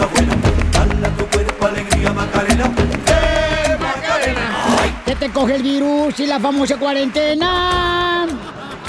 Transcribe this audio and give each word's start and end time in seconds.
cosas 0.00 0.12
buenas. 0.12 0.36
Dale 0.72 1.06
a 1.06 1.10
tu 1.10 1.26
cuerpo 1.26 1.66
alegría 1.66 2.12
Macarena. 2.12 2.64
¡Eh, 3.06 3.76
Macarena! 3.78 5.04
Que 5.04 5.16
te 5.16 5.30
coge 5.30 5.56
el 5.56 5.62
virus 5.62 6.20
y 6.20 6.26
la 6.26 6.40
famosa 6.40 6.76
cuarentena. 6.76 8.26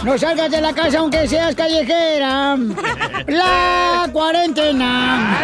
No 0.04 0.18
salgas 0.18 0.50
de 0.50 0.62
la 0.62 0.74
casa 0.74 1.00
aunque 1.00 1.28
seas 1.28 1.54
callejera. 1.56 2.58
La 3.28 4.10
cuarentena. 4.12 5.38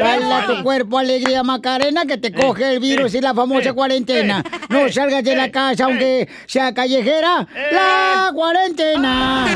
Dale 0.00 0.34
a 0.34 0.46
tu 0.46 0.62
cuerpo 0.64 0.98
alegría 0.98 1.44
Macarena 1.44 2.04
que 2.06 2.18
te 2.18 2.32
coge 2.32 2.72
el 2.72 2.80
virus 2.80 3.14
y 3.14 3.20
la 3.20 3.34
famosa 3.34 3.72
cuarentena. 3.72 4.42
No 4.68 4.90
salgas 4.90 5.22
de 5.22 5.36
la 5.36 5.52
casa 5.52 5.84
aunque 5.84 6.28
sea 6.46 6.74
callejera. 6.74 7.46
La 7.70 8.32
cuarentena. 8.34 9.46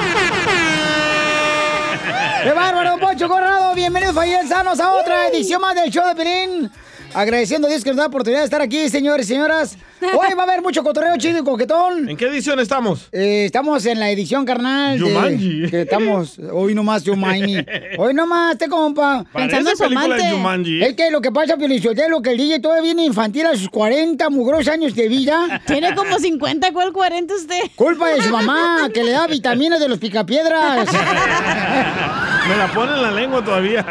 ¡Qué 2.43 2.53
bárbaro, 2.53 2.99
Poncho 2.99 3.29
Corrado! 3.29 3.75
Bienvenidos, 3.75 4.15
sanos 4.49 4.81
a 4.81 4.93
otra 4.93 5.29
edición 5.29 5.61
más 5.61 5.75
del 5.75 5.91
show 5.91 6.07
de 6.07 6.15
Pelín. 6.15 6.71
Agradeciendo 7.15 7.67
a 7.67 7.71
Dios 7.71 7.83
que 7.83 7.91
nos 7.91 7.97
da 7.97 8.03
la 8.05 8.09
oportunidad 8.09 8.41
de 8.41 8.45
estar 8.45 8.61
aquí, 8.61 8.89
señores 8.89 9.27
y 9.27 9.31
señoras. 9.31 9.77
Hoy 10.01 10.35
va 10.37 10.43
a 10.43 10.47
haber 10.47 10.63
mucho 10.63 10.85
cotorreo 10.85 11.17
chido 11.17 11.39
y 11.41 11.43
coquetón. 11.45 12.09
¿En 12.09 12.17
qué 12.17 12.27
edición 12.27 12.61
estamos? 12.61 13.09
Eh, 13.13 13.45
estamos 13.47 13.85
en 13.87 13.99
la 13.99 14.11
edición 14.11 14.45
carnal. 14.45 14.99
de- 14.99 15.05
Jumanji. 15.05 15.71
que 15.71 15.83
estamos 15.83 16.39
hoy 16.53 16.75
nomás 16.75 17.03
Jumanji. 17.05 17.65
Hoy 17.97 18.15
nomás, 18.15 18.59
te 18.59 18.69
compa. 18.69 19.25
Pensando 19.33 19.71
en 19.71 19.77
su 19.77 19.83
película 19.85 20.17
de 20.17 20.27
amante. 20.29 20.87
Es 20.87 20.95
que 20.95 21.11
lo 21.11 21.21
que 21.21 21.33
pasa, 21.33 21.57
Piolichotelo, 21.57 22.21
que 22.23 22.31
el 22.33 22.37
DJ 22.39 22.61
todavía 22.61 22.83
viene 22.83 23.05
infantil 23.05 23.47
a 23.47 23.57
sus 23.57 23.69
40 23.71 24.29
mugrosos 24.31 24.69
años 24.69 24.95
de 24.95 25.09
vida. 25.09 25.63
Tiene 25.67 25.95
como 25.95 26.19
50, 26.19 26.73
¿cuál 26.73 26.93
40 26.93 27.35
usted? 27.35 27.59
Culpa 27.75 28.09
de 28.11 28.23
su 28.23 28.29
mamá, 28.31 28.89
que 28.93 29.03
le 29.03 29.13
da 29.13 29.27
vitaminas 29.27 29.81
de 29.81 29.89
los 29.89 29.99
picapiedras. 29.99 30.87
Me 32.49 32.57
la 32.57 32.71
pone 32.73 32.93
en 32.93 33.03
la 33.03 33.11
lengua 33.11 33.45
todavía. 33.45 33.85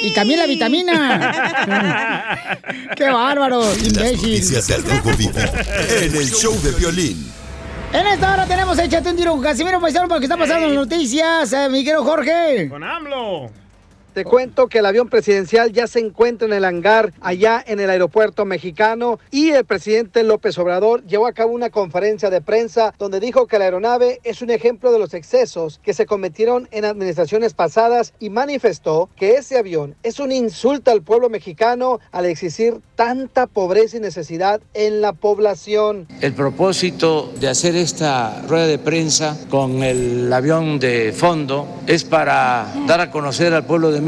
Y 0.00 0.14
también 0.14 0.38
la 0.38 0.46
vitamina. 0.46 1.66
¡Qué 2.96 3.10
bárbaro, 3.10 3.62
imbécil! 3.74 4.16
Noticias 4.16 4.66
del 4.68 4.82
Rojo 4.84 5.10
Vivo 5.16 5.32
en 6.00 6.14
el 6.16 6.30
show 6.30 6.54
de 6.62 6.72
Piolín. 6.72 7.32
En 7.92 8.06
esta 8.06 8.34
hora 8.34 8.46
tenemos 8.46 8.78
Échate 8.78 9.10
un 9.10 9.16
tiro 9.16 9.32
con 9.32 9.42
Casimiro 9.42 9.80
Paisano 9.80 10.08
porque 10.08 10.26
está 10.26 10.36
pasando 10.36 10.66
las 10.66 10.76
noticias, 10.76 11.52
eh, 11.52 11.68
mi 11.70 11.84
querido 11.84 12.04
Jorge. 12.04 12.68
Con 12.68 12.84
AMLO. 12.84 13.50
Te 14.18 14.24
cuento 14.24 14.66
que 14.66 14.80
el 14.80 14.86
avión 14.86 15.08
presidencial 15.08 15.72
ya 15.72 15.86
se 15.86 16.00
encuentra 16.00 16.48
en 16.48 16.52
el 16.52 16.64
hangar 16.64 17.12
allá 17.20 17.62
en 17.64 17.78
el 17.78 17.88
aeropuerto 17.88 18.44
mexicano 18.44 19.20
y 19.30 19.50
el 19.50 19.64
presidente 19.64 20.24
López 20.24 20.58
Obrador 20.58 21.06
llevó 21.06 21.28
a 21.28 21.32
cabo 21.32 21.52
una 21.52 21.70
conferencia 21.70 22.28
de 22.28 22.40
prensa 22.40 22.92
donde 22.98 23.20
dijo 23.20 23.46
que 23.46 23.60
la 23.60 23.66
aeronave 23.66 24.18
es 24.24 24.42
un 24.42 24.50
ejemplo 24.50 24.90
de 24.90 24.98
los 24.98 25.14
excesos 25.14 25.78
que 25.84 25.94
se 25.94 26.04
cometieron 26.04 26.66
en 26.72 26.84
administraciones 26.84 27.54
pasadas 27.54 28.12
y 28.18 28.28
manifestó 28.30 29.08
que 29.14 29.36
ese 29.36 29.56
avión 29.56 29.94
es 30.02 30.18
un 30.18 30.32
insulto 30.32 30.90
al 30.90 31.02
pueblo 31.02 31.28
mexicano 31.30 32.00
al 32.10 32.26
exigir 32.26 32.80
tanta 32.96 33.46
pobreza 33.46 33.98
y 33.98 34.00
necesidad 34.00 34.60
en 34.74 35.00
la 35.00 35.12
población. 35.12 36.08
El 36.20 36.32
propósito 36.32 37.32
de 37.38 37.48
hacer 37.48 37.76
esta 37.76 38.42
rueda 38.48 38.66
de 38.66 38.80
prensa 38.80 39.38
con 39.48 39.84
el 39.84 40.32
avión 40.32 40.80
de 40.80 41.12
fondo 41.12 41.68
es 41.86 42.02
para 42.02 42.66
dar 42.88 43.00
a 43.00 43.12
conocer 43.12 43.54
al 43.54 43.64
pueblo 43.64 43.92
de 43.92 44.00
México 44.00 44.07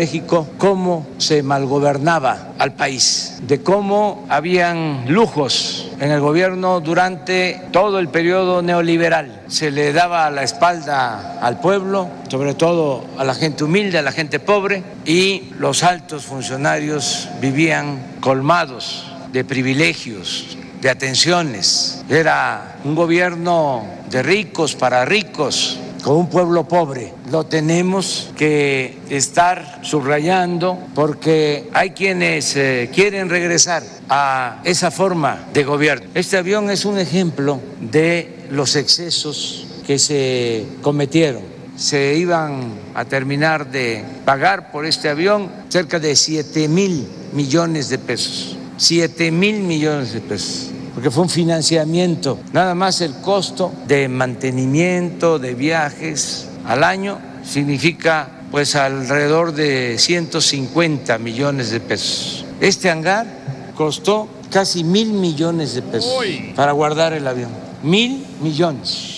cómo 0.59 1.07
se 1.19 1.43
malgobernaba 1.43 2.53
al 2.59 2.75
país, 2.75 3.39
de 3.43 3.63
cómo 3.63 4.25
habían 4.29 5.05
lujos 5.09 5.89
en 6.01 6.11
el 6.11 6.21
gobierno 6.21 6.81
durante 6.81 7.61
todo 7.73 7.99
el 7.99 8.09
periodo 8.09 8.63
neoliberal. 8.63 9.43
Se 9.49 9.71
le 9.71 9.93
daba 9.93 10.31
la 10.31 10.43
espalda 10.43 11.39
al 11.41 11.61
pueblo, 11.61 12.09
sobre 12.29 12.55
todo 12.55 13.05
a 13.19 13.25
la 13.25 13.35
gente 13.35 13.65
humilde, 13.65 13.99
a 13.99 14.03
la 14.03 14.13
gente 14.13 14.41
pobre, 14.41 14.83
y 15.05 15.51
los 15.59 15.83
altos 15.83 16.25
funcionarios 16.25 17.29
vivían 17.41 18.17
colmados 18.21 19.07
de 19.33 19.45
privilegios, 19.45 20.57
de 20.81 20.91
atenciones. 20.91 22.05
Era 22.09 22.77
un 22.85 22.95
gobierno 22.95 23.85
de 24.11 24.23
ricos 24.23 24.75
para 24.75 25.05
ricos, 25.05 25.79
con 26.03 26.17
un 26.17 26.29
pueblo 26.29 26.67
pobre. 26.67 27.13
Lo 27.31 27.45
tenemos 27.45 28.31
que 28.37 28.99
estar 29.09 29.81
subrayando 29.83 30.79
porque 30.95 31.69
hay 31.73 31.91
quienes 31.91 32.57
eh, 32.57 32.91
quieren 32.93 33.29
regresar 33.29 33.83
a 34.09 34.61
esa 34.65 34.91
forma 34.91 35.49
de 35.53 35.65
gobierno. 35.65 36.07
Este 36.15 36.37
avión 36.37 36.71
es 36.71 36.85
un 36.85 36.99
ejemplo 36.99 37.61
de 37.81 38.47
los 38.51 38.77
excesos 38.77 39.67
que 39.87 39.99
se 39.99 40.67
cometieron. 40.83 41.43
Se 41.77 42.15
iban 42.17 42.75
a 42.95 43.05
terminar 43.05 43.71
de 43.71 44.05
pagar 44.25 44.71
por 44.71 44.85
este 44.85 45.09
avión 45.09 45.51
cerca 45.69 45.99
de 45.99 46.15
7 46.15 46.69
mil 46.69 47.07
millones 47.33 47.89
de 47.89 47.99
pesos. 47.99 48.57
7 48.77 49.31
mil 49.31 49.61
millones 49.61 50.13
de 50.13 50.21
pesos 50.21 50.71
porque 50.95 51.11
fue 51.11 51.23
un 51.25 51.29
financiamiento. 51.29 52.39
Nada 52.53 52.75
más 52.75 53.01
el 53.01 53.15
costo 53.17 53.73
de 53.87 54.09
mantenimiento 54.09 55.39
de 55.39 55.55
viajes 55.55 56.49
al 56.65 56.85
año 56.85 57.19
significa 57.45 58.29
pues 58.51 58.75
alrededor 58.75 59.53
de 59.53 59.97
150 59.99 61.19
millones 61.19 61.71
de 61.71 61.81
pesos. 61.81 62.45
Este 62.61 62.91
hangar 62.91 63.27
costó 63.75 64.29
casi 64.51 64.85
mil 64.85 65.13
millones 65.13 65.75
de 65.75 65.83
pesos 65.83 66.13
para 66.57 66.73
guardar 66.73 67.13
el 67.13 67.27
avión. 67.27 67.51
Mil 67.83 68.27
millones. 68.43 69.10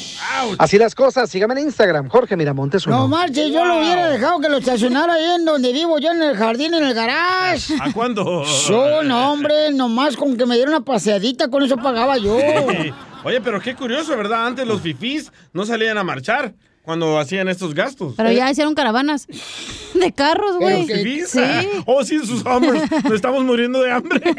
Así 0.58 0.78
las 0.78 0.94
cosas, 0.94 1.30
síganme 1.30 1.54
en 1.54 1.66
Instagram, 1.66 2.08
Jorge 2.08 2.36
Miramontes 2.36 2.86
uno. 2.86 2.98
No 2.98 3.08
marche, 3.08 3.50
yo 3.50 3.64
lo 3.64 3.78
hubiera 3.78 4.08
dejado 4.08 4.40
que 4.40 4.48
lo 4.48 4.58
estacionara 4.58 5.14
ahí 5.14 5.24
en 5.36 5.44
donde 5.44 5.72
vivo 5.72 5.98
yo, 5.98 6.10
en 6.10 6.22
el 6.22 6.36
jardín, 6.36 6.74
en 6.74 6.84
el 6.84 6.94
garage. 6.94 7.74
¿A 7.80 7.92
cuándo? 7.92 8.44
Yo, 8.68 9.02
no, 9.02 9.32
hombre, 9.32 9.72
nomás 9.72 10.16
con 10.16 10.36
que 10.36 10.46
me 10.46 10.56
diera 10.56 10.70
una 10.70 10.80
paseadita, 10.80 11.48
con 11.48 11.62
eso 11.62 11.76
pagaba 11.76 12.18
yo. 12.18 12.36
Oye, 13.24 13.40
pero 13.40 13.60
qué 13.60 13.74
curioso, 13.74 14.16
¿verdad? 14.16 14.46
Antes 14.46 14.66
los 14.66 14.80
fifís 14.80 15.32
no 15.52 15.64
salían 15.64 15.96
a 15.96 16.02
marchar 16.04 16.54
cuando 16.82 17.18
hacían 17.18 17.48
estos 17.48 17.74
gastos. 17.74 18.14
Pero 18.16 18.32
ya 18.32 18.50
hicieron 18.50 18.74
caravanas 18.74 19.26
de 19.94 20.12
carros, 20.12 20.56
güey. 20.58 20.86
Sí. 21.26 21.40
Oh, 21.86 22.02
sí, 22.04 22.18
sus 22.26 22.44
hombres. 22.44 22.82
Nos 23.04 23.12
estamos 23.14 23.44
muriendo 23.44 23.80
de 23.82 23.92
hambre. 23.92 24.20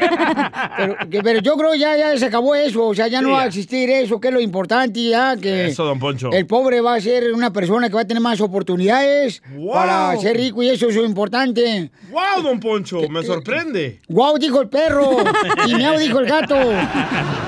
Pero, 0.76 0.96
que- 1.10 1.22
pero 1.22 1.40
yo 1.40 1.56
creo 1.56 1.74
ya, 1.74 1.96
ya 1.96 2.16
se 2.18 2.26
acabó 2.26 2.54
eso, 2.54 2.84
o 2.86 2.94
sea, 2.94 3.06
ya 3.08 3.20
no 3.22 3.28
Sí, 3.28 3.32
va 3.32 3.38
a 3.38 3.42
ya. 3.42 3.48
existir 3.48 3.88
eso, 3.90 4.20
que 4.20 4.28
es 4.28 4.34
lo 4.34 4.40
importante, 4.40 5.02
ya 5.08 5.36
que 5.36 5.66
Eso, 5.68 5.84
don 5.84 5.98
Poncho. 5.98 6.30
el 6.32 6.46
pobre 6.46 6.80
va 6.80 6.94
a 6.94 7.00
ser 7.00 7.32
una 7.32 7.52
persona 7.52 7.88
que 7.88 7.94
va 7.94 8.00
a 8.02 8.06
tener 8.06 8.20
más 8.22 8.40
oportunidades 8.40 9.42
Wow. 9.54 9.72
para 9.72 10.16
ser 10.18 10.36
rico 10.36 10.62
y 10.62 10.70
eso 10.70 10.88
es 10.88 10.96
lo 10.96 11.04
importante. 11.04 11.90
¡Wow, 12.10 12.42
don 12.42 12.60
Poncho! 12.60 13.08
Me 13.08 13.22
sorprende. 13.22 14.00
Guau, 14.08 14.38
dijo 14.38 14.60
el 14.60 14.68
perro, 14.68 15.16
y 15.66 15.74
miau, 15.74 15.98
dijo 15.98 16.18
el 16.20 16.26
gato. 16.26 16.56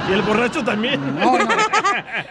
Y 0.09 0.12
el 0.12 0.23
borracho 0.23 0.62
también. 0.65 1.01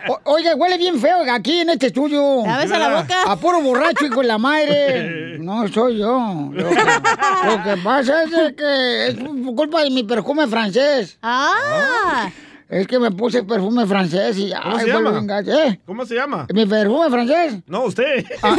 O- 0.09 0.19
oiga, 0.33 0.55
huele 0.55 0.77
bien 0.77 0.99
feo 0.99 1.17
aquí 1.31 1.61
en 1.61 1.69
este 1.71 1.87
estudio. 1.87 2.43
Lávese 2.45 2.77
la 2.77 3.01
boca. 3.01 3.23
A 3.27 3.35
puro 3.35 3.61
borracho 3.61 4.05
y 4.05 4.09
con 4.09 4.27
la 4.27 4.37
madre. 4.37 5.23
No 5.45 5.67
soy 5.67 5.97
yo. 5.99 6.49
Lo 6.51 6.69
que, 6.69 6.75
lo 6.75 7.63
que 7.63 7.77
pasa 7.83 8.23
es 8.23 8.29
que 8.55 9.07
es 9.07 9.15
culpa 9.55 9.83
de 9.83 9.91
mi 9.91 10.03
perfume 10.03 10.47
francés. 10.47 11.19
Ah. 11.21 12.29
Es 12.67 12.87
que 12.87 12.97
me 12.97 13.11
puse 13.11 13.43
perfume 13.43 13.85
francés 13.85 14.35
y 14.39 14.51
¿Cómo 14.51 14.75
ay, 14.77 14.85
se 14.85 14.91
llama? 14.91 15.21
¿Eh? 15.45 15.79
¿Cómo 15.85 16.03
se 16.05 16.15
llama? 16.15 16.47
¿Mi 16.51 16.65
perfume 16.65 17.09
francés? 17.11 17.57
No, 17.67 17.83
usted. 17.83 18.25
Ah, 18.41 18.55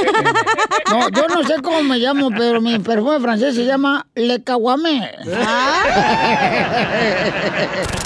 no, 0.90 1.08
yo 1.08 1.26
no 1.26 1.42
sé 1.42 1.60
cómo 1.60 1.82
me 1.82 1.98
llamo, 1.98 2.30
pero 2.30 2.60
mi 2.60 2.78
perfume 2.78 3.18
francés 3.18 3.56
se 3.56 3.64
llama 3.64 4.06
Le 4.14 4.44
Caguamé. 4.44 5.10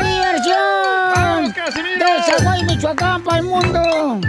Michoacán, 2.91 3.23
para 3.23 3.37
el 3.37 3.43
mundo! 3.45 4.19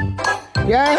¡Ya! 0.68 0.96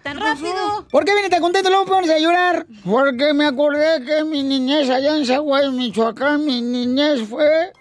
¡Tan 0.00 0.20
rápido! 0.20 0.86
¿Por 0.92 1.04
qué 1.04 1.12
viene 1.12 1.28
tan 1.28 1.40
contento? 1.40 1.70
Luego 1.70 1.86
pones 1.86 2.08
a 2.08 2.18
llorar. 2.20 2.66
Porque 2.84 3.32
me 3.34 3.46
acordé 3.46 4.04
que 4.04 4.22
mi 4.22 4.44
niñez 4.44 4.88
allá 4.88 5.16
en 5.16 5.26
Zaguay, 5.26 5.72
Michoacán, 5.72 6.44
mi 6.44 6.62
niñez 6.62 7.28
fue 7.28 7.72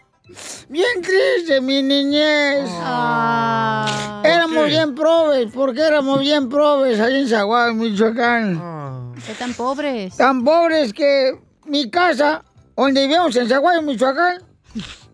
bien 0.68 1.04
triste, 1.04 1.62
mi 1.62 1.84
niñez. 1.84 2.68
Ah. 2.72 4.22
Éramos 4.24 4.66
bien 4.66 4.96
probes, 4.96 5.52
porque 5.54 5.82
éramos 5.82 6.22
bien 6.22 6.50
probes 6.50 7.00
allá 7.00 7.20
en 7.20 7.28
Zaguay, 7.28 7.76
Michoacán. 7.76 9.14
¿Qué 9.28 9.34
tan 9.36 9.54
pobres? 9.54 10.18
Tan 10.18 10.44
pobres 10.44 10.92
que 10.92 11.40
mi 11.66 11.92
casa, 11.92 12.44
donde 12.76 13.02
vivíamos 13.02 13.36
en 13.36 13.48
Zaguay, 13.48 13.84
Michoacán, 13.84 14.42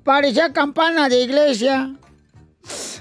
parecía 0.05 0.53
campana 0.53 1.09
de 1.09 1.21
iglesia. 1.21 1.97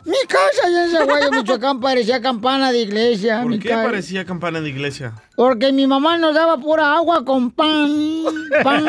Mi 0.05 0.17
casa 0.29 0.67
allá 0.67 0.85
en 0.85 0.91
Zaguay, 0.93 1.31
Michoacán, 1.31 1.81
parecía 1.81 2.20
campana 2.23 2.73
de 2.73 2.79
iglesia. 2.81 3.43
¿Por 3.43 3.50
mi 3.50 3.58
qué 3.58 3.69
ca- 3.69 3.82
parecía 3.82 4.25
campana 4.25 4.61
de 4.61 4.69
iglesia? 4.70 5.12
Porque 5.37 5.73
mi 5.73 5.87
mamá 5.87 6.17
nos 6.19 6.35
daba 6.35 6.56
pura 6.58 6.94
agua 6.97 7.25
con 7.25 7.50
pan, 7.50 8.25
pan, 8.62 8.85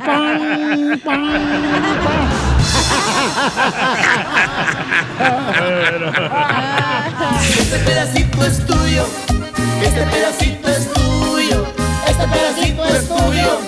pan, 0.00 0.02
pan, 0.04 1.00
pan. 1.04 2.36
Este 7.58 7.78
pedacito 7.78 8.44
es 8.44 8.66
tuyo. 8.66 9.04
Este 9.82 10.02
pedacito 10.06 10.68
es 10.68 10.92
tuyo. 10.92 11.66
Este 12.08 12.28
pedacito 12.28 12.84
es 12.84 13.08
tuyo. 13.08 13.58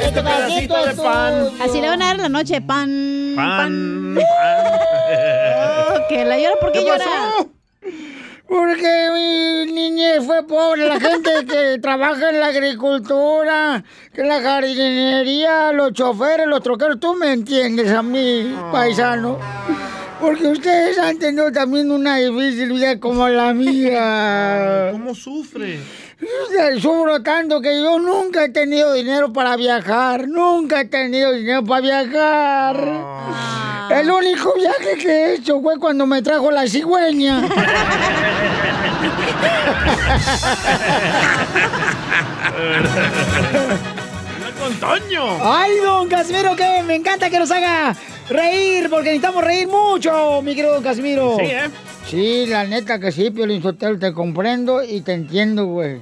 Este 0.00 0.22
pedacito 0.22 0.76
es 0.86 0.94
pan. 0.96 1.34
Así 1.62 1.80
le 1.80 1.88
van 1.88 2.02
a 2.02 2.06
dar 2.06 2.18
la 2.18 2.28
noche, 2.28 2.60
pan. 2.60 3.32
Pan. 3.36 4.18
Oh, 4.18 5.94
que 6.08 6.24
la 6.24 6.38
llora, 6.38 6.56
¿por 6.60 6.72
qué, 6.72 6.80
¿Qué 6.80 6.84
llora? 6.86 7.04
pasó? 7.04 7.50
Porque 8.48 9.10
mi 9.12 9.72
niñez 9.72 10.24
fue 10.24 10.46
pobre, 10.46 10.88
la 10.88 10.98
gente 10.98 11.30
que 11.46 11.78
trabaja 11.82 12.30
en 12.30 12.40
la 12.40 12.46
agricultura, 12.46 13.84
que 14.14 14.22
en 14.22 14.28
la 14.28 14.40
jardinería, 14.40 15.72
los 15.72 15.92
choferes, 15.92 16.46
los 16.46 16.62
troqueros, 16.62 16.98
tú 16.98 17.14
me 17.14 17.32
entiendes 17.32 17.90
a 17.92 18.02
mí, 18.02 18.56
paisano. 18.72 19.38
Porque 20.18 20.48
ustedes 20.48 20.98
han 20.98 21.18
tenido 21.18 21.52
también 21.52 21.92
una 21.92 22.16
difícil 22.16 22.72
vida 22.72 22.98
como 22.98 23.28
la 23.28 23.52
mía. 23.52 24.88
¿Cómo 24.92 25.14
sufre? 25.14 25.78
Sufro 26.80 27.22
tanto 27.22 27.60
que 27.60 27.80
yo 27.80 27.98
nunca 27.98 28.44
he 28.44 28.48
tenido 28.48 28.92
dinero 28.92 29.32
para 29.32 29.56
viajar, 29.56 30.26
nunca 30.26 30.80
he 30.80 30.84
tenido 30.84 31.32
dinero 31.32 31.64
para 31.64 31.80
viajar. 31.80 32.76
El 33.90 34.10
único 34.10 34.54
viaje 34.54 34.98
que 34.98 35.08
he 35.08 35.34
hecho 35.34 35.60
fue 35.60 35.78
cuando 35.78 36.06
me 36.06 36.20
trajo 36.20 36.50
la 36.50 36.66
cigüeña. 36.66 37.42
Ay, 45.42 45.76
don 45.78 46.08
Casimiro, 46.08 46.54
que 46.56 46.82
me 46.82 46.96
encanta 46.96 47.30
que 47.30 47.38
nos 47.38 47.50
haga 47.50 47.94
reír, 48.28 48.90
porque 48.90 49.10
necesitamos 49.10 49.44
reír 49.44 49.68
mucho, 49.68 50.42
mi 50.42 50.54
querido 50.54 50.74
don 50.74 50.82
Casimiro. 50.82 51.36
Sí, 51.38 51.46
¿eh? 51.46 51.70
Sí, 52.08 52.46
la 52.46 52.64
neta 52.64 52.98
que 52.98 53.12
sí, 53.12 53.30
Piolín 53.30 53.62
Sotelo, 53.62 53.98
te 53.98 54.12
comprendo 54.14 54.82
y 54.82 55.02
te 55.02 55.12
entiendo, 55.12 55.66
güey. 55.66 55.98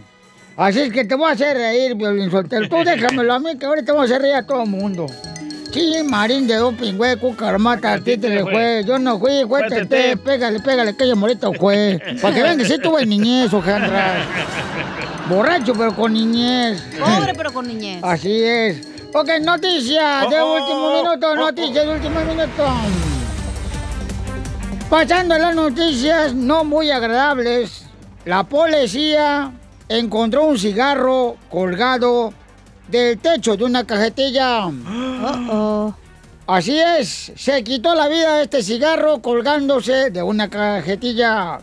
Así 0.57 0.81
es 0.81 0.93
que 0.93 1.05
te 1.05 1.15
voy 1.17 1.29
a 1.29 1.33
hacer 1.33 1.57
reír, 1.57 1.97
Piolín 1.97 2.31
Sotelo. 2.31 2.69
Tú 2.69 2.77
déjamelo 2.85 3.35
a 3.35 3.39
mí, 3.41 3.59
que 3.59 3.67
ahorita 3.67 3.93
voy 3.93 4.03
a 4.03 4.05
hacer 4.05 4.23
reír 4.23 4.35
a 4.37 4.47
todo 4.47 4.63
el 4.63 4.69
mundo. 4.71 5.07
Sí, 5.73 5.95
Marín 6.05 6.47
de 6.47 6.55
doping, 6.55 6.95
güey, 6.95 7.17
cucarmata, 7.17 7.95
a 7.95 8.01
ti 8.01 8.17
te 8.17 8.31
le 8.31 8.43
fue. 8.43 8.83
Yo 8.87 8.99
no 8.99 9.19
fui, 9.19 9.43
güey, 9.43 9.65
Fue 9.65 9.69
te, 9.69 9.85
Tete. 9.85 10.17
pégale, 10.17 10.61
pégale, 10.61 10.97
que 10.97 11.05
ella 11.05 11.17
morita 11.17 11.51
fue. 11.53 12.01
Para 12.23 12.35
que 12.35 12.43
vean 12.43 12.57
que 12.57 12.65
sí 12.65 12.79
tuve 12.79 13.05
niñez, 13.05 13.53
Ojandra. 13.53 14.25
Borracho, 15.29 15.75
pero 15.75 15.95
con 15.95 16.13
niñez. 16.15 16.81
Pobre, 16.99 17.35
pero 17.37 17.53
con 17.53 17.67
niñez. 17.67 17.99
Así 18.03 18.43
es. 18.43 18.89
Ok, 19.13 19.29
noticias 19.43 20.31
de 20.31 20.41
Oh, 20.41 20.55
último 20.55 20.89
oh, 20.89 21.03
minuto, 21.03 21.27
oh, 21.33 21.37
noticias 21.37 21.85
de 21.85 21.93
último 21.93 22.21
minuto. 22.21 22.65
Pasando 24.91 25.35
a 25.35 25.39
las 25.39 25.55
noticias 25.55 26.33
no 26.33 26.65
muy 26.65 26.93
agradables, 26.93 27.87
la 28.25 28.45
policía 28.45 29.53
encontró 29.89 30.45
un 30.45 30.57
cigarro 30.57 31.37
colgado 31.51 32.33
del 32.87 33.19
techo 33.19 33.57
de 33.57 33.65
una 33.65 33.85
cajetilla. 33.85 34.67
Oh, 35.51 35.93
Así 36.47 36.79
es, 36.79 37.33
se 37.35 37.65
quitó 37.65 37.97
la 37.97 38.07
vida 38.07 38.41
este 38.41 38.63
cigarro 38.63 39.21
colgándose 39.21 40.11
de 40.11 40.23
una 40.23 40.49
cajetilla. 40.49 41.59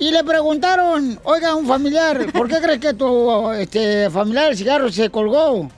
Y 0.00 0.10
le 0.10 0.24
preguntaron, 0.24 1.20
oiga, 1.22 1.54
un 1.54 1.68
familiar, 1.68 2.32
¿por 2.32 2.48
qué 2.48 2.60
crees 2.60 2.80
que 2.80 2.94
tu 2.94 3.52
este, 3.52 4.10
familiar 4.10 4.50
el 4.50 4.56
cigarro 4.56 4.90
se 4.90 5.08
colgó? 5.10 5.70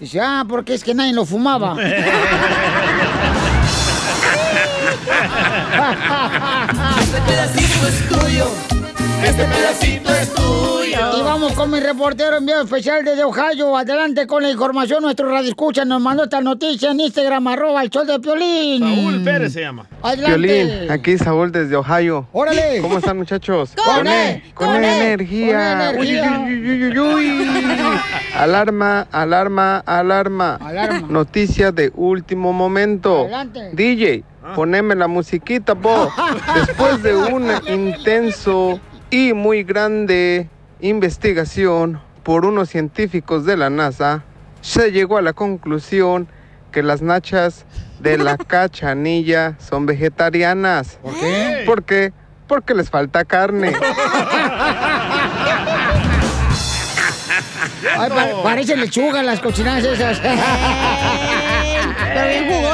Dice, 0.00 0.20
ah, 0.20 0.44
porque 0.48 0.74
es 0.74 0.82
que 0.82 0.92
nadie 0.92 1.12
lo 1.12 1.24
fumaba. 1.24 1.76
Este 7.00 7.20
pedacito 7.20 7.86
es 7.86 8.08
tuyo. 8.08 8.73
Este 9.24 9.44
pedacito 9.44 10.14
es 10.14 10.34
tuyo. 10.34 11.18
Y 11.18 11.22
vamos 11.22 11.52
con 11.54 11.70
mi 11.70 11.80
reportero 11.80 12.36
enviado 12.36 12.64
especial 12.64 13.04
desde 13.04 13.24
Ohio. 13.24 13.76
Adelante 13.76 14.26
con 14.26 14.42
la 14.42 14.50
información. 14.50 15.02
Nuestro 15.02 15.28
radio 15.30 15.48
escucha 15.48 15.84
nos 15.84 16.00
mandó 16.00 16.24
esta 16.24 16.40
noticia 16.40 16.90
en 16.90 17.00
Instagram, 17.00 17.46
arroba 17.48 17.82
el 17.82 17.90
sol 17.90 18.06
de 18.06 18.20
Piolín. 18.20 18.82
Saúl 18.82 19.24
Pérez 19.24 19.52
se 19.54 19.62
llama. 19.62 19.86
Adelante. 20.02 20.38
Violín, 20.38 20.90
aquí 20.90 21.16
Saúl 21.18 21.50
desde 21.52 21.74
Ohio. 21.76 22.28
Órale. 22.32 22.80
¿Cómo 22.82 22.98
están, 22.98 23.16
muchachos? 23.16 23.72
Con 23.82 24.06
E, 24.06 24.42
con, 24.54 24.66
con 24.68 24.84
E, 24.84 25.12
energía. 25.12 25.92
con 25.96 26.06
energía. 26.06 26.44
uy, 26.46 26.54
uy, 26.54 26.84
uy, 26.84 26.98
uy, 26.98 27.40
uy. 27.40 28.00
Alarma, 28.36 29.06
alarma, 29.10 29.78
alarma. 29.86 30.56
Alarma. 30.56 31.06
Noticia 31.08 31.72
de 31.72 31.90
último 31.94 32.52
momento. 32.52 33.22
Adelante. 33.22 33.70
DJ, 33.72 34.22
poneme 34.54 34.94
la 34.94 35.08
musiquita, 35.08 35.74
po. 35.74 36.12
Después 36.54 37.02
de 37.02 37.14
un 37.16 37.50
intenso 37.68 38.78
y 39.14 39.32
muy 39.32 39.62
grande 39.62 40.48
investigación 40.80 42.00
por 42.24 42.44
unos 42.44 42.68
científicos 42.68 43.44
de 43.46 43.56
la 43.56 43.70
NASA, 43.70 44.24
se 44.60 44.90
llegó 44.90 45.18
a 45.18 45.22
la 45.22 45.32
conclusión 45.34 46.26
que 46.72 46.82
las 46.82 47.00
nachas 47.00 47.64
de 48.00 48.18
la 48.18 48.36
cachanilla 48.48 49.54
son 49.60 49.86
vegetarianas. 49.86 50.98
¿Por 51.00 51.14
qué? 51.14 51.62
¿Por 51.64 51.84
qué? 51.84 52.12
Porque 52.48 52.74
les 52.74 52.90
falta 52.90 53.24
carne. 53.24 53.72
Ay, 57.96 58.10
pa- 58.10 58.42
parecen 58.42 58.80
lechugas 58.80 59.24
las 59.24 59.38
cochinadas 59.38 59.84
esas. 59.84 60.18
Pero 62.14 62.28
bien 62.28 62.46
jugosas. 62.52 62.73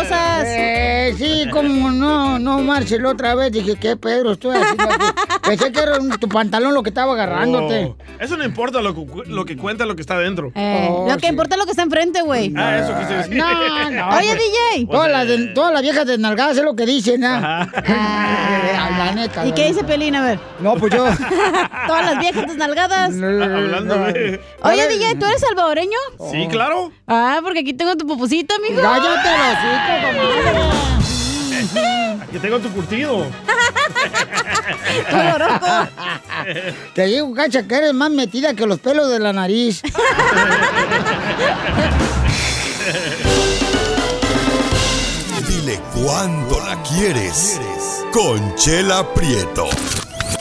Sí, 1.17 1.45
como 1.50 1.90
no, 1.90 2.38
no, 2.38 2.59
Marcelo, 2.61 3.11
otra 3.11 3.35
vez 3.35 3.52
dije, 3.52 3.76
¿qué 3.76 3.97
Pedro 3.97 4.33
estoy 4.33 4.57
haciendo 4.57 4.85
aquí? 4.85 5.05
Pensé 5.43 5.73
que 5.73 5.81
era 5.81 5.99
un- 5.99 6.11
tu 6.19 6.29
pantalón 6.29 6.75
lo 6.75 6.83
que 6.83 6.90
estaba 6.90 7.12
agarrándote. 7.12 7.87
Oh, 7.87 7.97
eso 8.21 8.37
no 8.37 8.45
importa 8.45 8.81
lo 8.81 8.95
lo 9.26 9.45
que 9.45 9.57
cuenta 9.57 9.87
lo 9.87 9.95
que 9.97 10.02
está 10.02 10.19
dentro. 10.19 10.52
Eh, 10.55 10.88
Oh, 10.90 11.07
lo 11.09 11.14
que 11.17 11.26
sí. 11.26 11.26
importa 11.26 11.55
es 11.55 11.59
lo 11.59 11.64
que 11.64 11.71
está 11.73 11.83
enfrente, 11.83 12.23
güey. 12.23 12.52
Ah, 12.57 12.79
eso 12.79 12.99
quise 12.99 13.14
decir. 13.14 13.37
No, 13.37 13.90
no. 13.90 14.09
Oye, 14.17 14.29
pues, 14.29 14.38
DJ. 14.75 14.87
Todas 14.87 15.11
las, 15.11 15.26
de- 15.26 15.52
las 15.55 15.83
viejas 15.83 16.07
desnalgadas 16.07 16.57
es 16.57 16.64
lo 16.64 16.75
que 16.76 16.87
dicen, 16.87 17.25
¿ah? 17.25 17.69
La 19.00 19.12
neta. 19.12 19.47
¿Y 19.47 19.52
qué 19.52 19.67
dice 19.69 19.83
Pelín? 19.83 20.14
A 20.14 20.23
ver. 20.23 20.38
No, 20.61 20.75
pues 20.75 20.93
yo. 20.93 21.05
Todas 21.87 22.05
las 22.05 22.19
viejas 22.19 22.47
desnalgadas. 22.49 23.11
Hablando 23.12 23.95
de... 24.05 24.40
Oye, 24.62 24.88
DJ, 24.88 25.14
¿tú 25.17 25.25
eres 25.26 25.40
salvadoreño? 25.40 25.97
Sí, 26.31 26.47
claro. 26.50 26.93
Ah, 27.07 27.38
porque 27.43 27.61
aquí 27.61 27.73
tengo 27.73 27.97
tu 27.97 28.07
pupusita, 28.07 28.55
mijo. 28.59 28.81
Cállate 28.83 29.31
los 29.31 30.55
hijos. 30.55 31.00
Aquí 32.20 32.38
tengo 32.38 32.58
tu 32.58 32.70
curtido. 32.70 33.26
Todo. 35.10 35.88
Te 36.94 37.04
digo, 37.06 37.34
cacha, 37.34 37.66
que 37.66 37.74
eres 37.74 37.94
más 37.94 38.10
metida 38.10 38.54
que 38.54 38.66
los 38.66 38.78
pelos 38.80 39.10
de 39.10 39.18
la 39.18 39.32
nariz. 39.32 39.82
Dile 45.48 45.80
cuándo 45.94 46.60
la 46.60 46.82
quieres. 46.82 47.60
Conchela 48.12 49.06
Prieto. 49.14 49.66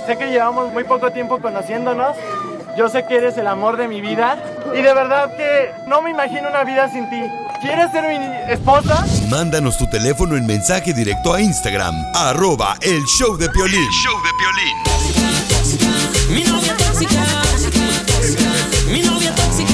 Sé 0.05 0.17
que 0.17 0.27
llevamos 0.31 0.71
muy 0.74 0.83
poco 0.83 1.12
tiempo 1.12 1.39
conociéndonos. 1.39 2.15
Yo 2.78 2.88
sé 2.90 3.06
que 3.06 3.18
eres 3.18 3.38
el 3.38 3.48
amor 3.48 3.78
de 3.78 3.88
mi 3.88 4.02
vida 4.02 4.38
y 4.74 4.82
de 4.82 4.94
verdad 4.94 5.36
que 5.36 5.72
no 5.88 6.02
me 6.02 6.12
imagino 6.12 6.50
una 6.50 6.64
vida 6.64 6.90
sin 6.90 7.10
ti. 7.10 7.22
¿Quieres 7.62 7.92
ser 7.92 8.06
mi 8.08 8.54
esposa? 8.54 9.06
Mándanos 9.30 9.78
tu 9.78 9.90
teléfono 9.90 10.38
en 10.38 10.46
mensaje 10.46 10.94
directo 10.94 11.34
a 11.34 11.42
Instagram, 11.42 11.94
arroba 12.16 12.78
el 12.82 13.04
show 13.06 13.36
de 13.38 13.50
Piolín. 13.50 13.84
El 13.84 13.90
show 13.90 14.16
de 14.24 14.30
Piolín. 14.40 14.78
Mi 16.30 16.44
novia 16.44 16.78
tóxica. 16.78 17.22
Mi 18.88 19.02
novia 19.02 19.36
tóxica. 19.36 19.74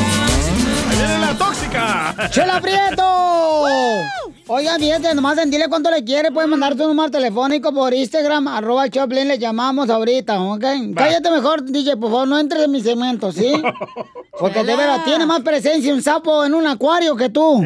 ¡Ahí 0.90 0.98
viene 0.98 1.18
la 1.20 1.38
tóxica! 1.38 2.16
¡Chela 2.32 2.60
Prieto! 2.60 4.25
Oigan, 4.48 4.80
fíjate, 4.80 5.16
nomás 5.16 5.40
en 5.40 5.50
dile 5.50 5.68
cuánto 5.68 5.90
le 5.90 6.04
quiere. 6.04 6.32
Pueden 6.32 6.52
mandar 6.52 6.76
tu 6.76 6.86
número 6.88 7.10
telefónico 7.10 7.74
por 7.74 7.92
Instagram, 7.96 8.48
arroba 8.48 8.88
Choplin, 8.88 9.28
le 9.28 9.40
llamamos 9.40 9.90
ahorita, 9.90 10.40
¿ok? 10.40 10.64
Cállate 10.96 11.32
mejor, 11.32 11.64
DJ, 11.64 11.98
por 11.98 12.12
favor, 12.12 12.28
no 12.28 12.38
entres 12.38 12.64
en 12.64 12.72
mi 12.72 12.80
segmento, 12.80 13.32
¿sí? 13.32 13.54
Porque 14.40 14.64
de 14.64 14.76
veras, 14.76 15.04
tiene 15.04 15.26
más 15.26 15.42
presencia 15.42 15.92
un 15.92 16.04
sapo 16.04 16.46
en 16.46 16.54
un 16.54 16.68
acuario 16.68 17.16
que 17.16 17.30
tú. 17.30 17.66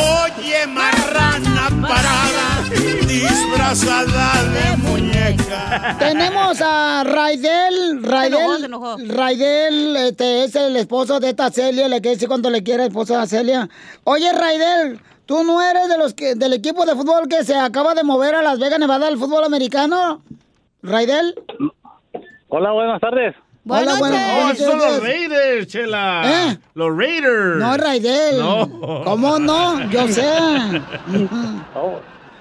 Oye, 0.00 0.66
marrana 0.68 1.68
parada, 1.86 2.59
disfrazada 2.70 4.44
de 4.50 4.76
muñeca. 4.78 5.96
Tenemos 5.98 6.60
a 6.60 7.04
Raidel. 7.04 8.02
Raidel, 8.02 8.70
Raidel 9.08 9.96
este, 9.96 10.44
es 10.44 10.54
el 10.56 10.76
esposo 10.76 11.20
de 11.20 11.30
esta 11.30 11.50
Celia, 11.50 11.88
le 11.88 12.00
quiere 12.00 12.16
decir 12.16 12.28
cuánto 12.28 12.50
le 12.50 12.62
quiere, 12.62 12.86
esposo 12.86 13.18
de 13.18 13.26
Celia. 13.26 13.68
Oye, 14.04 14.32
Raidel, 14.32 15.00
¿tú 15.26 15.42
no 15.44 15.60
eres 15.62 15.88
de 15.88 15.98
los 15.98 16.14
que, 16.14 16.34
del 16.34 16.52
equipo 16.52 16.86
de 16.86 16.94
fútbol 16.94 17.28
que 17.28 17.44
se 17.44 17.56
acaba 17.56 17.94
de 17.94 18.04
mover 18.04 18.34
a 18.34 18.42
Las 18.42 18.58
Vegas, 18.58 18.78
Nevada, 18.78 19.08
al 19.08 19.18
fútbol 19.18 19.44
americano? 19.44 20.22
Raidel. 20.82 21.34
Hola, 22.48 22.72
buenas 22.72 23.00
tardes. 23.00 23.34
Hola, 23.68 23.96
buenas 23.98 24.30
Oh, 24.32 24.36
buenas 24.36 24.58
son 24.58 24.78
los 24.78 24.86
tardes. 24.86 25.02
Raiders, 25.02 25.66
Chela. 25.68 26.22
¿Eh? 26.24 26.58
Los 26.74 26.96
Raiders. 26.96 27.56
No, 27.58 27.76
Raidel. 27.76 28.38
No. 28.38 29.02
¿Cómo 29.04 29.38
no? 29.38 29.88
Yo 29.90 30.08
sé. 30.08 30.24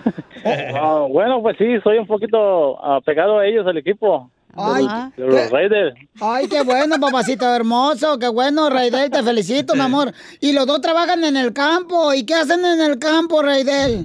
Ah, 0.75 1.05
bueno, 1.09 1.41
pues 1.41 1.57
sí, 1.57 1.65
soy 1.83 1.97
un 1.97 2.07
poquito 2.07 2.77
ah, 2.83 3.01
pegado 3.05 3.39
a 3.39 3.45
ellos, 3.45 3.67
al 3.67 3.77
equipo. 3.77 4.29
Ay, 4.55 4.85
De 5.15 5.27
los 5.27 5.51
Raiders. 5.51 5.95
Ay, 6.21 6.47
qué 6.47 6.63
bueno, 6.63 6.95
papacito 6.99 7.45
hermoso, 7.53 8.17
qué 8.17 8.29
bueno, 8.29 8.69
Raidel, 8.69 9.11
te 9.11 9.21
felicito, 9.21 9.75
mi 9.75 9.81
amor. 9.81 10.11
Y 10.41 10.53
los 10.53 10.65
dos 10.65 10.81
trabajan 10.81 11.23
en 11.23 11.37
el 11.37 11.53
campo. 11.53 12.13
¿Y 12.13 12.25
qué 12.25 12.35
hacen 12.35 12.63
en 12.65 12.81
el 12.81 12.97
campo, 12.97 13.41
Raidel? 13.41 14.03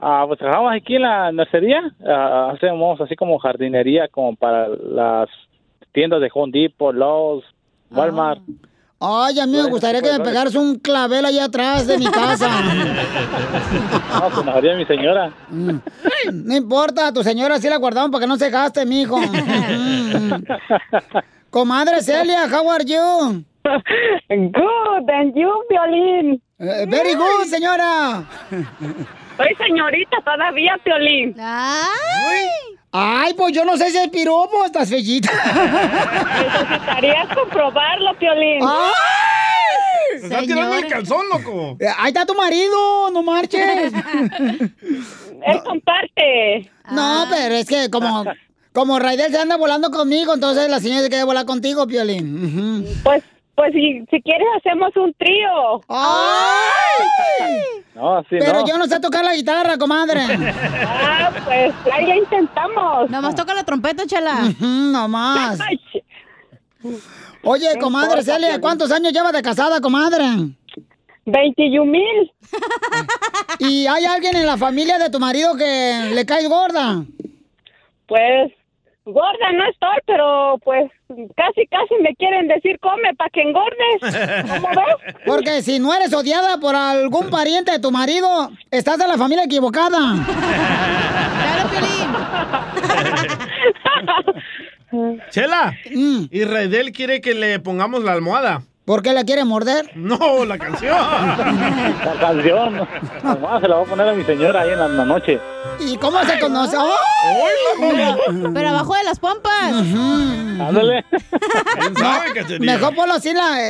Ah, 0.00 0.24
pues 0.26 0.38
trabajamos 0.38 0.72
aquí 0.74 0.96
en 0.96 1.02
la 1.02 1.32
nursería. 1.32 1.80
Ah, 2.06 2.52
hacemos 2.54 3.00
así 3.00 3.16
como 3.16 3.38
jardinería, 3.38 4.08
como 4.08 4.36
para 4.36 4.68
las 4.68 5.28
tiendas 5.92 6.20
de 6.20 6.30
Home 6.34 6.52
Depot, 6.52 6.94
Lowe's, 6.94 7.44
Walmart. 7.90 8.40
Ay, 9.00 9.38
a 9.40 9.46
mí 9.46 9.52
me 9.52 9.68
gustaría 9.68 10.00
que 10.00 10.12
me 10.12 10.20
pegaras 10.20 10.54
un 10.54 10.78
clavel 10.78 11.24
allá 11.26 11.44
atrás 11.44 11.86
de 11.86 11.98
mi 11.98 12.06
casa. 12.06 12.48
No, 14.14 14.30
pues 14.30 14.46
nos 14.46 14.54
haría 14.54 14.76
mi 14.76 14.84
señora. 14.86 15.32
Mm. 15.50 15.76
No 16.32 16.56
importa, 16.56 17.12
tu 17.12 17.22
señora 17.24 17.58
sí 17.58 17.68
la 17.68 17.76
guardamos 17.78 18.10
para 18.10 18.20
que 18.22 18.26
no 18.28 18.36
se 18.36 18.48
gaste, 18.48 18.86
mijo. 18.86 19.16
Comadre 21.50 22.00
Celia, 22.00 22.46
how 22.48 22.70
are 22.70 22.84
you? 22.84 23.44
Good, 24.28 25.08
and 25.08 25.34
you, 25.34 25.50
Violín. 25.68 26.40
Eh, 26.58 26.86
very 26.88 27.14
good, 27.14 27.46
señora. 27.46 28.24
Soy 29.36 29.54
señorita 29.56 30.18
todavía, 30.24 30.76
Piolín. 30.84 31.34
Ay. 31.38 32.46
Ay, 32.96 33.34
pues 33.34 33.52
yo 33.52 33.64
no 33.64 33.76
sé 33.76 33.90
si 33.90 33.98
es 33.98 34.08
piropo, 34.08 34.64
estás 34.64 34.88
fellita. 34.88 35.28
Necesitarías 35.32 37.26
comprobarlo, 37.34 38.16
Piolín. 38.16 38.60
¡Ay! 38.62 40.20
Se 40.20 40.26
está 40.26 40.40
tirando 40.42 40.76
el 40.76 40.86
calzón, 40.86 41.26
loco. 41.28 41.76
Eh, 41.80 41.88
Ahí 41.98 42.08
está 42.12 42.24
tu 42.24 42.36
marido, 42.36 43.10
no 43.10 43.24
marches. 43.24 43.92
Él 43.92 45.62
comparte. 45.64 46.70
No, 46.92 47.26
pero 47.30 47.56
es 47.56 47.66
que 47.66 47.90
como, 47.90 48.24
como 48.72 49.00
Raidel 49.00 49.32
se 49.32 49.38
anda 49.38 49.56
volando 49.56 49.90
conmigo, 49.90 50.32
entonces 50.32 50.68
la 50.70 50.78
señora 50.78 51.02
se 51.02 51.08
quiere 51.08 51.24
volar 51.24 51.46
contigo, 51.46 51.88
Piolín. 51.88 52.86
Pues, 53.02 53.24
pues 53.54 53.72
si, 53.72 54.04
si 54.10 54.22
quieres 54.22 54.46
hacemos 54.56 54.90
un 54.96 55.14
trío. 55.14 55.80
No, 57.94 58.16
así 58.16 58.36
Pero 58.38 58.60
no. 58.60 58.66
yo 58.66 58.78
no 58.78 58.86
sé 58.86 58.98
tocar 59.00 59.24
la 59.24 59.34
guitarra, 59.34 59.78
comadre. 59.78 60.20
Ah, 61.16 61.30
pues 61.44 61.72
ahí 61.92 62.06
la 62.06 62.16
intentamos. 62.16 63.08
Nomás 63.10 63.34
toca 63.34 63.54
la 63.54 63.64
trompeta, 63.64 64.04
chela. 64.06 64.40
no 64.60 65.08
más. 65.08 65.58
Oye, 67.42 67.78
comadre 67.80 68.22
Celia, 68.22 68.60
¿cuántos 68.60 68.90
años 68.92 69.12
lleva 69.12 69.32
de 69.32 69.40
casada, 69.42 69.80
comadre? 69.80 70.24
21 71.26 71.90
mil. 71.90 72.32
¿Y 73.58 73.86
hay 73.86 74.04
alguien 74.04 74.36
en 74.36 74.46
la 74.46 74.58
familia 74.58 74.98
de 74.98 75.08
tu 75.08 75.18
marido 75.18 75.56
que 75.56 76.10
le 76.14 76.26
caes 76.26 76.48
gorda? 76.48 77.04
Pues 78.06 78.52
gorda 79.04 79.52
no 79.52 79.64
estoy, 79.68 79.98
pero 80.06 80.58
pues 80.64 80.90
casi 81.36 81.66
casi 81.66 81.94
me 82.02 82.14
quieren 82.16 82.48
decir 82.48 82.78
come 82.80 83.14
para 83.16 83.30
que 83.30 83.42
engordes. 83.42 84.50
¿Cómo 84.50 84.68
ves? 84.68 85.14
Porque 85.26 85.62
si 85.62 85.78
no 85.78 85.94
eres 85.94 86.12
odiada 86.14 86.58
por 86.58 86.74
algún 86.74 87.30
pariente 87.30 87.72
de 87.72 87.78
tu 87.78 87.90
marido, 87.90 88.50
estás 88.70 88.98
en 89.00 89.08
la 89.08 89.18
familia 89.18 89.44
equivocada. 89.44 89.98
Chela. 95.30 95.74
Mm. 95.90 96.26
Y 96.30 96.44
Raidel 96.44 96.92
quiere 96.92 97.20
que 97.20 97.34
le 97.34 97.58
pongamos 97.58 98.04
la 98.04 98.12
almohada. 98.12 98.62
¿Por 98.84 99.02
qué 99.02 99.12
la 99.14 99.24
quiere 99.24 99.44
morder? 99.46 99.90
No, 99.96 100.44
la 100.44 100.58
canción. 100.58 100.94
La 100.94 102.16
canción. 102.20 102.86
Nomás 103.22 103.62
se 103.62 103.68
la 103.68 103.76
voy 103.76 103.86
a 103.86 103.88
poner 103.88 104.08
a 104.08 104.12
mi 104.12 104.24
señora 104.24 104.60
ahí 104.60 104.70
en 104.72 104.78
la, 104.78 104.86
en 104.86 104.96
la 104.98 105.04
noche. 105.06 105.40
¿Y 105.80 105.96
cómo 105.96 106.22
se 106.24 106.38
conoce? 106.38 106.76
¡Oh! 106.78 106.94
Pero 108.52 108.68
abajo 108.68 108.94
de 108.94 109.04
las 109.04 109.18
pompas. 109.18 109.72
Ándale. 109.72 111.04
Mejor 112.60 112.94
ponlo 112.94 113.14
así 113.14 113.30
en 113.30 113.36
la, 113.38 113.60
eh, 113.62 113.64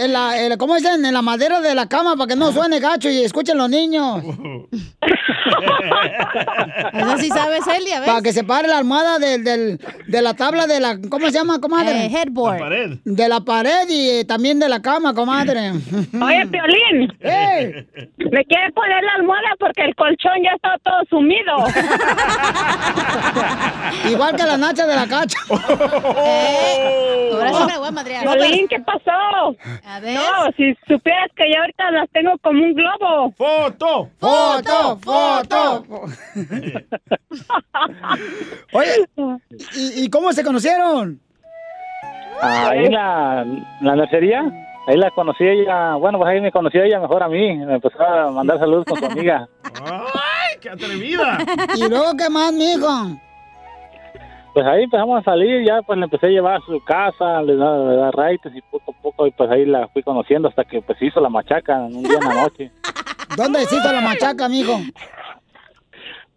eh, 0.00 0.04
en 0.04 0.12
la- 0.12 0.40
en 0.40 0.48
la- 0.50 0.56
¿cómo 0.56 0.76
dicen? 0.76 1.04
En 1.04 1.12
la 1.12 1.22
madera 1.22 1.60
de 1.60 1.74
la 1.74 1.88
cama 1.88 2.14
para 2.16 2.28
que 2.28 2.36
no 2.36 2.52
suene 2.52 2.78
gacho 2.78 3.10
y 3.10 3.24
escuchen 3.24 3.58
los 3.58 3.68
niños. 3.68 4.22
Eso 6.92 7.18
sí 7.18 7.28
sabe 7.28 7.58
Celia, 7.62 8.00
¿ves? 8.00 8.08
Para 8.08 8.22
que 8.22 8.32
se 8.32 8.44
pare 8.44 8.68
la 8.68 8.78
almohada 8.78 9.18
del, 9.18 9.44
del- 9.44 9.80
de 10.06 10.22
la 10.22 10.34
tabla 10.34 10.66
de 10.66 10.80
la, 10.80 10.98
¿cómo 11.10 11.26
se 11.26 11.32
llama, 11.32 11.60
comadre? 11.60 12.06
Eh, 12.06 12.10
headboard. 12.12 12.54
La 12.58 12.64
pared. 12.64 12.90
De 13.04 13.28
la 13.28 13.40
pared 13.40 13.88
y 13.88 14.10
eh, 14.10 14.24
de 14.58 14.68
la 14.68 14.80
cama, 14.82 15.14
comadre. 15.14 15.70
Oye, 15.70 16.46
Piolín. 16.46 17.12
¡Eh! 17.20 17.86
Me 18.18 18.44
quiere 18.44 18.72
poner 18.72 19.02
la 19.04 19.14
almohada 19.16 19.48
porque 19.58 19.82
el 19.82 19.94
colchón 19.94 20.42
ya 20.42 20.50
está 20.54 20.76
todo 20.82 20.96
sumido. 21.10 21.56
Igual 24.10 24.36
que 24.36 24.42
la 24.44 24.56
nacha 24.56 24.86
de 24.86 24.96
la 24.96 25.06
cacha. 25.06 25.38
Ahora 25.50 27.52
sí 27.52 27.64
me 27.66 27.78
voy 27.78 27.88
a 27.88 27.90
madrear. 27.90 28.22
Piolín, 28.24 28.68
¿qué 28.68 28.80
pasó? 28.80 29.54
A 29.84 30.00
ver. 30.00 30.14
No, 30.14 30.50
si 30.56 30.74
supieras 30.88 31.28
que 31.36 31.50
ya 31.52 31.60
ahorita 31.60 31.90
las 31.92 32.10
tengo 32.10 32.32
como 32.42 32.62
un 32.62 32.74
globo. 32.74 33.32
¡Foto! 33.36 34.10
¡Foto! 34.18 34.98
¡Foto! 34.98 35.84
Oye, 38.72 39.08
¿y, 39.74 40.04
y 40.04 40.10
cómo 40.10 40.32
se 40.32 40.42
conocieron? 40.44 41.20
Ahí 42.40 42.86
en 42.86 42.92
la, 42.92 43.46
la 43.80 43.96
nursería. 43.96 44.44
Ahí 44.86 44.96
la 44.96 45.10
conocí 45.10 45.44
ella. 45.44 45.94
Bueno, 45.94 46.18
pues 46.18 46.30
ahí 46.30 46.40
me 46.40 46.50
conoció 46.50 46.82
ella 46.82 46.98
mejor 47.00 47.22
a 47.22 47.28
mí. 47.28 47.56
Me 47.58 47.74
empezó 47.74 48.02
a 48.02 48.30
mandar 48.30 48.58
saludos 48.58 48.84
con 48.86 48.98
su 48.98 49.06
amiga. 49.06 49.48
¡Ay, 49.84 50.58
qué 50.60 50.70
atrevida! 50.70 51.38
¿Y 51.76 51.88
luego 51.88 52.16
qué 52.16 52.28
más, 52.28 52.52
mijo? 52.52 52.88
Pues 54.54 54.66
ahí 54.66 54.84
empezamos 54.84 55.20
a 55.20 55.24
salir, 55.24 55.64
ya 55.64 55.80
pues 55.80 55.98
le 55.98 56.04
empecé 56.04 56.26
a 56.26 56.30
llevar 56.30 56.56
a 56.56 56.66
su 56.66 56.78
casa, 56.84 57.40
le 57.40 57.56
da, 57.56 57.74
le 57.78 57.96
da 57.96 58.10
raites 58.10 58.54
y 58.54 58.60
poco 58.60 58.90
a 58.90 59.02
poco, 59.02 59.26
y 59.26 59.30
pues 59.30 59.50
ahí 59.50 59.64
la 59.64 59.88
fui 59.88 60.02
conociendo 60.02 60.48
hasta 60.48 60.64
que 60.64 60.82
pues 60.82 61.00
hizo 61.00 61.20
la 61.20 61.30
machaca 61.30 61.86
en 61.86 61.96
un 61.96 62.02
día 62.02 62.18
en 62.20 62.28
la 62.28 62.42
noche. 62.42 62.70
¿Dónde 63.36 63.60
se 63.60 63.76
hizo 63.76 63.90
la 63.90 64.00
machaca, 64.00 64.48
mijo? 64.48 64.78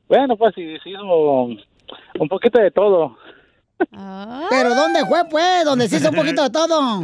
Bueno, 0.08 0.38
pues 0.38 0.54
sí, 0.54 0.78
se 0.84 0.92
hizo 0.92 1.02
un 1.04 2.30
poquito 2.30 2.62
de 2.62 2.70
todo. 2.70 3.18
¿Pero 4.50 4.76
dónde 4.76 5.06
fue, 5.06 5.26
pues? 5.30 5.66
¿Donde 5.66 5.88
se 5.88 5.98
hizo 5.98 6.10
un 6.10 6.16
poquito 6.16 6.44
de 6.44 6.50
todo? 6.50 7.04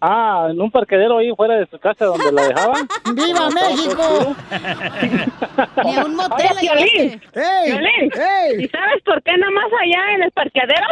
Ah, 0.00 0.48
en 0.50 0.60
un 0.60 0.70
parquedero 0.70 1.18
ahí 1.18 1.32
fuera 1.36 1.56
de 1.56 1.66
su 1.66 1.78
casa 1.78 2.06
donde 2.06 2.32
la 2.32 2.48
dejaban. 2.48 2.88
¡Viva 3.14 3.50
México! 3.50 4.36
Ni 5.84 5.96
a 5.96 6.04
un 6.04 6.16
motel 6.16 6.56
Oye. 6.76 7.20
¡Ey! 7.34 8.64
¿Y 8.64 8.68
sabes 8.68 9.02
por 9.04 9.22
qué 9.22 9.36
nada 9.36 9.52
más 9.52 9.66
allá 9.80 10.14
en 10.14 10.22
el 10.24 10.32
parqueadero? 10.32 10.86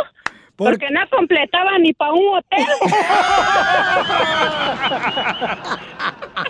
¿Por 0.56 0.72
Porque 0.72 0.90
no 0.90 1.00
completaba 1.10 1.78
ni 1.78 1.92
para 1.94 2.12
un 2.12 2.36
hotel. 2.36 2.66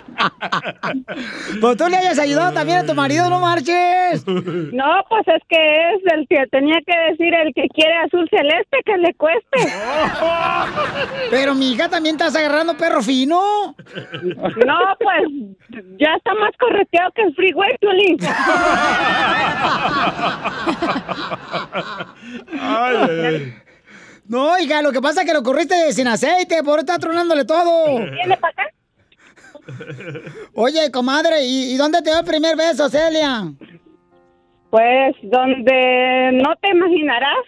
Pues 1.59 1.77
tú 1.77 1.87
le 1.87 1.97
hayas 1.97 2.19
ayudado 2.19 2.53
también 2.53 2.79
a 2.79 2.85
tu 2.85 2.93
marido, 2.93 3.29
no 3.29 3.39
marches. 3.39 4.25
No, 4.27 5.03
pues 5.09 5.27
es 5.27 5.41
que 5.47 5.93
es 5.93 6.01
el 6.13 6.27
que 6.27 6.47
tenía 6.51 6.79
que 6.85 6.97
decir 7.11 7.33
el 7.33 7.53
que 7.53 7.67
quiere 7.73 7.93
azul 8.05 8.27
celeste 8.29 8.77
que 8.85 8.97
le 8.97 9.13
cueste. 9.15 9.73
Pero 11.29 11.55
mi 11.55 11.71
hija 11.73 11.89
también 11.89 12.15
estás 12.15 12.35
agarrando 12.35 12.75
perro 12.75 13.01
fino. 13.01 13.75
No, 14.65 14.79
pues 14.99 15.23
ya 15.99 16.15
está 16.17 16.33
más 16.35 16.51
correteado 16.59 17.11
que 17.13 17.21
el 17.23 17.35
freeway, 17.35 17.77
Piolín. 17.79 18.17
Ay. 22.59 23.53
No, 24.27 24.57
hija, 24.59 24.81
lo 24.81 24.91
que 24.91 25.01
pasa 25.01 25.21
es 25.21 25.27
que 25.27 25.33
lo 25.33 25.43
corriste 25.43 25.91
sin 25.91 26.07
aceite, 26.07 26.63
por 26.63 26.79
eso 26.79 26.81
está 26.81 26.97
tronándole 26.99 27.43
todo. 27.43 27.99
¿Viene 27.99 28.37
para 28.37 28.51
acá? 28.51 28.63
Oye, 30.55 30.91
comadre, 30.91 31.43
¿y, 31.43 31.73
y 31.73 31.77
dónde 31.77 32.01
te 32.01 32.09
dio 32.09 32.19
el 32.19 32.25
primer 32.25 32.55
beso, 32.55 32.89
Celia? 32.89 33.51
Pues 34.69 35.15
donde 35.23 36.31
no 36.33 36.55
te 36.61 36.69
imaginarás. 36.69 37.45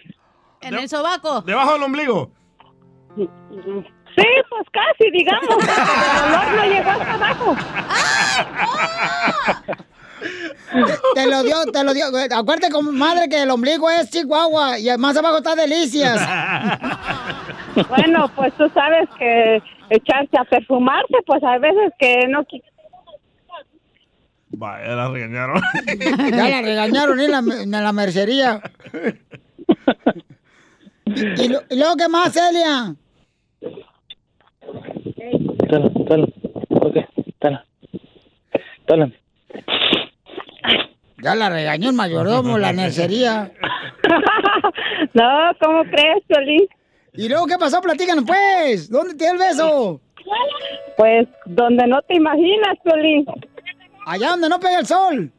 En 0.60 0.74
el 0.74 0.88
sobaco. 0.88 1.40
Debajo 1.42 1.72
del 1.74 1.82
ombligo. 1.82 2.30
Sí, 3.16 3.26
pues 4.48 4.66
casi, 4.72 5.10
digamos. 5.10 5.48
El 5.48 6.32
olor 6.32 6.52
no 6.54 6.64
llegó 6.64 6.90
hasta 6.90 7.14
abajo. 7.14 7.56
Te, 10.72 11.20
te 11.20 11.26
lo 11.30 11.42
dio, 11.42 11.64
te 11.72 11.84
lo 11.84 11.92
dio. 11.94 12.06
Acuérdate, 12.06 12.70
comadre, 12.70 13.28
que 13.28 13.42
el 13.42 13.50
ombligo 13.50 13.90
es 13.90 14.10
Chihuahua 14.10 14.78
y 14.78 14.96
más 14.98 15.16
abajo 15.16 15.38
está 15.38 15.54
Delicias. 15.54 16.20
Bueno, 17.88 18.30
pues 18.36 18.52
tú 18.54 18.70
sabes 18.72 19.08
que 19.18 19.62
echarse 19.96 20.36
a 20.38 20.44
perfumarse, 20.44 21.16
pues 21.26 21.42
hay 21.44 21.60
veces 21.60 21.92
que 21.98 22.26
no... 22.28 22.44
Vaya, 24.56 24.94
la 24.94 25.08
regañaron. 25.10 25.60
Ya 26.30 26.48
la 26.48 26.62
regañaron 26.62 27.18
en 27.20 27.30
la, 27.32 27.38
en 27.62 27.70
la 27.70 27.92
mercería. 27.92 28.60
¿Y, 31.06 31.48
lo- 31.48 31.62
y 31.70 31.76
luego 31.78 31.96
qué 31.96 32.08
más, 32.08 32.32
Celia? 32.32 32.94
Tala, 35.68 35.90
tala. 36.08 36.26
Ok, 36.70 36.96
tala. 37.38 37.64
Tala. 38.86 39.10
Ya 41.22 41.34
la 41.34 41.48
regañó 41.50 41.88
el 41.90 41.96
mayordomo, 41.96 42.58
la 42.58 42.72
mercería. 42.72 43.50
No, 45.14 45.50
¿cómo 45.60 45.82
crees, 45.84 46.22
Piolín? 46.26 46.66
¿Y 47.14 47.28
luego 47.28 47.46
qué 47.46 47.56
pasó? 47.58 47.80
Platícanos, 47.80 48.24
pues. 48.26 48.90
¿Dónde 48.90 49.14
te 49.14 49.24
dio 49.24 49.32
el 49.32 49.38
beso? 49.38 50.00
Pues 50.96 51.28
donde 51.46 51.86
no 51.86 52.02
te 52.02 52.16
imaginas, 52.16 52.76
Piolín. 52.82 53.24
Allá 54.06 54.30
donde 54.30 54.48
no 54.48 54.58
pega 54.60 54.78
el 54.80 54.86
sol. 54.86 55.30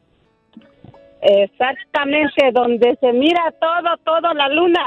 Exactamente, 1.22 2.50
donde 2.52 2.96
se 3.00 3.12
mira 3.12 3.52
todo, 3.60 3.96
todo 4.04 4.32
la 4.34 4.48
luna. 4.48 4.80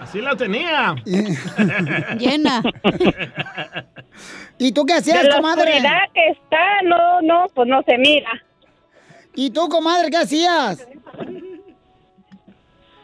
Así 0.00 0.20
la 0.20 0.36
tenía. 0.36 0.94
Llena. 2.18 2.62
¿Y 4.58 4.72
tú 4.72 4.84
qué 4.84 4.94
De 4.94 4.98
hacías, 5.00 5.24
la 5.24 5.36
comadre? 5.36 5.62
oscuridad 5.70 5.98
que 6.12 6.28
está, 6.28 6.82
no, 6.84 7.22
no, 7.22 7.46
pues 7.54 7.68
no 7.68 7.82
se 7.82 7.98
mira. 7.98 8.30
¿Y 9.34 9.50
tú, 9.50 9.68
comadre, 9.68 10.10
qué 10.10 10.18
hacías? 10.18 10.86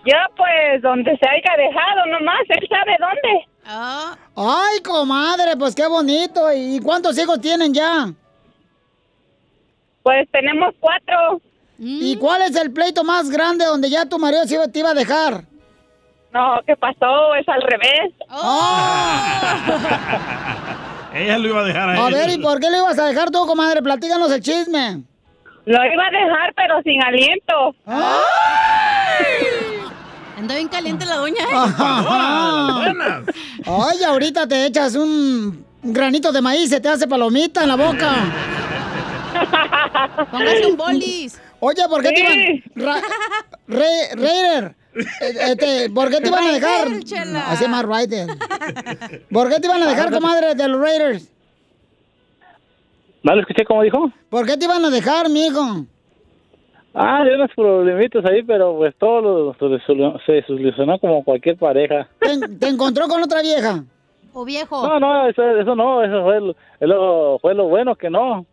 Yo, 0.04 0.16
pues, 0.36 0.80
donde 0.82 1.16
se 1.18 1.28
haya 1.28 1.56
dejado 1.56 2.06
nomás, 2.06 2.40
él 2.48 2.66
sabe 2.68 2.96
dónde. 2.98 3.46
Ah, 3.66 4.16
Ay, 4.34 4.80
comadre, 4.82 5.56
pues 5.58 5.74
qué 5.74 5.86
bonito. 5.86 6.50
¿Y 6.52 6.80
cuántos 6.80 7.18
hijos 7.18 7.40
tienen 7.40 7.74
ya? 7.74 8.10
Pues 10.02 10.26
tenemos 10.32 10.74
cuatro. 10.80 11.40
¿Y 11.78 12.16
cuál 12.16 12.42
es 12.42 12.56
el 12.56 12.72
pleito 12.72 13.04
más 13.04 13.28
grande 13.30 13.64
donde 13.66 13.88
ya 13.90 14.06
tu 14.06 14.18
marido 14.18 14.44
se 14.44 14.54
iba- 14.54 14.68
te 14.68 14.78
iba 14.78 14.90
a 14.90 14.94
dejar? 14.94 15.44
No, 16.32 16.60
¿qué 16.66 16.76
pasó? 16.76 17.34
Es 17.34 17.46
al 17.48 17.60
revés. 17.62 18.12
Ella 21.12 21.38
lo 21.38 21.48
iba 21.48 21.60
a 21.60 21.64
dejar 21.64 21.90
a, 21.90 22.04
A 22.04 22.08
él. 22.08 22.14
ver, 22.14 22.30
¿y 22.30 22.38
por 22.38 22.60
qué 22.60 22.70
le 22.70 22.78
ibas 22.78 22.98
a 22.98 23.06
dejar 23.06 23.30
tú, 23.30 23.44
comadre? 23.46 23.82
Platícanos 23.82 24.30
el 24.30 24.40
chisme. 24.42 25.02
Lo 25.66 25.84
iba 25.84 26.06
a 26.06 26.10
dejar, 26.10 26.54
pero 26.54 26.80
sin 26.82 27.02
aliento. 27.02 27.74
Anda 30.50 30.54
bien 30.56 30.68
caliente 30.68 31.04
la 31.06 31.16
doña. 31.16 31.42
¿eh? 31.42 33.24
Ay, 33.66 34.02
ahorita 34.04 34.46
te 34.46 34.66
echas 34.66 34.94
un 34.96 35.64
granito 35.82 36.32
de 36.32 36.40
maíz, 36.40 36.70
se 36.70 36.80
te 36.80 36.88
hace 36.88 37.06
palomita 37.06 37.62
en 37.62 37.68
la 37.68 37.76
boca. 37.76 38.12
Póngase 40.30 40.66
un 40.66 40.76
bolis. 40.76 41.40
Oye, 41.60 41.82
¿por 41.88 42.02
qué 42.02 42.08
te 42.10 42.16
Sí. 42.16 42.62
iban... 42.76 42.86
Ra- 42.86 43.02
Re- 43.68 44.14
Raider, 44.14 44.74
eh, 44.94 45.34
este, 45.50 45.90
¿por 45.90 46.10
qué 46.10 46.20
te 46.20 46.28
iban 46.28 46.44
a 46.44 46.52
dejar? 46.52 46.88
Raider. 46.88 47.36
Así 47.36 47.68
más 47.68 47.84
Raider. 47.84 48.26
¿Por 49.30 49.48
qué 49.48 49.60
te 49.60 49.66
iban 49.66 49.82
a 49.82 49.86
dejar, 49.86 50.10
comadre, 50.10 50.54
de 50.54 50.68
los 50.68 50.80
Raiders? 50.80 51.28
¿No 53.22 53.34
lo 53.34 53.40
escuché 53.42 53.64
como 53.66 53.82
dijo? 53.82 54.10
¿Por 54.30 54.46
qué 54.46 54.56
te 54.56 54.64
iban 54.64 54.84
a 54.84 54.90
dejar, 54.90 55.28
mijo? 55.28 55.84
Ah, 56.94 57.22
hay 57.22 57.34
unos 57.34 57.50
problemitas 57.54 58.24
ahí, 58.24 58.42
pero 58.42 58.76
pues 58.76 58.94
todo 58.98 59.20
lo, 59.20 60.18
se 60.26 60.42
solucionó 60.42 60.98
como 60.98 61.22
cualquier 61.22 61.56
pareja. 61.56 62.08
¿Te, 62.18 62.48
te 62.58 62.68
encontró 62.68 63.06
con 63.06 63.22
otra 63.22 63.42
vieja? 63.42 63.84
O 64.32 64.44
viejo. 64.44 64.86
No, 64.86 64.98
no, 64.98 65.28
eso, 65.28 65.42
eso 65.42 65.74
no, 65.76 66.02
eso 66.02 66.22
fue 66.24 66.86
lo, 66.86 67.38
fue 67.38 67.54
lo 67.54 67.68
bueno 67.68 67.94
que 67.94 68.10
no. 68.10 68.44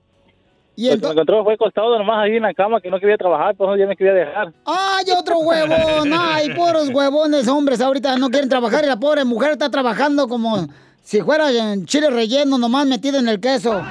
¿Y 0.75 0.89
Lo 0.91 0.97
que 0.97 1.07
me 1.07 1.11
encontró 1.13 1.43
fue 1.43 1.55
acostado 1.55 1.97
nomás 1.97 2.25
ahí 2.25 2.35
en 2.35 2.43
la 2.43 2.53
cama 2.53 2.79
que 2.79 2.91
no 2.91 2.99
quería 2.99 3.17
trabajar, 3.17 3.55
por 3.55 3.69
eso 3.69 3.77
ya 3.77 3.87
me 3.87 3.95
quería 3.95 4.13
dejar. 4.13 4.53
¡Ay, 4.65 5.05
otro 5.19 5.39
huevón! 5.39 6.13
¡Ay, 6.15 6.53
puros 6.53 6.89
huevones 6.93 7.47
hombres 7.47 7.81
ahorita 7.81 8.15
no 8.17 8.29
quieren 8.29 8.47
trabajar 8.47 8.83
y 8.83 8.87
la 8.87 8.97
pobre 8.97 9.25
mujer 9.25 9.53
está 9.53 9.71
trabajando 9.71 10.27
como 10.27 10.67
si 11.01 11.21
fuera 11.21 11.49
en 11.51 11.87
chile 11.87 12.11
relleno 12.11 12.59
nomás 12.59 12.85
metido 12.85 13.17
en 13.17 13.27
el 13.27 13.39
queso. 13.39 13.81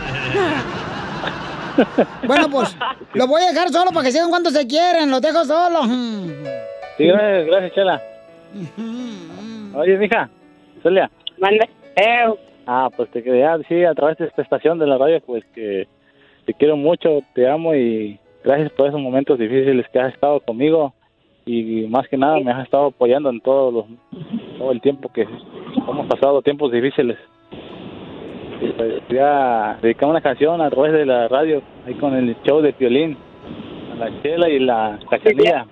Bueno, 2.26 2.48
pues 2.50 2.76
lo 3.14 3.26
voy 3.26 3.42
a 3.42 3.52
dejar 3.52 3.68
solo 3.68 3.90
para 3.90 4.04
que 4.04 4.12
sigan 4.12 4.30
cuando 4.30 4.50
se 4.50 4.66
quieren, 4.66 5.10
los 5.10 5.20
dejo 5.20 5.44
solo. 5.44 5.84
Sí, 6.96 7.06
gracias, 7.06 7.46
gracias, 7.46 7.72
Chela. 7.74 8.02
Oye, 9.74 9.98
mija, 9.98 10.30
Celia. 10.82 11.10
Mande. 11.38 11.68
Ah, 12.66 12.88
pues 12.94 13.10
te 13.10 13.22
quería 13.22 13.56
decir 13.58 13.86
a 13.86 13.94
través 13.94 14.18
de 14.18 14.26
esta 14.26 14.42
estación 14.42 14.78
de 14.78 14.86
la 14.86 14.98
radio, 14.98 15.20
pues 15.20 15.44
que 15.54 15.86
te 16.46 16.54
quiero 16.54 16.76
mucho, 16.76 17.20
te 17.34 17.48
amo 17.48 17.74
y 17.74 18.18
gracias 18.42 18.72
por 18.72 18.88
esos 18.88 19.00
momentos 19.00 19.38
difíciles 19.38 19.86
que 19.92 20.00
has 20.00 20.12
estado 20.12 20.40
conmigo 20.40 20.94
y 21.44 21.86
más 21.88 22.08
que 22.08 22.16
nada 22.16 22.40
me 22.40 22.50
has 22.50 22.64
estado 22.64 22.86
apoyando 22.86 23.30
en 23.30 23.40
todos 23.40 23.72
los, 23.72 23.84
todo 24.58 24.72
el 24.72 24.80
tiempo 24.80 25.12
que 25.12 25.22
hemos 25.22 26.06
pasado 26.08 26.42
tiempos 26.42 26.72
difíciles. 26.72 27.16
Y, 28.60 28.72
quería 29.08 29.78
dedicar 29.82 30.08
una 30.08 30.20
canción 30.20 30.60
a 30.60 30.70
través 30.70 30.92
de 30.92 31.06
la 31.06 31.28
radio, 31.28 31.62
ahí 31.86 31.94
con 31.94 32.14
el 32.14 32.36
show 32.42 32.60
de 32.60 32.72
violín, 32.72 33.16
a 33.92 33.96
la 33.96 34.22
Chela 34.22 34.48
y 34.48 34.58
la 34.58 34.98
Cachanilla. 35.10 35.66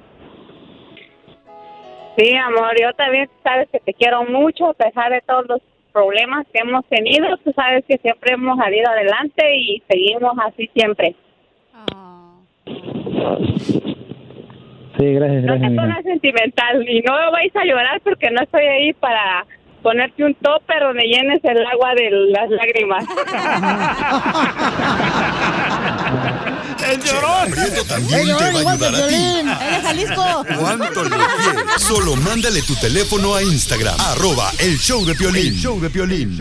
Sí, 2.17 2.35
amor, 2.37 2.75
yo 2.81 2.93
también 2.93 3.29
sabes 3.43 3.69
que 3.71 3.81
te 3.81 3.93
quiero 3.95 4.25
mucho 4.25 4.67
a 4.67 4.75
pesar 4.75 5.11
de 5.11 5.21
todos 5.23 5.47
los 5.49 5.61
problemas 5.93 6.47
que 6.53 6.61
hemos 6.61 6.85
tenido. 6.87 7.37
Tú 7.39 7.53
sabes 7.53 7.85
que 7.87 7.99
siempre 7.99 8.35
hemos 8.35 8.57
salido 8.59 8.89
adelante 8.91 9.57
y 9.57 9.83
seguimos 9.89 10.33
así 10.45 10.71
siempre. 10.75 11.17
Sí, 14.99 15.13
gracias, 15.13 15.45
No 15.45 15.55
te 15.55 15.75
pongas 15.75 16.05
sentimental 16.05 16.89
y 16.89 17.01
no 17.01 17.33
vais 17.33 17.55
a 17.57 17.65
llorar 17.65 18.01
porque 18.03 18.31
no 18.31 18.43
estoy 18.43 18.65
ahí 18.65 18.93
para 18.93 19.45
ponerte 19.85 20.25
un 20.25 20.35
topper 20.35 20.81
donde 20.81 21.05
llenes 21.05 21.41
el 21.45 21.65
agua 21.67 21.95
de 21.95 22.11
las 22.31 22.51
lágrimas. 22.51 23.05
El 26.85 27.01
llorón. 27.03 27.51
Prieto 27.51 27.85
también 27.85 28.21
El 28.21 28.27
te 28.27 28.33
llorón 28.33 28.67
va 28.67 28.71
a 28.71 28.75
ayudar 28.75 28.95
a 28.95 29.07
ti. 29.07 29.15
Piolín. 29.15 29.47
Jalisco. 29.83 30.45
¿Cuánto 30.59 31.05
le 31.05 31.11
quieres? 31.11 31.65
Solo 31.79 32.17
mándale 32.17 32.63
tu 32.63 32.75
teléfono 32.77 33.35
a 33.35 33.43
Instagram, 33.43 33.95
arroba 34.01 34.51
el 34.59 34.79
show 34.79 35.05
de 35.05 35.15
Piolín. 35.15 35.47
El 35.55 35.55
show 35.55 35.81
de 35.81 35.91
Piolín. 35.91 36.37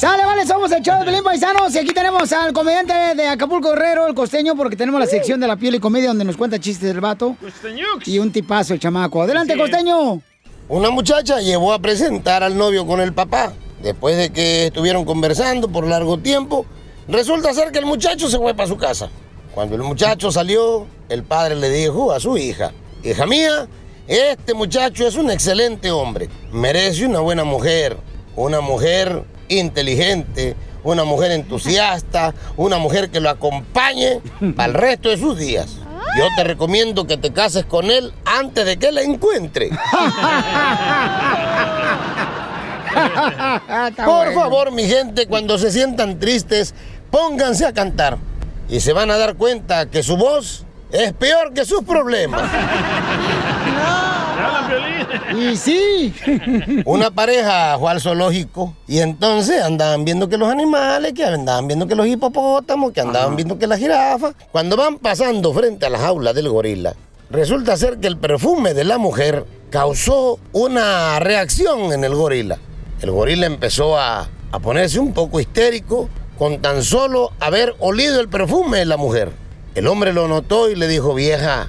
Sale, 0.00 0.24
vale, 0.24 0.46
somos 0.46 0.72
el 0.72 0.82
show 0.82 0.98
de 0.98 1.04
Pelín 1.04 1.22
Paisanos 1.22 1.74
y 1.74 1.78
aquí 1.78 1.92
tenemos 1.92 2.32
al 2.32 2.54
comediante 2.54 2.94
de 3.14 3.28
Acapulco 3.28 3.68
Guerrero, 3.72 4.06
el 4.06 4.14
costeño, 4.14 4.56
porque 4.56 4.74
tenemos 4.74 4.98
la 4.98 5.06
sección 5.06 5.38
de 5.38 5.46
la 5.46 5.56
piel 5.56 5.74
y 5.74 5.78
comedia 5.78 6.08
donde 6.08 6.24
nos 6.24 6.38
cuenta 6.38 6.58
chistes 6.58 6.88
del 6.88 7.02
vato. 7.02 7.36
Y 8.06 8.18
un 8.18 8.32
tipazo 8.32 8.72
el 8.72 8.80
chamaco. 8.80 9.20
Adelante, 9.20 9.58
costeño. 9.58 10.22
Una 10.70 10.88
muchacha 10.88 11.40
llevó 11.40 11.74
a 11.74 11.80
presentar 11.80 12.42
al 12.42 12.56
novio 12.56 12.86
con 12.86 13.02
el 13.02 13.12
papá. 13.12 13.52
Después 13.82 14.16
de 14.16 14.32
que 14.32 14.68
estuvieron 14.68 15.04
conversando 15.04 15.68
por 15.68 15.86
largo 15.86 16.16
tiempo, 16.16 16.64
resulta 17.06 17.52
ser 17.52 17.70
que 17.70 17.80
el 17.80 17.84
muchacho 17.84 18.30
se 18.30 18.38
fue 18.38 18.54
para 18.54 18.70
su 18.70 18.78
casa. 18.78 19.10
Cuando 19.54 19.76
el 19.76 19.82
muchacho 19.82 20.32
salió, 20.32 20.86
el 21.10 21.24
padre 21.24 21.56
le 21.56 21.68
dijo 21.68 22.10
a 22.10 22.20
su 22.20 22.38
hija, 22.38 22.72
hija 23.04 23.26
mía, 23.26 23.68
este 24.08 24.54
muchacho 24.54 25.06
es 25.06 25.16
un 25.16 25.30
excelente 25.30 25.90
hombre, 25.90 26.30
merece 26.52 27.04
una 27.04 27.20
buena 27.20 27.44
mujer, 27.44 27.98
una 28.34 28.62
mujer 28.62 29.26
inteligente, 29.50 30.56
una 30.82 31.04
mujer 31.04 31.32
entusiasta, 31.32 32.34
una 32.56 32.78
mujer 32.78 33.10
que 33.10 33.20
lo 33.20 33.28
acompañe 33.30 34.20
para 34.56 34.68
el 34.68 34.74
resto 34.74 35.08
de 35.10 35.18
sus 35.18 35.38
días. 35.38 35.76
Yo 36.16 36.24
te 36.36 36.42
recomiendo 36.44 37.06
que 37.06 37.16
te 37.16 37.32
cases 37.32 37.64
con 37.64 37.90
él 37.90 38.12
antes 38.24 38.64
de 38.64 38.78
que 38.78 38.90
la 38.90 39.02
encuentre. 39.02 39.70
Por 44.04 44.34
favor, 44.34 44.72
mi 44.72 44.84
gente, 44.84 45.26
cuando 45.28 45.56
se 45.58 45.70
sientan 45.70 46.18
tristes, 46.18 46.74
pónganse 47.10 47.64
a 47.64 47.72
cantar. 47.72 48.18
Y 48.68 48.80
se 48.80 48.92
van 48.92 49.10
a 49.10 49.18
dar 49.18 49.36
cuenta 49.36 49.86
que 49.86 50.02
su 50.02 50.16
voz 50.16 50.64
es 50.92 51.12
peor 51.12 51.52
que 51.52 51.64
sus 51.64 51.84
problemas. 51.84 52.42
Y 55.36 55.56
sí. 55.56 56.14
Una 56.84 57.10
pareja 57.10 57.78
fue 57.78 57.90
al 57.90 58.00
zoológico 58.00 58.74
y 58.86 58.98
entonces 58.98 59.62
andaban 59.62 60.04
viendo 60.04 60.28
que 60.28 60.36
los 60.36 60.50
animales, 60.50 61.12
que 61.12 61.24
andaban 61.24 61.66
viendo 61.68 61.86
que 61.86 61.94
los 61.94 62.06
hipopótamos, 62.06 62.92
que 62.92 63.00
andaban 63.00 63.36
viendo 63.36 63.58
que 63.58 63.66
las 63.66 63.78
jirafas. 63.78 64.34
Cuando 64.52 64.76
van 64.76 64.98
pasando 64.98 65.52
frente 65.52 65.86
a 65.86 65.90
la 65.90 65.98
jaula 65.98 66.32
del 66.32 66.48
gorila, 66.48 66.94
resulta 67.30 67.76
ser 67.76 67.98
que 67.98 68.08
el 68.08 68.18
perfume 68.18 68.74
de 68.74 68.84
la 68.84 68.98
mujer 68.98 69.46
causó 69.70 70.38
una 70.52 71.18
reacción 71.20 71.92
en 71.92 72.04
el 72.04 72.14
gorila. 72.14 72.58
El 73.00 73.12
gorila 73.12 73.46
empezó 73.46 73.98
a, 73.98 74.28
a 74.50 74.58
ponerse 74.58 74.98
un 74.98 75.12
poco 75.12 75.40
histérico 75.40 76.08
con 76.38 76.60
tan 76.60 76.82
solo 76.82 77.32
haber 77.38 77.74
olido 77.78 78.20
el 78.20 78.28
perfume 78.28 78.78
de 78.78 78.86
la 78.86 78.96
mujer. 78.96 79.30
El 79.74 79.86
hombre 79.86 80.12
lo 80.12 80.26
notó 80.26 80.68
y 80.68 80.74
le 80.74 80.88
dijo, 80.88 81.14
vieja, 81.14 81.68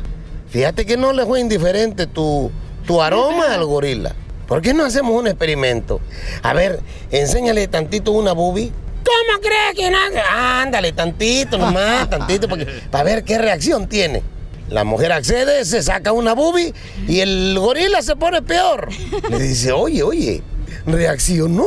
fíjate 0.50 0.86
que 0.86 0.98
no 0.98 1.14
le 1.14 1.26
fue 1.26 1.40
indiferente 1.40 2.08
tu, 2.08 2.52
tu 2.86 3.02
aroma 3.02 3.54
al 3.54 3.66
gorila. 3.66 4.16
¿Por 4.48 4.62
qué 4.62 4.74
no 4.74 4.84
hacemos 4.84 5.18
un 5.18 5.28
experimento? 5.28 6.02
A 6.44 6.54
ver, 6.54 6.82
enséñale 7.10 7.68
tantito 7.68 8.12
una 8.12 8.34
boobie. 8.34 8.72
¿Cómo 9.04 9.40
crees 9.40 9.76
que 9.76 9.90
no? 9.90 9.98
Ándale, 10.30 10.92
tantito 10.92 11.58
nomás, 11.58 12.10
tantito, 12.10 12.48
porque, 12.48 12.66
para 12.92 13.04
ver 13.04 13.24
qué 13.24 13.38
reacción 13.38 13.88
tiene. 13.88 14.22
La 14.70 14.84
mujer 14.84 15.12
accede, 15.12 15.66
se 15.66 15.82
saca 15.82 16.12
una 16.12 16.34
boobie 16.34 16.74
y 17.08 17.20
el 17.20 17.58
gorila 17.58 18.02
se 18.02 18.16
pone 18.16 18.42
peor. 18.42 18.90
Le 19.30 19.40
dice, 19.40 19.72
oye, 19.72 20.04
oye, 20.04 20.44
reaccionó. 20.86 21.66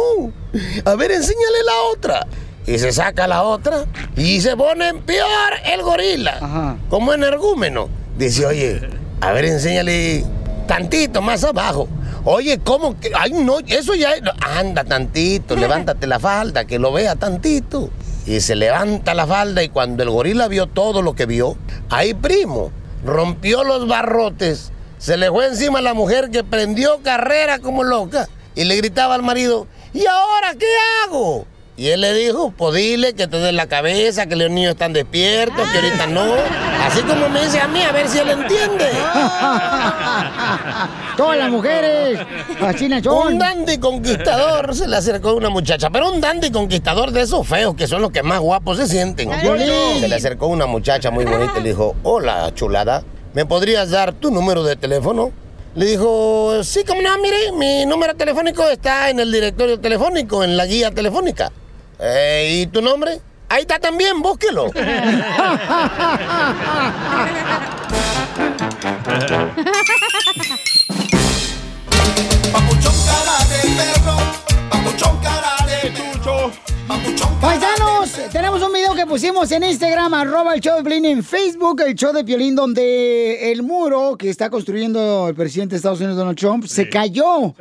A 0.85 0.95
ver, 0.95 1.11
enséñale 1.11 1.63
la 1.67 1.83
otra. 1.93 2.27
Y 2.67 2.79
se 2.79 2.93
saca 2.93 3.27
la 3.27 3.43
otra 3.43 3.85
y 4.17 4.41
se 4.41 4.57
pone 4.57 4.95
peor 4.95 5.53
el 5.71 5.83
gorila. 5.83 6.79
Como 6.89 7.13
energúmeno. 7.13 7.89
Dice, 8.17 8.47
oye, 8.47 8.81
a 9.21 9.33
ver, 9.33 9.45
enséñale 9.45 10.25
tantito 10.67 11.23
más 11.23 11.45
abajo. 11.45 11.89
Oye, 12.25 12.59
¿cómo 12.59 12.99
que? 12.99 13.11
Ay, 13.15 13.33
no, 13.33 13.59
eso 13.67 13.95
ya. 13.95 14.15
Anda 14.41 14.85
tantito, 14.85 15.57
levántate 15.57 16.07
la 16.07 16.19
falda, 16.19 16.65
que 16.65 16.79
lo 16.79 16.93
vea 16.93 17.17
tantito. 17.17 17.91
Y 18.27 18.41
se 18.41 18.55
levanta 18.55 19.13
la 19.15 19.27
falda 19.27 19.63
y 19.63 19.69
cuando 19.69 20.03
el 20.03 20.11
gorila 20.11 20.49
vio 20.49 20.67
todo 20.67 21.03
lo 21.03 21.15
que 21.15 21.27
vio, 21.27 21.57
ahí 21.91 22.15
primo, 22.15 22.71
rompió 23.05 23.65
los 23.65 23.87
barrotes, 23.87 24.73
se 24.97 25.19
le 25.19 25.31
fue 25.31 25.47
encima 25.47 25.81
a 25.81 25.83
la 25.83 25.93
mujer 25.93 26.31
que 26.31 26.43
prendió 26.43 27.03
carrera 27.03 27.59
como 27.59 27.85
loca 27.85 28.29
y 28.55 28.65
le 28.65 28.77
gritaba 28.77 29.15
al 29.15 29.23
marido, 29.23 29.67
¿y 29.93 30.07
ahora 30.07 30.55
qué 30.59 30.67
hago? 31.05 31.47
Y 31.77 31.89
él 31.89 32.03
le 32.03 32.15
dijo, 32.15 32.55
pues 32.57 32.77
dile 32.77 33.15
que 33.15 33.27
te 33.27 33.37
den 33.39 33.57
la 33.57 33.67
cabeza, 33.67 34.27
que 34.27 34.37
los 34.37 34.49
niños 34.49 34.71
están 34.73 34.93
despiertos, 34.93 35.69
que 35.71 35.79
ahorita 35.79 36.07
no. 36.07 36.35
Así 36.87 37.03
como 37.03 37.29
me 37.29 37.43
dice 37.43 37.59
a 37.59 37.67
mí, 37.67 37.83
a 37.83 37.91
ver 37.91 38.09
si 38.09 38.19
él 38.19 38.31
entiende. 38.31 38.85
Todas 41.17 41.37
las 41.37 41.51
mujeres, 41.51 42.21
así 42.61 42.89
Un 43.09 43.39
dandy 43.41 43.79
conquistador 43.79 44.73
se 44.77 44.87
le 44.87 44.97
acercó 44.97 45.31
a 45.31 45.35
una 45.35 45.51
muchacha, 45.51 45.91
pero 45.91 46.13
un 46.13 46.21
dandy 46.21 46.53
conquistador 46.53 47.11
de 47.11 47.23
esos 47.23 47.45
feos 47.45 47.75
que 47.75 47.89
son 47.89 48.03
los 48.03 48.13
que 48.13 48.23
más 48.23 48.39
guapos 48.39 48.77
se 48.77 48.87
sienten. 48.87 49.31
Se 49.99 50.09
le 50.09 50.15
acercó 50.15 50.47
una 50.47 50.67
muchacha 50.67 51.11
muy 51.11 51.25
bonita 51.25 51.55
y 51.59 51.63
le 51.63 51.71
dijo, 51.71 51.97
hola 52.05 52.53
chulada, 52.55 53.03
¿me 53.33 53.47
podrías 53.47 53.91
dar 53.91 54.13
tu 54.13 54.31
número 54.31 54.63
de 54.63 54.77
teléfono? 54.77 55.33
Le 55.75 55.87
dijo, 55.87 56.63
sí, 56.63 56.85
como 56.85 57.03
no, 57.03 57.19
mire, 57.19 57.51
mi 57.51 57.85
número 57.85 58.15
telefónico 58.15 58.63
está 58.69 59.11
en 59.11 59.19
el 59.19 59.33
directorio 59.33 59.81
telefónico, 59.81 60.45
en 60.45 60.57
la 60.57 60.67
guía 60.67 60.93
telefónica. 60.93 61.51
Eh, 61.99 62.63
¿Y 62.63 62.67
tu 62.67 62.83
nombre? 62.83 63.21
Ahí 63.49 63.63
está 63.63 63.79
también, 63.79 64.21
búsquelo. 64.21 64.67
Paisanos, 76.87 78.13
tenemos 78.31 78.63
un 78.63 78.73
video 78.73 78.95
que 78.95 79.07
pusimos 79.07 79.51
en 79.53 79.65
Instagram, 79.65 80.13
arroba 80.13 80.55
el 80.55 80.61
show 80.61 80.77
de 80.77 80.83
Piolín, 80.83 81.07
en 81.07 81.25
Facebook, 81.25 81.81
el 81.81 81.95
show 81.95 82.13
de 82.13 82.25
Piolín, 82.25 82.55
donde 82.55 83.53
el 83.53 83.63
muro 83.63 84.17
que 84.19 84.29
está 84.29 84.51
construyendo 84.51 85.29
el 85.29 85.35
presidente 85.35 85.75
de 85.75 85.77
Estados 85.79 86.01
Unidos, 86.01 86.19
Donald 86.19 86.37
Trump, 86.39 86.67
se 86.67 86.89
cayó. 86.89 87.55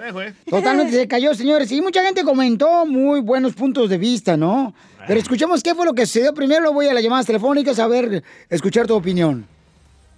Totalmente 0.50 0.92
se 0.92 1.08
cayó, 1.08 1.34
señores. 1.34 1.72
Y 1.72 1.82
mucha 1.82 2.04
gente 2.04 2.24
comentó 2.24 2.86
muy 2.86 3.22
buenos 3.22 3.54
puntos 3.54 3.90
de 3.90 3.98
vista, 3.98 4.36
¿no? 4.36 4.74
Pero 5.08 5.20
escuchemos 5.20 5.64
qué 5.64 5.74
fue 5.74 5.86
lo 5.86 5.94
que 5.94 6.06
sucedió. 6.06 6.34
Primero 6.34 6.74
voy 6.74 6.88
a 6.88 6.94
las 6.94 7.04
llamadas 7.04 7.26
telefónicas 7.26 7.80
a 7.80 7.88
ver, 7.88 8.24
escuchar 8.50 8.88
tu 8.88 8.96
opinión. 8.96 9.53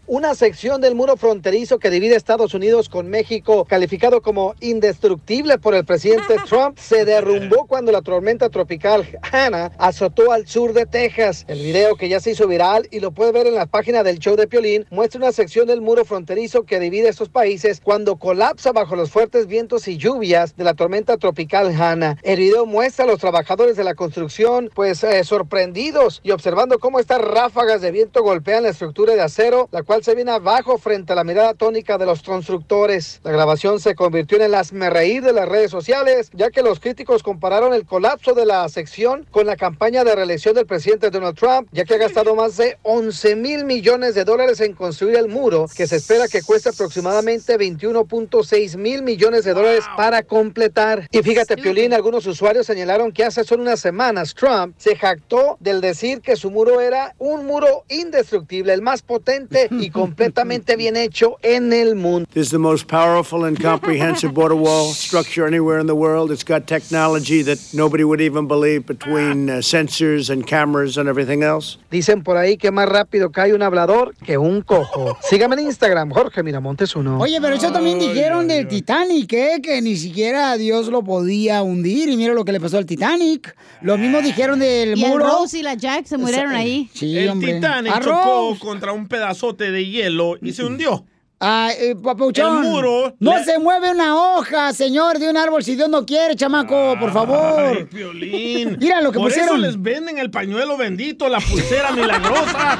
Una 0.08 0.36
sección 0.36 0.82
del 0.82 0.94
muro 0.94 1.18
fronterizo 1.18 1.80
que 1.80 1.90
divide 1.90 2.16
Estados 2.16 2.54
Unidos 2.54 2.90
con 2.90 3.10
México, 3.10 3.66
calificado 3.66 4.22
como 4.22 4.54
indestructible 4.60 5.58
por 5.58 5.74
el 5.74 5.84
presidente 5.84 6.36
Trump, 6.48 6.78
se 6.78 7.06
derrumbó 7.06 7.66
cuando 7.66 7.92
la 7.92 8.04
tormenta 8.04 8.50
tropical 8.50 9.08
Hannah 9.32 9.72
azotó 9.80 10.32
al 10.32 10.46
sur 10.46 10.74
de 10.74 10.86
Texas. 10.86 11.44
El 11.48 11.58
video 11.58 11.96
que 11.96 12.08
ya 12.08 12.20
se 12.20 12.30
hizo 12.30 12.48
viral 12.48 12.88
y 12.92 13.00
lo 13.00 13.14
puede 13.14 13.32
ver 13.32 13.48
en 13.48 13.56
la 13.56 13.66
página 13.66 14.04
del 14.04 14.20
show 14.20 14.36
de 14.36 14.46
Piolín 14.46 14.86
muestra 14.92 15.18
una 15.18 15.32
sección 15.32 15.66
del 15.66 15.82
muro 15.82 16.06
fronterizo 16.06 16.66
que 16.66 16.80
divide 16.80 17.10
estos 17.10 17.30
países 17.30 17.82
cuando 17.84 18.18
colapsa 18.18 18.74
bajo 18.74 18.96
los 18.96 19.10
fuertes 19.10 19.48
vientos 19.48 19.88
y 19.88 19.98
lluvias 19.98 20.56
de 20.56 20.66
la 20.66 20.76
tormenta 20.76 21.18
tropical 21.18 21.74
Hannah. 21.74 22.20
El 22.22 22.38
video 22.42 22.68
muestra 22.68 23.06
a 23.06 23.08
los 23.08 23.20
trabajadores 23.20 23.76
de 23.76 23.84
la 23.84 23.96
construcción 23.96 24.70
pues 24.72 25.04
eh, 25.04 25.24
sorprendidos 25.24 26.22
y 26.24 26.30
observando 26.30 26.78
cómo 26.78 27.00
estas 27.00 27.22
ráfagas 27.22 27.82
de 27.82 27.90
viento 27.90 28.22
golpean 28.22 28.62
la 28.62 28.70
estructura 28.70 29.16
de 29.16 29.22
acero, 29.22 29.68
la 29.72 29.82
cual 29.82 29.95
se 30.04 30.16
viene 30.16 30.32
abajo 30.32 30.78
frente 30.78 31.14
a 31.14 31.16
la 31.16 31.24
mirada 31.24 31.54
tónica 31.54 31.98
de 31.98 32.06
los 32.06 32.22
constructores. 32.24 33.20
La 33.24 33.32
grabación 33.32 33.80
se 33.80 33.96
convirtió 33.96 34.38
en 34.38 34.54
el 34.54 34.92
reír 34.92 35.24
de 35.24 35.34
las 35.34 35.48
redes 35.48 35.72
sociales, 35.72 36.30
ya 36.34 36.50
que 36.50 36.62
los 36.62 36.80
críticos 36.80 37.24
compararon 37.24 37.74
el 37.74 37.86
colapso 37.86 38.34
de 38.34 38.46
la 38.46 38.68
sección 38.70 39.26
con 39.32 39.46
la 39.46 39.56
campaña 39.56 40.04
de 40.04 40.16
reelección 40.16 40.56
del 40.56 40.66
presidente 40.66 41.10
Donald 41.10 41.38
Trump, 41.38 41.68
ya 41.72 41.86
que 41.86 41.96
ha 41.96 41.98
gastado 41.98 42.36
más 42.36 42.58
de 42.58 42.78
11 42.84 43.36
mil 43.36 43.66
millones 43.66 44.16
de 44.16 44.24
dólares 44.24 44.60
en 44.62 44.74
construir 44.74 45.16
el 45.16 45.28
muro, 45.28 45.68
que 45.76 45.88
se 45.88 45.98
espera 45.98 46.28
que 46.28 46.42
cueste 46.42 46.70
aproximadamente 46.70 47.58
21.6 47.58 48.78
mil 48.78 49.04
millones 49.04 49.44
de 49.44 49.54
dólares 49.54 49.86
para 49.96 50.24
completar. 50.24 51.08
Y 51.12 51.22
fíjate, 51.22 51.58
Piolín, 51.58 51.94
algunos 51.94 52.26
usuarios 52.26 52.66
señalaron 52.66 53.12
que 53.12 53.24
hace 53.24 53.44
solo 53.44 53.64
unas 53.64 53.80
semanas 53.80 54.34
Trump 54.34 54.76
se 54.78 54.96
jactó 54.96 55.58
del 55.60 55.82
decir 55.82 56.22
que 56.22 56.36
su 56.36 56.52
muro 56.52 56.82
era 56.82 57.14
un 57.18 57.46
muro 57.46 57.84
indestructible, 57.90 58.74
el 58.74 58.82
más 58.82 59.02
potente 59.02 59.68
y 59.72 59.85
completamente 59.90 60.76
bien 60.76 60.96
hecho 60.98 61.38
en 61.42 61.74
el 61.74 61.96
mundo. 61.96 62.28
This 62.34 62.48
is 62.48 62.52
the 62.52 62.60
most 62.60 62.88
powerful 62.88 63.46
and 63.46 63.62
comprehensive 63.62 64.34
border 64.34 64.56
wall 64.56 64.94
structure 64.94 65.46
anywhere 65.48 65.80
in 65.80 65.88
the 65.88 65.96
world. 65.96 66.32
It's 66.32 66.44
got 66.44 66.68
technology 66.68 67.44
that 67.44 67.60
nobody 67.74 68.04
would 68.04 68.22
even 68.22 68.48
believe 68.48 68.86
between 68.86 69.50
uh, 69.50 69.62
sensors 69.62 70.30
and 70.30 70.46
cameras 70.46 70.98
and 70.98 71.08
everything 71.10 71.44
else. 71.44 71.78
Dicen 71.92 72.24
por 72.24 72.38
ahí 72.38 72.58
que 72.58 72.72
más 72.72 72.88
rápido 72.88 73.32
cae 73.32 73.54
un 73.54 73.62
hablador 73.62 74.16
que 74.26 74.38
un 74.38 74.62
cojo. 74.62 75.18
Sígame 75.22 75.56
en 75.56 75.68
Instagram, 75.68 76.12
Jorge 76.12 76.44
Miramontes 76.44 76.96
uno. 76.96 77.20
Oye, 77.20 77.40
pero 77.42 77.56
eso 77.56 77.72
también 77.72 78.00
dijeron 78.00 78.48
del 78.48 78.68
Titanic, 78.68 79.32
¿eh? 79.34 79.62
que 79.62 79.82
ni 79.82 79.96
siquiera 79.96 80.56
Dios 80.58 80.88
lo 80.88 81.04
podía 81.04 81.62
hundir. 81.64 82.10
Y 82.10 82.18
mira 82.18 82.34
lo 82.34 82.46
que 82.46 82.52
le 82.52 82.60
pasó 82.60 82.78
al 82.78 82.86
Titanic. 82.86 83.56
Lo 83.82 83.98
mismo 83.98 84.22
dijeron 84.22 84.60
del 84.60 84.98
Y 84.98 85.04
el 85.04 85.10
muro. 85.10 85.26
Rose 85.26 85.60
y 85.60 85.62
la 85.64 85.76
Jack 85.76 86.06
se 86.06 86.18
murieron 86.18 86.54
ahí. 86.54 86.90
Sí, 86.94 87.18
el 87.18 87.30
hombre. 87.30 87.56
Titanic 87.56 87.94
A 87.96 88.00
chocó 88.00 88.58
contra 88.60 88.92
un 88.92 89.08
pedazote 89.08 89.72
de 89.72 89.75
hielo 89.84 90.36
y 90.42 90.54
se 90.54 90.64
hundió. 90.64 91.04
Ah, 91.40 91.70
eh, 91.78 91.96
papuchón. 92.02 92.64
El 92.64 92.70
muro 92.72 93.14
No 93.20 93.38
le- 93.38 93.44
se 93.44 93.60
mueve 93.60 93.92
una 93.92 94.16
hoja, 94.16 94.72
señor, 94.72 95.20
de 95.20 95.30
un 95.30 95.36
árbol 95.36 95.64
si 95.64 95.76
Dios 95.76 95.90
no 95.90 96.06
quiere, 96.06 96.34
chamaco, 96.36 96.96
por 96.98 97.12
favor. 97.12 97.90
Piolín. 97.90 98.78
Mira 98.80 99.02
lo 99.02 99.12
que 99.12 99.20
Por 99.20 99.28
pusieron. 99.28 99.58
eso 99.58 99.58
les 99.58 99.82
venden 99.82 100.18
el 100.18 100.32
pañuelo 100.32 100.78
bendito, 100.78 101.28
la 101.28 101.40
pulsera 101.42 101.92
milagrosa, 101.92 102.78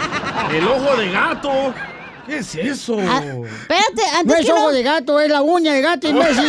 el 0.54 0.66
ojo 0.68 0.96
de 0.96 1.12
gato. 1.12 1.74
¿Qué 2.26 2.38
es 2.38 2.56
eso? 2.56 2.98
Espérate, 3.00 4.02
No 4.14 4.20
antes 4.20 4.40
es 4.40 4.46
que 4.48 4.52
ojo 4.54 4.62
no... 4.68 4.72
de 4.72 4.82
gato, 4.84 5.20
es 5.20 5.30
la 5.30 5.42
uña 5.44 5.74
de 5.74 5.82
gato, 5.82 6.08
imbécil. 6.10 6.46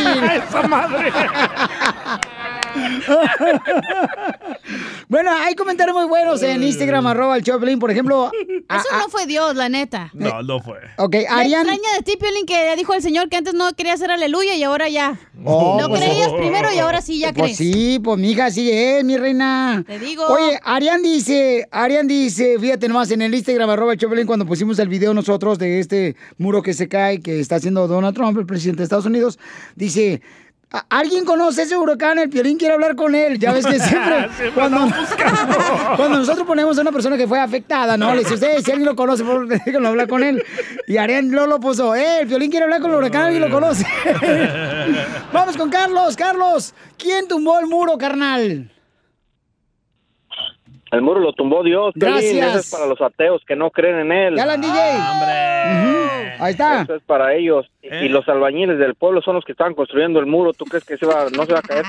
¡Esa 0.47 0.63
madre! 0.63 1.13
bueno, 5.09 5.31
hay 5.33 5.55
comentarios 5.55 5.97
muy 5.97 6.07
buenos 6.07 6.43
en 6.43 6.63
Instagram, 6.63 7.07
arroba 7.07 7.37
el 7.37 7.43
Choplin, 7.43 7.79
por 7.79 7.91
ejemplo. 7.91 8.31
a- 8.69 8.77
Eso 8.79 8.89
no 8.99 9.09
fue 9.09 9.27
Dios, 9.27 9.55
la 9.57 9.69
neta. 9.69 10.11
No, 10.15 10.43
no 10.43 10.61
fue. 10.61 10.79
Ok, 10.99 11.17
Arián. 11.29 11.67
extraña 11.69 11.97
de 11.97 12.03
ti, 12.05 12.17
Piolín, 12.19 12.47
que 12.47 12.75
dijo 12.77 12.95
el 12.95 13.03
Señor 13.03 13.29
que 13.29 13.37
antes 13.37 13.55
no 13.55 13.73
quería 13.75 13.95
hacer 13.95 14.11
aleluya 14.11 14.55
y 14.55 14.63
ahora 14.63 14.89
ya. 14.89 15.19
Oh, 15.45 15.79
no 15.81 15.89
pues- 15.89 16.01
creías 16.03 16.33
primero 16.33 16.69
y 16.75 16.79
ahora 16.79 17.01
sí 17.01 17.19
ya 17.19 17.33
Pues 17.33 17.57
crees. 17.57 17.59
sí, 17.59 18.01
pues 18.03 18.19
mi 18.19 18.31
hija 18.33 18.51
sí 18.51 18.71
es, 18.71 19.05
mi 19.05 19.17
reina. 19.17 19.85
Te 19.87 19.99
digo. 19.99 20.25
Oye, 20.27 20.59
Arián 20.65 21.03
dice, 21.03 21.69
Arián 21.71 22.07
dice, 22.07 22.59
fíjate 22.59 22.89
nomás 22.89 23.11
en 23.11 23.23
el 23.23 23.35
Instagram, 23.35 23.71
arroba 23.71 23.93
el 23.93 23.99
Choplin, 23.99 24.27
cuando 24.27 24.47
pusimos 24.47 24.79
el 24.79 24.89
video 24.89 25.15
nosotros 25.15 25.59
de 25.59 25.81
este 25.81 26.17
muro 26.39 26.63
que 26.63 26.75
se 26.75 26.89
cae, 26.89 27.21
que 27.21 27.41
está 27.41 27.57
haciendo 27.57 27.87
Donald 27.87 28.15
Trump, 28.15 28.39
el 28.39 28.47
presidente 28.47 28.79
de 28.79 28.85
Estados 28.85 29.07
Unidos, 29.07 29.39
dice, 29.75 30.23
¿A- 30.23 30.46
¿Alguien 30.89 31.25
conoce 31.25 31.63
ese 31.63 31.77
huracán? 31.77 32.19
El 32.19 32.31
Piolín 32.31 32.59
quiere 32.59 32.75
hablar 32.75 32.97
con 32.97 33.15
él. 33.15 33.39
Ya 33.39 33.53
ves 33.53 33.67
que 33.67 33.79
siempre, 33.79 34.29
Siempre 34.37 34.51
cuando, 34.55 36.19
nosotros 36.19 36.47
ponemos 36.47 36.79
a 36.79 36.83
una 36.83 36.93
persona 36.93 37.17
que 37.17 37.27
fue 37.27 37.39
afectada, 37.39 37.97
¿no? 37.97 38.15
Le 38.15 38.21
dice, 38.21 38.35
usted, 38.35 38.59
si 38.59 38.71
alguien 38.71 38.87
lo 38.89 38.97
conoce, 38.97 39.25
por 39.25 39.33
favor, 39.35 39.49
déjenlo 39.65 39.89
hablar 39.89 40.09
con 40.09 40.23
él. 40.23 40.43
Y 40.87 40.97
Arián 40.97 41.31
Lolo 41.31 41.61
puso, 41.61 41.95
eh, 41.95 42.21
el 42.21 42.29
Piolín 42.29 42.51
quiere 42.51 42.65
hablar 42.65 42.81
con 42.81 42.91
el 42.91 42.99
huracán, 42.99 43.25
alguien 43.25 43.43
lo 43.43 43.51
conoce. 43.51 43.87
Vamos 45.33 45.57
con 45.57 45.71
Carlos. 45.71 46.17
Carlos, 46.17 46.75
¿quién 46.99 47.29
tumbó 47.29 47.59
el 47.59 47.67
muro, 47.67 47.97
carnal? 47.99 48.71
El 50.93 51.03
muro 51.03 51.21
lo 51.21 51.33
tumbó 51.33 51.63
Dios, 51.63 51.93
Piolín. 51.95 52.15
Gracias. 52.15 52.49
Eso 52.51 52.59
es 52.59 52.71
para 52.71 52.87
los 52.87 53.01
ateos 53.01 53.43
que 53.47 53.57
no 53.57 53.71
creen 53.71 54.01
en 54.01 54.13
él. 54.13 54.37
¿Ya 54.37 54.43
hablan, 54.43 54.61
DJ? 54.61 54.71
Ujú, 54.71 55.96
Ahí 56.39 56.53
está. 56.53 56.83
Eso 56.83 56.95
es 56.95 57.03
para 57.03 57.35
ellos. 57.35 57.67
Y- 57.83 57.89
¿Eh? 57.89 58.07
Y 58.07 58.09
los 58.09 58.29
albañiles 58.29 58.79
del 58.79 58.95
pueblo 58.95 59.23
son 59.23 59.35
los 59.35 59.45
que 59.45 59.53
estaban 59.53 59.75
construyendo 59.75 60.21
el 60.21 60.27
muro. 60.27 60.53
¿Tú 60.53 60.65
crees 60.65 60.85
que 60.85 60.97
se 60.97 61.07
va, 61.07 61.27
no 61.31 61.47
se 61.47 61.53
va 61.53 61.59
a 61.61 61.63
caer? 61.63 61.85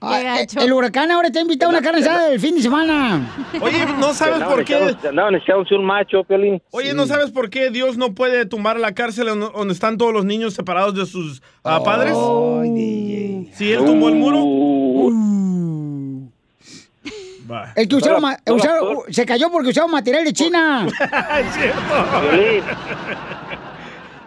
Ah, 0.00 0.40
eh, 0.40 0.46
el 0.60 0.72
huracán 0.72 1.10
ahora 1.10 1.30
te 1.30 1.38
ha 1.38 1.42
invitado 1.42 1.70
a 1.70 1.74
una 1.74 1.82
carne 1.82 2.00
asada 2.00 2.28
del 2.28 2.38
fin 2.38 2.54
de 2.54 2.62
semana. 2.62 3.28
Oye, 3.60 3.84
¿no 3.98 4.14
sabes 4.14 4.42
por 4.44 4.64
qué? 4.64 4.76
echándose 4.76 5.74
un 5.74 5.84
macho, 5.84 6.22
Piolín. 6.24 6.62
Oye, 6.70 6.94
¿no 6.94 7.06
sabes 7.06 7.30
por 7.30 7.50
qué 7.50 7.70
Dios 7.70 7.96
no 7.96 8.14
puede 8.14 8.46
tumbar 8.46 8.78
la 8.78 8.94
cárcel 8.94 9.26
donde 9.26 9.74
están 9.74 9.98
todos 9.98 10.12
los 10.12 10.24
niños 10.24 10.54
separados 10.54 10.94
de 10.94 11.06
sus 11.06 11.42
ah, 11.64 11.82
padres? 11.84 12.16
Si 13.56 13.72
él 13.72 13.84
tumbó 13.84 14.08
el 14.08 14.14
muro. 14.14 15.43
El 17.76 17.88
que 17.88 17.96
usaron- 17.96 19.02
se 19.10 19.26
cayó 19.26 19.50
porque 19.50 19.68
usaron 19.70 19.90
material 19.90 20.24
de 20.24 20.32
China. 20.34 20.86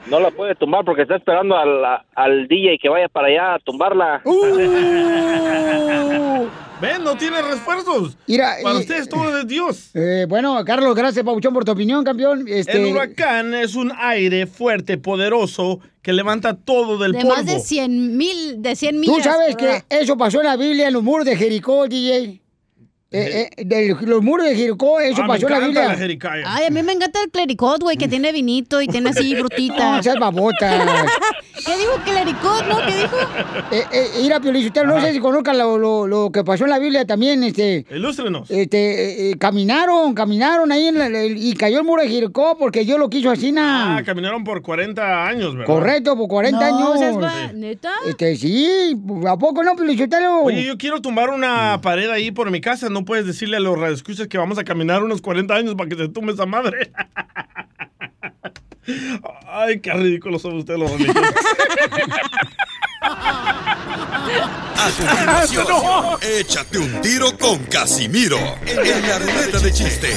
No 0.09 0.19
la 0.21 0.31
puede 0.31 0.55
tumbar 0.55 0.85
porque 0.85 1.01
está 1.01 1.17
esperando 1.17 1.57
al, 1.57 1.83
al 2.15 2.47
DJ 2.47 2.77
que 2.81 2.87
vaya 2.87 3.09
para 3.09 3.27
allá 3.27 3.55
a 3.55 3.59
tumbarla. 3.59 4.21
Ven, 6.79 7.03
no 7.03 7.17
tiene 7.17 7.41
refuerzos. 7.41 8.15
Mira, 8.27 8.53
Para 8.61 8.75
y- 8.75 8.81
ustedes 8.81 9.09
todo 9.09 9.29
es 9.29 9.35
de 9.47 9.53
Dios. 9.53 9.89
Eh, 9.95 10.25
bueno, 10.29 10.63
Carlos, 10.63 10.93
gracias, 10.95 11.25
Pabuchón, 11.25 11.53
por 11.53 11.65
tu 11.65 11.71
opinión, 11.71 12.03
campeón. 12.05 12.45
Este, 12.47 12.77
El 12.77 12.85
huracán 12.93 13.53
es 13.55 13.75
un 13.75 13.91
aire 13.97 14.45
fuerte, 14.45 14.97
poderoso, 14.97 15.79
que 16.03 16.13
levanta 16.13 16.53
todo 16.55 16.97
del 16.99 17.13
De 17.13 17.19
polvo. 17.21 17.35
más 17.35 17.45
de 17.45 17.59
100 17.59 18.15
mil, 18.15 18.61
de 18.61 18.75
100 18.75 19.01
Tú 19.01 19.11
millas. 19.11 19.23
sabes 19.23 19.55
que 19.55 19.83
eso 19.89 20.15
pasó 20.17 20.39
en 20.39 20.45
la 20.47 20.55
Biblia, 20.55 20.87
en 20.87 20.93
los 20.93 21.01
muros 21.03 21.25
de 21.25 21.35
Jericó, 21.35 21.87
DJ. 21.87 22.39
Eh, 23.09 23.49
eh, 23.55 23.63
de 23.65 23.95
los 24.01 24.21
muros 24.21 24.45
de 24.47 24.55
Jericó, 24.55 24.99
eso 24.99 25.21
Ah, 25.23 25.27
pasó 25.27 25.47
en 25.47 25.53
la 25.53 25.59
Biblia. 25.59 25.97
Ay, 26.45 26.65
a 26.65 26.69
mí 26.69 26.83
me 26.83 26.91
encanta 26.91 27.21
el 27.23 27.29
clericot, 27.31 27.81
güey, 27.81 27.95
que 27.95 28.09
tiene 28.09 28.33
vinito 28.33 28.81
y 28.81 28.87
tiene 28.87 29.11
así 29.11 29.33
frutita. 29.39 29.95
No, 29.97 30.03
seas 30.03 30.17
babota. 30.19 31.05
¿Qué 31.65 31.77
dijo 31.77 31.93
clericot, 32.03 32.67
no? 32.67 32.77
¿Qué 32.85 32.95
dijo? 32.95 33.15
Eh, 33.71 33.83
eh, 33.91 34.07
mira, 34.21 34.39
Piolín, 34.39 34.71
no 34.85 35.01
sé 35.01 35.13
si 35.13 35.19
conozcan 35.19 35.57
lo, 35.57 35.77
lo- 35.77 36.05
lo 36.07 36.31
que 36.31 36.43
pasó 36.43 36.65
en 36.65 36.69
la 36.69 36.79
Biblia 36.79 37.05
también, 37.05 37.43
este... 37.43 37.85
Ilústrenos. 37.91 38.49
Este, 38.51 38.77
eh, 38.77 39.31
eh, 39.31 39.35
caminaron, 39.37 40.13
caminaron 40.13 40.71
ahí 40.71 40.87
en 40.87 40.99
la- 40.99 41.07
el- 41.07 41.37
y 41.37 41.53
cayó 41.55 41.79
el 41.79 41.83
muro 41.85 42.03
de 42.03 42.09
Jericó 42.09 42.57
porque 42.59 42.83
Dios 42.85 42.99
lo 42.99 43.09
quiso 43.09 43.31
así. 43.31 43.53
Ah, 43.57 44.01
caminaron 44.05 44.43
por 44.43 44.61
40 44.61 45.25
años, 45.27 45.53
¿verdad? 45.55 45.65
Correcto, 45.65 46.15
por 46.17 46.27
40 46.27 46.69
No, 46.71 46.93
años. 46.93 47.23
va- 47.23 47.51
¿Neta? 47.53 47.91
Este, 48.05 48.35
sí, 48.35 48.95
¿a 49.27 49.37
poco 49.37 49.63
no, 49.63 49.75
Piolichotelo? 49.75 50.41
Oye, 50.43 50.63
yo 50.63 50.77
quiero 50.77 51.01
tumbar 51.01 51.29
una 51.29 51.79
pared 51.81 52.09
ahí 52.09 52.31
por 52.31 52.51
mi 52.51 52.61
casa. 52.61 52.89
No 52.89 52.96
puedes 53.05 53.25
decirle 53.25 53.57
a 53.57 53.59
los 53.59 53.77
radioescuchas 53.77 54.27
que 54.27 54.37
vamos 54.37 54.57
a 54.57 54.63
caminar 54.63 55.03
unos 55.03 55.21
40 55.21 55.53
años 55.53 55.75
para 55.75 55.89
que 55.89 55.95
se 55.95 56.07
tumbe 56.09 56.33
esa 56.33 56.45
madre. 56.45 56.91
Ay, 59.47 59.79
qué 59.79 59.91
ridículos 59.93 60.41
son 60.41 60.57
ustedes 60.57 60.79
los 60.79 60.91
religiosos. 60.91 61.23
A 64.79 64.89
continuación, 64.97 65.67
échate 66.21 66.77
un 66.77 67.01
tiro 67.01 67.37
con 67.37 67.63
Casimiro 67.65 68.37
en 68.65 69.07
la 69.07 69.19
ruleta 69.19 69.59
de 69.59 69.71
chiste. 69.73 70.13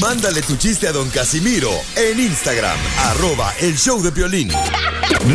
Mándale 0.00 0.42
tu 0.42 0.56
chiste 0.56 0.86
a 0.86 0.92
don 0.92 1.08
Casimiro 1.10 1.70
en 1.96 2.20
Instagram, 2.20 2.76
arroba 3.04 3.52
el 3.60 3.76
show 3.76 4.00
de 4.00 4.10
violín. 4.10 4.50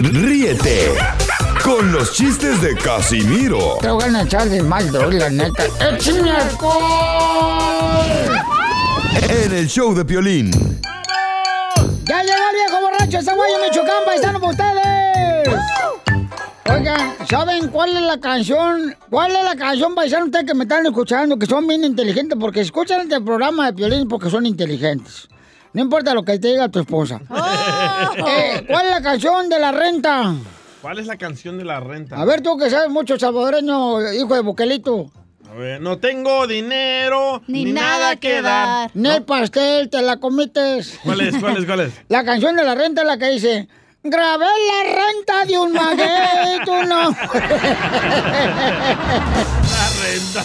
Ríete 0.02 0.94
con 1.64 1.92
los 1.92 2.14
chistes 2.14 2.62
de 2.62 2.76
Casimiro 2.76 3.78
Te 3.82 3.90
voy 3.90 4.04
a 4.04 4.22
echar 4.22 4.50
de 4.50 4.62
mal, 4.62 4.90
la 4.92 5.30
neta. 5.30 5.66
¡Échame 5.80 6.32
en 9.30 9.54
el 9.54 9.68
show 9.68 9.94
de 9.94 10.04
violín. 10.04 10.52
¡Ya 12.06 12.22
llegó 12.22 12.38
el 12.50 12.56
viejo 12.56 12.82
borracho 12.82 13.18
de 13.18 13.24
Zaguayo, 13.24 13.56
Michoacán, 13.64 14.06
paisano 14.06 14.40
para 14.40 14.52
ustedes! 14.52 15.53
Oigan, 16.72 17.16
¿saben 17.30 17.68
cuál 17.68 17.96
es 17.96 18.02
la 18.04 18.18
canción? 18.20 18.96
¿Cuál 19.10 19.36
es 19.36 19.44
la 19.44 19.56
canción, 19.56 19.94
paisano, 19.96 20.26
ustedes 20.26 20.46
que 20.46 20.54
me 20.54 20.64
están 20.64 20.86
escuchando, 20.86 21.38
que 21.38 21.46
son 21.46 21.68
bien 21.68 21.84
inteligentes? 21.84 22.38
Porque 22.40 22.62
escuchan 22.62 23.02
este 23.02 23.20
programa 23.20 23.66
de 23.66 23.72
violín 23.74 24.08
porque 24.08 24.30
son 24.30 24.46
inteligentes. 24.46 25.28
No 25.74 25.82
importa 25.82 26.14
lo 26.14 26.24
que 26.24 26.40
te 26.40 26.50
diga 26.50 26.70
tu 26.70 26.80
esposa. 26.80 27.22
Eh, 28.16 28.66
¿Cuál 28.68 28.86
es 28.86 28.92
la 28.92 29.02
canción 29.02 29.50
de 29.50 29.60
la 29.60 29.72
renta? 29.72 30.36
¿Cuál 30.82 31.00
es 31.00 31.08
la 31.08 31.18
canción 31.18 31.58
de 31.58 31.66
la 31.66 31.80
renta? 31.80 32.16
A 32.16 32.26
ver, 32.26 32.42
tú 32.42 32.58
que 32.58 32.70
sabes 32.70 32.90
mucho 32.90 33.18
salvadoreño, 33.18 34.14
hijo 34.14 34.36
de 34.36 34.42
Boquelito. 34.42 35.12
A 35.50 35.54
ver, 35.56 35.82
no 35.82 35.98
tengo 35.98 36.46
dinero 36.46 37.42
ni, 37.48 37.66
nada 37.66 38.16
que 38.18 38.42
dar. 38.42 38.92
Ni 38.94 39.10
el 39.10 39.24
pastel, 39.24 39.90
te 39.90 40.02
la 40.02 40.18
comites. 40.18 41.00
¿Cuál 41.04 41.22
es? 41.22 41.36
¿Cuál 41.38 41.58
es? 41.58 41.66
¿Cuál 41.66 41.80
es? 41.82 41.94
La 42.10 42.24
canción 42.24 42.56
de 42.56 42.64
la 42.64 42.76
renta 42.76 43.02
es 43.02 43.08
la 43.08 43.18
que 43.18 43.30
dice... 43.30 43.68
Grabé 44.06 44.46
la 44.46 44.84
renta 44.96 45.46
de 45.46 45.58
un 45.58 45.72
maguey, 45.72 46.60
tú 46.66 46.84
no. 46.84 47.12
La 49.72 49.88
renta. 50.02 50.44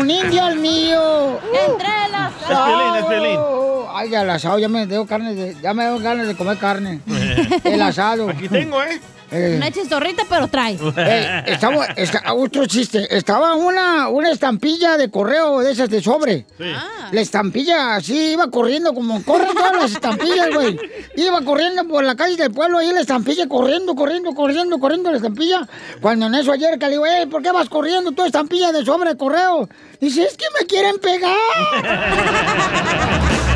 un 0.00 0.10
indio 0.10 0.44
al 0.44 0.56
mío. 0.56 1.38
Entre 1.68 2.08
las 2.10 2.32
Es 2.42 3.08
es. 3.08 3.75
Ay, 3.98 4.14
al 4.14 4.28
asado, 4.28 4.58
ya 4.58 4.68
me 4.68 4.86
dio 4.86 5.06
carne 5.06 5.34
de, 5.34 5.56
ya 5.62 5.72
me 5.72 5.84
dio 5.84 5.98
ganas 5.98 6.26
de 6.26 6.36
comer 6.36 6.58
carne. 6.58 7.00
El 7.64 7.80
asado. 7.80 8.28
Aquí 8.28 8.46
tengo, 8.48 8.82
¿eh? 8.82 9.00
Eh, 9.32 9.54
Una 9.56 9.72
chistorrita, 9.72 10.22
pero 10.28 10.46
trae. 10.46 10.78
eh, 10.98 11.42
estaba, 11.46 11.86
esta- 11.96 12.32
otro 12.34 12.64
chiste. 12.66 13.08
Estaba 13.16 13.54
una, 13.56 14.08
una 14.08 14.30
estampilla 14.30 14.96
de 14.96 15.10
correo 15.10 15.60
de 15.60 15.72
esas 15.72 15.88
de 15.90 16.00
sobre. 16.00 16.46
Sí. 16.58 16.64
La 17.10 17.20
estampilla 17.20 17.96
así 17.96 18.32
iba 18.32 18.48
corriendo 18.50 18.92
como 18.94 19.20
corren 19.24 19.52
todas 19.54 19.72
las 19.82 19.90
estampillas, 19.92 20.48
güey. 20.52 20.78
Iba 21.16 21.40
corriendo 21.42 21.88
por 21.88 22.04
la 22.04 22.14
calle 22.14 22.36
del 22.36 22.52
pueblo 22.52 22.78
ahí 22.78 22.92
la 22.92 23.00
estampilla 23.00 23.48
corriendo, 23.48 23.94
corriendo, 23.96 24.32
corriendo, 24.34 24.78
corriendo 24.78 25.10
la 25.10 25.16
estampilla. 25.16 25.66
Cuando 26.00 26.26
en 26.26 26.34
eso 26.36 26.52
ayer 26.52 26.78
que 26.78 26.84
le 26.86 26.92
digo, 26.92 27.06
"Ey, 27.06 27.26
¿por 27.26 27.42
qué 27.42 27.50
vas 27.50 27.68
corriendo 27.68 28.12
tú 28.12 28.24
estampilla 28.24 28.70
de 28.72 28.84
sobre 28.84 29.10
de 29.10 29.16
correo? 29.16 29.68
Dice, 30.00 30.22
es 30.24 30.36
que 30.36 30.44
me 30.60 30.66
quieren 30.66 30.98
pegar. 30.98 31.32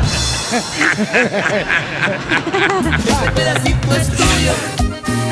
Este 0.51 0.67
pedacito 3.35 3.95
es 3.95 4.07
tuyo. 4.09 4.51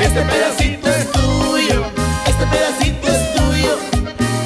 Este 0.00 0.22
pedacito 0.22 0.88
es 0.88 1.12
tuyo. 1.12 1.84
Este 2.26 2.46
pedacito 2.46 3.08
es 3.08 3.34
tuyo. 3.34 3.76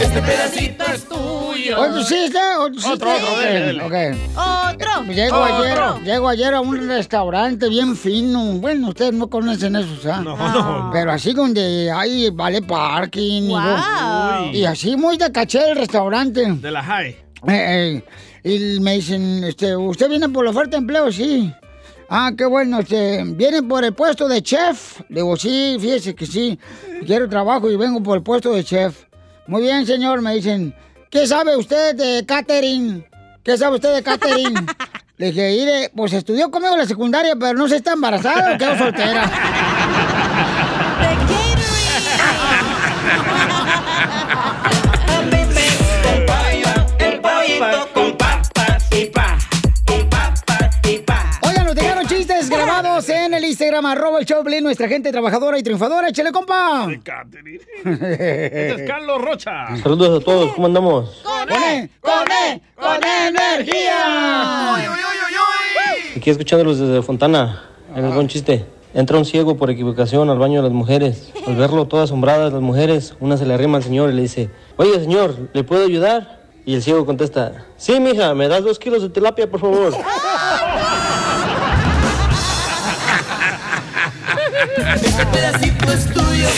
Este 0.00 0.20
pedacito 0.22 0.84
es 0.92 1.08
tuyo. 1.08 1.80
Otro 1.80 2.02
chiste, 2.04 2.38
otro 2.58 2.74
chiste. 2.74 2.90
Otro, 2.92 3.14
otro, 3.14 3.38
dele, 3.38 3.60
dele. 3.66 3.82
Ok. 3.84 3.94
Otro. 4.36 5.04
Llego 5.12 5.36
Otro. 5.38 5.62
ayer, 5.62 5.78
llego 6.04 6.28
ayer 6.28 6.54
a 6.54 6.60
un 6.60 6.88
restaurante 6.88 7.68
bien 7.68 7.94
fino. 7.96 8.42
Bueno, 8.54 8.88
ustedes 8.88 9.12
no 9.12 9.28
conocen 9.28 9.76
eso, 9.76 9.94
¿sabes? 10.02 10.24
No, 10.24 10.36
no. 10.36 10.90
Pero 10.92 11.12
así 11.12 11.32
donde 11.34 11.92
hay 11.92 12.30
vale 12.30 12.62
parking 12.62 13.42
y, 13.42 13.48
Wow. 13.48 14.50
y 14.52 14.64
así 14.64 14.96
muy 14.96 15.16
de 15.18 15.30
caché 15.30 15.70
el 15.70 15.76
restaurante. 15.76 16.50
De 16.52 16.70
la 16.72 16.82
high. 16.82 17.10
Eh, 17.46 18.02
eh, 18.02 18.04
y 18.44 18.78
me 18.78 18.96
dicen, 18.96 19.42
este, 19.42 19.74
¿usted 19.74 20.08
viene 20.08 20.28
por 20.28 20.44
la 20.44 20.50
oferta 20.50 20.72
de 20.72 20.82
empleo? 20.82 21.10
Sí. 21.10 21.50
Ah, 22.10 22.30
qué 22.36 22.44
bueno, 22.44 22.80
este, 22.80 23.24
¿viene 23.24 23.62
por 23.62 23.84
el 23.84 23.94
puesto 23.94 24.28
de 24.28 24.42
chef? 24.42 25.00
Le 25.08 25.22
digo, 25.22 25.34
sí, 25.36 25.78
fíjese 25.80 26.14
que 26.14 26.26
sí. 26.26 26.58
Quiero 27.06 27.26
trabajo 27.26 27.70
y 27.70 27.76
vengo 27.76 28.02
por 28.02 28.18
el 28.18 28.22
puesto 28.22 28.52
de 28.52 28.62
chef. 28.62 29.04
Muy 29.46 29.62
bien, 29.62 29.86
señor, 29.86 30.20
me 30.20 30.34
dicen, 30.34 30.74
¿qué 31.08 31.26
sabe 31.26 31.56
usted 31.56 31.94
de 31.94 32.26
catering? 32.26 33.06
¿Qué 33.42 33.56
sabe 33.56 33.76
usted 33.76 33.94
de 33.94 34.02
catering? 34.02 34.54
Le 35.16 35.26
dije, 35.26 35.50
mire, 35.50 35.90
pues 35.96 36.12
estudió 36.12 36.50
conmigo 36.50 36.74
en 36.74 36.80
la 36.80 36.86
secundaria, 36.86 37.36
pero 37.36 37.54
no 37.54 37.64
sé 37.64 37.70
si 37.70 37.76
está 37.76 37.92
embarazada 37.92 38.54
o 38.54 38.58
quedó 38.58 38.76
soltera. 38.76 39.24
El 46.98 47.20
pollito 47.20 47.88
Instagram, 53.74 53.86
arroba 53.86 54.18
el 54.20 54.26
Piolín, 54.26 54.62
nuestra 54.62 54.86
gente 54.88 55.10
trabajadora 55.10 55.58
y 55.58 55.62
triunfadora. 55.62 56.08
¡Échale, 56.08 56.30
compa! 56.30 56.86
Este 56.92 58.70
es 58.70 58.88
Carlos 58.88 59.20
Rocha. 59.20 59.76
Saludos 59.82 60.22
a 60.22 60.24
todos, 60.24 60.52
¿cómo 60.54 60.68
andamos? 60.68 61.22
¡Con 61.24 61.50
E! 61.50 61.90
¡Con 62.00 62.30
E! 62.30 62.62
¡Con 62.76 63.02
energía! 63.02 64.74
Aquí 64.76 64.86
Aquí 66.16 66.30
escuchándolos 66.30 66.78
desde 66.78 67.02
Fontana, 67.02 67.64
en 67.96 68.04
el 68.04 68.12
buen 68.12 68.28
chiste. 68.28 68.64
Entra 68.94 69.18
un 69.18 69.24
ciego 69.24 69.56
por 69.56 69.70
equivocación 69.70 70.30
al 70.30 70.38
baño 70.38 70.62
de 70.62 70.68
las 70.68 70.72
mujeres. 70.72 71.32
Al 71.44 71.56
verlo 71.56 71.88
todas 71.88 72.04
asombradas 72.10 72.52
las 72.52 72.62
mujeres, 72.62 73.16
una 73.18 73.36
se 73.36 73.44
le 73.44 73.54
arrima 73.54 73.78
al 73.78 73.82
señor 73.82 74.10
y 74.10 74.12
le 74.12 74.22
dice, 74.22 74.50
oye 74.76 75.00
señor, 75.00 75.48
¿le 75.52 75.64
puedo 75.64 75.84
ayudar? 75.84 76.44
Y 76.64 76.76
el 76.76 76.82
ciego 76.82 77.04
contesta, 77.04 77.66
sí 77.76 77.98
mija, 77.98 78.34
¿me 78.34 78.46
das 78.46 78.62
dos 78.62 78.78
kilos 78.78 79.02
de 79.02 79.08
tilapia 79.08 79.50
por 79.50 79.60
favor? 79.60 79.92
Este 85.16 85.26
pedacito 85.26 85.92
es 85.92 86.12
tuyo, 86.12 86.48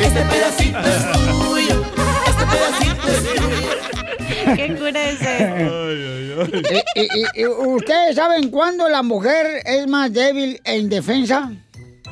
este 0.00 0.22
pedacito 0.22 0.78
es 0.80 1.12
tuyo, 1.38 1.84
este 2.26 2.44
pedacito 2.46 3.08
es 3.08 3.22
tuyo. 3.36 4.56
¿Qué 4.56 4.76
cura 4.76 5.02
ese? 5.08 5.36
Eh, 5.38 6.74
eh, 6.96 7.24
eh, 7.34 7.46
¿Ustedes 7.46 8.16
saben 8.16 8.50
cuándo 8.50 8.88
la 8.88 9.04
mujer 9.04 9.62
es 9.64 9.86
más 9.86 10.12
débil 10.12 10.60
e 10.64 10.78
indefensa? 10.78 11.52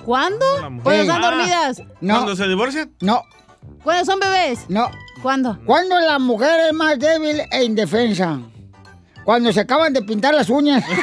¿Cuándo? 0.05 0.47
Cuando 0.85 0.93
están 0.93 1.21
dormidas. 1.21 1.83
No. 2.01 2.15
¿Cuándo 2.15 2.37
se 2.37 2.47
divorcian? 2.47 2.93
No. 3.01 3.25
¿Cuándo 3.83 4.05
son 4.05 4.21
bebés? 4.21 4.67
No. 4.69 4.89
¿Cuándo? 5.23 5.59
¿Cuándo 5.67 5.99
la 5.99 6.21
mujer 6.21 6.69
es 6.69 6.73
más 6.73 7.01
débil 7.01 7.43
e 7.51 7.65
indefensa? 7.65 8.39
Cuando 9.25 9.53
se 9.53 9.59
acaban 9.59 9.93
de 9.93 10.03
pintar 10.03 10.35
las 10.35 10.49
uñas. 10.51 10.85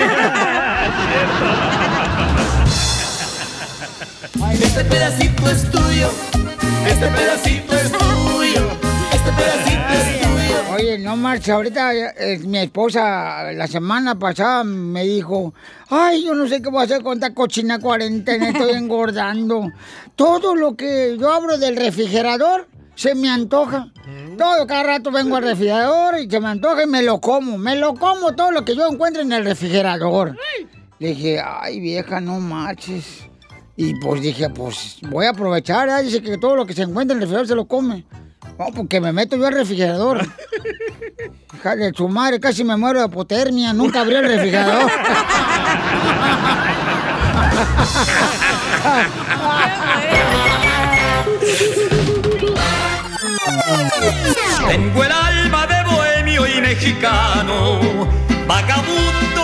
Este 4.01 4.83
pedacito 4.85 5.47
es 5.47 5.69
tuyo, 5.69 6.09
este 6.87 7.07
pedacito 7.07 7.75
es 7.75 7.91
tuyo, 7.91 8.67
este 9.13 9.31
pedacito 9.31 9.93
es 9.93 10.21
tuyo. 10.21 10.73
Oye, 10.73 10.97
no 10.97 11.15
marcha, 11.15 11.53
ahorita 11.53 11.93
eh, 11.93 12.39
mi 12.39 12.57
esposa 12.57 13.51
la 13.53 13.67
semana 13.67 14.17
pasada 14.17 14.63
me 14.63 15.03
dijo, 15.03 15.53
ay, 15.89 16.25
yo 16.25 16.33
no 16.33 16.47
sé 16.47 16.63
qué 16.63 16.69
voy 16.69 16.81
a 16.81 16.85
hacer 16.85 17.03
con 17.03 17.13
esta 17.13 17.35
cochina 17.35 17.77
cuarentena, 17.77 18.49
estoy 18.49 18.71
engordando. 18.71 19.71
Todo 20.15 20.55
lo 20.55 20.75
que 20.75 21.15
yo 21.19 21.31
abro 21.31 21.59
del 21.59 21.75
refrigerador 21.75 22.67
se 22.95 23.13
me 23.13 23.29
antoja. 23.29 23.91
Todo, 24.35 24.65
cada 24.65 24.81
rato 24.81 25.11
vengo 25.11 25.35
al 25.35 25.43
refrigerador 25.43 26.19
y 26.19 26.27
se 26.27 26.39
me 26.39 26.47
antoja 26.47 26.83
y 26.83 26.87
me 26.87 27.03
lo 27.03 27.21
como. 27.21 27.59
Me 27.59 27.75
lo 27.75 27.93
como 27.93 28.33
todo 28.33 28.49
lo 28.49 28.65
que 28.65 28.75
yo 28.75 28.87
encuentro 28.87 29.21
en 29.21 29.31
el 29.31 29.45
refrigerador. 29.45 30.35
Le 30.97 31.09
dije, 31.09 31.39
ay, 31.39 31.79
vieja, 31.79 32.19
no 32.19 32.39
marches. 32.39 33.30
Y 33.75 33.95
pues 33.95 34.21
dije, 34.21 34.49
pues 34.49 34.97
voy 35.09 35.25
a 35.25 35.31
aprovechar. 35.31 35.89
¿eh? 35.89 36.03
Dice 36.03 36.21
que 36.21 36.37
todo 36.37 36.55
lo 36.55 36.65
que 36.65 36.73
se 36.73 36.83
encuentra 36.83 37.15
en 37.15 37.21
el 37.21 37.27
refrigerador 37.27 37.47
se 37.47 37.55
lo 37.55 37.65
come. 37.65 38.05
No, 38.57 38.65
porque 38.75 38.99
me 38.99 39.11
meto 39.11 39.37
yo 39.37 39.47
al 39.47 39.53
refrigerador. 39.53 40.21
Hija 41.55 41.75
de 41.75 41.93
su 41.93 42.07
madre, 42.07 42.39
casi 42.39 42.63
me 42.63 42.75
muero 42.77 42.99
de 42.99 43.05
hipotermia. 43.05 43.73
Nunca 43.73 44.01
abrí 44.01 44.15
el 44.15 44.25
refrigerador. 44.25 44.91
Tengo 54.67 55.03
el 55.03 55.11
alma 55.11 55.67
de 55.67 55.83
bohemio 55.83 56.47
y 56.47 56.61
mexicano, 56.61 57.79
vagabundo. 58.47 59.40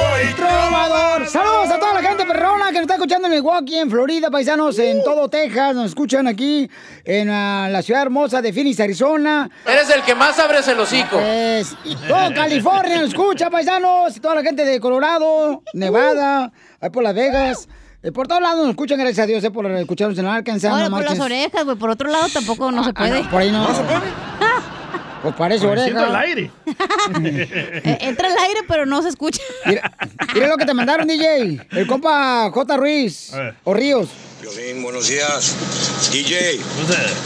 Saludos 1.30 1.70
a 1.70 1.80
toda 1.80 1.94
la 1.94 2.02
gente 2.02 2.26
perrona 2.26 2.68
que 2.68 2.74
nos 2.74 2.82
está 2.82 2.94
escuchando 2.94 3.28
en 3.28 3.34
Milwaukee, 3.34 3.76
en 3.78 3.92
Florida, 3.92 4.32
paisanos, 4.32 4.80
en 4.80 5.04
todo 5.04 5.28
Texas. 5.28 5.76
Nos 5.76 5.88
escuchan 5.88 6.26
aquí 6.26 6.70
en 7.04 7.30
ah, 7.30 7.68
la 7.70 7.82
ciudad 7.82 8.04
hermosa 8.04 8.42
de 8.42 8.54
Phoenix, 8.54 8.80
Arizona. 8.80 9.50
Eres 9.66 9.90
el 9.90 10.04
que 10.04 10.16
más 10.16 10.40
abres 10.40 10.68
el 10.70 10.80
hocico. 10.80 11.20
Es, 11.20 11.76
todo 12.08 12.34
California 12.36 13.02
nos 13.02 13.10
escucha, 13.10 13.50
paisanos. 13.50 14.16
Y 14.16 14.20
toda 14.22 14.36
la 14.36 14.42
gente 14.42 14.64
de 14.64 14.80
Colorado, 14.80 15.64
Nevada, 15.74 16.52
ahí 16.80 16.90
por 16.90 17.04
Las 17.04 17.14
Vegas. 17.14 17.68
Eh, 18.04 18.12
por 18.12 18.28
todos 18.28 18.42
lados 18.42 18.60
nos 18.60 18.70
escuchan, 18.70 18.98
gracias 18.98 19.26
a 19.26 19.28
Dios, 19.28 19.44
eh, 19.44 19.52
por 19.52 19.70
escucharnos 19.72 20.18
en 20.18 20.28
Arkansas. 20.28 20.72
Ahora 20.72 20.88
no 20.88 20.96
por 20.96 21.06
las 21.06 21.20
orejas, 21.20 21.66
güey. 21.66 21.76
Por 21.76 21.90
otro 21.90 22.10
lado 22.10 22.28
tampoco 22.34 22.72
no 22.72 22.84
se 22.84 22.94
puede. 22.94 23.24
por 23.26 23.42
ahí 23.42 23.52
no. 23.52 23.68
¿No 23.68 23.76
se 23.76 23.84
puede? 23.84 24.27
Pues 25.22 25.36
parece 25.36 25.66
Pobrecito 25.66 25.98
oreja. 25.98 26.10
el 26.10 26.16
aire. 26.16 26.52
Entra 28.02 28.28
el 28.28 28.38
aire, 28.38 28.60
pero 28.68 28.86
no 28.86 29.02
se 29.02 29.10
escucha. 29.10 29.42
Mira, 29.66 29.92
mira 30.34 30.48
lo 30.48 30.58
que 30.58 30.66
te 30.66 30.74
mandaron, 30.74 31.08
DJ. 31.08 31.60
El 31.72 31.88
compa 31.88 32.50
J. 32.52 32.78
Ruiz. 32.78 33.32
O 33.64 33.74
Ríos. 33.74 34.10
Violín, 34.42 34.82
buenos 34.84 35.08
días. 35.08 35.56
DJ, 36.12 36.60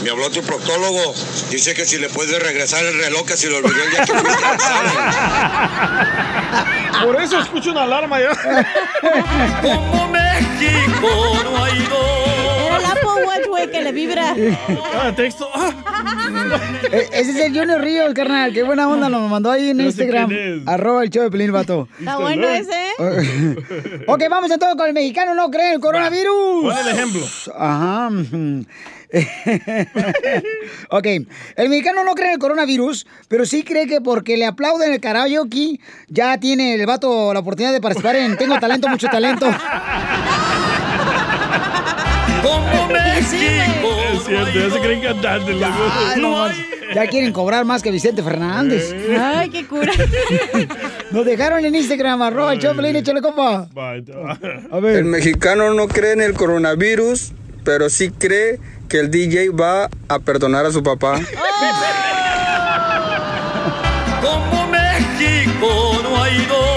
me 0.02 0.10
habló 0.10 0.30
tu 0.30 0.40
proctólogo. 0.42 1.12
Dice 1.50 1.74
que 1.74 1.84
si 1.84 1.98
le 1.98 2.08
puedes 2.08 2.42
regresar 2.42 2.82
el 2.86 2.96
reloj 2.98 3.26
que 3.26 3.36
se 3.36 3.50
le 3.50 3.56
olvidó 3.56 3.82
el 3.84 3.90
día 3.90 4.04
que. 4.06 4.12
Por 7.06 7.20
eso 7.20 7.38
escucho 7.40 7.72
una 7.72 7.82
alarma 7.82 8.18
ya. 8.20 8.30
Como 9.62 10.08
México 10.08 11.40
no 11.44 11.64
hay 11.64 11.86
Era 12.66 12.76
el 12.78 12.84
Apple 12.86 13.26
Watch, 13.26 13.46
güey, 13.48 13.70
que 13.70 13.82
le 13.82 13.92
vibra. 13.92 14.34
Ah, 14.94 15.12
texto. 15.14 15.50
Eh, 16.92 17.08
Ese 17.12 17.30
es 17.30 17.36
el 17.36 17.56
Junior 17.58 17.80
Ríos, 17.80 18.12
carnal. 18.14 18.52
Qué 18.52 18.62
buena 18.62 18.86
onda 18.88 19.08
nos 19.08 19.30
mandó 19.30 19.50
ahí 19.50 19.70
en 19.70 19.78
No 19.78 19.84
sé 19.84 19.88
Instagram. 20.04 20.28
quién 20.28 20.60
es. 20.62 20.68
Arroba 20.68 21.02
el 21.04 21.10
show 21.10 21.22
de 21.24 21.30
Pelín, 21.30 21.52
vato. 21.52 21.88
Está 21.98 22.18
bueno 22.18 22.46
ese, 22.48 22.70
¿eh? 22.72 22.92
ok, 24.06 24.22
vamos 24.28 24.50
entonces 24.50 24.76
con 24.76 24.86
el 24.88 24.92
mexicano 24.92 25.34
no 25.34 25.50
cree 25.50 25.72
el 25.74 25.80
coronavirus. 25.80 26.74
El 26.98 27.01
ejemplo. 27.02 27.26
Ajá. 27.54 28.10
ok, 30.88 31.06
el 31.56 31.68
mexicano 31.68 32.02
no 32.04 32.14
cree 32.14 32.28
en 32.28 32.32
el 32.34 32.38
coronavirus, 32.38 33.06
pero 33.28 33.44
sí 33.44 33.62
cree 33.62 33.86
que 33.86 34.00
porque 34.00 34.38
le 34.38 34.46
aplauden 34.46 34.92
el 34.92 35.00
karaoke, 35.00 35.80
ya 36.08 36.38
tiene 36.38 36.74
el 36.74 36.86
vato 36.86 37.34
la 37.34 37.40
oportunidad 37.40 37.72
de 37.72 37.80
participar 37.80 38.16
en 38.16 38.36
Tengo 38.36 38.58
Talento, 38.58 38.88
Mucho 38.88 39.08
Talento. 39.08 39.46
Como 42.42 42.88
México. 42.88 43.88
Es 44.12 44.24
cierto, 44.24 44.58
ya 44.58 44.70
se 44.70 44.80
creen 44.80 45.00
cantantes. 45.00 45.56
no 46.16 46.30
más. 46.30 46.56
Ya 46.94 47.06
quieren 47.06 47.32
cobrar 47.32 47.64
más 47.64 47.82
que 47.82 47.90
Vicente 47.90 48.22
Fernández. 48.22 48.94
Ay, 49.18 49.48
qué 49.48 49.66
cura. 49.66 49.90
Nos 51.10 51.24
dejaron 51.24 51.64
en 51.64 51.74
Instagram, 51.74 52.20
arroba 52.20 52.52
Pelín, 52.54 52.96
échale 52.96 53.22
compa. 53.22 53.66
A 53.74 54.80
ver. 54.80 54.96
El 54.96 55.06
mexicano 55.06 55.72
no 55.72 55.88
cree 55.88 56.12
en 56.12 56.20
el 56.20 56.34
coronavirus, 56.34 57.32
pero 57.64 57.88
sí 57.88 58.10
cree 58.10 58.60
que 58.88 59.00
el 59.00 59.10
DJ 59.10 59.50
va 59.50 59.88
a 60.08 60.18
perdonar 60.18 60.66
a 60.66 60.72
su 60.72 60.82
papá. 60.82 61.18
Como 64.20 64.66
México 64.68 65.98
no 66.02 66.22
hay 66.22 66.46
dos. 66.46 66.72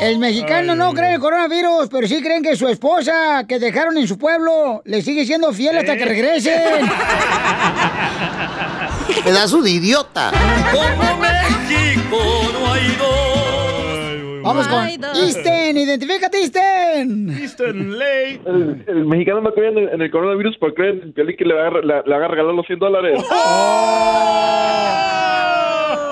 El 0.00 0.18
mexicano 0.18 0.74
no 0.74 0.92
cree 0.92 1.08
en 1.08 1.14
el 1.14 1.20
coronavirus, 1.20 1.88
pero 1.90 2.06
sí 2.06 2.22
creen 2.22 2.42
que 2.42 2.54
su 2.54 2.68
esposa 2.68 3.44
que 3.48 3.58
dejaron 3.58 3.96
en 3.96 4.06
su 4.06 4.18
pueblo 4.18 4.82
le 4.84 5.00
sigue 5.02 5.24
siendo 5.24 5.52
fiel 5.52 5.78
hasta 5.78 5.96
que 5.96 6.04
regresen. 6.04 6.86
Pedazo 9.24 9.62
de 9.62 9.70
idiota. 9.70 10.32
Como 10.72 11.16
México 11.16 12.18
no 12.52 12.72
hay 12.72 12.96
dos. 12.98 14.42
Vamos 14.42 14.68
con 14.68 14.88
Isten, 15.26 15.76
identifícate 15.76 16.40
Isten. 16.40 17.36
Isten 17.42 17.98
Ley. 17.98 18.40
El, 18.46 18.84
el 18.86 19.04
mexicano 19.06 19.40
no 19.40 19.52
cree 19.52 19.70
en 19.70 19.78
el, 19.78 19.88
en 19.88 20.02
el 20.02 20.10
coronavirus 20.10 20.56
porque 20.58 20.74
cree 20.76 20.90
en 20.90 21.12
el 21.16 21.36
que 21.36 21.44
le 21.44 21.54
va, 21.54 21.66
a, 21.68 21.70
le, 21.70 22.02
le 22.06 22.18
va 22.18 22.24
a 22.24 22.28
regalar 22.28 22.54
los 22.54 22.66
100 22.66 22.78
dólares. 22.78 23.18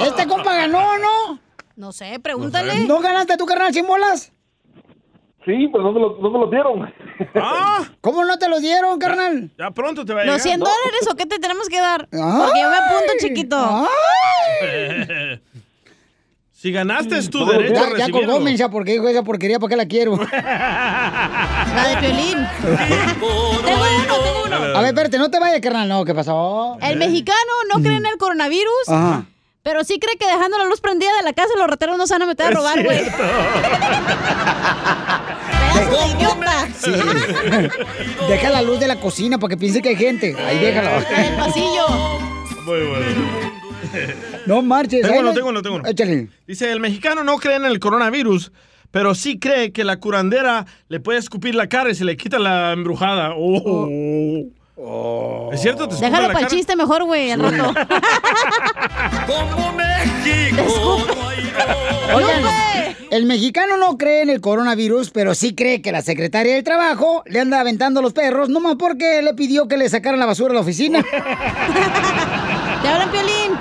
Este 0.00 0.26
compa 0.26 0.54
ganó, 0.56 0.98
¿no? 0.98 1.43
No 1.76 1.92
sé, 1.92 2.18
pregúntale. 2.20 2.86
¿No 2.86 3.00
ganaste 3.00 3.36
tu 3.36 3.46
carnal 3.46 3.72
100 3.72 3.86
bolas? 3.86 4.32
Sí, 5.44 5.68
pues 5.70 5.84
no 5.84 5.92
me 5.92 6.00
lo, 6.00 6.16
no 6.22 6.30
me 6.30 6.38
lo 6.38 6.46
dieron. 6.46 6.90
¿Cómo 8.00 8.24
no 8.24 8.38
te 8.38 8.48
lo 8.48 8.60
dieron, 8.60 8.98
carnal? 8.98 9.50
Ya 9.58 9.70
pronto 9.72 10.04
te 10.04 10.14
va 10.14 10.22
a 10.22 10.24
¿Los 10.24 10.42
llegar. 10.42 10.58
100 10.58 10.60
dólares 10.60 11.08
o 11.10 11.16
qué 11.16 11.26
te 11.26 11.38
tenemos 11.38 11.68
que 11.68 11.80
dar? 11.80 12.08
Ay. 12.12 12.18
Porque 12.38 12.60
yo 12.60 12.70
me 12.70 12.76
apunto, 12.76 13.12
chiquito. 13.18 13.88
Si 16.52 16.72
ganaste 16.72 17.18
es 17.18 17.28
tu 17.28 17.44
Ya, 17.44 17.58
derecho 17.58 17.84
a 17.84 17.98
ya 17.98 18.10
colgó, 18.10 18.40
mensa, 18.40 18.70
porque 18.70 18.92
dijo 18.92 19.06
esa 19.06 19.22
porquería, 19.22 19.58
¿para 19.58 19.68
qué 19.68 19.76
la 19.76 19.84
quiero? 19.84 20.16
La 20.16 21.88
de 21.90 21.96
Piolín. 22.00 22.38
tengo 22.62 23.50
uno, 23.50 23.60
tengo 23.66 24.44
uno. 24.46 24.56
A 24.56 24.80
ver, 24.80 24.86
espérate, 24.86 25.18
no 25.18 25.30
te 25.30 25.38
vayas, 25.38 25.60
carnal. 25.60 25.86
No, 25.90 26.06
¿qué 26.06 26.14
pasó? 26.14 26.78
El 26.80 26.96
mexicano 26.96 27.36
no 27.70 27.82
cree 27.82 27.98
en 27.98 28.06
el 28.06 28.16
coronavirus, 28.16 28.88
Ajá. 28.88 29.26
Pero 29.64 29.82
sí 29.82 29.98
cree 29.98 30.16
que 30.16 30.26
dejando 30.26 30.56
la 30.58 30.66
luz 30.66 30.80
prendida 30.80 31.10
de 31.16 31.22
la 31.24 31.32
casa 31.32 31.50
los 31.58 31.66
rateros 31.66 31.98
no 31.98 32.06
se 32.06 32.14
van 32.14 32.22
a 32.22 32.26
meter 32.26 32.46
a 32.46 32.50
robar, 32.52 32.84
güey. 32.84 33.00
Sí. 36.80 36.90
Deja 38.28 38.50
la 38.50 38.62
luz 38.62 38.78
de 38.80 38.86
la 38.88 39.00
cocina 39.00 39.38
para 39.38 39.50
que 39.50 39.56
piense 39.56 39.80
que 39.82 39.90
hay 39.90 39.96
gente. 39.96 40.34
Ahí 40.38 40.58
déjala. 40.58 40.98
El 40.98 41.34
pasillo. 41.36 41.86
Muy 42.64 42.80
bueno. 42.86 43.06
No 44.46 44.62
marches. 44.62 45.02
Tengo 45.02 45.20
uno, 45.20 45.28
no- 45.30 45.34
tengo 45.34 45.48
uno, 45.48 45.62
tengo 45.62 45.76
uno. 45.76 45.88
Échale. 45.88 46.28
Dice, 46.46 46.70
el 46.70 46.80
mexicano 46.80 47.24
no 47.24 47.36
cree 47.38 47.56
en 47.56 47.64
el 47.64 47.78
coronavirus, 47.80 48.52
pero 48.90 49.14
sí 49.14 49.38
cree 49.38 49.72
que 49.72 49.84
la 49.84 49.98
curandera 49.98 50.66
le 50.88 51.00
puede 51.00 51.18
escupir 51.18 51.54
la 51.54 51.68
cara 51.68 51.90
y 51.90 51.94
se 51.94 52.04
le 52.04 52.16
quita 52.16 52.38
la 52.38 52.72
embrujada. 52.72 53.32
Oh. 53.36 54.44
¿Es 55.52 55.62
cierto? 55.62 55.88
¿Te 55.88 55.94
Déjalo 55.96 56.28
para 56.28 56.40
el 56.40 56.46
chiste 56.48 56.74
mejor, 56.74 57.04
güey, 57.04 57.30
al 57.30 57.40
rato. 57.40 57.74
Como 59.26 59.72
México 59.72 61.04
no 61.14 61.28
hay 61.28 61.44
dos. 61.44 62.14
Oigan, 62.14 62.42
El 63.10 63.26
mexicano 63.26 63.76
no 63.76 63.96
cree 63.96 64.22
en 64.22 64.30
el 64.30 64.40
coronavirus, 64.40 65.10
pero 65.10 65.36
sí 65.36 65.54
cree 65.54 65.80
que 65.80 65.92
la 65.92 66.02
secretaria 66.02 66.54
del 66.54 66.64
trabajo 66.64 67.22
le 67.26 67.38
anda 67.38 67.60
aventando 67.60 68.00
a 68.00 68.02
los 68.02 68.12
perros, 68.12 68.48
nomás 68.48 68.74
porque 68.76 69.22
le 69.22 69.34
pidió 69.34 69.68
que 69.68 69.76
le 69.76 69.88
sacaran 69.88 70.18
la 70.18 70.26
basura 70.26 70.50
a 70.50 70.54
la 70.54 70.60
oficina. 70.60 71.04
¿Te 72.82 72.88
hablan, 72.88 73.10
Piolín? 73.12 73.52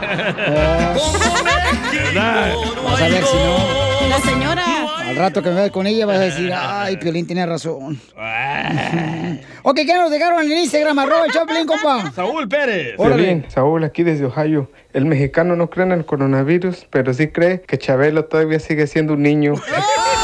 Vas 2.84 3.02
a 3.02 3.08
ver 3.08 3.24
si 3.24 3.38
no. 3.38 3.84
La 4.10 4.20
señora. 4.20 4.83
Al 5.14 5.20
rato 5.20 5.44
que 5.44 5.50
me 5.50 5.56
veas 5.56 5.70
con 5.70 5.86
ella 5.86 6.08
vas 6.08 6.18
a 6.18 6.22
decir, 6.22 6.52
ay, 6.52 6.98
Piolín 6.98 7.28
tiene 7.28 7.46
razón. 7.46 8.02
ok, 9.62 9.76
¿qué 9.76 9.94
nos 9.94 10.10
dejaron 10.10 10.42
en 10.44 10.58
Instagram? 10.58 10.98
Arroba 10.98 11.28
el 11.28 11.32
Choplin, 11.32 11.68
compa. 11.68 12.12
Saúl 12.14 12.50
Pérez. 12.50 12.96
Piolín, 12.98 13.46
Saúl 13.48 13.84
aquí 13.84 14.02
desde 14.02 14.26
Ohio. 14.26 14.72
El 14.92 15.06
mexicano 15.06 15.56
no 15.56 15.70
cree 15.70 15.86
en 15.86 15.92
el 15.92 16.06
coronavirus, 16.06 16.88
pero 16.90 17.14
sí 17.14 17.28
cree 17.28 17.62
que 17.62 17.78
Chabelo 17.78 18.26
todavía 18.26 18.60
sigue 18.60 18.88
siendo 18.88 19.14
un 19.14 19.22
niño. 19.22 19.54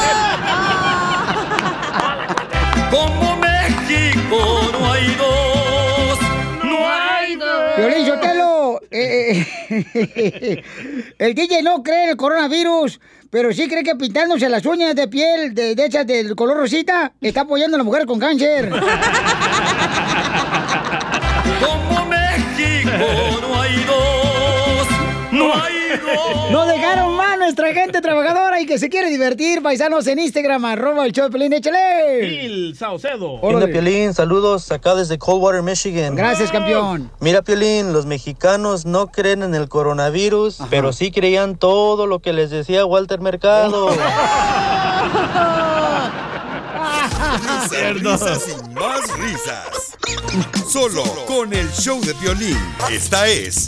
el 11.18 11.34
DJ 11.34 11.62
no 11.62 11.82
cree 11.82 12.04
en 12.04 12.10
el 12.10 12.16
coronavirus, 12.16 13.00
pero 13.30 13.52
sí 13.52 13.68
cree 13.68 13.84
que 13.84 13.94
pintándose 13.94 14.48
las 14.48 14.66
uñas 14.66 14.96
de 14.96 15.06
piel 15.06 15.54
de, 15.54 15.76
de 15.76 15.84
hechas 15.84 16.06
del 16.06 16.34
color 16.34 16.56
rosita 16.56 17.12
está 17.20 17.42
apoyando 17.42 17.76
a 17.76 17.78
la 17.78 17.84
mujer 17.84 18.04
con 18.06 18.18
cáncer. 18.18 18.70
Como 21.60 22.06
México 22.06 22.90
no 23.40 23.60
hay 23.60 23.84
dos, 23.84 24.88
no 25.30 25.54
hay 25.54 25.74
dos. 26.02 26.50
No 26.50 26.66
dejaron 26.66 27.14
más 27.14 27.29
nuestra 27.50 27.74
gente 27.74 28.00
trabajadora 28.00 28.60
y 28.60 28.66
que 28.66 28.78
se 28.78 28.88
quiere 28.88 29.10
divertir, 29.10 29.60
paisanos 29.60 30.06
en 30.06 30.20
Instagram, 30.20 30.64
arroba 30.66 31.04
el 31.04 31.10
show 31.10 31.24
de 31.24 31.32
Pelín, 31.32 31.52
échale. 31.52 32.28
Gil 32.28 32.76
Saucedo. 32.76 33.40
Hola 33.42 33.66
Piolín, 33.66 34.14
saludos 34.14 34.70
acá 34.70 34.94
desde 34.94 35.18
Coldwater, 35.18 35.60
Michigan. 35.60 36.14
Gracias, 36.14 36.52
campeón. 36.52 37.10
Mira 37.18 37.42
Piolín, 37.42 37.92
los 37.92 38.06
mexicanos 38.06 38.86
no 38.86 39.08
creen 39.08 39.42
en 39.42 39.56
el 39.56 39.68
coronavirus, 39.68 40.58
pero 40.70 40.92
sí 40.92 41.10
creían 41.10 41.56
todo 41.56 42.06
lo 42.06 42.20
que 42.20 42.32
les 42.32 42.50
decía 42.50 42.86
Walter 42.86 43.18
Mercado. 43.20 43.88
Risas, 47.30 47.94
risas 47.94 48.48
y 48.48 48.74
más 48.74 49.18
risas. 49.18 49.96
Solo 50.68 51.02
con 51.26 51.52
el 51.52 51.68
show 51.72 52.00
de 52.00 52.12
violín. 52.14 52.58
Esta 52.90 53.26
es 53.26 53.66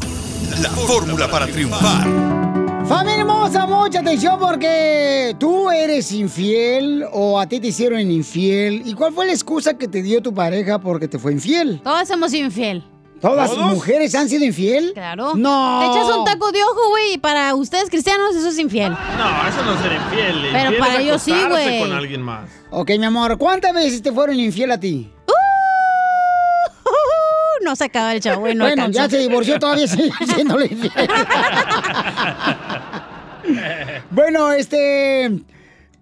la 0.61 0.71
fórmula 0.71 1.29
para 1.29 1.49
triunfar. 1.49 2.42
Familia 2.89 3.21
hermosa, 3.21 3.67
mucha 3.67 4.01
atención 4.01 4.39
porque 4.39 5.35
tú 5.39 5.71
eres 5.71 6.11
infiel 6.13 7.05
o 7.13 7.39
a 7.41 7.47
ti 7.47 7.61
te 7.61 7.69
hicieron 7.69 8.01
infiel. 8.11 8.83
¿Y 8.85 8.95
cuál 8.95 9.13
fue 9.13 9.27
la 9.27 9.33
excusa 9.33 9.75
que 9.79 9.89
te 9.89 10.03
dio 10.03 10.21
tu 10.21 10.35
pareja 10.35 10.79
porque 10.81 11.09
te 11.09 11.19
fue 11.19 11.33
infiel? 11.33 11.81
Todas 11.83 12.09
somos 12.09 12.35
infiel. 12.35 12.85
¿Todas 13.21 13.57
mujeres 13.57 14.15
han 14.17 14.29
sido 14.29 14.45
infiel? 14.45 14.91
Claro. 14.95 15.35
No. 15.37 15.79
Te 15.81 15.99
echas 15.99 16.17
un 16.17 16.25
taco 16.25 16.51
de 16.51 16.63
ojo, 16.65 16.89
güey, 16.91 17.15
y 17.15 17.19
para 17.19 17.55
ustedes 17.55 17.89
cristianos 17.89 18.35
eso 18.35 18.49
es 18.49 18.59
infiel. 18.59 18.91
No, 18.91 19.49
eso 19.49 19.65
no 19.65 19.75
es 19.75 19.81
ser 19.81 19.93
infiel. 19.93 20.49
Pero 20.53 20.71
Infiel 20.73 20.79
para 20.81 21.01
ellos 21.01 21.23
sí, 21.23 21.35
güey. 21.49 21.79
con 21.81 21.93
alguien 21.93 22.21
más. 22.21 22.51
Ok, 22.71 22.91
mi 22.99 23.07
amor, 23.07 23.39
¿cuántas 23.39 23.73
veces 23.73 24.03
te 24.03 24.11
fueron 24.11 24.39
infiel 24.41 24.73
a 24.73 24.81
ti? 24.81 25.09
no 27.65 27.77
se 27.77 27.85
acaba 27.85 28.13
el 28.13 28.21
show, 28.21 28.41
güey. 28.41 28.57
no 28.57 28.65
bueno, 28.65 28.89
ya 28.89 29.09
se 29.09 29.19
divorció, 29.19 29.57
todavía 29.61 29.87
sigue 29.87 30.11
siéndole 30.35 30.67
infiel. 30.67 30.93
bueno, 34.13 34.53
este... 34.53 35.31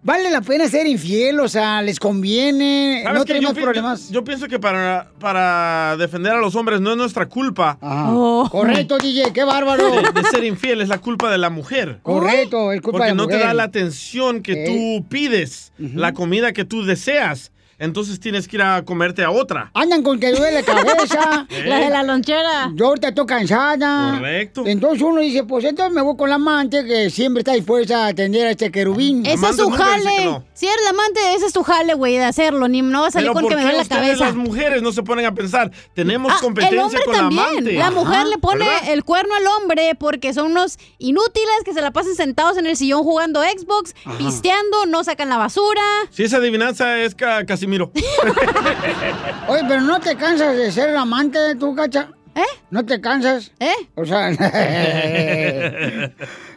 ¿Vale 0.03 0.31
la 0.31 0.41
pena 0.41 0.67
ser 0.67 0.87
infiel? 0.87 1.41
O 1.41 1.49
sea, 1.49 1.83
¿les 1.83 2.01
conviene? 2.01 3.03
¿Sabes 3.05 3.19
¿No 3.19 3.25
tenemos 3.27 3.55
Yo 3.55 3.63
problemas? 3.63 4.09
Yo, 4.09 4.15
yo 4.15 4.25
pienso 4.25 4.49
que 4.49 4.59
para, 4.59 5.11
para 5.19 5.95
defender 5.99 6.33
a 6.33 6.39
los 6.39 6.55
hombres 6.57 6.81
no 6.81 6.93
es 6.93 6.97
nuestra 6.97 7.27
culpa. 7.27 7.77
Oh. 7.83 8.49
Correcto, 8.51 8.97
DJ, 8.97 9.35
qué 9.35 9.45
bárbaro. 9.45 9.91
De, 9.91 10.23
de 10.23 10.29
ser 10.31 10.45
infiel 10.45 10.81
es 10.81 10.89
la 10.89 10.97
culpa 10.97 11.31
de 11.31 11.37
la 11.37 11.51
mujer. 11.51 11.99
Correcto, 12.03 12.73
es 12.73 12.81
culpa 12.81 12.97
Porque 13.01 13.11
de 13.11 13.15
la 13.15 13.23
no 13.23 13.27
te 13.27 13.35
mujer. 13.35 13.49
da 13.49 13.53
la 13.53 13.65
atención 13.65 14.43
que 14.43 14.65
Eh. 14.65 14.65
tú 15.01 15.07
pides, 15.11 15.73
la 15.79 16.15
comida 16.15 16.55
que 16.55 16.65
tú 16.65 16.83
deseas. 16.87 17.53
Entonces 17.81 18.21
tienes 18.21 18.47
que 18.47 18.57
ir 18.59 18.63
a 18.63 18.85
comerte 18.85 19.25
a 19.25 19.31
otra. 19.33 19.71
Andan 19.75 20.03
con 20.05 20.21
que 20.21 20.31
duele 20.31 20.53
la 20.53 20.63
cabeza. 20.63 21.47
Eh. 21.51 21.65
La 21.67 21.79
de 21.81 21.91
la 21.91 22.03
lonchera. 22.05 22.71
Yo 22.75 22.87
ahorita 22.87 23.09
estoy 23.09 23.27
cansada. 23.27 24.13
Correcto. 24.19 24.63
Entonces 24.67 25.03
uno 25.03 25.21
dice, 25.21 25.43
pues 25.45 25.65
entonces 25.65 25.93
me 25.95 26.01
voy 26.03 26.17
con 26.17 26.29
la 26.29 26.37
amante 26.37 26.85
que 26.85 27.11
siempre 27.11 27.41
está 27.41 27.53
dispuesta 27.55 28.05
a 28.05 28.09
atender 28.09 28.47
a 28.47 28.51
este 28.51 28.71
querubín. 28.71 29.25
Ese 29.27 29.49
es 29.49 29.57
su 29.57 29.71
jale. 29.71 30.43
Si 30.55 30.67
eres 30.67 30.81
la 30.85 30.91
amante, 30.91 31.21
ese 31.35 31.47
es 31.47 31.53
tu 31.53 31.63
jale, 31.63 31.95
güey, 31.95 32.19
de 32.19 32.25
hacerlo. 32.25 32.69
Ni 32.69 32.83
no 32.83 33.01
vas 33.01 33.09
a 33.09 33.13
salir 33.13 33.29
Pero 33.29 33.35
con 33.35 33.43
¿por 33.45 33.51
que 33.51 33.57
me 33.57 33.63
duele 33.63 33.79
la 33.79 33.85
cabeza. 33.85 34.27
las 34.27 34.35
mujeres 34.37 34.83
no 34.83 34.93
se 34.93 35.03
ponen 35.03 35.25
a 35.27 35.35
pensar? 35.35 35.71
Tenemos 35.95 36.31
Ah, 36.31 36.37
el 36.37 36.41
competencia 36.43 36.85
hombre 36.85 37.03
con 37.05 37.15
también. 37.15 37.37
la 37.43 37.49
amante. 37.51 37.73
La 37.75 37.91
mujer 37.91 38.27
le 38.27 38.39
pone 38.39 38.65
¿verdad? 38.67 38.89
el 38.91 39.05
cuerno 39.05 39.35
al 39.35 39.47
hombre 39.47 39.95
porque 39.99 40.33
son 40.35 40.53
unos 40.53 40.79
inútiles 40.99 41.51
que 41.65 41.73
se 41.73 41.81
la 41.81 41.91
pasan 41.93 42.15
sentados 42.15 42.59
en 42.59 42.67
el 42.67 42.77
sillón 42.77 43.03
jugando 43.03 43.41
Xbox, 43.43 43.95
Ajá. 44.05 44.19
pisteando, 44.19 44.87
no 44.87 45.03
sacan 45.05 45.29
la 45.31 45.39
basura. 45.39 45.83
Si 46.11 46.23
esa 46.25 46.37
adivinanza 46.37 46.99
es 46.99 47.15
ca- 47.15 47.45
Casimiro. 47.71 47.93
Oye, 49.49 49.63
pero 49.69 49.81
¿no 49.83 50.01
te 50.01 50.17
cansas 50.17 50.57
de 50.57 50.73
ser 50.73 50.97
amante 50.97 51.39
de 51.39 51.55
tu 51.55 51.75
cacha? 51.75 52.11
¿Eh? 52.35 52.43
¿No 52.71 52.85
te 52.85 53.01
cansas? 53.01 53.53
¿Eh? 53.61 53.73
O 53.95 54.05
sea... 54.05 54.31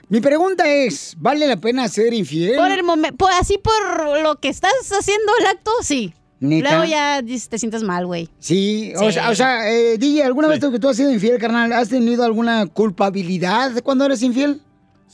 Mi 0.09 0.19
pregunta 0.21 0.67
es, 0.67 1.15
¿vale 1.17 1.47
la 1.47 1.57
pena 1.57 1.87
ser 1.87 2.13
infiel? 2.13 2.55
Por 2.55 2.71
el 2.71 2.83
momento, 2.83 3.27
así 3.39 3.57
por 3.57 4.21
lo 4.21 4.35
que 4.35 4.49
estás 4.49 4.73
haciendo 4.91 5.31
el 5.39 5.47
acto, 5.47 5.71
sí. 5.81 6.13
¿Neta? 6.39 6.69
Luego 6.69 6.83
ya 6.83 7.21
te 7.23 7.57
sientes 7.57 7.83
mal, 7.83 8.05
güey. 8.05 8.29
Sí, 8.37 8.91
Sí. 8.97 9.05
o 9.05 9.11
sea, 9.11 9.29
o 9.29 9.35
sea 9.35 9.71
eh, 9.71 9.97
DJ, 9.97 10.23
¿alguna 10.23 10.49
vez 10.49 10.59
tú 10.59 10.71
que 10.71 10.77
tú 10.79 10.89
has 10.89 10.97
sido 10.97 11.11
infiel, 11.11 11.39
carnal, 11.39 11.71
has 11.73 11.89
tenido 11.89 12.23
alguna 12.25 12.67
culpabilidad 12.67 13.71
cuando 13.81 14.05
eres 14.05 14.21
infiel? 14.21 14.61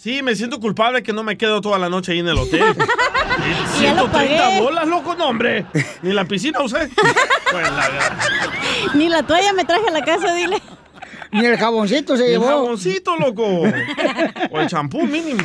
Sí, 0.02 0.22
me 0.24 0.34
siento 0.36 0.60
culpable 0.62 1.04
que 1.04 1.12
no 1.12 1.24
me 1.24 1.38
quedo 1.38 1.60
toda 1.60 1.78
la 1.78 1.89
noche 1.89 2.14
ahí 2.14 2.20
en 2.20 2.28
el 2.30 2.38
hotel. 2.38 2.64
Y 3.80 3.84
ya 3.84 3.93
lo 3.93 4.08
130 4.10 4.12
pagué. 4.12 4.60
bolas, 4.62 4.88
loco, 4.88 5.16
no, 5.16 5.28
hombre. 5.30 5.66
Ni 6.02 6.12
la 6.14 6.26
piscina 6.26 6.62
usé. 6.62 6.89
Pues 7.52 7.72
la- 7.72 8.18
Ni 8.95 9.08
la 9.08 9.24
toalla 9.24 9.54
me 9.54 9.64
traje 9.64 9.88
a 9.88 9.91
la 9.91 10.02
casa, 10.02 10.34
dile. 10.34 10.62
Ni 11.32 11.45
el 11.45 11.58
jaboncito 11.58 12.18
se 12.18 12.26
El 12.26 12.32
llevó. 12.32 12.47
jaboncito, 12.47 13.16
loco. 13.18 13.43
O 14.52 14.60
el 14.60 14.68
champú 14.68 15.04
mínimo. 15.04 15.41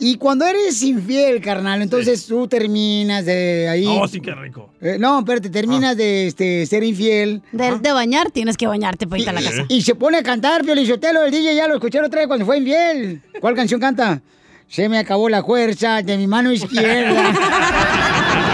Y 0.00 0.16
cuando 0.16 0.46
eres 0.46 0.80
infiel, 0.82 1.40
carnal, 1.40 1.82
entonces 1.82 2.24
tú 2.26 2.46
terminas 2.46 3.24
de 3.24 3.68
ahí. 3.68 3.86
Oh, 3.86 4.06
sí, 4.06 4.20
qué 4.20 4.32
rico. 4.32 4.70
Eh, 4.80 4.96
no, 4.98 5.18
espérate, 5.18 5.50
terminas 5.50 5.96
de 5.96 6.28
este, 6.28 6.66
ser 6.66 6.84
infiel. 6.84 7.42
De, 7.50 7.78
de 7.78 7.92
bañar 7.92 8.30
tienes 8.30 8.56
que 8.56 8.68
bañarte 8.68 9.08
para 9.08 9.18
irte 9.18 9.30
a 9.30 9.32
la 9.32 9.42
casa. 9.42 9.64
Y 9.68 9.82
se 9.82 9.96
pone 9.96 10.18
a 10.18 10.22
cantar, 10.22 10.64
Piolichotelo, 10.64 11.24
el 11.24 11.32
DJ 11.32 11.56
ya 11.56 11.66
lo 11.66 11.74
escuché 11.74 12.00
otra 12.00 12.20
vez 12.20 12.28
cuando 12.28 12.46
fue 12.46 12.58
infiel. 12.58 13.22
¿Cuál 13.40 13.56
canción 13.56 13.80
canta? 13.80 14.22
Se 14.68 14.88
me 14.88 14.98
acabó 14.98 15.28
la 15.28 15.42
fuerza 15.42 16.02
de 16.02 16.16
mi 16.16 16.28
mano 16.28 16.52
izquierda. 16.52 17.32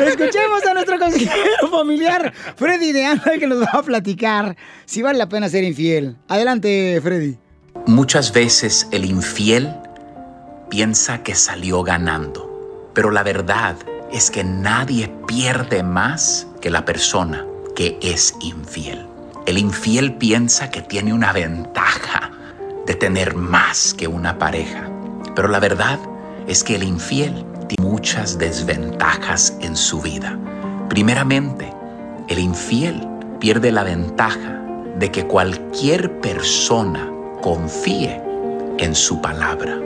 Escuchemos 0.00 0.64
a 0.64 0.74
nuestro 0.74 0.98
consejero 0.98 1.68
familiar, 1.70 2.32
Freddy 2.56 2.92
de 2.92 3.04
Anda, 3.04 3.32
que 3.38 3.46
nos 3.46 3.62
va 3.62 3.70
a 3.72 3.82
platicar 3.82 4.56
si 4.84 5.02
vale 5.02 5.18
la 5.18 5.28
pena 5.28 5.48
ser 5.48 5.64
infiel. 5.64 6.16
Adelante, 6.28 7.00
Freddy. 7.02 7.36
Muchas 7.86 8.32
veces 8.32 8.88
el 8.90 9.04
infiel 9.04 9.74
piensa 10.68 11.22
que 11.22 11.34
salió 11.34 11.82
ganando, 11.82 12.90
pero 12.94 13.10
la 13.10 13.22
verdad 13.22 13.76
es 14.12 14.30
que 14.30 14.44
nadie 14.44 15.08
pierde 15.26 15.82
más 15.82 16.46
que 16.60 16.70
la 16.70 16.84
persona 16.84 17.46
que 17.74 17.98
es 18.02 18.34
infiel. 18.40 19.06
El 19.46 19.58
infiel 19.58 20.14
piensa 20.14 20.70
que 20.70 20.82
tiene 20.82 21.12
una 21.12 21.32
ventaja 21.32 22.30
de 22.86 22.94
tener 22.94 23.34
más 23.34 23.94
que 23.94 24.06
una 24.06 24.38
pareja, 24.38 24.90
pero 25.34 25.48
la 25.48 25.60
verdad 25.60 25.98
es 26.46 26.64
que 26.64 26.76
el 26.76 26.82
infiel 26.82 27.46
tiene 27.68 27.90
muchas 27.90 28.38
desventajas 28.38 29.56
en 29.60 29.76
su 29.76 30.00
vida. 30.00 30.38
Primeramente, 30.88 31.72
el 32.28 32.38
infiel 32.38 33.06
pierde 33.40 33.72
la 33.72 33.84
ventaja 33.84 34.62
de 34.98 35.10
que 35.10 35.26
cualquier 35.26 36.20
persona 36.20 37.10
confíe 37.48 38.22
en 38.76 38.94
su 38.94 39.22
palabra. 39.22 39.80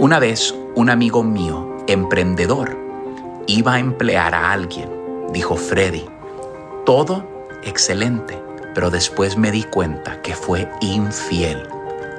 Una 0.00 0.18
vez 0.18 0.52
un 0.74 0.90
amigo 0.90 1.22
mío, 1.22 1.76
emprendedor, 1.86 2.76
iba 3.46 3.74
a 3.74 3.78
emplear 3.78 4.34
a 4.34 4.50
alguien. 4.50 4.90
Dijo 5.32 5.54
Freddy, 5.54 6.04
todo 6.84 7.24
excelente, 7.62 8.36
pero 8.74 8.90
después 8.90 9.36
me 9.36 9.52
di 9.52 9.62
cuenta 9.62 10.20
que 10.20 10.34
fue 10.34 10.68
infiel 10.80 11.68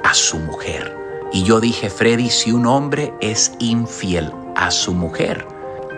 a 0.04 0.14
su 0.14 0.38
mujer. 0.38 0.96
Y 1.34 1.42
yo 1.42 1.60
dije, 1.60 1.90
Freddy, 1.90 2.30
si 2.30 2.52
un 2.52 2.64
hombre 2.64 3.12
es 3.20 3.52
infiel 3.58 4.32
a 4.56 4.70
su 4.70 4.94
mujer, 4.94 5.46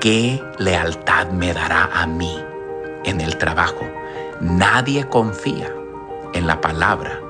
¿qué 0.00 0.42
lealtad 0.58 1.28
me 1.28 1.54
dará 1.54 1.88
a 1.94 2.08
mí 2.08 2.36
en 3.04 3.20
el 3.20 3.38
trabajo? 3.38 3.86
Nadie 4.40 5.06
confía 5.08 5.72
en 6.34 6.48
la 6.48 6.60
palabra 6.60 7.20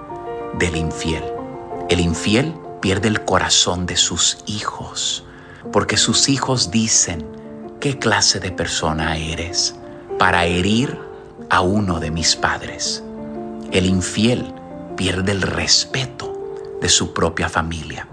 del 0.59 0.77
infiel. 0.77 1.23
El 1.91 1.99
infiel 1.99 2.55
pierde 2.81 3.09
el 3.09 3.25
corazón 3.25 3.85
de 3.85 3.97
sus 3.97 4.39
hijos, 4.47 5.25
porque 5.73 5.97
sus 5.97 6.29
hijos 6.29 6.71
dicen, 6.71 7.27
¿qué 7.81 7.99
clase 7.99 8.39
de 8.39 8.53
persona 8.53 9.17
eres 9.17 9.75
para 10.17 10.47
herir 10.47 10.97
a 11.49 11.63
uno 11.63 11.99
de 11.99 12.13
mis 12.13 12.37
padres? 12.37 13.03
El 13.73 13.87
infiel 13.87 14.55
pierde 14.97 15.33
el 15.33 15.43
respeto 15.43 16.79
de 16.81 16.89
su 16.89 17.13
propia 17.13 17.49
familia. 17.49 18.07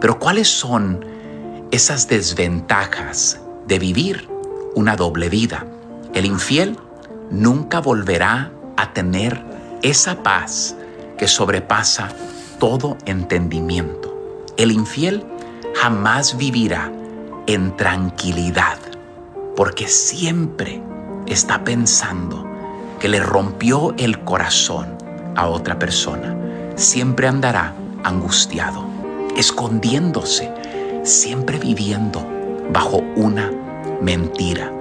Pero 0.00 0.18
¿cuáles 0.18 0.48
son 0.48 1.06
esas 1.70 2.08
desventajas 2.08 3.40
de 3.68 3.78
vivir 3.78 4.28
una 4.74 4.96
doble 4.96 5.28
vida? 5.28 5.64
El 6.12 6.26
infiel 6.26 6.76
nunca 7.30 7.78
volverá 7.78 8.50
a 8.76 8.92
tener 8.92 9.44
esa 9.80 10.24
paz 10.24 10.74
que 11.16 11.28
sobrepasa 11.28 12.08
todo 12.62 12.96
entendimiento. 13.06 14.16
El 14.56 14.70
infiel 14.70 15.24
jamás 15.74 16.36
vivirá 16.36 16.92
en 17.48 17.76
tranquilidad 17.76 18.78
porque 19.56 19.88
siempre 19.88 20.80
está 21.26 21.64
pensando 21.64 22.46
que 23.00 23.08
le 23.08 23.18
rompió 23.18 23.96
el 23.98 24.20
corazón 24.20 24.96
a 25.34 25.48
otra 25.48 25.76
persona. 25.80 26.36
Siempre 26.76 27.26
andará 27.26 27.74
angustiado, 28.04 28.84
escondiéndose, 29.36 30.48
siempre 31.02 31.58
viviendo 31.58 32.24
bajo 32.72 32.98
una 33.16 33.50
mentira, 34.00 34.72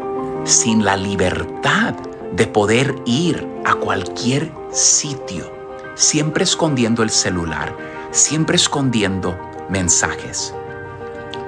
sin 0.43 0.85
la 0.85 0.95
libertad 0.97 1.95
de 2.31 2.45
poder 2.45 2.93
ir 3.07 3.47
a 3.65 3.73
cualquier 3.73 4.51
sitio, 4.71 5.60
siempre 6.01 6.43
escondiendo 6.43 7.03
el 7.03 7.11
celular, 7.11 7.77
siempre 8.09 8.55
escondiendo 8.55 9.37
mensajes. 9.69 10.51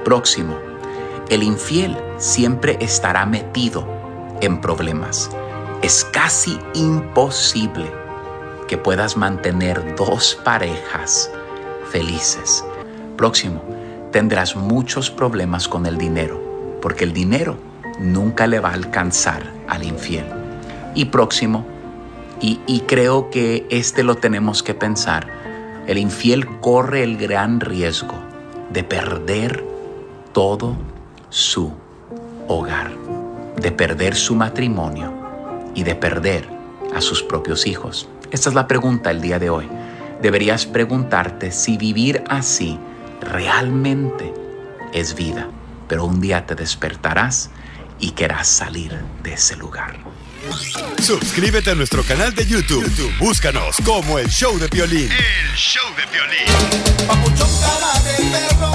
Próximo, 0.05 0.55
el 1.29 1.41
infiel 1.41 1.97
siempre 2.17 2.77
estará 2.79 3.25
metido 3.25 3.87
en 4.41 4.61
problemas. 4.61 5.31
Es 5.81 6.05
casi 6.05 6.59
imposible 6.75 7.91
que 8.67 8.77
puedas 8.77 9.17
mantener 9.17 9.95
dos 9.95 10.39
parejas 10.45 11.31
felices. 11.89 12.63
Próximo, 13.17 13.63
tendrás 14.11 14.55
muchos 14.55 15.09
problemas 15.09 15.67
con 15.67 15.87
el 15.87 15.97
dinero, 15.97 16.79
porque 16.79 17.05
el 17.05 17.13
dinero 17.13 17.57
nunca 17.99 18.45
le 18.45 18.59
va 18.59 18.69
a 18.69 18.73
alcanzar 18.73 19.51
al 19.67 19.83
infiel. 19.83 20.25
Y 20.93 21.05
próximo, 21.05 21.65
y, 22.43 22.81
creo 22.81 23.29
que 23.29 23.65
este 23.69 24.03
lo 24.03 24.15
tenemos 24.15 24.63
que 24.63 24.73
pensar, 24.73 25.27
el 25.87 25.97
infiel 25.97 26.45
corre 26.59 27.03
el 27.03 27.15
gran 27.17 27.61
riesgo 27.61 28.15
de 28.69 28.83
perder 28.83 29.63
todo 30.33 30.75
su 31.29 31.71
hogar, 32.49 32.91
de 33.55 33.71
perder 33.71 34.15
su 34.15 34.35
matrimonio 34.35 35.13
y 35.73 35.83
de 35.83 35.95
perder 35.95 36.49
a 36.93 36.99
sus 36.99 37.23
propios 37.23 37.65
hijos. 37.65 38.09
Esta 38.29 38.49
es 38.49 38.55
la 38.55 38.67
pregunta 38.67 39.09
el 39.09 39.21
día 39.21 39.39
de 39.39 39.49
hoy. 39.49 39.69
Deberías 40.21 40.65
preguntarte 40.65 41.49
si 41.51 41.77
vivir 41.77 42.25
así 42.27 42.77
realmente 43.21 44.33
es 44.91 45.15
vida, 45.15 45.47
pero 45.87 46.03
un 46.03 46.19
día 46.19 46.45
te 46.45 46.55
despertarás 46.55 47.51
y 47.99 48.11
querrás 48.11 48.47
salir 48.49 48.99
de 49.23 49.33
ese 49.33 49.55
lugar. 49.55 49.95
Suscríbete 51.01 51.71
a 51.71 51.75
nuestro 51.75 52.03
canal 52.03 52.33
de 52.33 52.45
YouTube. 52.45 52.83
YouTube, 52.83 53.17
Búscanos 53.19 53.77
como 53.85 54.19
el 54.19 54.29
show 54.29 54.57
de 54.57 54.67
violín. 54.67 55.09
El 55.11 55.55
show 55.55 55.83
de 55.95 56.05
violín. 56.11 57.07
Papuchón 57.07 57.49
cara 57.61 57.99
de 58.03 58.15
perro, 58.31 58.71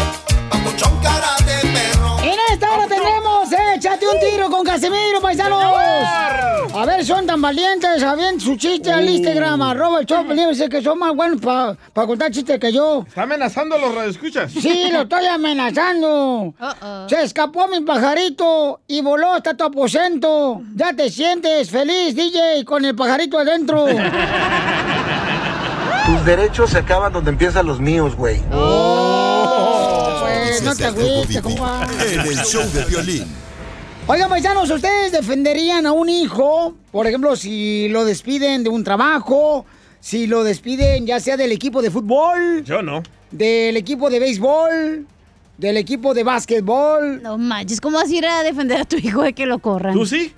papuchón 0.50 1.00
cara 1.02 1.36
de 1.44 1.68
perro. 1.68 2.18
En 2.22 2.38
esta 2.52 2.70
hora 2.70 2.86
tendremos 2.86 3.48
Échate 3.74 4.06
un 4.06 4.18
tiro 4.20 4.50
con 4.50 4.64
Casimiro, 4.64 5.20
paisanos. 5.20 5.77
Son 7.04 7.24
tan 7.26 7.40
valientes, 7.40 8.00
saben 8.00 8.40
su 8.40 8.56
chiste 8.56 8.90
al 8.90 9.08
Instagram, 9.08 9.62
arroba 9.62 10.00
el 10.00 10.06
show, 10.06 10.18
de 10.18 10.24
Piolín, 10.24 10.48
dice 10.50 10.68
que 10.68 10.82
son 10.82 10.98
más 10.98 11.14
buenos 11.14 11.40
para 11.40 12.06
contar 12.06 12.30
chistes 12.32 12.58
que 12.58 12.72
yo. 12.72 13.04
¿Está 13.06 13.22
amenazando 13.22 13.76
a 13.76 13.78
los 13.78 13.94
radioescuchas? 13.94 14.50
Sí, 14.52 14.88
lo 14.90 15.02
estoy 15.02 15.26
amenazando. 15.26 16.54
Se 17.08 17.22
escapó 17.22 17.68
mi 17.68 17.80
pajarito 17.82 18.80
y 18.88 19.00
voló 19.00 19.32
hasta 19.32 19.54
tu 19.54 19.62
aposento. 19.64 20.60
Ya 20.74 20.92
te 20.92 21.08
sientes 21.08 21.70
feliz, 21.70 22.16
DJ, 22.16 22.64
con 22.64 22.84
el 22.84 22.96
pajarito 22.96 23.38
adentro. 23.38 23.86
Tus 26.06 26.24
derechos 26.24 26.70
se 26.70 26.78
acaban 26.78 27.12
donde 27.12 27.30
empiezan 27.30 27.66
los 27.66 27.80
míos, 27.80 28.14
güey. 28.16 28.40
pues, 30.20 30.62
no 30.62 30.74
te 30.74 30.86
agüites, 30.86 31.40
compa. 31.42 31.86
En 32.10 32.20
el 32.20 32.38
show 32.44 32.62
de 32.72 32.84
violín. 32.84 33.26
Oigan, 34.10 34.30
paisanos, 34.30 34.70
¿ustedes 34.70 35.12
defenderían 35.12 35.84
a 35.86 35.92
un 35.92 36.08
hijo? 36.08 36.74
Por 36.90 37.06
ejemplo, 37.06 37.36
si 37.36 37.88
lo 37.90 38.06
despiden 38.06 38.64
de 38.64 38.70
un 38.70 38.82
trabajo, 38.82 39.66
si 40.00 40.26
lo 40.26 40.44
despiden 40.44 41.06
ya 41.06 41.20
sea 41.20 41.36
del 41.36 41.52
equipo 41.52 41.82
de 41.82 41.90
fútbol, 41.90 42.64
Yo 42.64 42.80
no. 42.80 43.02
del 43.30 43.76
equipo 43.76 44.08
de 44.08 44.18
béisbol, 44.18 45.06
del 45.58 45.76
equipo 45.76 46.14
de 46.14 46.24
básquetbol. 46.24 47.20
No 47.22 47.36
manches, 47.36 47.82
¿cómo 47.82 47.98
vas 47.98 48.08
a 48.08 48.14
ir 48.14 48.24
a 48.24 48.42
defender 48.42 48.80
a 48.80 48.84
tu 48.86 48.96
hijo 48.96 49.22
de 49.22 49.34
que 49.34 49.44
lo 49.44 49.58
corran? 49.58 49.92
¿Tú 49.92 50.06
sí? 50.06 50.32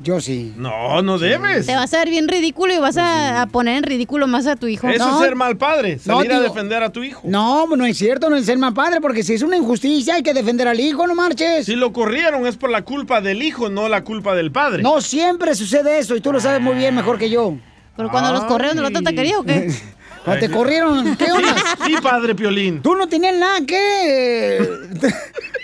Yo 0.00 0.20
sí. 0.20 0.52
No, 0.56 1.00
no 1.02 1.18
debes. 1.18 1.66
Te 1.66 1.74
vas 1.76 1.94
a 1.94 1.98
ver 1.98 2.10
bien 2.10 2.28
ridículo 2.28 2.74
y 2.74 2.78
vas 2.78 2.96
a, 2.96 3.42
a 3.42 3.46
poner 3.46 3.76
en 3.78 3.82
ridículo 3.84 4.26
más 4.26 4.46
a 4.46 4.56
tu 4.56 4.66
hijo. 4.66 4.88
Eso 4.88 5.06
No. 5.08 5.18
es 5.18 5.24
ser 5.24 5.36
mal 5.36 5.56
padre, 5.56 5.98
No, 6.04 6.16
salir 6.18 6.32
a 6.32 6.40
defender 6.40 6.82
a 6.82 6.90
tu 6.90 7.02
hijo. 7.04 7.22
No, 7.24 7.66
no 7.68 7.86
es 7.86 7.96
cierto, 7.96 8.28
no 8.28 8.36
es 8.36 8.44
ser 8.46 8.58
mal 8.58 8.74
padre, 8.74 9.00
porque 9.00 9.22
si 9.22 9.34
es 9.34 9.42
una 9.42 9.56
injusticia 9.56 10.16
hay 10.16 10.22
que 10.22 10.34
defender 10.34 10.66
al 10.68 10.80
hijo, 10.80 11.06
no 11.06 11.14
marches. 11.14 11.66
Si 11.66 11.76
lo 11.76 11.92
corrieron 11.92 12.46
es 12.46 12.56
por 12.56 12.70
la 12.70 12.82
culpa 12.82 13.20
del 13.20 13.42
hijo, 13.42 13.68
no 13.70 13.88
la 13.88 14.02
culpa 14.04 14.34
del 14.34 14.50
padre. 14.52 14.82
No 14.82 15.00
siempre 15.00 15.54
sucede 15.54 15.98
eso 15.98 16.16
y 16.16 16.20
tú 16.20 16.32
lo 16.32 16.40
sabes 16.40 16.60
muy 16.60 16.74
bien 16.74 16.94
mejor 16.94 17.16
que 17.18 17.30
yo. 17.30 17.54
Pero 17.96 18.10
cuando 18.10 18.32
los 18.32 18.44
corrieron 18.44 18.76
de 18.76 18.82
la 18.82 18.90
tanta 18.90 19.12
quería 19.12 19.38
o 19.38 19.44
qué? 19.44 19.72
Cuando 20.24 20.46
te 20.46 20.50
corrieron, 20.52 21.16
¿qué 21.16 21.30
onda? 21.30 21.54
Sí, 21.84 21.96
padre 22.02 22.34
Piolín. 22.34 22.80
Tú 22.80 22.94
no 22.94 23.06
tenías 23.06 23.36
nada 23.36 23.58
que 23.66 24.58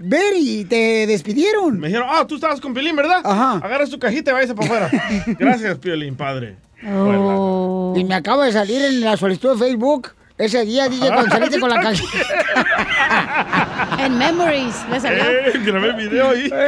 ver 0.00 0.34
y 0.36 0.64
te 0.64 1.06
despidieron. 1.06 1.78
Me 1.78 1.88
dijeron, 1.88 2.08
ah, 2.10 2.26
tú 2.26 2.36
estabas 2.36 2.60
con 2.60 2.72
Piolín, 2.74 2.96
¿verdad? 2.96 3.20
Ajá. 3.22 3.60
Agarras 3.62 3.90
tu 3.90 3.98
cajita 3.98 4.30
y 4.30 4.34
váyase 4.34 4.54
para 4.54 4.66
afuera. 4.66 4.90
Gracias, 5.38 5.78
Piolín, 5.78 6.16
padre. 6.16 6.56
Y 6.82 8.04
me 8.04 8.14
acaba 8.14 8.46
de 8.46 8.52
salir 8.52 8.80
en 8.82 9.02
la 9.02 9.16
solicitud 9.16 9.52
de 9.52 9.58
Facebook 9.58 10.12
ese 10.40 10.64
día, 10.64 10.88
DJ, 10.88 11.08
cuando 11.08 11.30
saliste 11.30 11.60
con 11.60 11.70
la 11.70 11.80
caja. 11.80 12.02
En 13.98 14.16
Memories, 14.18 14.74
le 14.90 15.00
salió. 15.00 15.22
Eh, 15.22 15.52
grabé 15.64 15.92
video 15.92 16.30
ahí. 16.30 16.50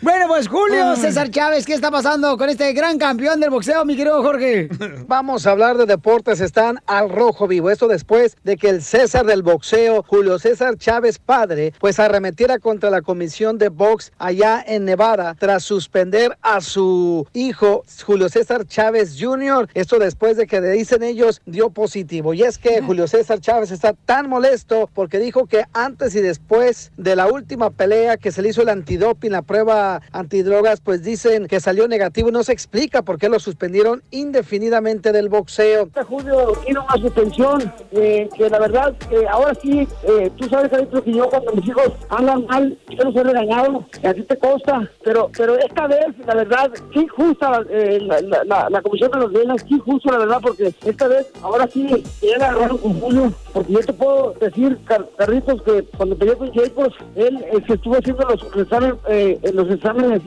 Bueno, 0.00 0.26
pues 0.28 0.48
Julio. 0.48 0.96
César 0.96 1.30
Chávez, 1.30 1.66
¿qué 1.66 1.74
está 1.74 1.90
pasando 1.90 2.36
con 2.38 2.48
este 2.48 2.72
gran 2.72 2.98
campeón 2.98 3.40
del 3.40 3.50
boxeo, 3.50 3.84
mi 3.84 3.96
querido 3.96 4.22
Jorge? 4.22 4.68
Vamos 5.06 5.46
a 5.46 5.50
hablar 5.50 5.76
de 5.76 5.86
deportes, 5.86 6.40
están 6.40 6.78
al 6.86 7.10
rojo 7.10 7.46
vivo. 7.48 7.70
Esto 7.70 7.88
después 7.88 8.36
de 8.44 8.56
que 8.56 8.68
el 8.70 8.82
César 8.82 9.26
del 9.26 9.42
boxeo, 9.42 10.02
Julio 10.06 10.38
César 10.38 10.76
Chávez 10.76 11.18
padre, 11.18 11.74
pues 11.78 11.98
arremetiera 11.98 12.58
contra 12.58 12.90
la 12.90 13.02
comisión 13.02 13.58
de 13.58 13.68
box 13.68 14.12
allá 14.18 14.64
en 14.66 14.84
Nevada 14.84 15.34
tras 15.38 15.64
suspender 15.64 16.36
a 16.42 16.60
su 16.60 17.26
hijo, 17.32 17.82
Julio 18.06 18.28
César 18.28 18.66
Chávez 18.66 19.16
Jr. 19.18 19.68
Esto 19.74 19.98
después 19.98 20.36
de 20.36 20.46
que 20.46 20.60
le 20.68 20.74
dicen 20.74 21.02
ellos 21.02 21.40
dio 21.46 21.70
positivo. 21.70 22.34
Y 22.34 22.42
es 22.42 22.58
que 22.58 22.80
Julio 22.82 23.08
César 23.08 23.40
Chávez 23.40 23.70
está 23.70 23.92
tan 23.92 24.28
molesto 24.28 24.88
porque 24.92 25.18
dijo 25.18 25.46
que 25.46 25.64
antes 25.72 26.14
y 26.14 26.20
después 26.20 26.92
de 26.96 27.16
la 27.16 27.26
última 27.26 27.70
pelea 27.70 28.16
que 28.16 28.32
se 28.32 28.42
le 28.42 28.50
hizo 28.50 28.62
el 28.62 28.68
antidoping, 28.68 29.32
la 29.32 29.42
prueba 29.42 30.02
antidrogas, 30.12 30.80
pues 30.80 31.02
dicen 31.02 31.46
que 31.46 31.60
salió 31.60 31.88
negativo. 31.88 32.30
No 32.30 32.42
se 32.42 32.52
explica 32.52 33.02
por 33.02 33.18
qué 33.18 33.28
lo 33.28 33.40
suspendieron 33.40 34.02
indefinidamente 34.10 35.12
del 35.12 35.28
boxeo. 35.28 35.88
Julio 36.06 36.52
tiene 36.64 36.80
una 36.80 37.02
suspensión 37.02 37.72
eh, 37.92 38.28
que 38.36 38.48
la 38.50 38.58
verdad, 38.58 38.94
eh, 39.10 39.26
ahora 39.30 39.54
sí, 39.60 39.86
eh, 40.02 40.30
tú 40.36 40.48
sabes, 40.48 40.72
Adicto, 40.72 41.02
que 41.02 41.12
yo 41.12 41.28
cuando 41.28 41.52
mis 41.52 41.68
hijos 41.68 41.92
andan 42.10 42.46
mal, 42.46 42.78
yo 42.90 43.04
los 43.04 43.16
he 43.16 43.22
regañado, 43.22 43.86
y 44.02 44.06
a 44.06 44.14
ti 44.14 44.22
te 44.22 44.36
consta, 44.38 44.90
pero 45.04 45.30
pero 45.36 45.56
esta 45.58 45.86
vez, 45.86 46.06
la 46.26 46.34
verdad, 46.34 46.70
sí 46.92 47.06
justa 47.08 47.62
eh, 47.70 47.98
la, 48.02 48.20
la, 48.20 48.44
la, 48.44 48.70
la 48.70 48.82
comisión 48.82 49.10
de 49.10 49.18
los 49.18 49.32
bienes, 49.32 49.64
sí 49.68 49.78
justo, 49.84 50.10
la 50.10 50.18
verdad, 50.18 50.38
porque 50.42 50.57
esta 50.58 51.08
vez, 51.08 51.30
ahora 51.42 51.68
sí, 51.72 52.04
la 52.38 52.48
agarraron 52.48 52.78
con 52.78 53.00
Julio, 53.00 53.32
porque 53.52 53.72
yo 53.72 53.80
te 53.80 53.92
puedo 53.92 54.34
decir, 54.40 54.78
Car- 54.84 55.08
Carlitos, 55.16 55.62
que 55.62 55.84
cuando 55.96 56.16
peleé 56.16 56.36
con 56.36 56.52
Jay, 56.52 56.70
pues, 56.70 56.90
él 57.16 57.44
eh, 57.52 57.62
se 57.66 57.74
estuvo 57.74 57.96
haciendo 57.96 58.24
los 58.28 58.42
exámenes, 58.56 58.94
eh, 59.08 59.38
los 59.52 59.68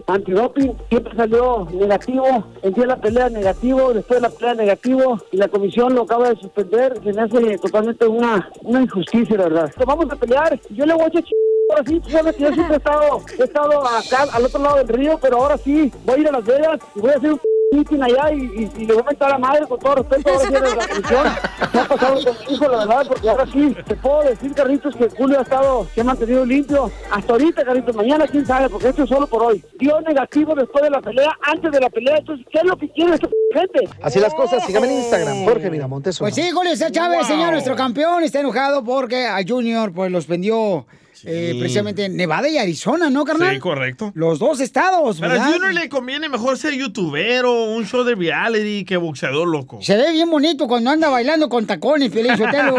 antidoping, 0.07 0.73
siempre 0.89 1.15
salió 1.15 1.67
negativo, 1.73 2.45
el 2.61 2.73
día 2.73 2.85
la 2.85 2.97
pelea 3.01 3.29
negativo, 3.29 3.93
después 3.93 4.21
de 4.21 4.27
la 4.27 4.33
pelea 4.33 4.53
negativo, 4.55 5.17
y 5.31 5.37
la 5.37 5.47
comisión 5.47 5.93
lo 5.95 6.03
acaba 6.03 6.29
de 6.29 6.35
suspender, 6.39 6.99
se 7.03 7.13
me 7.13 7.21
hace 7.21 7.57
totalmente 7.57 8.07
una, 8.07 8.49
una 8.63 8.81
injusticia, 8.81 9.37
la 9.37 9.43
verdad. 9.45 9.71
Vamos 9.85 10.05
a 10.11 10.15
pelear, 10.15 10.59
yo 10.69 10.85
le 10.85 10.93
voy 10.93 11.03
a 11.03 11.07
echar 11.07 11.23
ch... 11.23 11.31
Ahora 11.69 11.83
sí, 11.87 12.01
sabes 12.09 12.35
que 12.35 12.43
yo 12.43 12.51
siempre 12.51 12.73
he 12.75 12.77
estado, 12.77 13.21
he 13.39 13.43
estado 13.43 13.87
acá, 13.87 14.27
al 14.33 14.43
otro 14.43 14.61
lado 14.61 14.75
del 14.77 14.89
río, 14.89 15.17
pero 15.21 15.37
ahora 15.37 15.57
sí, 15.57 15.89
voy 16.03 16.15
a 16.15 16.19
ir 16.19 16.27
a 16.27 16.31
Las 16.33 16.43
Vegas 16.43 16.79
y 16.95 16.99
voy 16.99 17.11
a 17.11 17.15
hacer 17.15 17.31
un 17.31 17.39
allá 17.81 18.33
y, 18.33 18.41
y, 18.41 18.71
y 18.83 18.85
le 18.85 18.93
voy 18.93 19.01
a 19.03 19.05
mentar 19.05 19.29
a 19.29 19.31
la 19.31 19.37
madre 19.37 19.65
con 19.65 19.79
todo 19.79 19.95
respeto 19.95 20.29
ahora 20.29 20.41
sí 20.45 20.53
de 20.53 20.59
la 20.59 20.87
comisión. 20.87 21.27
¿Qué 21.71 21.79
ha 21.79 21.85
pasado 21.85 22.15
con 22.23 22.33
mi 22.47 22.53
hijo, 22.53 22.67
la 22.67 22.77
verdad? 22.79 23.05
Porque 23.07 23.29
ahora 23.29 23.45
sí, 23.45 23.75
te 23.87 23.95
puedo 23.95 24.23
decir, 24.23 24.53
Carlitos, 24.53 24.95
que 24.95 25.09
Julio 25.09 25.39
ha 25.39 25.41
estado, 25.43 25.87
se 25.95 26.01
ha 26.01 26.03
mantenido 26.03 26.45
limpio. 26.45 26.91
Hasta 27.09 27.31
ahorita, 27.31 27.63
Carlitos, 27.63 27.95
mañana 27.95 28.27
quién 28.27 28.45
sabe, 28.45 28.69
porque 28.69 28.89
esto 28.89 29.03
es 29.03 29.09
solo 29.09 29.25
por 29.25 29.43
hoy. 29.43 29.63
Dio 29.79 30.01
negativo 30.01 30.53
después 30.53 30.83
de 30.83 30.89
la 30.89 30.99
pelea, 31.01 31.29
antes 31.43 31.71
de 31.71 31.79
la 31.79 31.89
pelea. 31.89 32.17
Entonces, 32.17 32.45
¿qué 32.51 32.57
es 32.59 32.65
lo 32.65 32.75
que 32.77 32.89
quiere 32.91 33.13
esta 33.15 33.29
gente? 33.53 33.87
Así 34.01 34.19
las 34.19 34.33
cosas, 34.33 34.65
sígame 34.65 34.87
en 34.87 34.97
Instagram, 34.99 35.45
Jorge 35.45 35.69
Miramontes. 35.69 36.19
Pues 36.19 36.35
sí, 36.35 36.51
Julio 36.51 36.71
Chávez, 36.75 37.19
Wow. 37.19 37.27
señor, 37.27 37.51
nuestro 37.51 37.75
campeón, 37.77 38.23
está 38.23 38.41
enojado 38.41 38.83
porque 38.83 39.27
a 39.27 39.39
Junior 39.47 39.93
pues 39.93 40.11
los 40.11 40.27
vendió 40.27 40.85
eh, 41.25 41.55
precisamente 41.59 42.05
en 42.05 42.15
Nevada 42.15 42.49
y 42.49 42.57
Arizona, 42.57 43.09
¿no, 43.09 43.25
carnal? 43.25 43.53
Sí, 43.53 43.59
correcto. 43.59 44.11
Los 44.15 44.39
dos 44.39 44.59
estados, 44.59 45.19
Pero 45.19 45.33
a. 45.33 45.45
Junior 45.45 45.73
le 45.73 45.89
conviene 45.89 46.29
mejor 46.29 46.57
ser 46.57 46.73
youtubero, 46.73 47.65
un 47.65 47.85
show 47.85 48.03
de 48.03 48.15
reality 48.15 48.85
que 48.85 48.97
boxeador 48.97 49.47
loco. 49.47 49.79
Se 49.81 49.95
ve 49.95 50.11
bien 50.11 50.29
bonito 50.29 50.67
cuando 50.67 50.89
anda 50.89 51.09
bailando 51.09 51.49
con 51.49 51.65
tacones, 51.65 52.11
Piolín 52.11 52.37
Sotelo. 52.37 52.75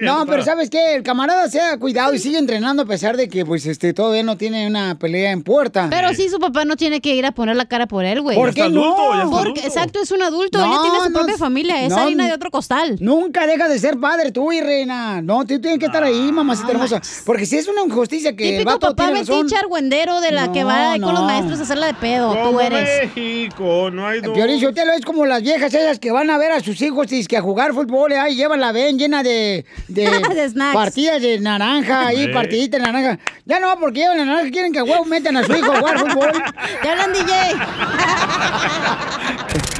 No, 0.00 0.26
pero 0.26 0.44
¿sabes 0.44 0.70
qué? 0.70 0.94
El 0.94 1.02
camarada 1.02 1.48
se 1.48 1.60
ha 1.60 1.78
cuidado 1.78 2.14
y 2.14 2.18
sigue 2.18 2.38
entrenando 2.38 2.82
a 2.82 2.86
pesar 2.86 3.16
de 3.16 3.28
que 3.28 3.44
pues 3.44 3.66
este 3.66 3.92
todavía 3.92 4.22
no 4.22 4.36
tiene 4.36 4.66
una 4.66 4.98
pelea 4.98 5.32
en 5.32 5.42
puerta. 5.42 5.88
Pero 5.90 6.14
sí, 6.14 6.28
su 6.28 6.38
papá 6.38 6.64
no 6.64 6.76
tiene 6.76 7.00
que 7.00 7.14
ir 7.14 7.26
a 7.26 7.32
poner 7.32 7.56
la 7.56 7.66
cara 7.66 7.86
por 7.86 8.04
él, 8.04 8.20
güey. 8.20 8.36
¿Por 8.36 8.54
qué 8.54 8.68
no? 8.68 9.30
Porque, 9.30 9.60
exacto, 9.60 10.00
es 10.00 10.10
un 10.10 10.22
adulto. 10.22 10.58
No, 10.58 10.66
Ella 10.66 10.82
tiene 10.82 10.98
su 11.04 11.10
no, 11.10 11.18
propia 11.18 11.38
familia. 11.38 11.82
Es 11.84 11.90
no, 11.90 11.98
harina 11.98 12.26
de 12.26 12.32
otro 12.32 12.50
costal. 12.50 12.96
Nunca 13.00 13.46
deja 13.46 13.68
de 13.68 13.78
ser 13.78 13.98
padre 13.98 14.32
tú, 14.32 14.52
y 14.52 14.60
reina. 14.60 15.22
No, 15.22 15.40
tú 15.40 15.60
tienes 15.60 15.78
que 15.78 15.86
estar 15.86 16.02
ahí, 16.02 16.32
mamacita 16.32 16.72
hermosa. 16.72 17.00
Porque 17.24 17.41
si 17.46 17.56
es 17.58 17.66
una 17.68 17.82
injusticia 17.82 18.34
que 18.36 18.44
el 18.44 18.50
Típico 18.58 18.70
vato 18.72 18.88
papá 18.88 19.04
tiene 19.06 19.20
razón. 19.20 19.38
metiche 19.38 19.56
argüendero 19.58 20.20
de 20.20 20.32
la 20.32 20.52
que 20.52 20.64
va 20.64 20.96
No, 20.98 21.06
con 21.06 21.14
los 21.14 21.24
maestros 21.24 21.60
a 21.60 21.62
hacerla 21.62 21.86
de 21.88 21.94
pedo. 21.94 22.34
Tú 22.50 22.60
eres. 22.60 23.08
México, 23.14 23.90
no 23.92 24.06
hay 24.06 24.20
dos. 24.20 24.32
Piolín 24.34 24.60
Sotelo 24.60 24.92
es 24.92 25.04
como 25.04 25.26
las 25.26 25.42
viejas 25.42 25.72
ellas 25.74 25.98
que 25.98 26.10
van 26.12 26.30
a 26.30 26.38
ver 26.38 26.52
a 26.52 26.60
sus 26.60 26.80
hijos 26.82 27.10
y 27.12 27.20
es 27.20 27.28
que 27.28 27.36
a 27.36 27.42
jugar 27.42 27.72
fútbol 27.74 28.12
ahí 28.12 28.34
llevan 28.36 28.60
la 28.60 28.72
ven 28.72 28.98
llena 28.98 29.22
de, 29.22 29.64
de, 29.88 30.10
De 30.34 30.48
snacks. 30.48 30.74
partidas 30.74 31.20
de 31.22 31.38
naranja 31.40 32.06
ahí, 32.08 32.26
Sí. 32.26 32.32
partiditas 32.32 32.80
de 32.80 32.86
naranja. 32.86 33.18
Ya 33.44 33.60
no, 33.60 33.78
porque 33.78 34.00
llevan 34.00 34.18
la 34.18 34.24
naranja, 34.24 34.50
quieren 34.50 34.72
que 34.72 34.78
a 34.78 34.84
huevo 34.84 35.04
metan 35.04 35.36
a 35.36 35.44
su 35.44 35.52
hijo 35.54 35.72
a 35.72 35.78
jugar 35.78 35.98
fútbol. 35.98 36.32
Ya 36.84 36.92
hablan 36.92 37.12
DJ. 37.12 37.32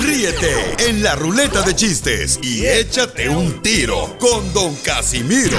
Ríete 0.00 0.88
en 0.88 1.02
la 1.02 1.14
ruleta 1.14 1.62
de 1.62 1.74
chistes 1.74 2.38
y 2.42 2.66
échate 2.66 3.28
un 3.28 3.60
tiro 3.62 4.16
con 4.18 4.52
Don 4.52 4.74
Casimiro. 4.76 5.58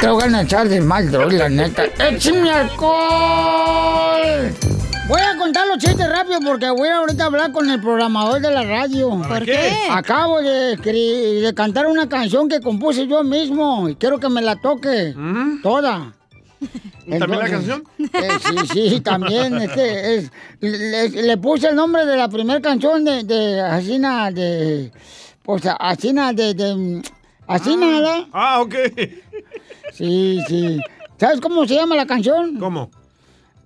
Te 0.00 0.08
voy 0.08 0.24
a 0.24 0.42
echar 0.42 0.68
de 0.68 0.80
mal, 0.80 1.10
droga, 1.10 1.38
la 1.38 1.48
neta. 1.48 1.84
¡Échame 1.98 2.50
alcohol! 2.50 4.52
Voy 5.08 5.20
a 5.20 5.36
contar 5.36 5.66
los 5.66 5.78
chistes 5.78 6.08
rápido 6.08 6.40
porque 6.40 6.70
voy 6.70 6.88
a 6.88 6.98
ahorita 6.98 7.24
hablar 7.24 7.52
con 7.52 7.68
el 7.70 7.80
programador 7.80 8.40
de 8.40 8.50
la 8.50 8.62
radio. 8.62 9.10
¿Por 9.26 9.44
qué? 9.44 9.72
Acabo 9.90 10.40
de, 10.40 10.76
de 10.76 11.52
cantar 11.54 11.86
una 11.86 12.08
canción 12.08 12.48
que 12.48 12.60
compuse 12.60 13.06
yo 13.06 13.22
mismo 13.24 13.88
y 13.88 13.96
quiero 13.96 14.18
que 14.18 14.28
me 14.28 14.42
la 14.42 14.56
toque. 14.56 15.14
Toda. 15.62 16.12
¿Y 17.06 17.18
también 17.18 17.40
la 17.40 17.48
canción? 17.50 17.84
eh, 17.98 18.28
sí, 18.72 18.88
sí, 18.90 19.00
también. 19.00 19.56
Este, 19.58 20.16
es- 20.16 20.30
le, 20.60 21.08
le 21.10 21.36
puse 21.36 21.68
el 21.68 21.76
nombre 21.76 22.04
de 22.06 22.16
la 22.16 22.28
primera 22.28 22.60
canción 22.60 23.04
de, 23.04 23.24
de 23.24 23.60
Asina, 23.60 24.30
de. 24.30 24.92
Pues 25.42 25.62
Asina, 25.78 26.32
de. 26.32 26.54
de 26.54 27.02
Asina, 27.46 27.86
¿verdad? 27.88 28.26
Ah, 28.32 28.60
ok. 28.62 28.74
Sí, 29.92 30.40
sí. 30.48 30.80
¿Sabes 31.18 31.40
cómo 31.40 31.66
se 31.66 31.74
llama 31.74 31.94
la 31.96 32.06
canción? 32.06 32.56
¿Cómo? 32.58 32.90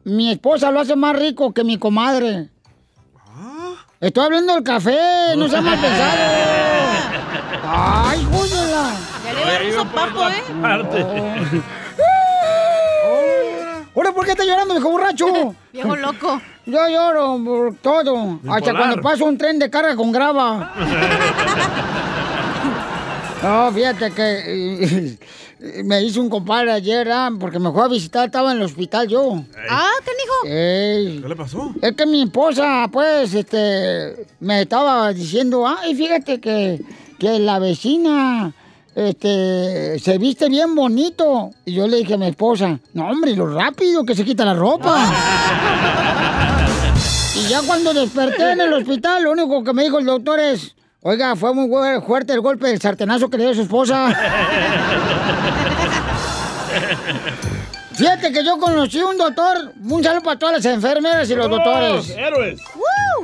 Mi 0.05 0.31
esposa 0.31 0.71
lo 0.71 0.81
hace 0.81 0.97
más 0.97 1.17
rico 1.19 1.53
que 1.53 1.65
mi 1.65 1.79
comadre. 1.79 2.49
Ah. 3.29 3.75
Estoy 4.01 4.25
hablando 4.25 4.55
del 4.55 4.63
café, 4.63 4.97
no 5.37 5.49
sea 5.49 5.61
mal 5.61 5.79
pensado. 5.79 6.17
Ay, 7.69 8.25
júdela. 8.31 8.93
Ya 9.25 9.33
le 9.33 9.43
a 9.43 9.47
dar 9.53 9.65
un 9.67 9.73
sopapo, 9.73 10.29
¿eh? 10.29 11.63
Ahora, 13.97 14.13
¿por 14.13 14.27
qué 14.27 14.33
está 14.33 14.45
llorando, 14.45 14.75
viejo 14.75 14.91
borracho? 14.91 15.27
Viejo 15.73 15.97
loco. 15.97 16.41
Yo 16.67 16.89
lloro 16.89 17.41
por 17.43 17.75
todo. 17.77 18.41
Hasta 18.47 18.73
cuando 18.73 19.01
paso 19.01 19.25
un 19.25 19.39
tren 19.39 19.59
de 19.59 19.71
carga 19.71 19.97
con 19.97 20.13
grava. 20.13 20.73
No, 23.43 23.71
fíjate 23.71 24.11
que 24.11 25.19
me 25.85 26.03
hizo 26.03 26.21
un 26.21 26.29
compadre 26.29 26.73
ayer, 26.73 27.09
ah, 27.13 27.31
porque 27.39 27.59
me 27.61 27.71
fue 27.71 27.85
a 27.85 27.89
visitar, 27.89 28.27
estaba 28.27 28.51
en 28.51 28.59
el 28.59 28.65
hospital 28.65 29.07
yo. 29.07 29.41
Ah, 29.69 29.91
canijo. 30.05 30.35
¿Qué 30.43 31.23
le 31.29 31.37
pasó? 31.37 31.73
Es 31.81 31.93
que 31.93 32.07
mi 32.07 32.23
esposa, 32.23 32.89
pues, 32.91 33.35
este, 33.35 34.27
me 34.41 34.63
estaba 34.63 35.13
diciendo, 35.13 35.65
ay, 35.69 35.95
fíjate 35.95 36.41
que, 36.41 36.81
que 37.21 37.39
la 37.39 37.59
vecina, 37.61 38.53
este, 38.97 39.99
se 40.01 40.17
viste 40.19 40.49
bien 40.49 40.75
bonito. 40.75 41.51
Y 41.67 41.75
yo 41.75 41.87
le 41.87 41.99
dije 41.99 42.15
a 42.15 42.19
mi 42.19 42.27
esposa, 42.27 42.81
no, 42.95 43.09
hombre, 43.09 43.37
lo 43.37 43.47
rápido 43.55 44.05
que 44.05 44.15
se 44.17 44.25
quita 44.25 44.45
la 44.45 44.55
ropa. 44.55 44.99
y 47.37 47.49
ya 47.49 47.61
cuando 47.63 47.93
desperté 47.95 48.53
en 48.53 48.61
el 48.63 48.73
hospital, 48.73 49.23
lo 49.25 49.33
único 49.33 49.63
que 49.63 49.73
me 49.75 49.85
dijo 49.85 49.99
el 49.99 50.07
doctor 50.07 50.41
es, 50.41 50.75
oiga, 51.03 51.37
fue 51.37 51.53
muy 51.55 51.69
fu- 51.69 52.07
fuerte 52.07 52.33
el 52.33 52.41
golpe 52.41 52.69
del 52.69 52.81
sartenazo 52.81 53.29
que 53.29 53.37
le 53.37 53.45
dio 53.45 53.55
su 53.55 53.63
esposa. 53.63 54.09
Fíjate 57.97 58.31
que 58.33 58.45
yo 58.45 58.59
conocí 58.59 59.01
un 59.01 59.17
doctor, 59.17 59.73
un 59.83 60.05
saludo 60.05 60.23
para 60.23 60.39
todas 60.39 60.57
las 60.57 60.67
enfermeras 60.67 61.31
y 61.31 61.35
los 61.35 61.49
doctores. 61.49 62.11
héroes! 62.11 62.61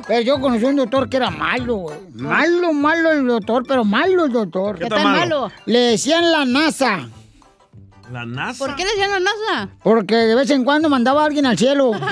Pero 0.07 0.21
yo 0.23 0.41
conocí 0.41 0.65
un 0.65 0.77
doctor 0.77 1.09
que 1.09 1.19
era 1.19 1.31
malo, 1.31 1.77
güey. 1.77 1.99
Malo, 2.15 2.73
malo 2.73 3.13
el 3.13 3.27
doctor, 3.27 3.65
pero 3.69 3.85
malo 3.85 4.25
el 4.25 4.33
doctor. 4.33 4.79
¿Qué 4.79 4.87
tan 4.89 5.13
malo? 5.13 5.53
Le 5.67 5.79
decían 5.79 6.31
la 6.33 6.45
NASA, 6.45 7.09
¿La 8.11 8.27
NASA? 8.27 8.67
¿Por 8.67 8.75
qué 8.77 8.85
le 8.85 8.91
decían 8.91 9.11
la 9.11 9.21
NASA? 9.21 9.69
porque 9.83 10.15
de 10.15 10.35
vez 10.35 10.51
en 10.51 10.65
cuando 10.65 10.89
mandaba 10.89 11.23
a 11.23 11.27
alguien 11.27 11.47
al 11.47 11.57
cielo. 11.57 11.93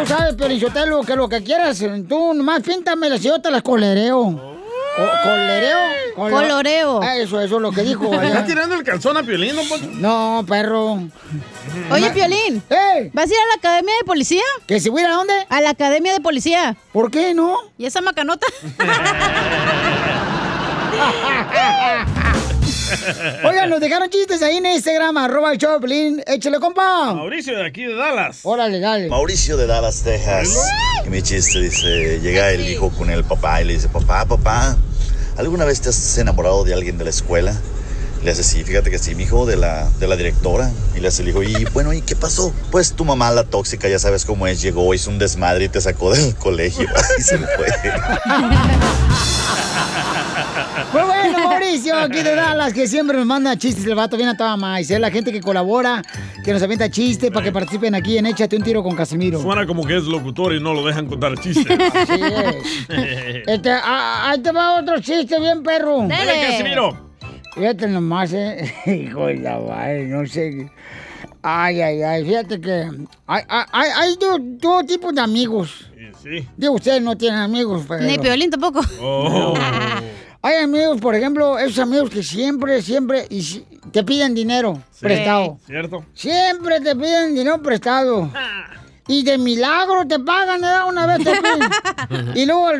Tú 0.00 0.06
sabes, 0.06 0.34
Perichotelo, 0.34 1.02
que 1.02 1.14
lo 1.16 1.28
que 1.28 1.42
quieras, 1.42 1.82
tú 2.08 2.32
nomás 2.34 2.62
píntame 2.62 3.08
las 3.10 3.20
yo 3.22 3.40
te 3.40 3.50
las 3.50 3.62
colereo. 3.62 4.22
Co- 4.96 5.08
¿Colereo? 5.22 5.78
Colo- 6.16 6.36
Coloreo. 6.36 7.00
Ah, 7.02 7.16
Eso, 7.16 7.40
eso 7.40 7.56
es 7.56 7.62
lo 7.62 7.70
que 7.70 7.82
dijo. 7.82 8.12
¿Está 8.12 8.20
allá. 8.26 8.44
tirando 8.46 8.74
el 8.74 8.82
calzón 8.82 9.16
a 9.16 9.22
Piolín, 9.22 9.54
don 9.56 9.68
Poncho? 9.68 9.86
No, 9.92 10.44
perro. 10.48 10.98
Oye, 11.92 12.10
Piolín. 12.10 12.62
¿Vas 13.12 13.26
a 13.26 13.32
ir 13.32 13.38
a 13.38 13.46
la 13.48 13.54
academia 13.58 13.94
de 14.00 14.04
policía? 14.04 14.42
¿Que 14.66 14.80
si 14.80 14.88
voy 14.88 15.02
a 15.02 15.04
ir 15.04 15.10
a 15.10 15.14
dónde? 15.14 15.34
A 15.48 15.60
la 15.60 15.70
academia 15.70 16.12
de 16.14 16.20
policía. 16.20 16.76
¿Por 16.92 17.10
qué 17.10 17.34
no? 17.34 17.56
¿Y 17.78 17.86
esa 17.86 18.00
macanota? 18.00 18.46
Oigan, 23.44 23.70
nos 23.70 23.80
dejaron 23.80 24.08
chistes 24.10 24.42
ahí 24.42 24.56
en 24.56 24.66
Instagram, 24.66 25.16
arroba 25.16 25.52
el 25.52 25.58
Choplin. 25.58 26.22
Échale, 26.26 26.58
compa. 26.58 27.14
Mauricio 27.14 27.56
de 27.56 27.66
aquí 27.66 27.84
de 27.84 27.94
Dallas. 27.94 28.40
Órale, 28.42 28.80
dale. 28.80 29.08
Mauricio 29.08 29.56
de 29.56 29.66
Dallas, 29.66 30.02
Texas. 30.02 30.48
Y 31.06 31.10
mi 31.10 31.22
chiste 31.22 31.60
dice, 31.60 32.20
llega 32.20 32.50
el 32.50 32.68
hijo 32.68 32.90
con 32.90 33.10
el 33.10 33.24
papá 33.24 33.62
y 33.62 33.64
le 33.66 33.74
dice, 33.74 33.88
papá, 33.88 34.24
papá, 34.26 34.76
¿alguna 35.36 35.64
vez 35.64 35.80
te 35.80 35.88
has 35.88 36.18
enamorado 36.18 36.64
de 36.64 36.74
alguien 36.74 36.98
de 36.98 37.04
la 37.04 37.10
escuela? 37.10 37.54
Le 38.22 38.30
hace, 38.30 38.42
sí, 38.42 38.62
fíjate 38.64 38.90
que 38.90 38.98
sí, 38.98 39.14
mi 39.14 39.22
hijo, 39.22 39.46
de 39.46 39.56
la, 39.56 39.88
de 39.98 40.06
la 40.06 40.14
directora. 40.14 40.70
Y 40.94 41.00
le 41.00 41.08
hace 41.08 41.22
el 41.22 41.30
hijo, 41.30 41.42
y 41.42 41.64
bueno, 41.72 41.92
¿y 41.94 42.02
qué 42.02 42.14
pasó? 42.14 42.52
Pues 42.70 42.92
tu 42.92 43.04
mamá, 43.06 43.30
la 43.30 43.44
tóxica, 43.44 43.88
ya 43.88 43.98
sabes 43.98 44.26
cómo 44.26 44.46
es, 44.46 44.60
llegó, 44.60 44.92
hizo 44.92 45.08
un 45.10 45.18
desmadre 45.18 45.64
y 45.64 45.68
te 45.70 45.80
sacó 45.80 46.12
del 46.12 46.34
colegio. 46.36 46.86
Y 47.18 47.22
se 47.22 47.38
fue. 47.38 47.66
Muy 50.92 51.02
bueno, 51.02 51.48
Mauricio, 51.48 51.96
aquí 51.96 52.22
de 52.22 52.34
Dallas, 52.34 52.72
que 52.72 52.86
siempre 52.86 53.16
nos 53.16 53.26
manda 53.26 53.56
chistes. 53.56 53.84
El 53.84 53.94
vato 53.94 54.16
viene 54.16 54.32
a 54.32 54.36
toda 54.36 54.56
más. 54.56 54.90
Es 54.90 55.00
la 55.00 55.10
gente 55.10 55.32
que 55.32 55.40
colabora, 55.40 56.02
que 56.44 56.52
nos 56.52 56.62
avienta 56.62 56.90
chistes 56.90 57.30
para 57.30 57.44
que 57.44 57.52
participen 57.52 57.94
aquí 57.94 58.18
en 58.18 58.26
Échate 58.26 58.56
un 58.56 58.62
tiro 58.62 58.82
con 58.82 58.94
Casimiro. 58.96 59.40
Suena 59.40 59.66
como 59.66 59.86
que 59.86 59.96
es 59.96 60.04
locutor 60.04 60.54
y 60.54 60.60
no 60.60 60.74
lo 60.74 60.84
dejan 60.84 61.06
contar 61.06 61.38
chistes. 61.38 61.66
Así 61.94 62.20
es. 62.22 63.42
Este, 63.46 63.70
ah, 63.70 64.30
ahí 64.30 64.42
te 64.42 64.52
va 64.52 64.78
otro 64.80 65.00
chiste 65.00 65.38
bien, 65.40 65.62
perro. 65.62 66.06
Dale, 66.06 66.40
Casimiro. 66.48 67.09
Fíjate 67.54 67.88
nomás, 67.88 68.32
eh. 68.32 68.72
Hijo 68.86 69.26
de 69.26 69.36
la 69.36 69.58
madre, 69.58 70.06
no 70.06 70.26
sé. 70.26 70.70
Ay, 71.42 71.80
ay, 71.80 72.02
ay, 72.02 72.24
fíjate 72.24 72.60
que 72.60 72.90
hay, 73.26 73.42
hay, 73.48 73.88
hay- 73.96 74.16
dos, 74.20 74.38
dos 74.42 74.86
tipos 74.86 75.14
de 75.14 75.20
amigos. 75.22 75.90
Sí. 76.22 76.46
Digo, 76.56 76.74
ustedes 76.74 77.00
no 77.02 77.16
tienen 77.16 77.40
amigos, 77.40 77.84
pero... 77.88 78.02
Ni 78.02 78.18
Piolín 78.18 78.50
tampoco. 78.50 78.80
Oh. 79.00 79.54
Hay 80.42 80.56
amigos, 80.56 80.98
por 81.02 81.14
ejemplo, 81.14 81.58
esos 81.58 81.80
amigos 81.80 82.08
que 82.08 82.22
siempre, 82.22 82.80
siempre 82.80 83.26
y 83.28 83.42
si- 83.42 83.64
te 83.92 84.02
piden 84.04 84.34
dinero 84.34 84.82
prestado. 84.98 85.58
¿Cierto? 85.66 86.02
Siempre 86.14 86.80
te 86.80 86.96
piden 86.96 87.34
dinero 87.34 87.60
prestado. 87.62 88.30
Y 89.06 89.22
de 89.22 89.36
milagro 89.36 90.06
te 90.06 90.18
pagan, 90.18 90.62
¿verdad? 90.62 90.88
Una 90.88 91.04
vez 91.06 91.18
te 91.24 91.32
piden. 91.32 92.30
y 92.36 92.46
luego 92.46 92.70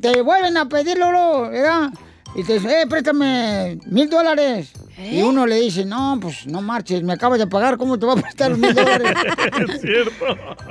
te 0.00 0.22
vuelven 0.22 0.56
a 0.56 0.68
pedirlo, 0.68 1.12
luego, 1.12 1.50
¿verdad? 1.50 1.90
Y 2.34 2.42
te 2.42 2.54
dicen, 2.54 2.70
eh, 2.70 2.86
préstame 2.88 3.78
mil 3.86 4.10
dólares. 4.10 4.72
Y 4.96 5.22
uno 5.22 5.46
le 5.46 5.56
dice, 5.60 5.84
no, 5.84 6.18
pues 6.20 6.46
no 6.46 6.62
marches, 6.62 7.02
me 7.02 7.12
acabas 7.14 7.38
de 7.38 7.46
pagar, 7.46 7.76
¿cómo 7.76 7.98
te 7.98 8.06
voy 8.06 8.18
a 8.18 8.22
prestar 8.22 8.50
los 8.50 8.58
mil 8.58 8.74
dólares? 8.74 9.12
Es 9.74 9.80
cierto. 9.80 10.24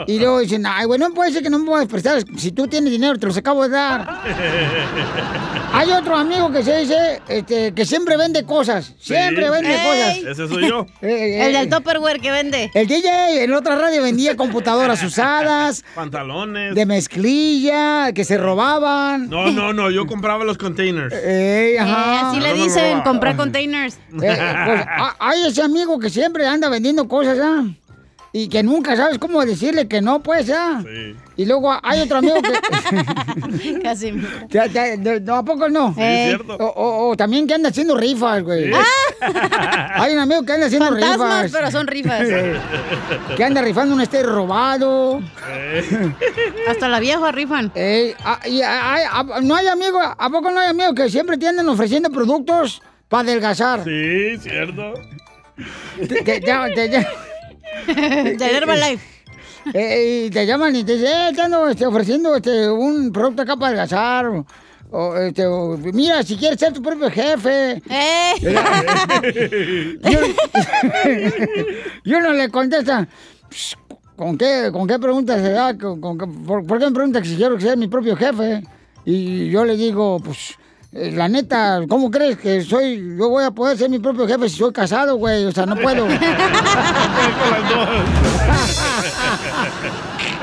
Y 0.07 0.19
luego 0.19 0.39
dicen, 0.39 0.65
ay, 0.65 0.85
güey, 0.85 0.99
no 0.99 1.13
puede 1.13 1.31
ser 1.31 1.43
que 1.43 1.49
no 1.49 1.59
me 1.59 1.65
puedas 1.65 1.87
prestar. 1.87 2.23
Si 2.37 2.51
tú 2.51 2.67
tienes 2.67 2.91
dinero, 2.91 3.17
te 3.17 3.25
los 3.27 3.37
acabo 3.37 3.63
de 3.63 3.69
dar. 3.69 4.07
Hay 5.73 5.89
otro 5.91 6.15
amigo 6.15 6.51
que 6.51 6.61
se 6.63 6.77
dice 6.81 7.21
este, 7.27 7.73
que 7.73 7.85
siempre 7.85 8.15
vende 8.15 8.43
cosas. 8.43 8.93
Siempre 8.99 9.45
Sí. 9.45 9.51
vende 9.51 9.73
Ey. 9.75 10.21
cosas. 10.21 10.31
Ese 10.39 10.47
soy 10.47 10.69
yo. 10.69 10.85
Eh, 11.01 11.47
El 11.47 11.55
eh, 11.55 11.59
del 11.59 11.69
Tupperware 11.69 12.19
que 12.21 12.31
vende. 12.31 12.69
El 12.73 12.87
DJ 12.87 13.43
en 13.43 13.53
otra 13.53 13.75
radio 13.75 14.01
vendía 14.03 14.35
computadoras 14.37 15.01
usadas, 15.03 15.83
Pantalones. 15.95 16.75
de 16.75 16.85
mezclilla, 16.85 18.11
que 18.13 18.23
se 18.23 18.37
robaban. 18.37 19.29
No, 19.29 19.51
no, 19.51 19.73
no, 19.73 19.89
yo 19.91 20.05
compraba 20.05 20.43
los 20.45 20.57
containers. 20.57 21.13
Ey, 21.13 21.75
Eh, 21.75 21.79
así 21.79 22.39
le 22.39 22.53
dicen, 22.53 23.01
comprar 23.01 23.35
containers. 23.35 23.97
Eh, 24.21 24.63
pues, 24.65 24.81
a- 24.87 25.15
hay 25.19 25.45
ese 25.47 25.61
amigo 25.61 25.97
que 25.99 26.09
siempre 26.09 26.45
anda 26.47 26.69
vendiendo 26.69 27.07
cosas, 27.07 27.37
¿ah? 27.41 27.63
Y 28.35 28.47
que 28.47 28.63
nunca 28.63 28.95
sabes 28.95 29.19
cómo 29.19 29.45
decirle 29.45 29.87
que 29.87 30.01
no, 30.01 30.23
pues, 30.23 30.49
¿ah? 30.49 30.81
Sí. 30.83 31.15
Y 31.37 31.45
luego 31.45 31.71
hay 31.83 32.01
otro 32.01 32.17
amigo 32.17 32.35
que... 32.41 33.79
Casi. 33.83 34.11
Ya, 34.49 34.65
ya, 34.65 34.95
no, 34.97 35.35
¿A 35.35 35.43
poco 35.45 35.69
no? 35.69 35.93
Sí, 35.93 36.01
es 36.01 36.27
cierto. 36.29 36.55
O, 36.55 36.65
o- 36.65 37.09
o 37.11 37.15
también 37.17 37.45
que 37.47 37.53
anda 37.53 37.69
haciendo 37.69 37.95
rifas, 37.95 38.41
güey. 38.43 38.71
Sí. 38.73 38.79
Hay 39.93 40.13
un 40.13 40.19
amigo 40.19 40.43
que 40.43 40.53
anda 40.53 40.65
haciendo 40.65 40.87
Fantasmas, 40.89 41.43
rifas. 41.43 41.51
pero 41.51 41.71
son 41.71 41.85
rifas. 41.87 42.27
que 43.37 43.43
anda 43.43 43.61
rifando 43.61 43.93
un 43.95 44.01
estéreo 44.01 44.31
robado. 44.33 45.21
Hasta 46.67 46.87
la 46.87 46.99
vieja 46.99 47.31
rifan. 47.31 47.71
Ey, 47.75 48.15
ah, 48.25 48.39
y 48.45 48.61
hay- 48.61 49.03
ah, 49.11 49.25
no 49.43 49.55
hay 49.55 49.67
amigos, 49.67 50.03
¿a 50.17 50.29
poco 50.29 50.49
no 50.51 50.59
hay 50.59 50.69
amigos 50.69 50.93
que 50.95 51.09
siempre 51.09 51.37
te 51.37 51.47
andan 51.47 51.69
ofreciendo 51.69 52.09
productos 52.09 52.81
para 53.13 53.29
adelgazar? 53.29 53.83
Sí, 53.83 54.37
cierto. 54.39 54.93
Te, 55.99 56.23
te 56.23 56.39
llaman- 56.41 56.73
te 56.73 56.89
llaman- 56.89 57.07
De 58.37 58.45
Herbalife. 58.57 59.05
Eh, 59.73 60.25
y 60.25 60.29
te 60.31 60.45
llaman 60.47 60.75
y 60.75 60.83
te 60.83 60.97
dicen, 60.97 61.11
eh, 61.11 61.31
te 61.35 61.41
ando 61.41 61.69
este, 61.69 61.85
ofreciendo 61.85 62.35
este, 62.35 62.67
un 62.69 63.11
producto 63.13 63.43
acá 63.43 63.55
para 63.55 63.67
adelgazar. 63.67 64.25
O, 64.25 64.45
o, 64.91 65.15
este, 65.17 65.45
o, 65.45 65.77
mira, 65.77 66.23
si 66.23 66.35
quieres 66.37 66.59
ser 66.59 66.73
tu 66.73 66.81
propio 66.81 67.09
jefe. 67.11 67.81
¡Eh! 67.89 68.33
Y 70.03 70.15
uno, 70.15 70.27
y 72.03 72.13
uno 72.15 72.33
le 72.33 72.49
contesta, 72.49 73.07
"Pss, 73.49 73.77
¿con 74.15 74.37
qué, 74.39 74.69
¿con 74.71 74.87
qué 74.87 74.97
pregunta 74.99 75.35
se 75.39 75.51
da? 75.51 75.77
¿Con, 75.77 76.01
con 76.01 76.17
qué- 76.17 76.25
por, 76.47 76.65
por 76.65 76.79
qué 76.79 76.85
me 76.87 76.91
pregunta 76.91 77.21
que 77.21 77.27
si 77.29 77.35
quiero 77.35 77.55
que 77.57 77.61
sea 77.63 77.75
mi 77.75 77.87
propio 77.87 78.15
jefe? 78.15 78.63
Y 79.05 79.49
yo 79.49 79.65
le 79.65 79.75
digo, 79.77 80.19
pues, 80.19 80.55
eh, 80.95 81.11
la 81.11 81.27
neta, 81.27 81.81
¿cómo 81.87 82.09
crees 82.11 82.37
que 82.37 82.61
soy? 82.61 83.15
Yo 83.17 83.29
voy 83.29 83.43
a 83.43 83.51
poder 83.51 83.77
ser 83.77 83.89
mi 83.89 83.99
propio 83.99 84.27
jefe 84.27 84.49
si 84.49 84.57
soy 84.57 84.71
casado, 84.71 85.15
güey. 85.15 85.45
O 85.45 85.51
sea, 85.51 85.65
no 85.65 85.75
puedo. 85.75 86.07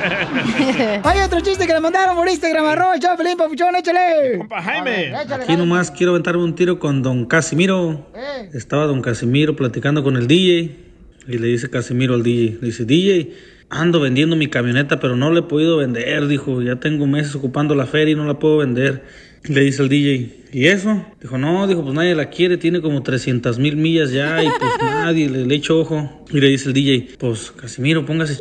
Hay 1.05 1.21
otro 1.21 1.41
chiste 1.41 1.67
que 1.67 1.73
le 1.73 1.81
mandaron 1.81 2.17
por 2.17 2.29
Instagram, 2.29 2.67
arroba, 2.67 2.95
el 2.95 3.01
Chaplin, 3.01 3.37
papuchón, 3.37 3.77
échale. 3.77 4.39
Compa 4.39 4.63
Jaime. 4.63 5.15
Aquí 5.15 5.57
nomás 5.57 5.91
quiero 5.91 6.13
aventarme 6.13 6.43
un 6.43 6.55
tiro 6.55 6.79
con 6.79 7.03
don 7.03 7.27
Casimiro. 7.27 8.07
Eh. 8.15 8.51
Estaba 8.55 8.87
don 8.87 9.03
Casimiro 9.03 9.57
platicando 9.57 10.03
con 10.03 10.17
el 10.17 10.27
DJ 10.27 10.91
y 11.29 11.39
le 11.39 11.49
dice 11.49 11.71
Casimiro 11.71 12.15
al 12.15 12.23
DJ, 12.23 12.59
le 12.61 12.67
dice, 12.67 12.85
DJ, 12.85 13.35
ando 13.69 14.01
vendiendo 14.01 14.37
mi 14.37 14.49
camioneta 14.49 15.01
pero 15.01 15.17
no 15.17 15.31
la 15.31 15.41
he 15.41 15.43
podido 15.43 15.77
vender, 15.77 16.27
dijo, 16.27 16.63
ya 16.63 16.77
tengo 16.77 17.07
meses 17.07 17.35
ocupando 17.35 17.75
la 17.75 17.87
feria 17.87 18.13
y 18.13 18.17
no 18.17 18.25
la 18.25 18.39
puedo 18.39 18.59
vender. 18.59 19.05
Le 19.45 19.63
dice 19.63 19.83
el 19.83 19.89
DJ, 19.89 20.45
¿y 20.53 20.67
eso? 20.67 21.03
Dijo, 21.21 21.39
no, 21.39 21.67
dijo, 21.67 21.83
pues 21.83 21.95
nadie 21.95 22.15
la 22.15 22.29
quiere, 22.29 22.59
tiene 22.59 22.81
como 22.83 23.03
300 23.03 23.59
mil 23.59 23.77
millas 23.77 24.13
ya 24.13 24.43
y 24.43 24.47
pues 24.47 24.71
nadie 24.83 25.31
le, 25.31 25.47
le 25.47 25.55
echo 25.55 25.81
ojo. 25.81 26.25
Y 26.31 26.41
le 26.41 26.49
dice 26.49 26.69
el 26.69 26.75
DJ, 26.75 27.09
pues 27.19 27.51
Casimiro, 27.53 28.05
póngase 28.05 28.39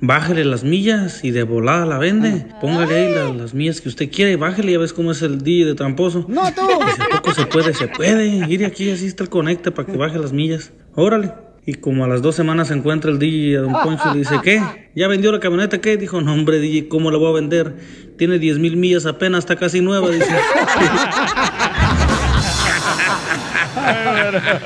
Bájale 0.00 0.44
las 0.44 0.62
millas 0.62 1.24
y 1.24 1.30
de 1.30 1.42
volada 1.42 1.86
la 1.86 1.98
vende. 1.98 2.46
Póngale 2.60 2.94
ahí 2.94 3.14
la- 3.14 3.32
las 3.32 3.54
millas 3.54 3.80
que 3.80 3.88
usted 3.88 4.10
quiere 4.10 4.32
y 4.32 4.36
bájale. 4.36 4.72
Ya 4.72 4.78
ves 4.78 4.92
cómo 4.92 5.10
es 5.12 5.22
el 5.22 5.38
DJ 5.42 5.64
de 5.64 5.74
tramposo. 5.74 6.26
No, 6.28 6.42
tú. 6.54 6.60
Dice, 6.84 7.02
¿a 7.02 7.16
poco 7.16 7.32
se 7.34 7.46
puede? 7.46 7.72
Se 7.72 7.88
puede. 7.88 8.26
Ir 8.46 8.66
aquí, 8.66 8.90
así 8.90 9.06
está 9.06 9.22
el 9.24 9.30
conecte 9.30 9.70
para 9.70 9.90
que 9.90 9.96
baje 9.96 10.18
las 10.18 10.34
millas. 10.34 10.70
Órale. 10.94 11.32
Y 11.68 11.74
como 11.74 12.04
a 12.04 12.08
las 12.08 12.22
dos 12.22 12.36
semanas 12.36 12.68
se 12.68 12.74
encuentra 12.74 13.10
el 13.10 13.18
DJ 13.18 13.58
a 13.58 13.60
Don 13.62 13.72
Poncho 13.72 14.04
y 14.10 14.12
le 14.12 14.18
dice, 14.20 14.36
¿qué? 14.40 14.62
¿Ya 14.94 15.08
vendió 15.08 15.32
la 15.32 15.40
camioneta? 15.40 15.80
¿Qué? 15.80 15.96
Dijo, 15.96 16.20
no, 16.20 16.32
hombre, 16.32 16.60
DJ, 16.60 16.86
¿cómo 16.86 17.10
la 17.10 17.18
voy 17.18 17.30
a 17.30 17.32
vender? 17.32 17.74
Tiene 18.16 18.38
10 18.38 18.60
mil 18.60 18.76
millas 18.76 19.04
apenas, 19.04 19.40
está 19.40 19.56
casi 19.56 19.80
nueva, 19.80 20.08
dice. 20.10 20.30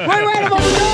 Muy 0.06 0.22
bueno, 0.24 0.50
papuchón. 0.50 0.90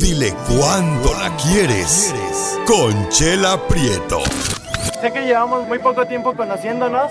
Dile 0.00 0.34
cuándo 0.48 1.12
la 1.20 1.36
quieres. 1.36 2.14
Conchela 2.66 3.60
Prieto. 3.68 4.20
Sé 5.02 5.12
que 5.12 5.20
llevamos 5.26 5.68
muy 5.68 5.78
poco 5.80 6.06
tiempo 6.06 6.34
conociéndonos. 6.34 7.10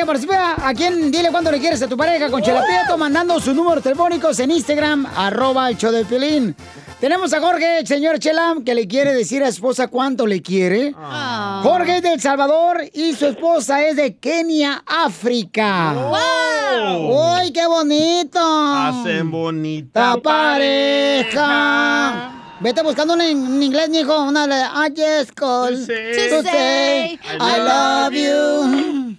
que 0.00 0.06
participa 0.06 0.56
aquí 0.66 0.84
en 0.84 1.10
Dile 1.10 1.30
Cuándo 1.30 1.50
Le 1.50 1.60
Quieres 1.60 1.82
a 1.82 1.88
tu 1.88 1.94
pareja 1.94 2.30
con 2.30 2.40
Chela 2.42 2.64
Prieto, 2.64 2.96
mandando 2.96 3.38
sus 3.38 3.54
números 3.54 3.82
telefónicos 3.82 4.40
en 4.40 4.50
Instagram, 4.50 5.06
arroba 5.14 5.68
el 5.68 5.76
show 5.76 5.92
de 5.92 6.06
Piolín. 6.06 6.56
Tenemos 6.98 7.34
a 7.34 7.40
Jorge, 7.40 7.86
señor 7.86 8.18
Chela, 8.18 8.56
que 8.64 8.74
le 8.74 8.88
quiere 8.88 9.12
decir 9.12 9.42
a 9.42 9.46
su 9.48 9.56
esposa 9.56 9.88
cuánto 9.88 10.26
le 10.26 10.40
quiere. 10.40 10.94
Jorge 11.62 11.98
es 11.98 12.02
de 12.02 12.14
El 12.14 12.20
Salvador 12.20 12.82
y 12.94 13.12
su 13.12 13.26
esposa 13.26 13.84
es 13.84 13.96
de 13.96 14.16
Kenia, 14.16 14.82
África. 14.86 15.92
¡Wow! 15.92 17.42
¡Uy, 17.42 17.52
qué 17.52 17.66
bonito! 17.66 18.40
Hacen 18.42 19.30
bonita 19.30 20.14
¡La 20.14 20.22
pareja! 20.22 21.76
Vete 22.60 22.82
buscando 22.82 23.12
en, 23.14 23.20
en 23.20 23.62
inglés, 23.62 23.90
mijo. 23.90 24.22
Una 24.22 24.46
de 24.46 24.54
I 24.54 24.88
just 24.96 25.32
call 25.34 25.74
to 25.74 25.80
To 25.80 25.86
say 25.86 26.42
say 26.42 27.18
I 27.38 27.58
love 27.58 28.14
you. 28.14 29.16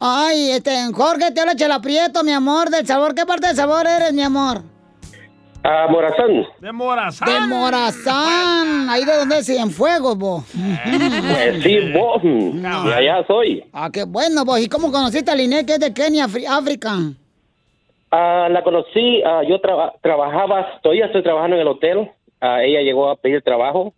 Ay, 0.00 0.50
este, 0.52 0.70
Jorge, 0.94 1.30
te 1.30 1.40
habla 1.40 1.54
Chela 1.54 1.80
Prieto, 1.80 2.22
mi 2.24 2.32
amor, 2.32 2.70
del 2.70 2.86
sabor. 2.86 3.14
¿Qué 3.14 3.26
parte 3.26 3.48
del 3.48 3.56
sabor 3.56 3.86
eres, 3.86 4.12
mi 4.14 4.22
amor? 4.22 4.62
Ah, 5.62 5.86
Morazán. 5.90 6.46
De 6.58 6.72
Morazán. 6.72 7.28
De 7.28 7.54
Morazán. 7.54 8.88
Ahí 8.88 9.04
de 9.04 9.14
donde 9.14 9.38
es, 9.40 9.48
en 9.50 9.70
fuego, 9.70 10.16
vos. 10.16 10.44
Pues 10.54 11.62
sí, 11.62 11.92
vos. 11.92 12.22
De 12.22 12.94
allá 12.94 13.22
soy. 13.26 13.62
Ah, 13.74 13.90
qué 13.92 14.04
bueno, 14.04 14.46
vos. 14.46 14.58
¿Y 14.58 14.68
cómo 14.70 14.90
conociste 14.90 15.30
a 15.30 15.34
Linet, 15.34 15.66
que 15.66 15.74
es 15.74 15.80
de 15.80 15.92
Kenia, 15.92 16.24
África? 16.24 16.96
Ah, 18.10 18.48
la 18.50 18.62
conocí, 18.62 19.22
ah, 19.22 19.42
yo 19.46 19.60
traba- 19.60 19.92
trabajaba, 20.02 20.80
todavía 20.82 21.06
estoy 21.06 21.22
trabajando 21.22 21.56
en 21.56 21.62
el 21.62 21.68
hotel. 21.68 22.10
Ah, 22.40 22.62
ella 22.62 22.80
llegó 22.80 23.10
a 23.10 23.16
pedir 23.16 23.42
trabajo. 23.42 23.92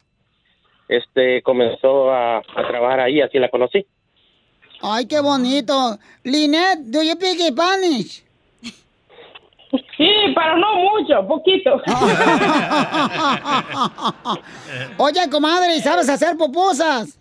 Este, 0.89 1.43
comenzó 1.43 2.11
a, 2.11 2.39
a 2.39 2.69
trabajar 2.69 2.99
ahí, 3.01 3.21
así 3.21 3.39
la 3.39 3.49
conocí. 3.49 3.87
Ay, 4.83 5.07
qué 5.07 5.21
bonito. 5.21 5.99
Linet, 6.25 6.81
do 6.91 7.03
you 7.03 7.13
speak 7.13 7.39
Spanish? 7.53 8.23
Sí, 9.97 10.11
pero 10.35 10.59
no 10.59 10.75
mucho, 10.75 11.27
poquito. 11.27 11.81
Oye, 14.99 15.31
comadre, 15.31 15.77
¿y 15.77 15.81
sabes 15.81 16.09
hacer 16.09 16.37
pupusas? 16.37 17.17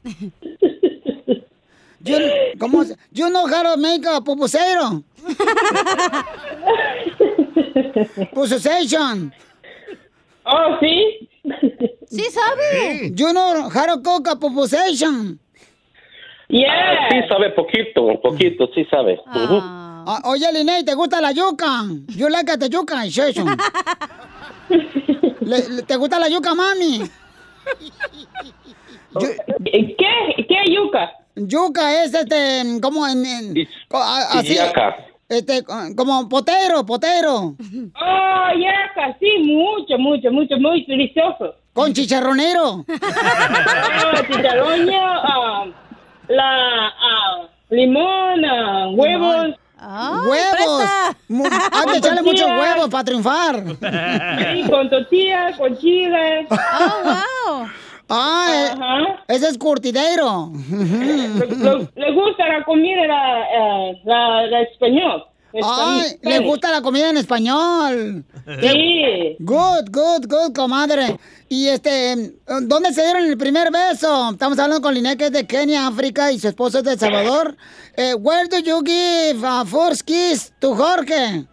You, 2.04 2.18
¿Cómo? 2.58 2.84
You 3.12 3.30
know 3.30 3.46
how 3.48 3.62
to 3.64 3.78
make 3.78 4.04
a 4.08 4.20
pupusero? 4.22 5.04
Pupusation. 8.34 9.32
Oh, 10.46 10.78
sí. 10.82 11.30
Sí 12.10 12.24
sabe. 12.32 13.12
You 13.16 13.32
know 13.34 13.70
how 13.70 13.86
to 13.86 14.02
cook 14.02 14.28
a 14.28 14.36
pupusation? 14.36 15.38
Ah, 16.54 17.08
sí 17.10 17.18
sabe 17.30 17.50
poquito, 17.52 18.20
poquito, 18.22 18.68
sí 18.76 18.86
sabe. 18.92 19.20
Ujú. 19.34 19.60
Ah, 19.62 20.22
oye, 20.26 20.52
Liné, 20.52 20.84
¿te 20.84 20.94
gusta 20.96 21.22
la 21.22 21.32
yuca? 21.32 21.84
You 22.10 22.28
like 22.30 22.58
the 22.58 22.70
yuca 22.70 23.04
session. 23.10 23.48
Le- 25.42 25.70
le- 25.70 25.82
¿Te 25.84 25.96
gusta 25.98 26.20
la 26.20 26.30
yuca, 26.30 26.54
mami? 26.56 27.02
¿Qué? 29.20 30.46
¿Qué 30.48 30.74
yuca? 30.74 31.12
Yuca 31.36 32.04
es 32.04 32.14
este, 32.14 32.80
como 32.82 33.08
en... 33.08 33.24
así, 34.32 34.56
Yaca. 34.56 34.96
este, 35.30 35.64
como 35.96 36.28
potero, 36.30 36.86
potero. 36.86 37.56
Oh, 38.00 38.48
yaca, 38.60 39.18
sí, 39.20 39.30
mucho, 39.46 39.98
mucho, 39.98 40.32
mucho, 40.32 40.56
muy 40.58 40.86
delicioso. 40.86 41.56
Con 41.74 41.94
chicharronero. 41.94 42.86
Ah, 42.94 44.22
chicharroño, 44.30 45.00
ah, 45.02 45.66
la 46.36 46.88
ah, 46.88 47.48
limón, 47.70 48.46
ah, 48.46 48.88
huevos. 48.94 49.56
¡Huevos! 49.84 50.84
Mu- 51.28 51.46
Hay 51.72 51.86
que 51.92 51.98
echarle 51.98 52.22
muchos 52.22 52.48
huevos 52.48 52.90
para 52.90 53.04
triunfar. 53.04 53.64
Sí, 54.54 54.70
con 54.70 54.90
tortillas, 54.90 55.58
con 55.58 55.76
chile. 55.78 56.48
¡Oh, 56.52 57.04
wow! 57.04 57.68
Ah, 58.14 58.76
eh, 59.30 59.36
ese 59.36 59.48
es 59.48 59.58
curtidero. 59.58 60.52
Le, 60.70 61.88
le 61.96 62.12
gusta 62.12 62.48
la 62.48 62.64
comida 62.66 63.08
la, 63.08 63.42
eh, 63.44 64.02
la, 64.04 64.46
la 64.48 64.62
español. 64.62 65.24
Ay, 65.64 66.18
le 66.22 66.40
gusta 66.40 66.72
la 66.72 66.82
comida 66.82 67.10
en 67.10 67.18
español. 67.18 68.24
Sí. 68.62 69.36
Good, 69.40 69.90
good, 69.92 70.26
good, 70.28 70.54
comadre. 70.56 71.18
Y 71.50 71.68
este, 71.68 72.34
¿dónde 72.64 72.94
se 72.94 73.04
dieron 73.04 73.26
el 73.26 73.38
primer 73.38 73.72
beso? 73.72 74.32
Estamos 74.32 74.58
hablando 74.60 74.82
con 74.82 74.94
que 75.18 75.26
es 75.26 75.32
de 75.32 75.46
Kenia, 75.46 75.88
África, 75.88 76.32
y 76.32 76.40
su 76.40 76.48
esposo 76.48 76.78
es 76.80 76.84
de 76.86 76.94
El 76.94 77.00
Salvador. 77.00 77.56
Eh, 77.98 78.14
where 78.16 78.48
do 78.48 78.60
you 78.60 78.82
give 78.86 79.46
a 79.46 79.66
first 79.66 80.04
kiss 80.06 80.54
to 80.60 80.74
Jorge? 80.76 81.46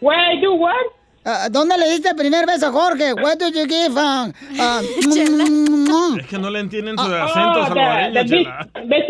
Where 0.00 0.40
do 0.40 0.54
what? 0.54 0.74
Ah, 1.24 1.48
¿Dónde 1.50 1.76
le 1.76 1.90
diste 1.90 2.10
el 2.10 2.16
primer 2.16 2.46
beso 2.46 2.68
a 2.68 2.72
Jorge? 2.72 3.12
Where 3.14 3.36
do 3.36 3.48
you 3.48 3.66
give 3.66 3.94
a... 4.00 4.30
a- 4.58 4.80
Es 6.18 6.26
que 6.28 6.38
no 6.38 6.48
le 6.50 6.60
entienden 6.60 6.96
su 6.96 7.04
Ah, 7.04 7.24
acento 7.24 7.60
oh, 7.60 7.66
salvadoreño, 7.66 8.24
Chela. 8.24 8.68
be- 8.86 9.04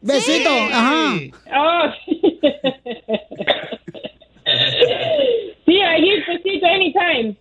¿Besito? 0.00 0.48
Besito, 0.50 0.50
ajá. 0.72 1.14
Oh, 1.56 1.90
sí, 5.66 5.80
I 5.80 6.00
give 6.00 6.24
besito 6.26 6.66
anytime. 6.66 7.36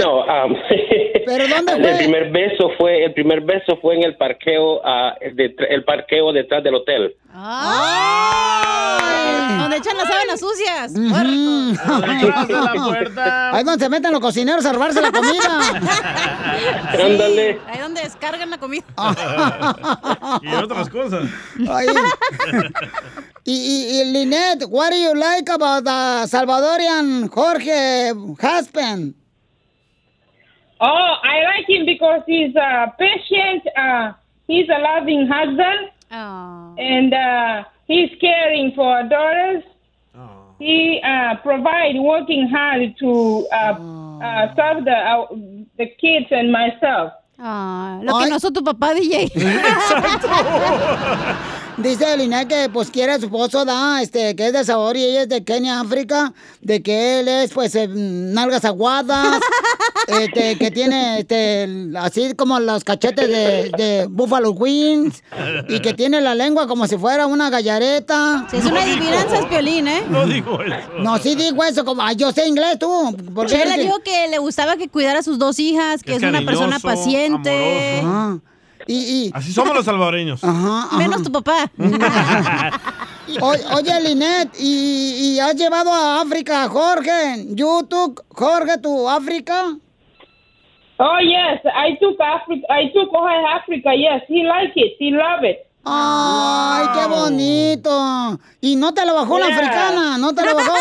No, 0.00 0.20
um, 0.20 0.54
¿Pero 1.26 1.48
dónde 1.48 1.72
el 1.72 1.82
fue? 1.82 1.96
primer 1.98 2.30
beso 2.30 2.70
fue 2.78 3.04
el 3.04 3.12
primer 3.14 3.40
beso 3.40 3.76
fue 3.82 3.96
en 3.96 4.04
el 4.04 4.16
parqueo 4.16 4.80
ah, 4.84 5.14
de- 5.20 5.56
el 5.70 5.82
parqueo 5.84 6.32
detrás 6.32 6.62
del 6.62 6.76
hotel. 6.76 7.16
Donde 9.58 9.76
echan 9.78 9.96
las 9.96 10.06
sábanas 10.08 10.40
sucias. 10.40 10.92
Ahí 13.52 13.64
donde 13.64 13.84
se 13.84 13.88
meten 13.90 14.12
los 14.12 14.20
cocineros 14.20 14.64
a 14.66 14.72
robarse 14.72 15.00
la 15.02 15.10
comida. 15.10 15.60
Ándale. 17.04 17.58
Ahí 17.66 17.80
donde 17.80 18.02
descargan 18.02 18.50
la 18.50 18.58
comida. 18.58 18.84
Y 20.42 20.54
otras 20.54 20.88
cosas. 20.88 21.24
Ay. 21.68 21.86
Y, 23.44 23.52
y, 23.52 24.00
y 24.00 24.04
Lynette, 24.12 24.64
what 24.68 24.90
do 24.90 24.96
you 24.96 25.14
like 25.14 25.50
about 25.50 25.84
the 25.84 26.26
Salvadorian 26.28 27.28
Jorge 27.28 28.12
husband? 28.40 29.14
Oh, 30.80 31.14
I 31.22 31.42
like 31.44 31.68
him 31.68 31.86
because 31.86 32.22
he's 32.26 32.54
uh, 32.54 32.86
patient. 32.98 33.62
Uh, 33.76 34.12
he's 34.46 34.68
a 34.68 34.78
loving 34.78 35.26
husband, 35.26 35.90
and 36.78 37.14
uh, 37.14 37.64
he's 37.86 38.10
caring 38.20 38.72
for 38.74 38.84
our 38.84 39.08
daughters. 39.08 39.64
He 40.58 41.00
uh, 41.04 41.36
provide 41.42 41.96
working 42.00 42.48
hard 42.48 42.96
to 42.98 43.46
uh, 43.52 43.76
uh, 44.24 44.54
serve 44.56 44.84
the 44.84 44.96
uh, 44.96 45.26
the 45.76 45.86
kids 46.00 46.26
and 46.30 46.50
myself. 46.50 47.12
Ah, 47.38 47.98
lo 48.02 48.18
que 48.18 48.30
no 48.30 48.36
hizo 48.36 48.50
tu 48.50 48.62
papá, 48.64 48.94
DJ. 48.94 49.28
Dice 51.78 52.16
Lynette 52.16 52.48
que 52.48 52.68
pues 52.70 52.90
quiere 52.90 53.12
a 53.12 53.18
su 53.18 53.26
esposo, 53.26 53.66
da, 53.66 54.00
este, 54.00 54.34
que 54.34 54.46
es 54.46 54.52
de 54.54 54.64
Salvador 54.64 54.96
y 54.96 55.04
ella 55.04 55.22
es 55.22 55.28
de 55.28 55.44
Kenia, 55.44 55.78
África, 55.80 56.32
de 56.62 56.82
que 56.82 57.20
él 57.20 57.28
es 57.28 57.52
pues 57.52 57.74
eh, 57.74 57.86
nalgas 57.88 58.64
aguadas, 58.64 59.40
este, 60.08 60.56
que 60.56 60.70
tiene 60.70 61.18
este, 61.20 61.68
así 61.98 62.34
como 62.34 62.58
los 62.60 62.82
cachetes 62.82 63.28
de, 63.28 63.70
de 63.76 64.06
Buffalo 64.08 64.52
Wings 64.52 65.22
y 65.68 65.80
que 65.80 65.92
tiene 65.92 66.22
la 66.22 66.34
lengua 66.34 66.66
como 66.66 66.86
si 66.86 66.96
fuera 66.96 67.26
una 67.26 67.50
gallareta. 67.50 68.46
Sí, 68.50 68.56
es 68.56 68.64
una 68.64 68.82
adivinanza, 68.82 69.38
es 69.40 69.44
Piolín, 69.44 69.86
¿eh? 69.88 70.02
No 70.08 70.26
digo 70.26 70.62
eso. 70.62 70.76
No, 71.00 71.18
sí 71.18 71.34
digo 71.34 71.62
eso, 71.62 71.84
como, 71.84 72.00
ay, 72.00 72.16
yo 72.16 72.32
sé 72.32 72.48
inglés 72.48 72.78
tú. 72.78 73.14
¿por 73.34 73.46
qué 73.48 73.52
Chela 73.52 73.64
crees 73.64 73.76
que- 73.76 73.82
dijo 73.82 73.98
que 74.02 74.28
le 74.28 74.38
gustaba 74.38 74.76
que 74.78 74.88
cuidara 74.88 75.18
a 75.18 75.22
sus 75.22 75.38
dos 75.38 75.58
hijas, 75.58 76.02
que 76.02 76.12
Es 76.14 76.22
es, 76.22 76.28
una 76.30 76.40
persona 76.40 76.78
paciente. 76.78 77.98
amoroso. 78.00 78.42
Y, 78.88 79.30
Así 79.34 79.52
somos 79.52 79.74
los 79.74 79.84
salvadoreños. 79.84 80.40
Menos 80.96 81.22
tu 81.22 81.32
papá. 81.32 81.70
O- 83.40 83.48
oye, 83.76 84.00
Linet, 84.00 84.50
¿y, 84.60 85.34
y 85.34 85.40
has 85.40 85.56
llevado 85.56 85.92
a 85.92 86.20
África 86.20 86.64
a 86.64 86.68
Jorge? 86.68 87.44
¿You 87.54 87.84
took 87.88 88.24
Jorge 88.30 88.78
to 88.78 89.08
África? 89.10 89.76
Oh 90.98 91.18
yes, 91.20 91.60
I 91.64 91.96
took 92.00 92.18
Africa. 92.20 92.66
I 92.70 92.90
took 92.92 93.12
Ohio 93.12 93.46
Africa. 93.60 93.90
Yes, 93.94 94.22
he 94.28 94.44
like 94.44 94.72
it. 94.76 94.94
He 94.98 95.10
love 95.10 95.42
it. 95.44 95.58
¡Ay, 95.88 96.86
qué 96.94 97.06
bonito! 97.06 98.40
Y 98.60 98.74
no 98.76 98.92
te 98.92 99.04
lo 99.06 99.14
bajó 99.14 99.34
una 99.36 99.46
Yeah. 99.48 99.56
africana, 99.56 100.18
no 100.18 100.34
te 100.34 100.44
lo 100.44 100.54
bajó, 100.56 100.74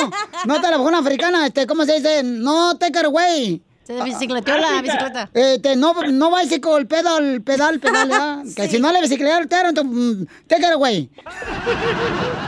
no 0.46 0.56
te 0.62 0.68
lo 0.72 0.78
bajó 0.78 0.84
una 0.88 0.98
africana, 1.00 1.46
este, 1.46 1.68
¿cómo 1.68 1.86
se 1.86 1.96
dice? 1.96 2.24
No 2.24 2.76
take 2.78 3.00
it 3.00 3.06
away. 3.06 3.62
Se 3.86 4.04
bicicleteó 4.04 4.58
la 4.58 4.82
bicicleta. 4.82 5.30
Este, 5.32 5.76
no, 5.76 5.94
no 5.94 6.32
bicycle, 6.32 6.88
pedal, 6.88 7.44
pedal, 7.44 7.80
pedal, 7.80 8.10
¿verdad? 8.10 8.44
Que 8.56 8.68
si 8.68 8.80
no 8.80 8.92
le 8.92 9.00
bicicletearon, 9.02 9.70
entonces, 9.70 9.86
mm, 9.86 10.26
take 10.48 10.64
it 10.64 10.74
away. 10.74 11.08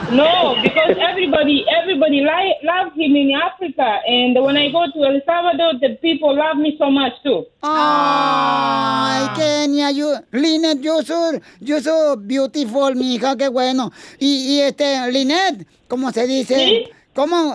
No, 0.10 0.56
because 0.64 0.98
everybody, 0.98 1.64
everybody 1.80 2.22
like 2.22 2.58
love 2.64 2.92
him 2.96 3.16
in 3.16 3.36
Africa, 3.36 4.00
and 4.08 4.36
when 4.44 4.58
I 4.58 4.72
go 4.72 4.86
to 4.92 5.04
El 5.06 5.22
Salvador, 5.28 5.74
the 5.80 5.96
people 6.02 6.36
love 6.36 6.58
me 6.58 6.76
so 6.80 6.90
much 6.90 7.14
too. 7.22 7.46
Ay, 7.62 9.28
Kenia, 9.36 9.94
you, 9.94 10.16
Linet, 10.34 10.84
you 10.84 11.04
so, 11.04 11.40
you 11.60 11.80
so 11.82 12.16
beautiful, 12.16 12.96
mija, 12.96 13.38
qué 13.38 13.50
bueno. 13.50 13.92
Y, 14.20 14.56
y 14.56 14.62
este, 14.62 15.12
Linet, 15.12 15.68
¿cómo 15.88 16.12
se 16.12 16.26
dice? 16.26 16.90
¿Cómo? 17.18 17.52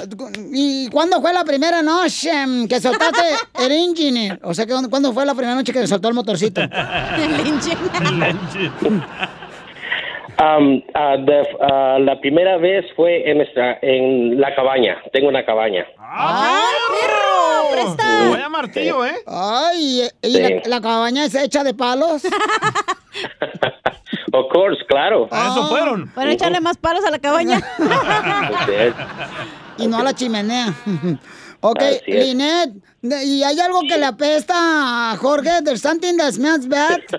¿Y 0.53 0.89
cuándo 0.91 1.21
fue 1.23 1.33
la 1.33 1.45
primera 1.45 1.83
noche 1.83 2.33
mm, 2.47 2.67
que 2.67 2.81
soltaste 2.81 3.23
el 3.65 3.71
engine? 3.71 4.37
O 4.43 4.53
sea, 4.53 4.67
que 4.67 4.73
¿cuándo- 4.73 4.91
¿cuándo 4.91 5.13
fue 5.13 5.25
la 5.25 5.35
primera 5.37 5.55
noche 5.55 5.73
que 5.73 5.87
soltó 5.87 6.09
el 6.09 6.15
motorcito? 6.15 6.61
El 7.17 7.47
engine. 7.47 7.77
Um, 10.41 10.83
ah, 10.95 11.17
de- 11.17 11.49
ah, 11.61 11.99
la 12.01 12.19
primera 12.21 12.57
vez 12.57 12.85
fue 12.97 13.31
en 13.31 13.37
nuestra 13.37 13.79
en 13.83 14.41
la 14.41 14.53
cabaña. 14.57 14.97
Tengo 15.13 15.29
una 15.29 15.45
cabaña. 15.45 15.87
¡Ay, 15.97 16.75
perro! 17.01 17.71
¡Presta! 17.71 18.31
Vaya 18.31 18.49
martillo, 18.49 19.07
¿eh? 19.07 19.15
Ay, 19.29 20.09
¿y 20.23 20.29
Sí. 20.33 20.43
la, 20.43 20.61
la 20.67 20.81
cabaña 20.81 21.25
es 21.27 21.37
hecha 21.37 21.63
de 21.63 21.73
palos? 21.75 22.23
Of 24.35 24.47
course, 24.53 24.79
claro. 24.89 25.29
A 25.31 25.49
eso 25.49 25.69
fueron. 25.69 26.09
Para 26.15 26.33
echarle 26.33 26.61
más 26.61 26.77
palos 26.79 27.05
a 27.05 27.11
la 27.11 27.19
cabaña. 27.19 27.61
y 29.79 29.87
no 29.87 29.99
a 29.99 30.03
la 30.03 30.15
chimenea. 30.15 30.73
ok. 31.61 31.81
Linet, 32.07 32.71
¿y 33.03 33.43
hay 33.43 33.61
algo 33.61 33.81
que 33.83 33.99
le 33.99 34.07
apesta 34.07 35.13
a 35.13 35.17
Jorge? 35.19 35.51
¿There's 35.65 35.83
something 35.83 36.17
that 36.17 36.33
smells 36.33 36.67
bad? 36.69 37.01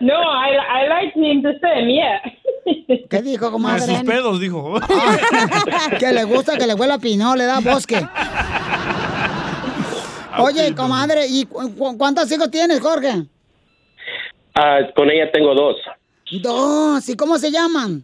No, 0.00 0.14
I 0.14 0.56
I 0.56 0.88
like 0.88 1.12
him 1.14 1.42
the 1.42 1.58
same. 1.60 1.90
Yeah. 1.92 2.20
¿Qué 3.08 3.22
dijo, 3.22 3.46
A 3.46 3.50
comadre? 3.50 3.86
sus 3.86 4.02
pedos, 4.04 4.40
dijo. 4.40 4.78
que 5.98 6.12
le 6.12 6.24
gusta 6.24 6.56
que 6.58 6.66
le 6.66 6.74
huela 6.74 6.94
a 6.94 6.98
pinol, 6.98 7.38
le 7.38 7.44
da 7.44 7.60
bosque. 7.60 8.06
Oye, 10.38 10.74
comadre, 10.74 11.26
¿y 11.28 11.46
cu- 11.46 11.74
cu- 11.74 11.96
cuántos 11.98 12.30
hijos 12.30 12.50
tienes, 12.50 12.80
Jorge? 12.80 13.24
Ah, 14.58 14.78
con 14.94 15.10
ella 15.10 15.30
tengo 15.32 15.54
dos. 15.54 15.76
Dos, 16.42 17.08
¿y 17.10 17.16
cómo 17.16 17.36
se 17.36 17.50
llaman? 17.50 18.02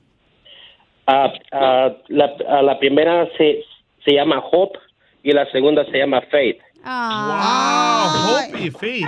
Ah, 1.06 1.32
ah, 1.50 1.90
la, 2.08 2.36
ah, 2.46 2.62
la 2.62 2.78
primera 2.78 3.26
se, 3.38 3.64
se 4.04 4.12
llama 4.12 4.38
Hope 4.52 4.78
y 5.22 5.32
la 5.32 5.50
segunda 5.50 5.84
se 5.86 5.98
llama 5.98 6.20
Faith. 6.30 6.58
Wow, 6.84 8.36
Hope 8.36 8.60
y 8.60 8.70
Faith. 8.70 9.06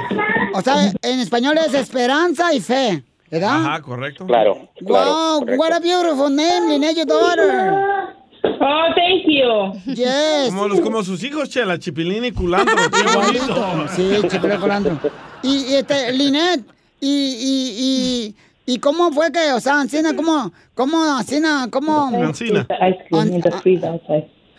O 0.54 0.60
sea, 0.62 0.90
en 1.02 1.20
español 1.20 1.58
es 1.58 1.74
esperanza 1.74 2.54
y 2.54 2.60
fe, 2.60 3.02
¿verdad? 3.30 3.56
Ajá, 3.66 3.82
correcto. 3.82 4.26
Claro. 4.26 4.68
Wow, 4.80 5.44
what 5.58 5.72
a 5.72 5.80
beautiful 5.80 6.34
name, 6.34 6.80
your 6.94 7.06
daughter. 7.06 8.14
Oh, 8.42 8.86
thank 8.94 9.24
you. 9.26 9.94
Yes. 9.94 10.48
Como, 10.48 10.68
los, 10.68 10.80
como 10.80 11.02
sus 11.02 11.22
hijos, 11.24 11.50
Chela, 11.50 11.78
Chipilín 11.78 12.24
y 12.24 12.32
Culantro. 12.32 12.76
Qué 12.90 13.16
bonito. 13.16 13.88
Sí, 13.88 14.18
chipilín 14.28 14.56
y 14.56 14.60
culantro. 14.60 14.98
Y, 15.42 15.72
y, 15.72 15.74
este, 15.76 16.12
Linet, 16.12 16.60
y, 17.04 17.36
y, 17.38 18.34
y, 18.66 18.74
y 18.74 18.78
cómo 18.78 19.12
fue 19.12 19.30
que, 19.30 19.52
o 19.52 19.60
sea, 19.60 19.80
Ancina, 19.80 20.16
cómo, 20.16 20.50
cómo, 20.74 20.96
Ancina, 21.04 21.68
cómo... 21.70 22.06
Ancina. 22.08 22.66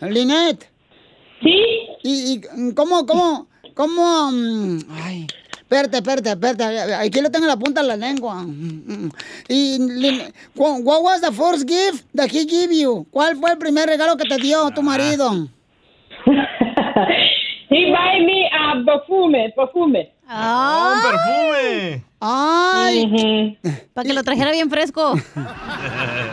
Linet. 0.00 0.70
Sí. 1.42 1.58
¿Y, 2.04 2.34
y 2.34 2.74
cómo, 2.74 3.04
cómo, 3.04 3.48
cómo, 3.74 4.30
mm, 4.30 4.78
ay, 4.90 5.26
espérate, 5.60 5.96
espérate, 5.96 6.30
espérate, 6.30 6.94
aquí 6.94 7.20
lo 7.20 7.30
tengo 7.30 7.46
en 7.46 7.50
la 7.50 7.56
punta 7.56 7.82
de 7.82 7.88
la 7.88 7.96
lengua. 7.96 8.46
Y, 9.48 9.78
what 10.54 11.02
was 11.02 11.20
the 11.20 11.32
first 11.32 11.66
gift 11.66 12.06
that 12.14 12.30
he 12.30 12.46
gave 12.46 12.72
you? 12.72 13.06
¿Cuál 13.10 13.36
fue 13.36 13.50
el 13.50 13.58
primer 13.58 13.88
regalo 13.88 14.16
que 14.16 14.28
te 14.28 14.36
dio 14.36 14.70
tu 14.70 14.82
marido? 14.82 15.48
He 17.68 17.90
buy 17.90 18.24
me 18.24 18.48
a 18.52 18.74
perfume, 18.84 19.52
perfume. 19.56 20.12
¡Ah! 20.28 21.02
perfume! 21.02 22.04
¡Ay! 22.20 23.58
Para 23.92 24.06
que 24.06 24.14
lo 24.14 24.22
trajera 24.22 24.50
bien 24.52 24.70
fresco. 24.70 25.14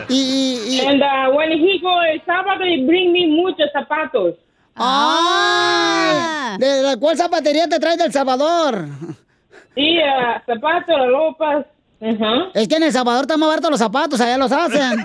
y, 0.08 0.80
And 0.86 1.02
uh, 1.02 1.34
when 1.34 1.52
he 1.52 1.78
go 1.80 2.02
el 2.02 2.22
sábado, 2.24 2.64
he 2.64 2.84
bring 2.86 3.12
me 3.12 3.26
muchos 3.28 3.70
zapatos. 3.72 4.34
¡Ay! 4.76 6.56
¿De 6.58 6.82
la 6.82 6.96
cuál 6.96 7.16
zapatería 7.16 7.68
te 7.68 7.78
trae 7.78 7.96
del 7.96 8.12
Salvador? 8.12 8.86
Sí, 9.74 9.98
uh, 9.98 10.40
zapatos, 10.46 11.08
ropas. 11.08 11.66
Es 12.54 12.68
que 12.68 12.76
en 12.76 12.82
El 12.82 12.92
Salvador 12.92 13.22
están 13.22 13.40
más 13.40 13.48
baratos 13.48 13.70
los 13.70 13.80
zapatos, 13.80 14.20
allá 14.20 14.36
los 14.36 14.52
hacen. 14.52 14.98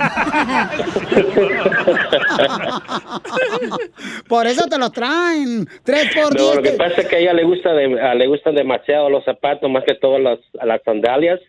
por 4.27 4.47
eso 4.47 4.65
te 4.67 4.77
los 4.77 4.91
traen. 4.91 5.67
Tres 5.83 6.09
por 6.15 6.35
No, 6.35 6.41
diez. 6.43 6.55
lo 6.57 6.61
que 6.61 6.71
pasa 6.71 7.01
es 7.01 7.07
que 7.07 7.15
a 7.15 7.19
ella 7.19 7.33
le 7.33 7.43
gusta 7.43 7.73
de- 7.73 8.01
a- 8.01 8.15
le 8.15 8.27
gustan 8.27 8.55
demasiado 8.55 9.09
los 9.09 9.23
zapatos, 9.23 9.69
más 9.69 9.83
que 9.85 9.95
todas 9.95 10.21
las, 10.21 10.39
las 10.63 10.81
sandalias. 10.83 11.39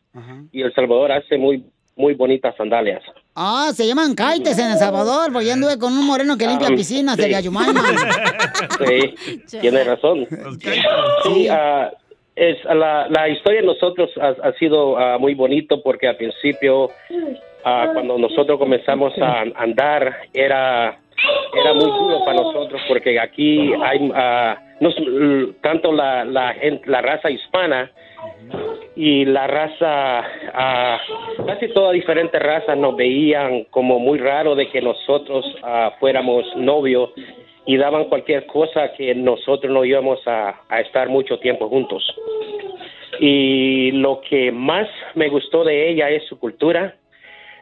Y 0.52 0.62
El 0.62 0.74
Salvador 0.74 1.12
hace 1.12 1.36
muy 1.38 1.64
muy 1.96 2.14
bonitas 2.14 2.54
sandalias. 2.56 3.02
Ah, 3.34 3.70
se 3.74 3.86
llaman 3.86 4.14
kaites 4.14 4.58
en 4.58 4.70
El 4.70 4.78
Salvador, 4.78 5.30
porque 5.32 5.48
yo 5.48 5.52
anduve 5.52 5.78
con 5.78 5.92
un 5.92 6.06
moreno 6.06 6.38
que 6.38 6.46
limpia 6.46 6.68
Ah, 6.70 6.74
piscinas 6.74 7.16
sí. 7.16 7.22
de 7.22 7.30
Yayumaima. 7.30 7.82
Sí, 8.86 9.14
tiene 9.60 9.84
razón. 9.84 10.26
Sí, 11.24 11.48
ah, 11.50 11.90
es, 12.40 12.64
la, 12.64 13.06
la 13.10 13.28
historia 13.28 13.60
de 13.60 13.66
nosotros 13.66 14.10
ha, 14.18 14.52
sido 14.52 14.96
ah, 14.98 15.18
muy 15.18 15.34
bonito 15.34 15.82
porque 15.82 16.08
al 16.08 16.16
principio, 16.16 16.88
ah, 17.64 17.90
cuando 17.92 18.16
nosotros 18.16 18.58
comenzamos 18.58 19.12
a 19.18 19.44
andar, 19.56 20.16
era, 20.32 20.98
era 21.54 21.74
muy 21.74 21.84
duro 21.90 22.24
para 22.24 22.40
nosotros 22.42 22.80
porque 22.88 23.20
aquí 23.20 23.72
hay 23.82 23.98
l- 24.80 25.52
tanto 25.60 25.92
la, 25.92 26.24
la, 26.24 26.54
la 26.86 27.00
raza 27.02 27.30
hispana 27.30 27.90
y 28.96 29.24
la 29.26 29.46
raza, 29.46 30.24
ah, 30.54 30.98
casi 31.46 31.68
todas 31.68 31.92
diferentes 31.92 32.40
razas 32.42 32.76
nos 32.78 32.96
veían 32.96 33.64
como 33.70 33.98
muy 33.98 34.18
raro 34.18 34.54
de 34.54 34.68
que 34.70 34.80
nosotros 34.80 35.44
ah, 35.62 35.92
fuéramos 36.00 36.44
novios 36.56 37.10
y 37.66 37.76
daban 37.76 38.04
cualquier 38.06 38.46
cosa 38.46 38.92
que 38.92 39.14
nosotros 39.14 39.72
no 39.72 39.84
íbamos 39.84 40.20
a, 40.26 40.60
a 40.68 40.80
estar 40.80 41.08
mucho 41.08 41.38
tiempo 41.38 41.68
juntos. 41.68 42.04
Y 43.20 43.90
lo 43.92 44.20
que 44.22 44.50
más 44.50 44.88
me 45.14 45.28
gustó 45.28 45.62
de 45.64 45.90
ella 45.90 46.08
es 46.08 46.24
su 46.26 46.38
cultura. 46.38 46.96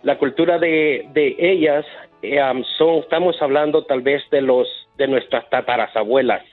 La 0.03 0.17
cultura 0.17 0.59
de, 0.59 1.07
de 1.13 1.35
ellas 1.39 1.85
eh, 2.23 2.41
um, 2.41 2.63
son, 2.77 2.99
estamos 2.99 3.41
hablando 3.43 3.85
tal 3.85 4.03
vez 4.03 4.23
de 4.31 4.41
los 4.41 4.69
de 4.97 5.09
nuestras 5.09 5.49
tatarasabuelas. 5.51 6.45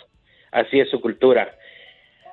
Así 0.51 0.79
es 0.79 0.89
su 0.89 1.01
cultura. 1.01 1.53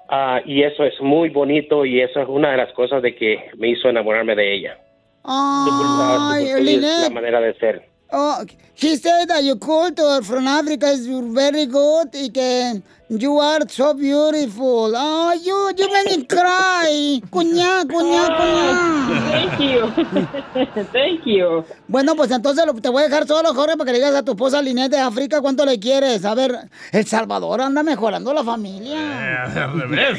Ah, 0.08 0.40
y 0.44 0.62
eso 0.62 0.84
es 0.84 1.00
muy 1.00 1.30
bonito 1.30 1.84
y 1.84 2.00
eso 2.00 2.20
es 2.20 2.28
una 2.28 2.52
de 2.52 2.56
las 2.58 2.72
cosas 2.72 3.02
de 3.02 3.14
que 3.14 3.50
me 3.56 3.68
hizo 3.68 3.88
enamorarme 3.88 4.34
de 4.34 4.54
ella. 4.54 4.78
Su 5.22 5.30
Ay, 5.30 6.44
cultura 6.44 6.70
y 6.70 6.76
la 6.80 7.10
manera 7.10 7.40
de 7.40 7.54
ser. 7.54 7.91
Oh, 8.14 8.44
he 8.74 8.96
said 8.96 9.26
that 9.28 9.42
your 9.42 9.56
culture 9.58 10.22
from 10.22 10.46
Africa 10.46 10.86
is 10.90 11.06
very 11.06 11.66
good 11.66 12.08
y 12.14 12.28
que 12.30 12.82
you 13.08 13.38
are 13.40 13.60
so 13.68 13.94
beautiful. 13.94 14.92
Oh, 14.94 15.32
you, 15.32 15.72
you 15.76 15.90
made 15.92 16.16
me 16.18 16.24
cry. 16.26 17.20
Cuñá, 17.30 17.84
cuñá, 17.86 18.28
cuñá. 18.36 19.30
Thank 19.30 19.60
you. 19.60 20.84
Thank 20.92 21.24
you. 21.26 21.64
Bueno, 21.88 22.14
pues 22.16 22.30
entonces 22.30 22.66
lo- 22.66 22.74
te 22.74 22.88
voy 22.90 23.02
a 23.02 23.08
dejar 23.08 23.26
solo, 23.26 23.54
Jorge, 23.54 23.76
para 23.76 23.86
que 23.86 23.92
le 23.92 23.98
digas 23.98 24.14
a 24.14 24.22
tu 24.24 24.32
esposa 24.32 24.60
Linet 24.62 24.90
de 24.90 24.98
África 24.98 25.40
cuánto 25.40 25.64
le 25.64 25.78
quieres. 25.78 26.24
A 26.24 26.34
ver, 26.34 26.52
El 26.92 27.06
Salvador 27.06 27.60
anda 27.62 27.82
mejorando 27.82 28.32
la 28.34 28.44
familia. 28.44 29.44
Al 29.44 29.80
revés. 29.80 30.18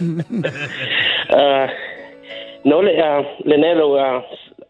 Ah, 1.30 1.66
no, 2.64 2.82
le, 2.82 2.92
Lenero, 3.44 3.98
ah, 3.98 4.22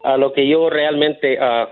a 0.03 0.17
lo 0.17 0.31
que 0.33 0.47
yo 0.47 0.69
realmente, 0.69 1.37
ah, 1.39 1.67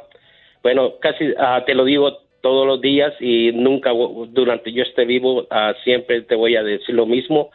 bueno, 0.64 0.93
casi 0.99 1.34
ah, 1.38 1.64
te 1.66 1.74
lo 1.74 1.86
digo 1.86 2.20
todos 2.41 2.66
los 2.66 2.82
días 2.82 3.14
y 3.20 3.51
nunca 3.51 3.91
durante 4.30 4.72
yo 4.72 4.84
esté 4.84 5.05
vivo, 5.05 5.47
ah, 5.49 5.74
siempre 5.84 6.22
te 6.22 6.36
voy 6.36 6.55
a 6.55 6.64
decir 6.64 6.95
lo 6.95 7.05
mismo, 7.05 7.51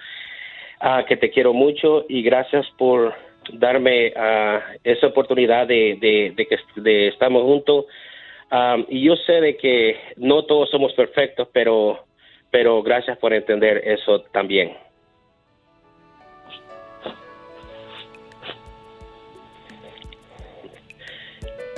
ah, 0.80 1.04
que 1.06 1.16
te 1.16 1.30
quiero 1.30 1.52
mucho 1.52 2.04
y 2.08 2.22
gracias 2.22 2.66
por 2.78 3.14
darme 3.52 4.12
esa 4.82 5.06
oportunidad 5.06 5.68
de, 5.68 5.98
de, 6.00 6.46
que 6.46 6.58
de 6.80 7.08
estamos 7.08 7.42
juntos. 7.44 7.86
Y 8.88 9.04
yo 9.04 9.14
sé 9.16 9.40
de 9.40 9.56
que 9.56 9.96
no 10.16 10.44
todos 10.44 10.68
somos 10.70 10.92
perfectos, 10.94 11.48
pero, 11.52 12.06
pero 12.50 12.82
gracias 12.82 13.18
por 13.18 13.32
entender 13.32 13.82
eso 13.84 14.22
también. 14.32 14.76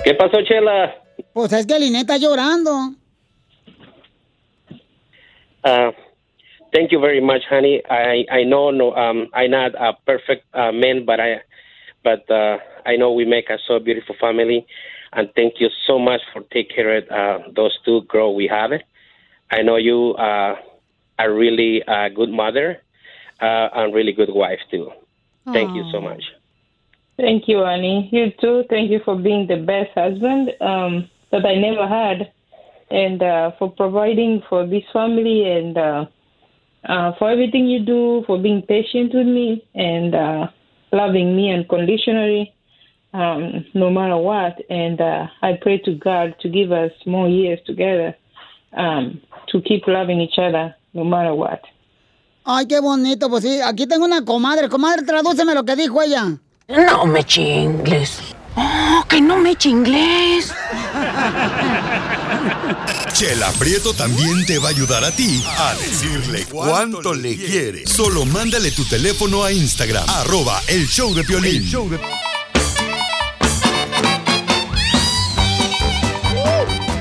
¿Qué 0.03 0.15
pasó, 0.15 0.41
Chela? 0.41 0.95
Pues 1.33 1.53
es 1.53 1.65
que 1.65 1.79
Linet 1.79 2.01
está 2.01 2.17
llorando. 2.17 2.95
Uh, 5.63 5.91
thank 6.73 6.91
you 6.91 6.99
very 6.99 7.21
much, 7.21 7.43
honey. 7.49 7.81
I 7.89 8.25
I 8.31 8.43
know 8.43 8.71
no 8.71 8.95
um 8.95 9.27
I'm 9.33 9.51
not 9.51 9.75
a 9.75 9.93
perfect 10.05 10.45
uh, 10.53 10.71
man, 10.71 11.05
but 11.05 11.19
I 11.19 11.41
but 12.03 12.29
uh, 12.29 12.57
I 12.85 12.95
know 12.95 13.11
we 13.11 13.25
make 13.25 13.49
a 13.49 13.57
so 13.67 13.79
beautiful 13.79 14.15
family, 14.19 14.65
and 15.13 15.29
thank 15.35 15.59
you 15.59 15.69
so 15.85 15.99
much 15.99 16.21
for 16.33 16.41
take 16.53 16.73
care 16.73 16.97
of 16.97 17.03
uh, 17.09 17.47
those 17.55 17.77
two 17.83 18.01
girls 18.07 18.35
we 18.35 18.47
have. 18.47 18.71
I 19.51 19.61
know 19.61 19.75
you 19.75 20.13
uh, 20.13 20.55
are 21.19 21.33
really 21.33 21.81
a 21.87 22.09
good 22.09 22.29
mother, 22.29 22.81
uh, 23.41 23.69
and 23.73 23.93
really 23.93 24.13
good 24.13 24.33
wife 24.33 24.59
too. 24.71 24.91
Thank 25.51 25.75
you 25.75 25.83
so 25.91 25.99
much. 25.99 26.23
Thank 27.17 27.47
you, 27.47 27.63
Annie. 27.63 28.07
You 28.11 28.31
too. 28.39 28.63
Thank 28.69 28.91
you 28.91 29.01
for 29.03 29.15
being 29.15 29.47
the 29.47 29.57
best 29.57 29.91
husband 29.95 30.51
um, 30.61 31.09
that 31.31 31.45
I 31.45 31.55
never 31.55 31.87
had, 31.87 32.31
and 32.89 33.21
uh, 33.21 33.51
for 33.57 33.71
providing 33.71 34.41
for 34.49 34.65
this 34.65 34.83
family 34.91 35.49
and 35.49 35.77
uh, 35.77 36.05
uh, 36.87 37.11
for 37.17 37.29
everything 37.29 37.67
you 37.67 37.85
do, 37.85 38.23
for 38.25 38.37
being 38.39 38.61
patient 38.61 39.13
with 39.13 39.27
me 39.27 39.67
and 39.75 40.15
uh, 40.15 40.47
loving 40.91 41.35
me 41.35 41.51
unconditionally, 41.51 42.53
um, 43.13 43.65
no 43.73 43.89
matter 43.89 44.17
what. 44.17 44.57
And 44.69 44.99
uh, 44.99 45.27
I 45.41 45.53
pray 45.61 45.79
to 45.79 45.93
God 45.95 46.35
to 46.41 46.49
give 46.49 46.71
us 46.71 46.91
more 47.05 47.27
years 47.27 47.59
together 47.65 48.15
um, 48.73 49.21
to 49.49 49.61
keep 49.61 49.87
loving 49.87 50.21
each 50.21 50.37
other 50.37 50.75
no 50.93 51.03
matter 51.03 51.33
what. 51.33 51.61
Ay, 52.45 52.65
qué 52.65 52.79
bonito, 52.79 53.29
pues 53.29 53.43
sí. 53.43 53.59
Aquí 53.61 53.85
tengo 53.85 54.05
una 54.05 54.23
comadre. 54.25 54.69
Comadre, 54.69 55.03
tradúceme 55.05 55.53
lo 55.53 55.63
que 55.63 55.75
dijo 55.75 56.01
ella. 56.01 56.39
No 56.67 57.05
me 57.05 57.23
chingles. 57.23 58.28
Oh, 58.61 59.05
que 59.07 59.21
no 59.21 59.37
me 59.37 59.55
chingles. 59.55 60.51
Chela 63.13 63.51
Prieto 63.53 63.93
también 63.93 64.45
te 64.45 64.59
va 64.59 64.67
a 64.67 64.71
ayudar 64.71 65.05
a 65.05 65.11
ti 65.11 65.41
a 65.45 65.75
decirle 65.75 66.45
cuánto 66.45 67.13
le 67.13 67.37
quiere. 67.37 67.87
Solo 67.87 68.25
mándale 68.25 68.71
tu 68.71 68.83
teléfono 68.83 69.43
a 69.45 69.51
Instagram, 69.53 70.03
arroba 70.09 70.61
el 70.67 70.87
show 70.87 71.13
de 71.13 71.23
Piolín. 71.23 71.71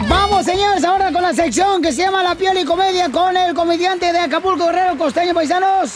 Vamos, 0.08 0.44
señores, 0.44 0.84
ahora 0.84 1.10
con 1.12 1.22
la 1.22 1.34
sección 1.34 1.82
que 1.82 1.92
se 1.92 2.02
llama 2.02 2.22
La 2.22 2.36
Piel 2.36 2.58
y 2.58 2.64
Comedia 2.64 3.10
con 3.10 3.36
el 3.36 3.52
comediante 3.54 4.12
de 4.12 4.18
Acapulco, 4.20 4.66
Guerrero 4.66 4.96
Costeño, 4.96 5.34
paisanos. 5.34 5.90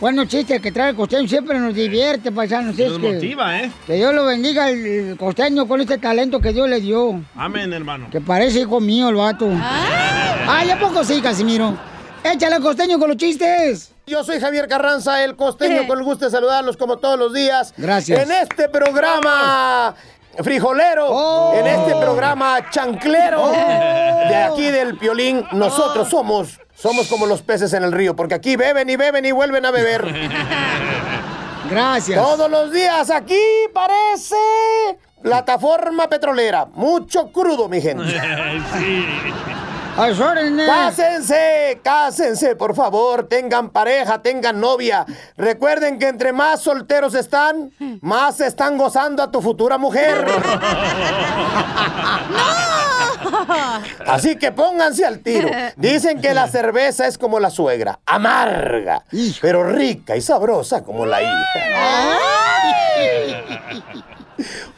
Bueno, 0.00 0.24
chiste 0.24 0.60
que 0.60 0.72
trae 0.72 0.90
el 0.90 0.96
costeño 0.96 1.28
siempre 1.28 1.58
nos 1.58 1.72
divierte, 1.74 2.32
paisanos. 2.32 2.76
es 2.78 2.90
Nos 2.90 2.98
que- 2.98 3.12
motiva, 3.14 3.58
¿eh? 3.60 3.70
Que 3.86 3.94
Dios 3.94 4.12
lo 4.12 4.24
bendiga 4.24 4.68
el, 4.68 5.16
costeño 5.16 5.66
con 5.68 5.80
este 5.80 5.98
talento 5.98 6.40
que 6.40 6.52
Dios 6.52 6.68
le 6.68 6.80
dio. 6.80 7.22
Amén, 7.36 7.72
hermano. 7.72 8.08
Que 8.10 8.20
parece 8.20 8.60
hijo 8.60 8.80
mío 8.80 9.08
el 9.08 9.14
vato. 9.14 9.48
Ay, 9.52 10.70
¿a 10.70 10.78
poco 10.78 11.04
sí, 11.04 11.20
Casimiro? 11.20 11.78
Échale 12.24 12.58
costeño 12.60 12.98
con 12.98 13.08
los 13.08 13.16
chistes. 13.16 13.92
Yo 14.06 14.24
soy 14.24 14.40
Javier 14.40 14.66
Carranza, 14.68 15.24
el 15.24 15.36
costeño, 15.36 15.86
con 15.86 15.98
el 15.98 16.04
gusto 16.04 16.24
de 16.26 16.30
saludarlos 16.30 16.76
como 16.76 16.98
todos 16.98 17.18
los 17.18 17.32
días. 17.32 17.72
Gracias. 17.76 18.20
En 18.22 18.32
este 18.32 18.68
programa 18.68 19.94
frijolero, 20.42 21.52
en 21.54 21.66
este 21.66 21.94
programa 21.96 22.70
chanclero, 22.70 23.50
de 23.50 24.36
aquí 24.36 24.70
del 24.70 24.96
Piolín, 24.98 25.44
nosotros 25.52 26.08
somos, 26.08 26.60
somos 26.74 27.06
como 27.08 27.26
los 27.26 27.42
peces 27.42 27.72
en 27.72 27.84
el 27.84 27.92
río, 27.92 28.16
porque 28.16 28.34
aquí 28.34 28.56
beben 28.56 28.88
y 28.90 28.96
beben 28.96 29.24
y 29.24 29.32
vuelven 29.32 29.64
a 29.66 29.70
beber. 29.70 30.04
Gracias. 31.70 32.22
Todos 32.22 32.50
los 32.50 32.70
días 32.70 33.10
aquí 33.10 33.40
parece 33.72 34.36
plataforma 35.22 36.08
petrolera. 36.08 36.66
Mucho 36.66 37.32
crudo, 37.32 37.68
mi 37.68 37.80
gente. 37.80 38.04
sí. 38.78 39.04
Cásense, 40.66 41.80
cásense, 41.82 42.56
por 42.56 42.74
favor. 42.74 43.28
Tengan 43.28 43.70
pareja, 43.70 44.20
tengan 44.22 44.60
novia. 44.60 45.06
Recuerden 45.36 45.98
que 45.98 46.08
entre 46.08 46.32
más 46.32 46.60
solteros 46.60 47.14
están, 47.14 47.70
más 48.00 48.40
están 48.40 48.76
gozando 48.76 49.22
a 49.22 49.30
tu 49.30 49.40
futura 49.40 49.78
mujer. 49.78 50.26
Así 54.06 54.36
que 54.36 54.52
pónganse 54.52 55.06
al 55.06 55.20
tiro. 55.20 55.48
Dicen 55.76 56.20
que 56.20 56.34
la 56.34 56.48
cerveza 56.48 57.06
es 57.06 57.16
como 57.16 57.40
la 57.40 57.48
suegra, 57.50 58.00
amarga, 58.04 59.04
pero 59.40 59.64
rica 59.64 60.16
y 60.16 60.20
sabrosa 60.20 60.82
como 60.82 61.06
la 61.06 61.22
hija. 61.22 62.18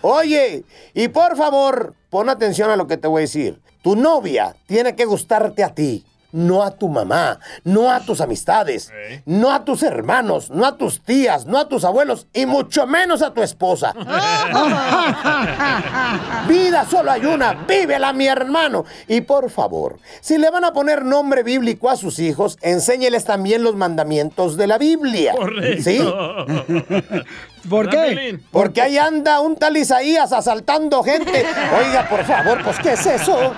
Oye, 0.09 0.63
y 0.95 1.09
por 1.09 1.37
favor, 1.37 1.95
pon 2.11 2.29
atención 2.29 2.71
a 2.71 2.77
lo 2.77 2.87
que 2.87 2.97
te 2.97 3.09
voy 3.09 3.19
a 3.19 3.21
decir. 3.23 3.61
Tu 3.83 3.97
novia 3.97 4.55
tiene 4.67 4.95
que 4.95 5.05
gustarte 5.05 5.65
a 5.65 5.75
ti, 5.75 6.05
no 6.31 6.63
a 6.63 6.71
tu 6.71 6.89
mamá, 6.89 7.41
no 7.65 7.91
a 7.91 7.99
tus 7.99 8.21
amistades, 8.21 8.93
no 9.25 9.51
a 9.51 9.65
tus 9.65 9.83
hermanos, 9.83 10.49
no 10.51 10.65
a 10.65 10.77
tus 10.77 11.01
tías, 11.01 11.47
no 11.47 11.59
a 11.59 11.67
tus 11.67 11.85
abuelos 11.85 12.29
y 12.33 12.47
mucho 12.47 12.87
menos 12.87 13.21
a 13.21 13.35
tu 13.35 13.43
esposa. 13.43 13.95
Vida 16.49 16.87
solo 16.89 17.11
hay 17.11 17.25
una, 17.25 17.65
vívela 17.67 18.13
mi 18.13 18.29
hermano. 18.29 18.85
Y 19.09 19.23
por 19.23 19.51
favor, 19.51 19.99
si 20.21 20.39
le 20.39 20.51
van 20.51 20.65
a 20.65 20.73
poner 20.73 21.05
nombre 21.05 21.43
bíblico 21.43 21.91
a 21.91 21.97
sus 21.97 22.21
hijos, 22.21 22.59
enséñeles 22.63 23.25
también 23.25 23.65
los 23.65 23.75
mandamientos 23.75 24.57
de 24.57 24.69
la 24.69 24.79
Biblia. 24.79 25.35
Correcto. 25.37 25.83
¿Sí? 25.83 25.99
¿Por 27.69 27.89
qué? 27.91 28.39
Porque 28.51 28.81
ahí 28.81 28.99
anda 28.99 29.41
un 29.41 29.57
tal 29.57 29.77
Isaías 29.77 30.33
asaltando 30.33 31.03
gente. 31.03 31.45
Oiga, 31.79 32.09
por 32.09 32.25
favor, 32.25 32.62
pues 32.62 32.79
¿qué 32.79 32.93
es 32.93 33.07
eso? 33.07 33.53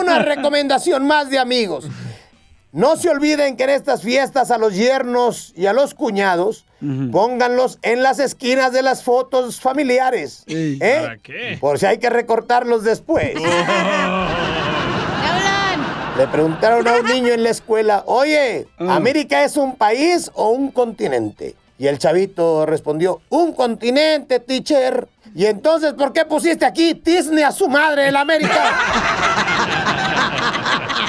Una 0.00 0.20
recomendación 0.20 1.06
más 1.06 1.30
de 1.30 1.38
amigos. 1.38 1.86
No 2.72 2.96
se 2.96 3.08
olviden 3.08 3.56
que 3.56 3.64
en 3.64 3.70
estas 3.70 4.02
fiestas 4.02 4.50
a 4.50 4.58
los 4.58 4.74
yernos 4.74 5.52
y 5.56 5.66
a 5.66 5.72
los 5.72 5.94
cuñados 5.94 6.66
pónganlos 7.12 7.78
en 7.82 8.02
las 8.02 8.18
esquinas 8.18 8.72
de 8.72 8.82
las 8.82 9.04
fotos 9.04 9.60
familiares. 9.60 10.42
¿eh? 10.48 10.98
¿Para 11.02 11.18
qué? 11.18 11.56
Por 11.60 11.78
si 11.78 11.86
hay 11.86 11.98
que 11.98 12.10
recortarlos 12.10 12.82
después. 12.84 13.34
Le 16.16 16.28
preguntaron 16.28 16.86
a 16.86 16.92
un 17.00 17.06
niño 17.06 17.32
en 17.32 17.42
la 17.42 17.50
escuela, 17.50 18.04
oye, 18.06 18.68
¿América 18.78 19.42
es 19.42 19.56
un 19.56 19.74
país 19.74 20.30
o 20.34 20.50
un 20.50 20.70
continente? 20.70 21.56
Y 21.76 21.88
el 21.88 21.98
chavito 21.98 22.66
respondió, 22.66 23.20
un 23.30 23.52
continente, 23.52 24.38
teacher. 24.38 25.08
Y 25.34 25.46
entonces, 25.46 25.92
¿por 25.94 26.12
qué 26.12 26.24
pusiste 26.24 26.64
aquí 26.64 26.94
Disney 26.94 27.42
a 27.42 27.50
su 27.50 27.68
madre 27.68 28.06
en 28.06 28.16
América? 28.16 28.70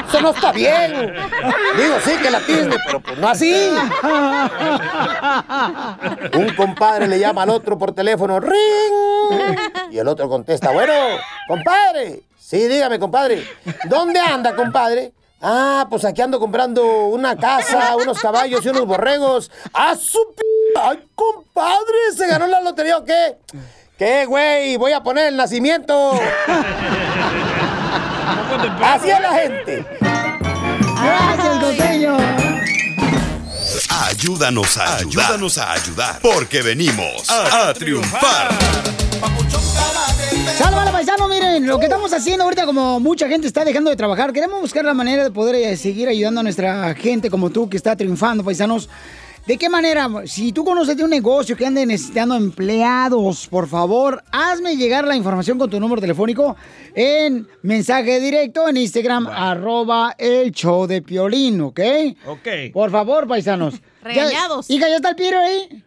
Eso 0.09 0.21
no 0.21 0.31
está 0.31 0.51
bien. 0.51 1.13
Digo, 1.77 1.95
sí 2.03 2.17
que 2.21 2.31
la 2.31 2.39
Disney, 2.39 2.77
pero 2.87 2.99
pues 2.99 3.17
no 3.19 3.27
así. 3.27 3.69
Un 6.33 6.49
compadre 6.55 7.07
le 7.07 7.19
llama 7.19 7.43
al 7.43 7.51
otro 7.51 7.77
por 7.77 7.93
teléfono, 7.93 8.39
ring. 8.39 8.55
Y 9.91 9.99
el 9.99 10.07
otro 10.07 10.27
contesta, 10.27 10.71
bueno, 10.71 10.93
compadre. 11.47 12.23
Sí, 12.47 12.67
dígame, 12.67 12.99
compadre. 12.99 13.43
¿Dónde 13.85 14.19
anda, 14.19 14.55
compadre? 14.55 15.13
Ah, 15.41 15.87
pues 15.89 16.05
aquí 16.05 16.21
ando 16.21 16.39
comprando 16.39 17.07
una 17.07 17.35
casa, 17.35 17.95
unos 17.95 18.19
caballos 18.19 18.63
y 18.63 18.69
unos 18.69 18.85
borregos. 18.85 19.49
¡Ah, 19.73 19.95
su 19.95 20.19
p... 20.35 20.43
¡Ay, 20.79 20.99
compadre! 21.15 22.13
¿Se 22.15 22.27
ganó 22.27 22.45
la 22.45 22.61
lotería 22.61 22.97
o 22.97 23.03
qué? 23.03 23.37
¿Qué, 23.97 24.25
güey? 24.25 24.77
Voy 24.77 24.91
a 24.91 25.01
poner 25.01 25.29
el 25.29 25.37
nacimiento. 25.37 26.11
Así 28.83 29.09
es 29.09 29.19
la 29.19 29.33
gente. 29.33 29.85
Gracias, 31.03 31.63
costeño. 31.63 32.17
Ayúdanos 33.89 34.77
a 34.77 34.97
ayudar. 34.97 35.25
Ayúdanos 35.25 35.57
a 35.57 35.71
ayudar. 35.71 36.19
Porque 36.21 36.61
venimos 36.61 37.27
a, 37.27 37.69
a 37.69 37.73
triunfar. 37.73 38.49
Sálvalo, 40.57 40.91
paisano, 40.91 41.27
miren, 41.27 41.67
lo 41.67 41.77
que 41.79 41.85
estamos 41.85 42.13
haciendo 42.13 42.43
ahorita, 42.45 42.65
como 42.65 42.99
mucha 42.99 43.27
gente 43.27 43.45
está 43.47 43.65
dejando 43.65 43.89
de 43.89 43.95
trabajar, 43.97 44.31
queremos 44.31 44.61
buscar 44.61 44.85
la 44.85 44.93
manera 44.93 45.23
de 45.23 45.31
poder 45.31 45.55
eh, 45.55 45.75
seguir 45.75 46.07
ayudando 46.07 46.39
a 46.39 46.43
nuestra 46.43 46.93
gente 46.95 47.29
como 47.29 47.49
tú 47.49 47.69
que 47.69 47.75
está 47.77 47.95
triunfando, 47.95 48.43
paisanos. 48.43 48.89
¿De 49.45 49.57
qué 49.57 49.69
manera? 49.69 50.09
Si 50.25 50.51
tú 50.53 50.63
conoces 50.65 50.97
de 50.97 51.03
un 51.03 51.09
negocio 51.11 51.55
que 51.55 51.65
ande 51.67 51.85
necesitando 51.85 52.35
empleados, 52.35 53.47
por 53.47 53.67
favor, 53.67 54.23
hazme 54.31 54.75
llegar 54.75 55.05
la 55.05 55.15
información 55.15 55.59
con 55.59 55.69
tu 55.69 55.79
número 55.79 56.01
telefónico 56.01 56.55
en 56.95 57.47
mensaje 57.61 58.19
directo 58.19 58.67
en 58.67 58.77
Instagram, 58.77 59.27
arroba 59.27 60.15
el 60.17 60.51
show 60.51 60.87
de 60.87 61.01
Piolín, 61.03 61.61
¿ok? 61.61 61.79
Ok. 62.27 62.47
Por 62.73 62.89
favor, 62.89 63.27
paisanos. 63.27 63.75
Regañados. 64.01 64.67
Ya- 64.67 64.75
Hija, 64.75 64.89
¿ya 64.89 64.95
está 64.95 65.09
el 65.09 65.15
piro 65.15 65.37
ahí? 65.39 65.83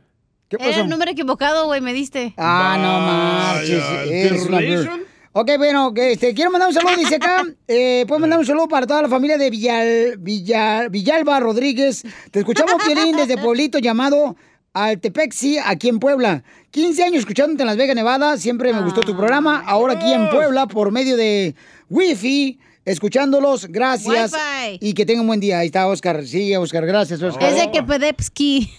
¿Qué 0.48 0.56
Era 0.60 0.80
el 0.80 0.88
número 0.88 1.10
equivocado, 1.10 1.66
güey, 1.66 1.80
me 1.80 1.92
diste. 1.92 2.34
Ah, 2.36 2.76
no 2.80 3.00
marches. 3.00 3.82
eres 4.10 4.46
una. 4.46 4.98
Ok, 5.32 5.50
bueno, 5.58 5.92
que 5.92 6.12
este, 6.12 6.32
quiero 6.34 6.50
mandar 6.50 6.68
un 6.70 6.74
saludo, 6.74 6.96
dice 6.96 7.16
acá. 7.16 7.44
Eh, 7.68 8.04
Puedes 8.08 8.20
mandar 8.20 8.38
un 8.38 8.46
saludo 8.46 8.66
para 8.66 8.86
toda 8.86 9.02
la 9.02 9.08
familia 9.08 9.36
de 9.36 9.50
Villal, 9.50 10.18
Villal- 10.18 10.90
Villalba 10.90 11.38
Rodríguez. 11.38 12.02
Te 12.30 12.38
escuchamos, 12.40 12.82
Piolín, 12.84 13.14
desde 13.14 13.36
pueblito 13.36 13.78
llamado 13.78 14.36
Altepexi, 14.72 15.58
aquí 15.58 15.88
en 15.88 15.98
Puebla. 15.98 16.42
15 16.70 17.04
años 17.04 17.18
escuchándote 17.20 17.62
en 17.62 17.66
Las 17.66 17.76
Vegas, 17.76 17.94
Nevada. 17.94 18.38
Siempre 18.38 18.72
me 18.72 18.80
gustó 18.82 19.02
tu 19.02 19.14
programa. 19.16 19.62
Ahora 19.66 19.94
aquí 19.94 20.12
en 20.12 20.30
Puebla, 20.30 20.66
por 20.66 20.90
medio 20.92 21.16
de 21.16 21.54
Wi-Fi, 21.90 22.58
escuchándolos. 22.90 23.66
Gracias. 23.68 24.32
Wi-Fi. 24.32 24.78
Y 24.80 24.94
que 24.94 25.06
tengan 25.06 25.22
un 25.22 25.26
buen 25.28 25.40
día. 25.40 25.58
Ahí 25.60 25.66
está 25.66 25.86
Oscar. 25.86 26.24
Sí, 26.26 26.54
Oscar. 26.56 26.84
Gracias, 26.86 27.22
Oscar. 27.22 27.48
Es 27.50 27.56
de 27.60 27.70
Kepedepski. 27.70 28.70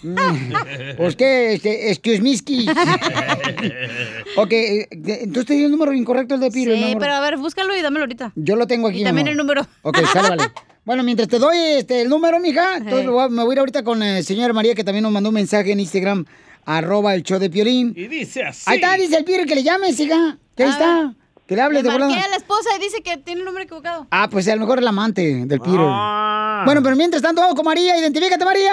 Pues 0.96 1.16
qué, 1.16 1.54
este, 1.54 1.90
excuse 1.90 2.20
me, 2.20 2.36
ski. 2.36 2.66
ok, 4.36 4.52
eh, 4.52 4.88
entonces 4.90 5.46
te 5.46 5.54
di 5.54 5.64
el 5.64 5.70
número 5.70 5.92
incorrecto 5.92 6.34
el 6.34 6.40
de 6.40 6.50
Piro, 6.50 6.74
Sí, 6.74 6.94
pero 6.98 7.12
a 7.12 7.20
ver, 7.20 7.36
búscalo 7.36 7.76
y 7.76 7.82
dámelo 7.82 8.04
ahorita. 8.04 8.32
Yo 8.36 8.56
lo 8.56 8.66
tengo 8.66 8.88
aquí. 8.88 9.00
Y 9.00 9.04
también 9.04 9.28
el 9.28 9.36
número. 9.36 9.66
Ok, 9.82 9.98
sálvale. 10.12 10.44
Bueno, 10.82 11.02
mientras 11.04 11.28
te 11.28 11.38
doy 11.38 11.56
este, 11.76 12.00
el 12.00 12.08
número, 12.08 12.40
mija, 12.40 12.78
entonces 12.78 13.04
me 13.04 13.10
voy 13.12 13.22
a- 13.24 13.28
me 13.28 13.42
voy 13.44 13.50
a 13.50 13.52
ir 13.52 13.58
ahorita 13.60 13.84
con 13.84 13.98
la 14.00 14.22
señora 14.22 14.52
María, 14.54 14.74
que 14.74 14.82
también 14.82 15.02
nos 15.02 15.12
mandó 15.12 15.28
un 15.28 15.34
mensaje 15.34 15.70
en 15.72 15.78
Instagram, 15.78 16.24
arroba 16.64 17.14
el 17.14 17.22
show 17.22 17.38
de 17.38 17.50
Piolín. 17.50 17.92
Y 17.94 18.08
dice 18.08 18.42
así. 18.44 18.62
Ahí 18.64 18.76
está, 18.76 18.94
dice 18.96 19.18
el 19.18 19.24
Piro, 19.24 19.44
que 19.44 19.54
le 19.54 19.62
llames, 19.62 20.00
hija. 20.00 20.38
Que 20.56 20.64
ahí 20.64 20.70
está. 20.70 21.14
Que 21.50 21.56
le 21.56 21.62
hables 21.62 21.82
Le 21.82 21.90
de 21.90 21.98
marqué 21.98 22.04
volada. 22.14 22.26
a 22.26 22.30
la 22.30 22.36
esposa 22.36 22.70
y 22.78 22.80
dice 22.80 23.02
que 23.02 23.16
tiene 23.16 23.40
el 23.40 23.44
número 23.44 23.64
equivocado. 23.64 24.06
Ah, 24.12 24.28
pues 24.30 24.46
a 24.46 24.54
lo 24.54 24.60
mejor 24.60 24.78
el 24.78 24.86
amante 24.86 25.44
del 25.46 25.60
Piro. 25.60 25.84
Ah. 25.84 26.62
Bueno, 26.64 26.80
pero 26.80 26.94
mientras 26.94 27.20
tanto, 27.20 27.40
vamos 27.40 27.56
con 27.56 27.64
María. 27.64 27.98
Identifícate, 27.98 28.44
María. 28.44 28.70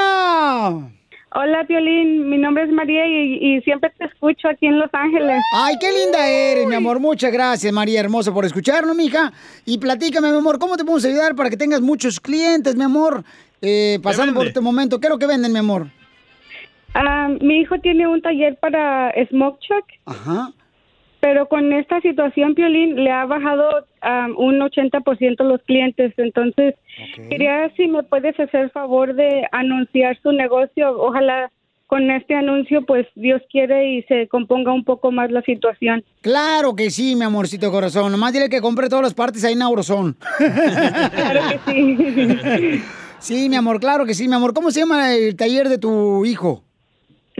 Hola, 1.34 1.66
Piolín. 1.68 2.30
Mi 2.30 2.38
nombre 2.38 2.66
es 2.66 2.70
María 2.70 3.08
y, 3.08 3.40
y 3.58 3.62
siempre 3.62 3.92
te 3.98 4.06
escucho 4.06 4.48
aquí 4.48 4.68
en 4.68 4.78
Los 4.78 4.92
Ángeles. 4.94 5.42
Ay, 5.56 5.74
qué 5.82 5.92
linda 5.92 6.28
eres, 6.28 6.68
mi 6.68 6.76
amor. 6.76 7.00
Muchas 7.00 7.32
gracias, 7.32 7.74
María 7.74 8.00
Hermosa, 8.00 8.32
por 8.32 8.46
escucharnos, 8.46 8.96
mija. 8.96 9.34
Y 9.66 9.80
platícame, 9.80 10.30
mi 10.32 10.38
amor, 10.38 10.60
¿cómo 10.60 10.78
te 10.78 10.84
podemos 10.84 11.04
ayudar 11.06 11.34
para 11.36 11.50
que 11.50 11.58
tengas 11.58 11.82
muchos 11.82 12.20
clientes, 12.20 12.76
mi 12.76 12.84
amor? 12.84 13.24
Eh, 13.60 13.98
pasando 14.04 14.36
por 14.36 14.46
este 14.46 14.62
momento. 14.62 15.00
¿Qué 15.00 15.08
es 15.08 15.12
lo 15.12 15.18
que 15.18 15.26
venden, 15.26 15.52
mi 15.52 15.58
amor? 15.58 15.88
Ah, 16.94 17.28
mi 17.42 17.60
hijo 17.62 17.80
tiene 17.80 18.08
un 18.08 18.22
taller 18.22 18.56
para 18.60 19.12
Smoke 19.30 19.60
Chuck, 19.62 19.86
Ajá. 20.06 20.52
Pero 21.20 21.48
con 21.48 21.74
esta 21.74 22.02
situación, 22.02 22.56
Piolín, 22.56 23.04
le 23.04 23.12
ha 23.12 23.26
bajado 23.26 23.86
ah, 24.02 24.28
un 24.38 24.60
80% 24.60 25.44
los 25.44 25.62
clientes. 25.64 26.14
Entonces, 26.18 26.76
quería 27.30 27.72
si 27.76 27.88
me 27.88 28.04
puedes 28.04 28.40
hacer 28.40 28.70
favor 28.72 29.16
de 29.16 29.48
anunciar 29.52 30.18
su 30.22 30.32
negocio. 30.32 31.00
Ojalá 31.00 31.52
con 31.88 32.12
este 32.12 32.36
anuncio, 32.36 32.86
pues 32.86 33.08
Dios 33.16 33.42
quiere 33.50 33.94
y 33.94 34.04
se 34.04 34.28
componga 34.28 34.74
un 34.74 34.84
poco 34.84 35.12
más 35.12 35.32
la 35.32 35.42
situación. 35.42 36.04
Claro 36.22 36.76
que 36.76 36.90
sí, 36.90 37.16
mi 37.16 37.24
amorcito 37.24 37.72
corazón. 37.72 38.12
Nomás 38.12 38.34
dile 38.34 38.50
que 38.50 38.62
compre 38.62 38.90
todas 38.90 39.04
las 39.04 39.14
partes 39.14 39.44
ahí 39.46 39.54
en 39.54 39.62
Auroson. 39.62 40.18
Claro 40.38 41.42
que 41.50 41.72
sí. 41.72 42.84
Sí, 43.20 43.50
mi 43.50 43.56
amor, 43.56 43.80
claro 43.80 44.06
que 44.06 44.14
sí, 44.14 44.28
mi 44.28 44.36
amor. 44.36 44.54
¿Cómo 44.54 44.70
se 44.70 44.82
llama 44.82 45.16
el 45.16 45.36
taller 45.36 45.70
de 45.70 45.80
tu 45.80 46.24
hijo? 46.24 46.64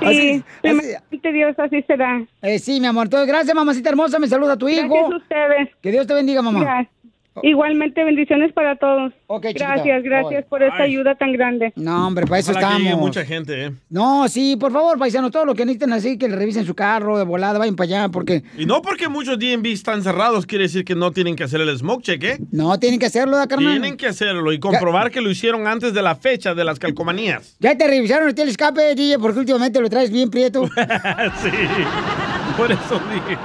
Sí, 0.09 0.43
primeramente 0.61 1.33
Dios, 1.33 1.59
así 1.59 1.83
será. 1.87 2.23
Eh, 2.43 2.59
sí, 2.59 2.81
mi 2.81 2.87
amor. 2.87 3.07
Entonces, 3.07 3.29
gracias, 3.29 3.55
mamacita 3.55 3.89
hermosa. 3.89 4.19
Me 4.19 4.27
saluda 4.27 4.55
a 4.55 4.57
tu 4.57 4.69
hijo. 4.69 4.83
Gracias 4.89 5.13
a 5.13 5.17
ustedes. 5.17 5.69
Que 5.81 5.91
Dios 5.93 6.07
te 6.07 6.15
bendiga, 6.15 6.43
mamá. 6.43 6.61
Gracias. 6.61 6.94
Igualmente, 7.43 8.05
bendiciones 8.05 8.53
para 8.53 8.77
todos. 8.77 9.13
chiquita. 9.43 9.75
gracias, 9.75 10.03
gracias 10.03 10.45
por 10.47 10.63
esta 10.63 10.85
Ay. 10.85 10.93
ayuda 10.93 11.15
tan 11.17 11.33
grande. 11.33 11.73
No, 11.77 12.07
hombre, 12.07 12.27
para 12.27 12.39
eso 12.41 12.53
Ojalá 12.53 12.77
estamos. 12.79 13.01
mucha 13.01 13.25
gente, 13.25 13.65
¿eh? 13.67 13.73
No, 13.91 14.29
sí, 14.29 14.57
por 14.57 14.73
favor, 14.73 14.99
paisanos, 14.99 15.31
todo 15.31 15.45
lo 15.45 15.55
que 15.55 15.65
necesiten 15.65 15.93
así, 15.93 16.17
que 16.17 16.29
le 16.29 16.37
revisen 16.37 16.65
su 16.65 16.75
carro 16.75 17.19
de 17.19 17.25
volada, 17.25 17.59
vayan 17.59 17.77
para 17.77 17.87
allá, 17.87 18.09
porque 18.09 18.45
Y 18.57 18.67
no 18.67 18.83
porque 18.83 19.09
muchos 19.09 19.39
DMV 19.39 19.67
están 19.67 20.03
cerrados 20.03 20.47
quiere 20.47 20.65
decir 20.65 20.85
que 20.85 20.95
no 20.95 21.11
tienen 21.11 21.35
que 21.35 21.45
hacer 21.45 21.61
el 21.61 21.77
smoke 21.77 22.03
check, 22.03 22.23
¿eh? 22.25 22.39
no 22.53 22.79
tienen 22.79 23.01
que 23.01 23.07
hacerlo, 23.07 23.37
¿da, 23.37 23.47
carnal? 23.47 23.73
Tienen 23.73 23.97
que 23.97 24.07
hacerlo 24.07 24.53
y 24.53 24.59
comprobar 24.59 25.11
que 25.11 25.21
lo 25.21 25.31
hicieron 25.31 25.67
antes 25.67 25.93
de 25.93 26.03
la 26.03 26.15
fecha 26.15 26.55
de 26.55 26.65
las 26.65 26.79
calcomanías. 26.79 27.57
Ya 27.59 27.77
te 27.77 27.87
revisaron 27.87 28.33
el 28.37 28.49
escape, 28.49 28.95
DJ, 28.95 29.19
porque 29.19 29.41
últimamente 29.41 29.81
lo 29.81 29.89
traes 29.89 30.11
bien 30.11 30.31
prieto. 30.31 30.67
sí, 31.43 31.51
por 32.57 32.71
eso 32.71 33.01
dije. 33.13 33.39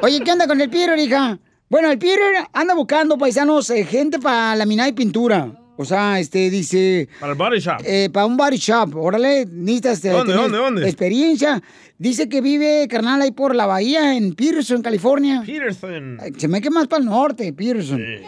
Oye, 0.00 0.20
¿qué 0.20 0.32
onda 0.32 0.46
con 0.46 0.60
el 0.60 0.68
Peter, 0.68 0.98
hija? 0.98 1.38
Bueno, 1.74 1.90
el 1.90 1.98
Peter 1.98 2.20
anda 2.52 2.72
buscando, 2.72 3.18
paisanos, 3.18 3.68
eh, 3.70 3.84
gente 3.84 4.20
para 4.20 4.54
laminar 4.54 4.88
y 4.88 4.92
pintura. 4.92 5.50
O 5.76 5.84
sea, 5.84 6.20
este, 6.20 6.48
dice... 6.48 7.08
Para 7.18 7.32
el 7.32 7.36
body 7.36 7.58
shop. 7.58 7.78
Eh, 7.84 8.08
para 8.12 8.26
un 8.26 8.36
body 8.36 8.58
shop. 8.58 8.94
Órale, 8.94 9.44
necesitas 9.46 10.04
eh, 10.04 10.10
¿Dónde, 10.10 10.34
tener 10.34 10.50
dónde, 10.50 10.58
dónde? 10.58 10.84
experiencia. 10.88 11.60
Dice 11.98 12.28
que 12.28 12.40
vive, 12.40 12.86
carnal, 12.88 13.22
ahí 13.22 13.32
por 13.32 13.56
la 13.56 13.66
bahía, 13.66 14.16
en 14.16 14.36
Peterson, 14.36 14.82
California. 14.82 15.42
Peterson. 15.44 16.20
Se 16.36 16.46
me 16.46 16.60
queda 16.60 16.70
más 16.70 16.86
para 16.86 17.02
el 17.02 17.08
norte, 17.08 17.52
Peterson. 17.52 18.00
Eh, 18.00 18.22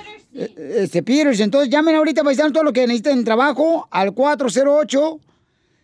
Este, 0.83 1.05
Peterson. 1.05 1.45
Entonces, 1.45 1.71
llamen 1.71 1.95
ahorita, 1.95 2.25
paisanos, 2.25 2.53
todo 2.53 2.65
lo 2.65 2.73
que 2.73 2.81
necesiten 2.85 3.23
trabajo 3.23 3.87
al 3.93 4.13
408 4.13 5.21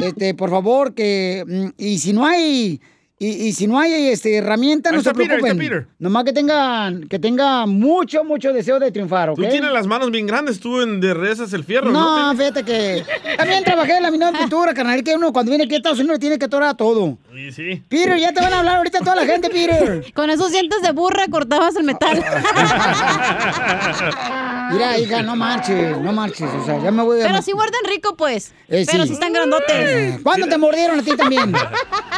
Este, 0.00 0.34
por 0.34 0.50
favor, 0.50 0.94
que. 0.94 1.44
mm, 1.46 1.68
Y 1.76 1.98
si 1.98 2.12
no 2.12 2.24
hay. 2.24 2.80
Y, 3.18 3.28
y 3.28 3.52
si 3.54 3.66
no 3.66 3.80
hay 3.80 4.08
este, 4.08 4.36
herramienta, 4.36 4.92
no 4.92 5.00
se 5.00 5.10
Peter, 5.14 5.38
preocupen. 5.38 5.52
está 5.52 5.62
Peter. 5.62 5.86
Nomás 5.98 6.24
que 6.24 6.34
tengan, 6.34 7.08
que 7.08 7.18
tenga 7.18 7.64
mucho, 7.64 8.24
mucho 8.24 8.52
deseo 8.52 8.78
de 8.78 8.92
triunfar, 8.92 9.30
¿ok? 9.30 9.36
Tú 9.36 9.48
tienes 9.48 9.72
las 9.72 9.86
manos 9.86 10.10
bien 10.10 10.26
grandes, 10.26 10.60
tú 10.60 10.82
en 10.82 11.00
de 11.00 11.14
rezas 11.14 11.50
el 11.54 11.64
fierro, 11.64 11.90
¿no? 11.90 12.32
No, 12.32 12.34
fíjate 12.38 12.62
que. 12.62 13.04
También 13.38 13.64
trabajé 13.64 13.96
en 13.96 14.02
la 14.02 14.10
mina 14.10 14.30
de 14.30 14.38
pintura, 14.38 14.74
carnal. 14.74 15.02
Que 15.02 15.14
uno 15.14 15.32
cuando 15.32 15.48
viene 15.48 15.64
aquí 15.64 15.72
a 15.74 15.78
Estados 15.78 15.98
Unidos 15.98 16.20
tiene 16.20 16.38
que 16.38 16.44
atorar 16.44 16.76
todo. 16.76 17.16
Sí, 17.34 17.52
sí. 17.52 17.82
Peter, 17.88 18.18
ya 18.18 18.34
te 18.34 18.40
van 18.42 18.52
a 18.52 18.58
hablar 18.58 18.76
ahorita 18.76 18.98
toda 18.98 19.16
la 19.16 19.24
gente, 19.24 19.48
Peter. 19.48 20.04
Con 20.14 20.28
esos 20.28 20.52
dientes 20.52 20.82
de 20.82 20.92
burra 20.92 21.24
cortabas 21.30 21.74
el 21.76 21.84
metal. 21.84 22.22
Mira, 24.72 24.98
hija, 24.98 25.22
no 25.22 25.36
marches, 25.36 25.98
no 25.98 26.12
marches. 26.12 26.48
O 26.50 26.64
sea, 26.64 26.82
ya 26.82 26.90
me 26.90 27.02
voy 27.02 27.20
a. 27.20 27.26
Pero 27.26 27.42
si 27.42 27.54
muerden 27.54 27.80
rico, 27.88 28.16
pues. 28.16 28.52
Eh, 28.68 28.84
Pero 28.90 29.02
sí. 29.02 29.08
si 29.08 29.14
están 29.14 29.32
grandotes. 29.32 30.20
¿Cuándo 30.22 30.46
te 30.48 30.58
mordieron 30.58 31.00
a 31.00 31.02
ti 31.02 31.16
también? 31.16 31.52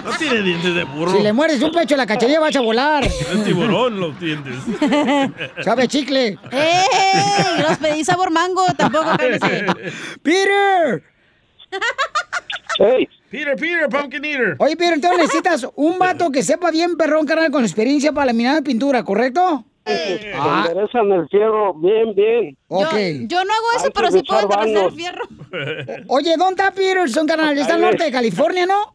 No 0.04 0.16
tiene 0.16 0.42
dientes 0.42 0.74
de 0.74 0.84
burro. 0.84 1.12
Si 1.16 1.22
le 1.22 1.32
muerdes 1.32 1.60
un 1.60 1.72
pecho 1.72 1.94
a 1.94 1.98
la 1.98 2.06
cacharilla 2.06 2.38
vas 2.40 2.54
a 2.54 2.60
volar. 2.60 3.04
Es 3.04 3.44
tiburón 3.44 3.98
los 3.98 4.18
dientes. 4.20 4.54
Sabe 5.64 5.88
chicle. 5.88 6.38
¡Ey! 6.52 7.62
Los 7.68 7.78
pedí 7.78 8.04
sabor 8.04 8.30
mango, 8.30 8.64
tampoco 8.76 9.16
cálmese. 9.16 9.66
¡Peter! 10.22 11.02
Peter, 13.30 13.56
Peter, 13.56 13.88
pumpkin 13.90 14.24
eater. 14.24 14.56
Oye, 14.58 14.76
Peter, 14.76 14.94
entonces 14.94 15.18
necesitas 15.18 15.66
un 15.74 15.98
vato 15.98 16.30
que 16.30 16.42
sepa 16.42 16.70
bien 16.70 16.96
perrón, 16.96 17.26
carnal, 17.26 17.50
con 17.50 17.64
experiencia 17.64 18.12
para 18.12 18.26
laminar 18.26 18.54
de 18.56 18.62
pintura, 18.62 19.02
¿correcto? 19.04 19.64
Ah. 20.34 20.64
Enderezan 20.68 21.12
el 21.12 21.28
fierro 21.28 21.74
bien, 21.74 22.14
bien. 22.14 22.56
Ok. 22.68 22.94
Yo 23.26 23.44
no 23.44 23.52
hago 23.52 23.66
eso, 23.76 23.84
Hay 23.86 23.90
pero 23.94 24.10
sí 24.10 24.22
puedo 24.22 24.42
enderezar 24.42 24.84
el 24.86 24.92
fierro. 24.92 25.24
Oye, 26.08 26.36
¿dónde 26.36 26.62
está 26.62 26.70
Peterson, 26.74 27.26
carnal? 27.26 27.56
Está 27.58 27.74
al 27.74 27.80
norte 27.80 28.04
de 28.04 28.12
California, 28.12 28.66
¿no? 28.66 28.94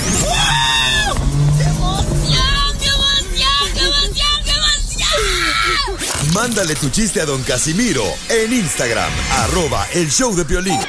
Mándale 6.33 6.75
tu 6.75 6.89
chiste 6.89 7.21
a 7.21 7.25
don 7.25 7.41
Casimiro 7.43 8.03
en 8.29 8.53
Instagram, 8.53 9.09
arroba 9.37 9.87
el 9.93 10.11
show 10.11 10.35
de 10.35 10.43
violín. 10.43 10.79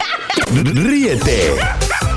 Ríete 0.52 1.54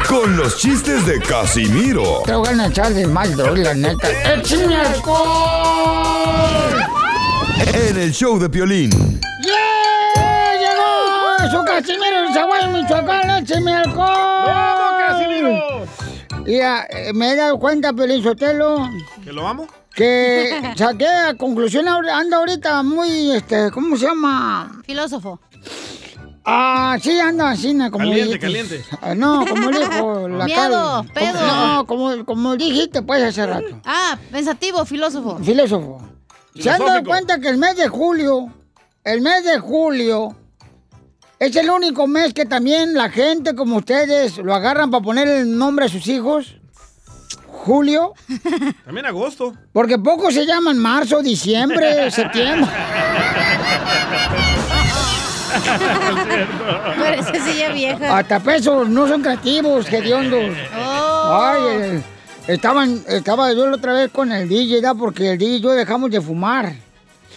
con 0.10 0.36
los 0.36 0.58
chistes 0.58 1.06
de 1.06 1.20
Casimiro 1.20 2.24
Te 2.26 2.34
voy 2.34 2.48
a 2.48 2.66
echar 2.66 2.92
de 2.94 3.06
mal, 3.06 3.36
doy, 3.36 3.64
la 3.64 3.76
neta. 3.76 4.10
¡Échame 4.34 4.76
alcohol! 4.76 6.50
en 7.74 7.98
el 7.98 8.12
show 8.12 8.40
de 8.40 8.48
violín. 8.48 8.90
¡Yeah! 9.44 10.54
¡Llegó! 10.60 11.52
¡Su 11.52 11.64
Casimiro 11.64 12.26
en 12.28 12.34
Zaguay, 12.34 12.74
Michoacán! 12.74 13.30
¡Écheme 13.44 13.76
alcohol! 13.76 14.46
¡Vamos, 14.48 15.02
Casimiro! 15.08 15.86
Mira, 16.44 16.88
eh, 16.90 17.14
me 17.14 17.32
he 17.32 17.36
dado 17.36 17.60
cuenta, 17.60 17.94
Pelín 17.94 18.24
Sotelo, 18.24 18.90
¿Que 19.24 19.32
lo 19.32 19.48
amo? 19.48 19.68
que 19.94 20.74
saqué 20.76 21.08
a 21.08 21.36
conclusión, 21.36 21.88
anda 21.88 22.38
ahorita 22.38 22.82
muy, 22.82 23.32
este, 23.32 23.70
¿cómo 23.72 23.96
se 23.96 24.06
llama? 24.08 24.82
Filósofo. 24.86 25.40
Ah, 26.52 26.98
sí, 27.02 27.20
anda 27.20 27.52
así, 27.52 27.74
¿no? 27.74 27.92
como 27.92 28.06
Caliente, 28.10 28.38
dijiste. 28.40 28.40
caliente. 28.40 28.84
Ah, 29.02 29.14
No, 29.16 29.46
como 29.48 29.70
dijo 29.70 30.28
la 30.30 30.46
Miedo, 30.46 31.06
Cari. 31.14 31.14
pedo. 31.14 31.48
No, 31.48 31.86
como, 31.86 32.26
como 32.26 32.56
dijiste, 32.58 33.02
pues, 33.04 33.22
hace 33.24 33.46
rato. 33.46 33.80
Ah, 33.86 34.18
pensativo, 34.32 34.84
filósofo. 34.86 35.38
Filósofo. 35.44 36.02
¿Se 36.60 36.70
han 36.70 36.80
dado 36.80 37.04
cuenta 37.04 37.40
que 37.40 37.50
el 37.50 37.58
mes 37.58 37.76
de 37.78 37.88
julio, 37.88 38.52
el 39.04 39.22
mes 39.22 39.44
de 39.46 39.60
julio, 39.60 40.36
Es 41.38 41.56
el 41.56 41.70
único 41.70 42.06
mes 42.08 42.34
que 42.34 42.46
también 42.46 42.94
la 42.96 43.10
gente 43.10 43.56
como 43.56 43.78
ustedes 43.78 44.38
lo 44.40 44.54
agarran 44.54 44.92
para 44.92 45.02
poner 45.04 45.28
el 45.30 45.58
nombre 45.58 45.86
a 45.86 45.90
sus 45.90 46.06
hijos. 46.08 46.56
Julio. 47.48 48.14
También 48.86 49.06
agosto. 49.06 49.54
Porque 49.74 49.98
pocos 50.00 50.34
se 50.34 50.46
llaman 50.46 50.78
marzo, 50.78 51.22
diciembre, 51.22 52.10
septiembre. 52.20 52.70
Parece 56.98 57.40
silla 57.42 57.70
vieja. 57.72 58.18
Hasta 58.18 58.40
peso, 58.40 58.86
no 58.86 59.08
son 59.08 59.22
creativos, 59.22 59.92
hediondos. 59.92 60.56
Oh. 60.78 61.40
Ay, 61.42 61.62
eh, 61.82 62.02
estaban, 62.48 63.04
estaba 63.08 63.52
yo 63.54 63.68
la 63.68 63.76
otra 63.78 63.94
vez 63.94 64.12
con 64.12 64.32
el 64.32 64.48
DJ, 64.48 64.82
¿da? 64.82 64.94
porque 64.96 65.32
el 65.32 65.38
DJ 65.38 65.56
y 65.58 65.62
yo 65.62 65.72
dejamos 65.72 66.12
de 66.12 66.22
fumar. 66.22 66.74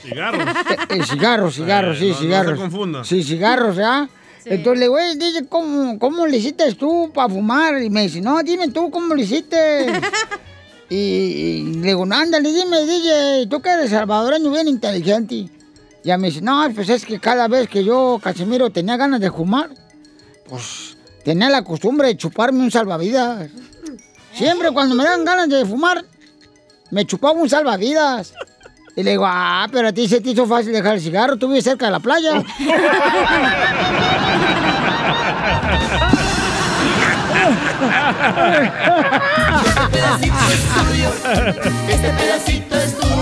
Cigarros. 0.03 0.41
Eh, 0.49 0.77
eh, 0.91 1.03
cigarros, 1.05 1.55
cigarros, 1.55 1.97
Eh, 1.97 2.01
sí, 2.01 2.05
no- 2.07 2.13
no 2.13 2.19
se 2.19 2.25
cigarros. 2.25 2.59
confunda. 2.59 3.05
Sí, 3.05 3.23
cigarros, 3.23 3.77
¿ya? 3.77 4.09
Entonces 4.45 4.81
le 4.81 4.87
digo, 4.87 4.95
"Oye, 4.97 5.15
DJ, 5.15 5.47
¿cómo, 5.49 5.99
¿cómo 6.01 6.27
le 6.27 6.37
hiciste 6.39 6.75
tú 6.75 7.13
para 7.15 7.29
fumar? 7.29 7.81
Y 7.81 7.89
me 7.89 8.03
dice, 8.03 8.21
no, 8.21 8.43
dime 8.43 8.69
tú 8.71 8.91
cómo 8.91 9.15
le 9.15 9.23
hiciste. 9.23 9.87
y, 10.91 10.97
y 10.97 11.75
le 11.77 11.87
digo, 11.89 12.05
no, 12.05 12.17
ándale, 12.17 12.53
dime, 12.53 12.81
DJ, 12.85 13.47
tú 13.49 13.63
que 13.63 13.71
eres 13.71 13.91
salvadoreño 13.91 14.51
bien 14.51 14.67
inteligente. 14.67 15.49
Ya 16.05 16.19
me 16.19 16.29
dice, 16.29 16.41
no, 16.41 16.69
pues 16.75 16.89
es 16.89 17.05
que 17.07 17.21
cada 17.21 17.47
vez 17.49 17.69
que 17.69 17.85
yo, 17.85 18.19
Casimiro, 18.23 18.71
tenía 18.71 18.97
ganas 18.97 19.21
de 19.21 19.31
fumar, 19.31 19.71
pues 20.49 20.97
tenía 21.25 21.49
la 21.49 21.63
costumbre 21.63 22.09
de 22.09 22.17
chuparme 22.17 22.61
un 22.61 22.71
salvavidas. 22.71 23.51
Siempre 24.35 24.71
cuando 24.73 24.95
me 24.95 25.05
dan 25.05 25.25
ganas 25.25 25.49
de 25.49 25.65
fumar, 25.65 26.05
me 26.91 27.07
chupaba 27.07 27.41
un 27.41 27.49
salvavidas. 27.49 28.35
Y 28.97 29.03
le 29.03 29.13
digo, 29.13 29.25
ah, 29.27 29.67
pero 29.73 29.89
a 29.89 29.93
ti 29.93 30.09
se 30.09 30.21
te 30.21 30.31
hizo 30.31 30.47
fácil 30.47 30.73
dejar 30.73 30.95
el 30.97 31.01
cigarro, 31.01 31.37
tú 31.37 31.49
vives 31.49 31.65
cerca 31.65 31.87
de 31.87 31.93
la 31.93 32.01
playa. 32.01 32.43
Este 39.65 39.89
pedacito 39.91 40.45
es 40.53 40.63
tuyo. 40.75 41.11
Este 41.89 42.11
pedacito 42.11 42.77
es 42.77 42.97
tuyo. 42.97 43.13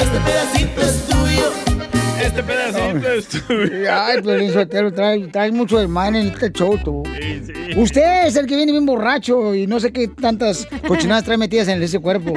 Este 0.00 0.20
pedacito 0.20 0.80
es 0.80 1.06
tuyo. 1.06 1.67
Ay, 3.90 4.22
Piolín 4.22 4.52
Sotelo, 4.52 4.92
trae, 4.92 5.26
trae 5.28 5.52
mucho 5.52 5.78
de 5.78 5.84
en 5.84 6.14
este 6.16 6.50
show, 6.52 6.78
tú. 6.82 7.02
Usted 7.76 8.26
es 8.26 8.36
el 8.36 8.46
que 8.46 8.56
viene 8.56 8.72
bien 8.72 8.86
borracho 8.86 9.54
y 9.54 9.66
no 9.66 9.80
sé 9.80 9.92
qué 9.92 10.08
tantas 10.08 10.66
cochinadas 10.86 11.24
trae 11.24 11.36
metidas 11.38 11.68
en 11.68 11.82
ese 11.82 11.98
cuerpo. 11.98 12.34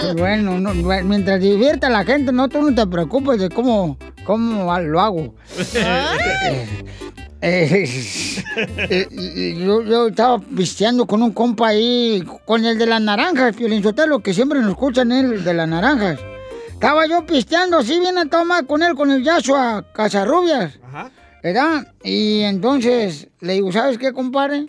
Pero 0.00 0.14
bueno, 0.16 0.58
no- 0.60 0.74
bueno, 0.74 1.08
mientras 1.08 1.40
divierta 1.40 1.86
a 1.88 1.90
la 1.90 2.04
gente, 2.04 2.32
no, 2.32 2.48
tú 2.48 2.62
no 2.62 2.74
te 2.74 2.86
preocupes 2.90 3.40
de 3.40 3.48
cómo, 3.50 3.98
cómo 4.24 4.78
lo 4.80 5.00
hago. 5.00 5.34
Eh, 7.46 7.86
eh, 8.88 9.54
yo, 9.58 9.82
yo 9.82 10.08
estaba 10.08 10.38
pisteando 10.38 11.04
con 11.06 11.22
un 11.22 11.32
compa 11.32 11.68
ahí, 11.68 12.24
con 12.46 12.64
el 12.64 12.78
de 12.78 12.86
las 12.86 13.02
naranjas, 13.02 13.54
Piolín 13.54 13.82
Sotelo, 13.82 14.20
que 14.20 14.32
siempre 14.32 14.60
nos 14.60 14.70
escuchan 14.70 15.12
el 15.12 15.44
de 15.44 15.52
las 15.54 15.68
naranjas. 15.68 16.18
Estaba 16.74 17.06
yo 17.06 17.24
pisteando 17.24 17.78
así 17.78 17.98
bien 17.98 18.18
a 18.18 18.26
tomar 18.26 18.66
con 18.66 18.82
él, 18.82 18.94
con 18.94 19.10
el 19.10 19.24
Yashua 19.24 19.86
Casarrubias. 19.94 20.78
¿Verdad? 21.42 21.92
Y 22.02 22.40
entonces 22.42 23.28
le 23.40 23.54
digo, 23.54 23.72
¿sabes 23.72 23.96
qué, 23.96 24.12
compadre? 24.12 24.66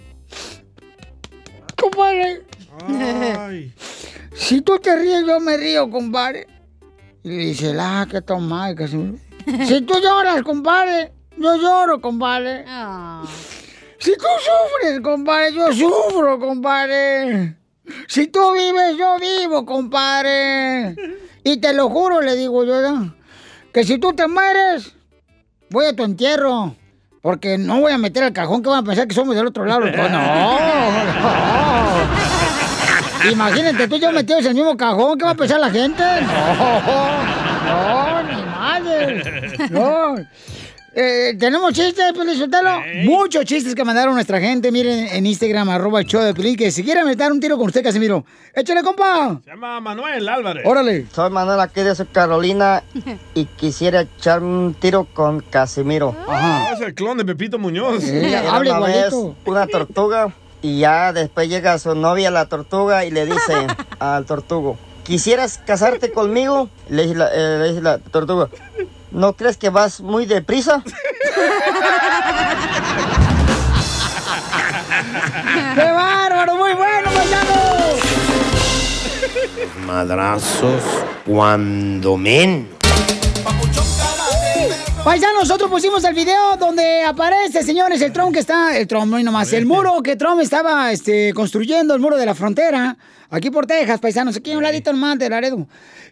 Compadre. 1.80 2.45
Si 4.36 4.60
tú 4.60 4.77
te 4.80 4.94
ríes, 4.98 5.26
yo 5.26 5.40
me 5.40 5.56
río, 5.56 5.90
compadre. 5.90 6.45
Y 7.23 7.30
le 7.30 7.38
dice, 7.38 7.73
ah, 7.80 8.06
qué 8.10 8.22
Casimiro. 8.22 9.18
Si 9.65 9.82
tú 9.82 9.94
lloras, 10.02 10.41
compadre, 10.44 11.14
yo 11.38 11.56
lloro, 11.56 12.02
compadre. 12.02 12.65
Si 13.98 14.11
tú 14.11 14.27
sufres, 14.40 14.99
compadre, 15.02 15.53
yo 15.53 15.72
sufro, 15.72 16.38
compadre. 16.38 17.56
Si 18.07 18.27
tú 18.27 18.53
vives, 18.53 18.98
yo 18.98 19.18
vivo, 19.19 19.65
compadre. 19.65 20.95
Y 21.45 21.57
te 21.57 21.73
lo 21.73 21.89
juro, 21.89 22.22
le 22.22 22.35
digo 22.35 22.65
yo, 22.65 22.81
¿no? 22.81 23.15
que 23.72 23.84
si 23.84 23.97
tú 23.97 24.13
te 24.13 24.27
mueres, 24.27 24.93
voy 25.69 25.85
a 25.85 25.95
tu 25.95 26.03
entierro. 26.03 26.76
Porque 27.22 27.57
no 27.57 27.81
voy 27.81 27.91
a 27.91 27.97
meter 27.97 28.23
al 28.23 28.31
cajón 28.31 28.63
que 28.63 28.69
van 28.69 28.80
a 28.80 28.84
pensar 28.84 29.07
que 29.07 29.13
somos 29.13 29.35
del 29.35 29.47
otro 29.47 29.65
lado. 29.65 29.81
Pues 29.81 30.11
no, 30.11 30.17
no. 30.17 30.49
Imagínate 33.31 33.88
tú 33.88 33.95
y 33.95 33.99
yo 33.99 34.11
metidos 34.11 34.41
en 34.41 34.47
el 34.47 34.55
mismo 34.55 34.77
cajón, 34.77 35.17
¿qué 35.17 35.26
va 35.26 35.31
a 35.31 35.35
pensar 35.35 35.59
la 35.59 35.69
gente? 35.69 36.03
No, 37.65 38.23
no, 38.23 38.23
ni 38.23 38.43
madre. 38.43 39.23
No. 39.72 40.15
Eh, 40.97 41.35
¿Tenemos 41.38 41.73
chistes, 41.73 42.13
Pelín 42.13 42.38
Sotelo? 42.38 42.81
Muchos 43.03 43.43
chistes 43.43 43.76
que 43.76 43.84
mandaron 43.84 44.13
nuestra 44.13 44.39
gente. 44.39 44.72
Miren 44.72 45.09
en 45.11 45.26
Instagram, 45.26 45.69
arroba 45.69 45.99
el 45.99 46.05
show 46.05 46.22
de 46.22 46.34
Pelín, 46.34 46.55
que 46.55 46.72
si 46.72 46.85
quieren 46.85 47.05
meter 47.05 47.30
un 47.34 47.41
tiro 47.41 47.57
con 47.57 47.67
usted, 47.67 47.84
Casimiro. 47.84 48.23
Échale, 48.53 48.81
compa. 48.81 49.41
Se 49.43 49.49
llama 49.49 49.81
Manuel 49.81 50.30
Álvarez. 50.30 50.63
Órale. 50.65 51.05
Soy 51.11 51.30
Manuel 51.30 51.59
aquí 51.59 51.81
de 51.81 51.93
Carolina 52.13 52.81
y 53.34 53.43
quisiera 53.43 54.01
echarme 54.01 54.47
un 54.47 54.73
tiro 54.73 55.05
con 55.13 55.41
Casimiro. 55.41 56.15
Ah, 56.30 56.72
es 56.73 56.80
el 56.80 56.93
clon 56.93 57.17
de 57.17 57.26
Pepito 57.26 57.59
Muñoz. 57.59 58.01
Una 58.05 58.80
vez 58.88 59.13
una 59.45 59.67
tortuga 59.67 60.34
y 60.61 60.80
ya 60.80 61.11
después 61.11 61.49
llega 61.49 61.77
su 61.77 61.93
novia 61.93 62.31
la 62.31 62.47
tortuga 62.47 63.03
y 63.03 63.11
le 63.11 63.26
dice 63.26 63.67
al 63.99 64.26
tortugo, 64.26 64.77
¿quisieras 65.03 65.57
casarte 65.57 66.11
conmigo? 66.11 66.69
Le 66.89 67.03
dice 67.03 67.15
la, 67.15 67.27
eh, 67.34 67.59
le 67.59 67.67
dice 67.69 67.81
la 67.81 67.97
tortuga, 67.99 68.47
¿no 69.15 69.33
crees 69.33 69.57
que 69.57 69.69
vas 69.69 70.01
muy 70.01 70.25
deprisa? 70.25 70.83
¡Qué 75.75 75.91
bárbaro! 75.91 76.55
¡Muy 76.55 76.73
bueno, 76.73 77.09
paisano! 77.13 77.53
Madrazos 79.87 80.83
cuando 81.25 82.17
men. 82.17 82.74
Paisano, 85.06 85.41
nosotros 85.41 85.69
pusimos 85.69 86.03
el 86.03 86.15
video 86.15 86.57
donde 86.57 87.03
aparece, 87.03 87.61
señores, 87.61 88.02
el 88.02 88.11
Trump 88.11 88.34
que 88.34 88.40
está, 88.40 88.76
el 88.76 88.88
Trump, 88.88 89.06
no 89.06 89.22
nomás, 89.22 89.53
el 89.53 89.68
muro 89.68 90.02
que 90.02 90.15
Trump 90.15 90.41
estaba 90.41 90.91
este, 90.91 91.32
construyendo, 91.36 91.94
el 91.94 92.02
muro 92.02 92.18
de 92.18 92.26
la 92.26 92.34
frontera, 92.34 92.98
aquí 93.30 93.52
por 93.52 93.68
Texas, 93.68 93.99
paisanos, 93.99 94.36
aquí 94.36 94.53
a 94.53 94.57
un 94.57 94.64
ladito 94.64 94.91
nomás 94.91 95.19
de 95.19 95.30
Laredo. 95.30 95.68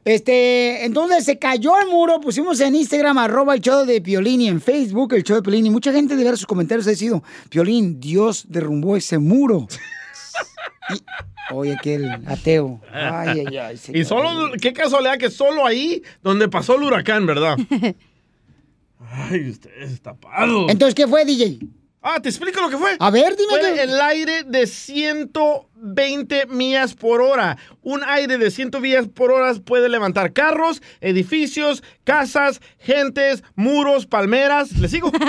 Este, 0.06 0.86
entonces 0.86 1.26
se 1.26 1.40
cayó 1.40 1.80
el 1.80 1.88
muro, 1.88 2.22
pusimos 2.22 2.60
en 2.60 2.76
Instagram, 2.76 3.18
arroba 3.18 3.56
el 3.56 3.62
show 3.62 3.84
de 3.84 4.00
Piolín 4.00 4.42
y 4.42 4.48
en 4.48 4.62
Facebook 4.62 5.16
el 5.16 5.24
show 5.24 5.38
de 5.38 5.42
Piolín 5.42 5.66
y 5.66 5.70
mucha 5.72 5.92
gente 5.92 6.16
de 6.16 6.24
ver 6.24 6.38
sus 6.38 6.46
comentarios 6.46 6.86
ha 6.86 6.92
decidido, 6.92 7.24
Piolín, 7.50 8.00
Dios 8.00 8.46
derrumbó 8.48 8.96
ese 8.96 9.18
muro. 9.18 9.68
Y, 10.92 11.02
oye, 11.52 11.74
aquel 11.74 12.12
ateo. 12.28 12.80
Ay, 12.92 13.44
ay, 13.48 13.58
ay. 13.58 13.80
Y 13.92 14.04
solo, 14.06 14.52
qué 14.62 14.72
casualidad 14.72 15.18
que 15.18 15.32
solo 15.32 15.66
ahí 15.66 16.04
donde 16.22 16.48
pasó 16.48 16.76
el 16.76 16.84
huracán, 16.84 17.26
¿verdad? 17.26 17.58
Ay, 19.16 19.50
ustedes 19.50 20.02
tapados. 20.02 20.72
Entonces, 20.72 20.96
¿qué 20.96 21.08
fue, 21.08 21.24
DJ? 21.24 21.60
Ah, 22.02 22.20
te 22.22 22.30
explico 22.30 22.60
lo 22.62 22.70
que 22.70 22.78
fue. 22.78 22.96
A 23.00 23.10
ver, 23.12 23.36
dime. 23.38 23.50
Fue 23.50 23.84
el 23.84 24.02
aire 24.02 24.44
de 24.44 24.66
120 24.68 26.48
millas 26.48 26.96
por 26.96 27.22
hora. 27.22 27.58
Un 27.82 28.02
aire 28.04 28.38
de 28.38 28.52
100 28.52 28.72
millas 28.82 29.08
por 29.08 29.32
hora 29.32 29.54
puede 29.64 29.88
levantar 29.88 30.34
carros, 30.34 30.82
edificios, 31.00 31.84
casas, 32.04 32.60
gentes, 32.80 33.44
muros, 33.56 34.06
palmeras. 34.06 34.72
¿Le 34.78 34.88
sigo? 34.90 35.12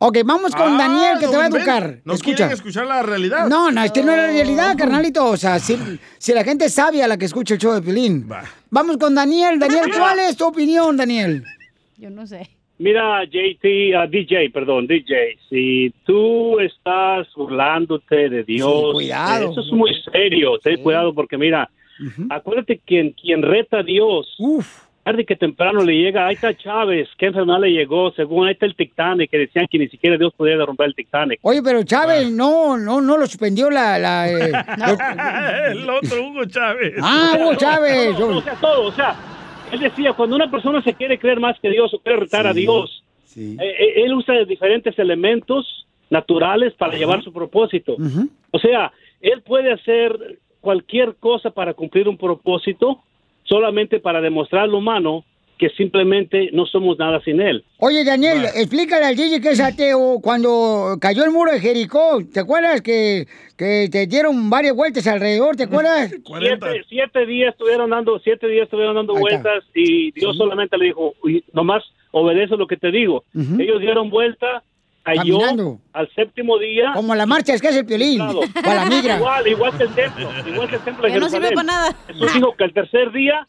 Ok, 0.00 0.18
vamos 0.24 0.54
con 0.54 0.74
Ah, 0.74 0.78
Daniel, 0.78 1.18
que 1.18 1.26
te 1.26 1.36
va 1.36 1.46
a 1.46 1.48
educar. 1.48 2.00
No 2.04 2.14
Escucha. 2.14 2.36
quieren 2.36 2.52
escuchar 2.54 2.86
la 2.86 3.02
realidad. 3.02 3.48
No, 3.48 3.72
no, 3.72 3.82
es 3.82 3.90
que 3.90 4.04
no 4.04 4.12
es 4.12 4.18
la 4.18 4.26
realidad, 4.28 4.76
carnalito. 4.78 5.24
O 5.26 5.36
sea, 5.36 5.58
si, 5.58 5.76
si 6.18 6.32
la 6.32 6.44
gente 6.44 6.66
es 6.66 6.74
sabia 6.74 7.08
la 7.08 7.16
que 7.16 7.24
escucha 7.24 7.54
el 7.54 7.60
show 7.60 7.74
de 7.74 7.82
Pilín. 7.82 8.28
Vamos 8.70 8.96
con 8.96 9.16
Daniel. 9.16 9.58
Daniel, 9.58 9.90
¿cuál 9.98 10.20
es 10.20 10.36
tu 10.36 10.46
opinión, 10.46 10.96
Daniel? 10.96 11.42
Yo 11.96 12.10
no 12.10 12.28
sé. 12.28 12.48
Mira, 12.78 13.24
JT, 13.24 13.94
ah, 13.96 14.06
DJ, 14.06 14.50
perdón, 14.50 14.86
DJ, 14.86 15.36
si 15.50 15.92
tú 16.04 16.60
estás 16.60 17.26
burlándote 17.34 18.28
de 18.28 18.44
Dios, 18.44 18.92
cuidado. 18.92 19.50
eso 19.50 19.60
es 19.62 19.72
muy 19.72 19.90
serio, 20.12 20.58
ten 20.62 20.80
cuidado 20.80 21.12
porque 21.12 21.36
mira, 21.36 21.68
acuérdate 22.30 22.80
que 22.86 23.12
quien 23.20 23.42
reta 23.42 23.80
a 23.80 23.82
Dios, 23.82 24.36
tarde 25.02 25.24
que 25.24 25.34
temprano 25.34 25.82
le 25.82 25.94
llega, 25.94 26.28
ahí 26.28 26.34
está 26.34 26.56
Chávez, 26.56 27.08
qué 27.18 27.26
enfermedad 27.26 27.58
le 27.60 27.70
llegó, 27.70 28.12
según 28.12 28.46
ahí 28.46 28.52
está 28.52 28.66
el 28.66 28.76
Titanic, 28.76 29.28
que 29.28 29.38
decían 29.38 29.66
que 29.68 29.78
ni 29.78 29.88
siquiera 29.88 30.16
Dios 30.16 30.32
podía 30.36 30.56
derrumbar 30.56 30.86
el 30.86 30.94
Titanic. 30.94 31.40
Oye, 31.42 31.60
pero 31.64 31.82
Chávez 31.82 32.30
no, 32.30 32.76
no, 32.76 33.00
no 33.00 33.16
lo 33.16 33.26
suspendió 33.26 33.70
la... 33.70 33.98
la 33.98 34.30
eh, 34.30 34.52
el 35.72 35.90
otro 35.90 36.28
Hugo 36.28 36.44
Chávez. 36.44 36.94
Ah, 37.02 37.36
Hugo 37.40 37.54
Chávez. 37.56 38.20
O 38.20 38.40
sea, 38.40 38.54
todo, 38.60 38.82
o 38.86 38.92
sea, 38.92 39.16
él 39.72 39.80
decía, 39.80 40.12
cuando 40.12 40.36
una 40.36 40.50
persona 40.50 40.82
se 40.82 40.94
quiere 40.94 41.18
creer 41.18 41.40
más 41.40 41.58
que 41.60 41.70
Dios 41.70 41.92
o 41.94 41.98
quiere 41.98 42.20
retar 42.20 42.46
a 42.46 42.52
Dios, 42.52 43.02
eh, 43.36 43.56
eh, 43.60 44.04
él 44.04 44.14
usa 44.14 44.44
diferentes 44.44 44.98
elementos 44.98 45.86
naturales 46.10 46.74
para 46.74 46.96
llevar 46.96 47.22
su 47.22 47.32
propósito. 47.32 47.96
O 48.50 48.58
sea, 48.58 48.92
él 49.20 49.42
puede 49.42 49.72
hacer 49.72 50.38
cualquier 50.60 51.16
cosa 51.16 51.50
para 51.50 51.74
cumplir 51.74 52.08
un 52.08 52.16
propósito 52.16 53.02
solamente 53.44 54.00
para 54.00 54.20
demostrar 54.20 54.64
al 54.64 54.74
humano 54.74 55.24
que 55.58 55.68
simplemente 55.70 56.50
no 56.52 56.66
somos 56.66 56.98
nada 56.98 57.20
sin 57.24 57.40
él. 57.40 57.64
Oye, 57.78 58.04
Daniel, 58.04 58.44
explícale 58.54 59.04
al 59.06 59.16
DJ 59.16 59.40
que 59.40 59.50
es 59.50 59.60
ateo 59.60 60.20
cuando 60.22 60.96
cayó 61.00 61.24
el 61.24 61.30
muro 61.32 61.50
de 61.52 61.60
Jericó. 61.60 62.20
¿Te 62.32 62.40
acuerdas 62.40 62.80
que, 62.80 63.26
que 63.56 63.88
te 63.90 64.06
dieron 64.06 64.48
varias 64.50 64.74
vueltas 64.76 65.06
alrededor? 65.06 65.56
¿Te 65.56 65.64
acuerdas? 65.64 66.10
Siete, 66.38 66.84
siete 66.88 67.26
días 67.26 67.52
estuvieron 67.52 67.90
dando, 67.90 68.18
siete 68.20 68.46
días 68.46 68.64
estuvieron 68.64 68.94
dando 68.94 69.14
vueltas 69.14 69.64
y 69.74 70.12
Dios 70.12 70.36
solamente 70.36 70.78
le 70.78 70.86
dijo, 70.86 71.14
"Uy, 71.22 71.44
nomás 71.52 71.82
obedece 72.12 72.56
lo 72.56 72.66
que 72.66 72.76
te 72.76 72.90
digo. 72.90 73.24
Ujú. 73.34 73.60
Ellos 73.60 73.80
dieron 73.80 74.08
vuelta, 74.10 74.62
cayó 75.02 75.38
Caminando. 75.38 75.78
al 75.92 76.08
séptimo 76.14 76.58
día. 76.58 76.92
Como 76.94 77.14
la 77.14 77.26
marcha 77.26 77.52
es 77.54 77.60
que 77.60 77.68
es 77.68 77.76
el 77.76 77.84
piolín. 77.86 78.18
Para 78.54 78.84
la 78.84 78.86
migra. 78.86 79.16
Igual, 79.16 79.46
igual 79.48 79.76
que 79.76 79.82
el 79.84 79.94
templo, 79.94 80.28
igual 80.46 80.68
que 80.68 80.76
el 80.76 80.82
templo 80.82 81.06
de 81.06 81.12
Que 81.12 81.18
no 81.20 81.28
sirve 81.28 81.48
Jerusalén. 81.48 81.54
para 81.54 81.66
nada. 81.66 81.96
Jesús 82.06 82.34
dijo 82.34 82.54
que 82.56 82.64
el 82.64 82.72
tercer 82.72 83.12
día 83.12 83.46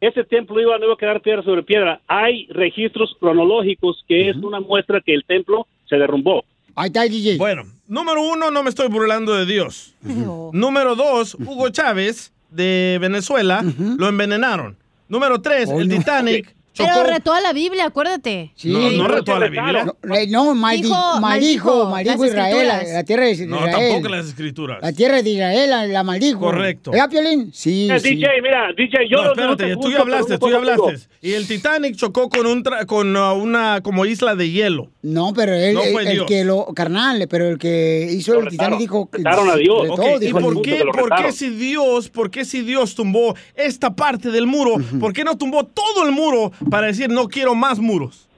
ese 0.00 0.24
templo 0.24 0.60
iba, 0.60 0.78
no 0.78 0.86
iba 0.86 0.94
a 0.94 0.98
quedar 0.98 1.20
piedra 1.20 1.42
sobre 1.42 1.62
piedra. 1.62 2.00
Hay 2.06 2.46
registros 2.50 3.16
cronológicos 3.18 4.04
que 4.06 4.30
es 4.30 4.36
una 4.36 4.60
muestra 4.60 5.00
que 5.00 5.14
el 5.14 5.24
templo 5.24 5.66
se 5.88 5.96
derrumbó. 5.96 6.44
Ahí 6.74 6.88
está, 6.88 7.02
DJ. 7.02 7.38
Bueno, 7.38 7.62
número 7.88 8.22
uno, 8.22 8.50
no 8.50 8.62
me 8.62 8.68
estoy 8.68 8.88
burlando 8.88 9.34
de 9.34 9.46
Dios. 9.46 9.94
Número 10.02 10.94
dos, 10.94 11.34
Hugo 11.34 11.70
Chávez 11.70 12.32
de 12.50 12.98
Venezuela 13.00 13.64
lo 13.78 14.08
envenenaron. 14.08 14.76
Número 15.08 15.40
tres, 15.40 15.70
el 15.70 15.88
Titanic 15.88 16.55
chocó. 16.76 16.90
Pero 16.94 17.10
retó 17.10 17.32
a 17.32 17.40
la 17.40 17.52
Biblia, 17.52 17.86
acuérdate. 17.86 18.52
Sí. 18.54 18.68
No, 18.70 18.90
no 18.90 19.08
retó 19.08 19.34
a 19.34 19.40
la 19.40 19.48
Biblia. 19.48 19.84
No, 19.84 19.94
no 20.28 20.54
maldi- 20.54 20.82
Dijo- 20.82 21.20
maldijo, 21.20 21.20
maldijo 21.20 21.90
maldijo 21.90 22.16
las 22.24 22.28
Israel, 22.30 22.66
la, 22.68 22.74
escrituras. 22.74 22.92
la 22.94 23.04
tierra 23.04 23.24
de 23.24 23.30
Israel. 23.32 23.50
No, 23.50 23.58
tampoco 23.70 24.08
las 24.08 24.26
escrituras. 24.26 24.78
La 24.82 24.92
tierra 24.92 25.22
de 25.22 25.30
Israel, 25.30 25.70
la, 25.70 25.86
la 25.86 26.02
maldijo. 26.04 26.38
Correcto. 26.40 26.90
¿Verdad, 26.90 27.10
Piolín? 27.10 27.50
Sí, 27.52 27.88
Eh, 27.90 27.98
sí. 28.00 28.10
DJ, 28.16 28.28
mira, 28.42 28.68
DJ, 28.76 29.08
yo 29.08 29.22
no, 29.22 29.30
espérate, 29.32 29.66
te 29.66 29.76
tú 29.76 29.90
ya 29.90 30.00
hablaste, 30.00 30.38
tú 30.38 30.50
ya 30.50 30.56
hablaste. 30.56 31.08
Y 31.22 31.32
el 31.32 31.46
Titanic 31.48 31.96
chocó 31.96 32.28
con 32.28 32.46
un 32.46 32.62
tra- 32.62 32.86
con 32.86 33.16
uh, 33.16 33.34
una 33.34 33.80
como 33.82 34.04
isla 34.06 34.34
de 34.36 34.50
hielo. 34.50 34.90
No, 35.02 35.32
pero 35.34 35.54
él, 35.54 35.74
No 35.74 35.82
el- 35.82 36.26
que 36.26 36.44
lo, 36.44 36.66
carnal, 36.74 37.26
pero 37.30 37.48
el 37.48 37.58
que 37.58 38.08
hizo 38.12 38.38
el 38.40 38.48
Titanic 38.48 38.78
dijo 38.78 39.08
retaron 39.12 39.48
a 39.50 39.56
Dios. 39.56 39.88
retó, 39.88 40.16
¿Y 40.16 40.18
dijo 40.26 40.40
por 40.40 40.62
qué, 40.62 40.84
por 40.92 41.14
qué 41.16 41.32
si 41.32 41.48
Dios, 41.50 42.08
por 42.08 42.30
qué 42.30 42.44
si 42.44 42.62
Dios 42.62 42.94
tumbó 42.94 43.34
esta 43.54 43.94
parte 43.94 44.30
del 44.30 44.46
muro, 44.46 44.74
por 45.00 45.12
qué 45.12 45.24
no 45.24 45.36
tumbó 45.38 45.64
todo 45.64 46.04
el 46.06 46.12
muro 46.12 46.52
para 46.70 46.88
decir 46.88 47.08
no 47.08 47.28
quiero 47.28 47.54
más 47.54 47.78
muros? 47.78 48.28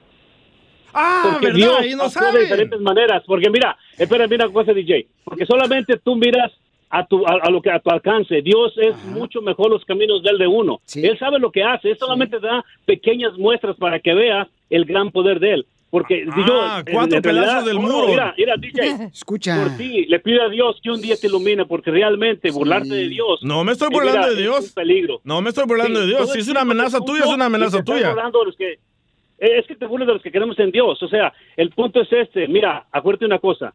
Ah, 0.93 1.21
Porque 1.31 1.47
¿verdad? 1.47 1.81
Dios 1.83 2.15
no 2.15 2.31
de 2.31 2.39
diferentes 2.39 2.79
maneras. 2.81 3.23
Porque 3.25 3.49
mira, 3.49 3.77
espera, 3.97 4.27
mira 4.27 4.45
una 4.45 4.53
cosa, 4.53 4.73
DJ. 4.73 5.07
Porque 5.23 5.45
solamente 5.45 5.97
tú 5.97 6.15
miras 6.15 6.51
a 6.89 7.05
tu, 7.05 7.25
a, 7.27 7.33
a 7.43 7.49
lo 7.51 7.61
que 7.61 7.71
a 7.71 7.79
tu 7.79 7.89
alcance. 7.89 8.41
Dios 8.41 8.73
es 8.77 8.95
mucho 9.05 9.41
mejor 9.41 9.69
los 9.69 9.85
caminos 9.85 10.23
del 10.23 10.37
de 10.37 10.47
uno. 10.47 10.81
Él 10.95 11.17
sabe 11.19 11.39
lo 11.39 11.51
que 11.51 11.63
hace. 11.63 11.91
Él 11.91 11.97
solamente 11.99 12.39
da 12.39 12.65
pequeñas 12.85 13.37
muestras 13.37 13.75
para 13.77 13.99
que 13.99 14.13
veas 14.13 14.47
el 14.69 14.85
gran 14.85 15.11
poder 15.11 15.39
de 15.39 15.53
él. 15.53 15.65
Porque 15.91 16.23
si 16.23 16.39
yo, 16.47 16.61
Ah, 16.61 16.83
en- 16.85 16.93
cuatro 16.93 17.19
realidad, 17.19 17.43
pedazos 17.45 17.65
del 17.65 17.79
muro. 17.79 18.07
Mira, 18.07 18.33
mira, 18.37 18.55
DJ. 18.57 19.09
Escucha. 19.11 19.59
Por 19.63 19.75
ti, 19.77 20.05
le 20.05 20.19
pido 20.19 20.43
a 20.43 20.49
Dios 20.49 20.79
que 20.83 20.91
un 20.91 21.01
día 21.01 21.15
te 21.19 21.25
ilumine, 21.27 21.65
porque 21.65 21.89
realmente 21.89 22.51
burlarte 22.51 22.93
de 22.93 23.07
Dios. 23.07 23.39
No 23.41 23.63
me 23.63 23.71
estoy 23.71 23.87
eh, 23.87 23.91
burlando 23.93 24.19
mira, 24.19 24.29
de 24.29 24.35
Dios. 24.41 24.59
Es 24.59 24.67
un 24.69 24.73
peligro. 24.75 25.19
No 25.23 25.41
me 25.41 25.49
estoy 25.49 25.65
burlando 25.65 25.99
Sí, 26.01 26.05
de 26.07 26.15
Dios. 26.15 26.31
Si 26.31 26.39
es 26.39 26.47
una 26.47 26.61
amenaza 26.61 26.99
tuya, 26.99 27.23
es 27.25 27.31
una 27.31 27.45
amenaza 27.45 27.83
tuya. 27.83 28.09
burlando 28.09 28.39
de 28.39 28.45
los 28.45 28.55
que- 28.55 28.73
eh, 28.73 29.59
es 29.59 29.65
que 29.65 29.75
te 29.75 29.87
burlas 29.87 30.05
de 30.07 30.13
los 30.13 30.21
que 30.21 30.31
creemos 30.31 30.59
en 30.59 30.69
Dios. 30.71 31.01
O 31.01 31.07
sea, 31.07 31.33
el 31.57 31.71
punto 31.71 32.01
es 32.01 32.11
este. 32.13 32.47
Mira, 32.47 32.85
acuérdate 32.91 33.25
una 33.25 33.39
cosa. 33.39 33.73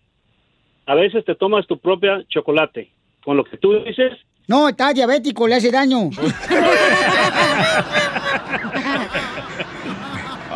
A 0.87 0.95
veces 0.95 1.25
te 1.25 1.35
tomas 1.35 1.67
tu 1.67 1.79
propia 1.79 2.23
chocolate. 2.29 2.91
Con 3.25 3.37
lo 3.39 3.45
que 3.45 3.57
tú 3.57 3.73
dices, 3.85 4.13
No, 4.47 4.69
está 4.69 4.93
diabético, 4.93 5.49
le 5.49 5.55
hace 5.55 5.71
daño. 5.73 6.11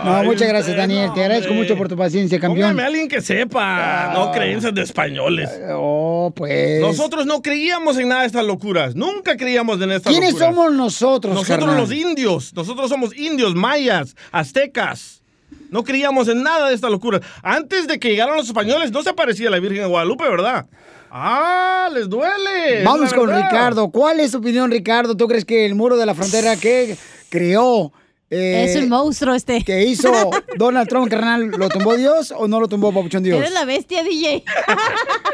No, 0.04 0.16
Ay, 0.16 0.26
muchas 0.26 0.48
gracias, 0.48 0.68
usted, 0.68 0.76
Daniel. 0.78 1.10
Te 1.14 1.20
agradezco 1.22 1.50
hombre. 1.50 1.64
mucho 1.64 1.76
por 1.76 1.88
tu 1.88 1.96
paciencia, 1.96 2.38
campeón. 2.38 2.70
Póngame 2.70 2.82
a 2.82 2.86
alguien 2.86 3.08
que 3.08 3.20
sepa, 3.20 4.12
no 4.14 4.32
creencias 4.32 4.74
de 4.74 4.82
españoles. 4.82 5.50
Oh, 5.72 6.32
pues. 6.34 6.80
Nosotros 6.80 7.26
no 7.26 7.42
creíamos 7.42 7.98
en 7.98 8.08
nada 8.08 8.22
de 8.22 8.26
estas 8.28 8.44
locuras. 8.44 8.94
Nunca 8.94 9.36
creíamos 9.36 9.80
en 9.80 9.92
estas 9.92 10.12
¿Quiénes 10.12 10.32
locuras. 10.34 10.54
somos 10.54 10.72
nosotros, 10.72 11.34
Nosotros 11.34 11.58
carnal? 11.58 11.76
los 11.80 11.92
indios. 11.92 12.52
Nosotros 12.54 12.88
somos 12.88 13.16
indios, 13.16 13.54
mayas, 13.54 14.14
aztecas. 14.30 15.22
No 15.70 15.84
creíamos 15.84 16.28
en 16.28 16.42
nada 16.42 16.68
de 16.68 16.74
estas 16.74 16.90
locuras. 16.90 17.20
Antes 17.42 17.86
de 17.86 17.98
que 17.98 18.10
llegaran 18.10 18.36
los 18.36 18.46
españoles, 18.46 18.90
no 18.92 19.02
se 19.02 19.10
aparecía 19.10 19.50
la 19.50 19.58
Virgen 19.58 19.82
de 19.82 19.86
Guadalupe, 19.88 20.24
¿verdad? 20.28 20.66
Ah, 21.10 21.88
les 21.92 22.08
duele. 22.08 22.82
Vamos 22.84 23.12
con 23.14 23.26
verdad. 23.28 23.50
Ricardo. 23.50 23.90
¿Cuál 23.90 24.20
es 24.20 24.32
tu 24.32 24.38
opinión, 24.38 24.70
Ricardo? 24.70 25.16
¿Tú 25.16 25.26
crees 25.26 25.44
que 25.44 25.64
el 25.66 25.74
muro 25.74 25.96
de 25.96 26.06
la 26.06 26.14
frontera 26.14 26.56
que 26.56 26.96
creó... 27.30 27.92
eh, 28.30 28.64
Es 28.64 28.76
un 28.76 28.88
monstruo 28.88 29.34
este. 29.34 29.62
Que 29.64 29.82
hizo 29.84 30.10
Donald 30.56 30.88
Trump, 30.88 31.08
carnal, 31.10 31.46
¿lo 31.48 31.68
tumbó 31.68 31.96
Dios 31.96 32.32
o 32.36 32.46
no 32.48 32.60
lo 32.60 32.68
tumbó 32.68 32.92
Papuchón 32.92 33.22
Dios? 33.22 33.38
Eres 33.38 33.52
la 33.52 33.64
bestia, 33.64 34.02
DJ. 34.04 34.44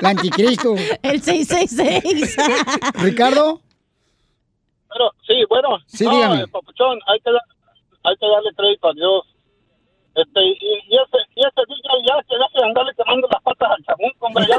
El 0.00 0.06
anticristo. 0.06 0.74
El 1.02 1.20
666. 1.22 2.36
¿Ricardo? 3.02 3.60
Pero, 4.88 5.10
sí, 5.26 5.34
bueno. 5.48 5.78
Sí, 5.86 6.04
no, 6.04 6.10
dígame. 6.14 6.42
eh, 6.42 6.46
Papuchón, 6.48 6.98
hay 7.08 7.18
que, 7.20 7.30
dar- 7.32 7.42
hay 8.04 8.14
que 8.20 8.26
darle 8.28 8.50
crédito 8.56 8.88
a 8.88 8.92
Dios. 8.92 9.22
Este, 10.16 10.40
y, 10.44 10.52
y 10.52 10.94
ese, 10.94 11.18
y 11.34 11.40
ese 11.40 11.60
DJ 11.66 11.88
ya 12.06 12.14
de 12.60 12.64
andarle 12.64 12.92
quemando 12.96 13.26
las 13.32 13.42
patas 13.42 13.68
al 13.76 13.84
chabón, 13.84 14.12
hombre, 14.20 14.46
ya 14.48 14.56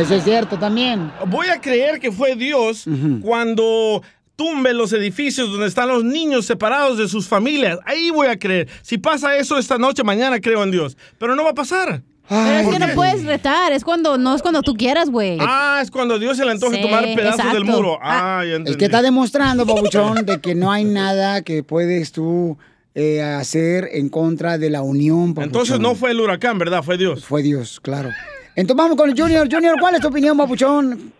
Eso 0.00 0.14
es 0.16 0.24
cierto 0.24 0.58
también. 0.58 1.12
Voy 1.26 1.46
a 1.46 1.60
creer 1.60 2.00
que 2.00 2.10
fue 2.10 2.34
Dios 2.34 2.84
cuando 3.22 4.02
tumbe 4.36 4.74
los 4.74 4.92
edificios 4.92 5.50
donde 5.50 5.66
están 5.66 5.88
los 5.88 6.04
niños 6.04 6.46
separados 6.46 6.98
de 6.98 7.08
sus 7.08 7.28
familias. 7.28 7.78
Ahí 7.84 8.10
voy 8.10 8.26
a 8.26 8.38
creer. 8.38 8.68
Si 8.82 8.98
pasa 8.98 9.36
eso 9.36 9.58
esta 9.58 9.78
noche, 9.78 10.02
mañana 10.02 10.40
creo 10.40 10.62
en 10.62 10.70
Dios. 10.70 10.96
Pero 11.18 11.36
no 11.36 11.44
va 11.44 11.50
a 11.50 11.54
pasar. 11.54 12.02
Pero 12.28 12.40
es 12.58 12.66
que 12.68 12.78
¿Por 12.78 12.88
no 12.88 12.94
puedes 12.94 13.24
retar, 13.24 13.72
es 13.72 13.84
cuando 13.84 14.16
no 14.16 14.34
es 14.34 14.40
cuando 14.40 14.62
tú 14.62 14.74
quieras, 14.74 15.10
güey. 15.10 15.36
Ah, 15.40 15.80
es 15.82 15.90
cuando 15.90 16.18
Dios 16.18 16.38
se 16.38 16.44
le 16.46 16.52
antoje 16.52 16.76
Sí, 16.76 16.82
tomar 16.82 17.02
pedazos 17.04 17.40
exacto. 17.40 17.54
del 17.54 17.64
muro. 17.66 17.98
Ah, 18.00 18.42
ya 18.46 18.56
Es 18.64 18.78
que 18.78 18.86
está 18.86 19.02
demostrando, 19.02 19.66
Papuchón, 19.66 20.24
de 20.24 20.40
que 20.40 20.54
no 20.54 20.72
hay 20.72 20.84
nada 20.84 21.42
que 21.42 21.62
puedes 21.62 22.12
tú 22.12 22.56
eh, 22.94 23.20
hacer 23.22 23.90
en 23.92 24.08
contra 24.08 24.56
de 24.56 24.70
la 24.70 24.80
unión, 24.80 25.34
Papuchón. 25.34 25.44
Entonces 25.44 25.80
no 25.80 25.94
fue 25.94 26.12
el 26.12 26.20
huracán, 26.20 26.58
¿verdad? 26.58 26.82
Fue 26.82 26.96
Dios. 26.96 27.26
Fue 27.26 27.42
Dios, 27.42 27.78
claro. 27.80 28.10
Entonces 28.56 28.76
vamos 28.82 28.96
con 28.96 29.10
el 29.10 29.20
Junior. 29.20 29.46
Junior, 29.50 29.76
¿cuál 29.78 29.96
es 29.96 30.00
tu 30.00 30.08
opinión, 30.08 30.38
Papuchón? 30.38 31.12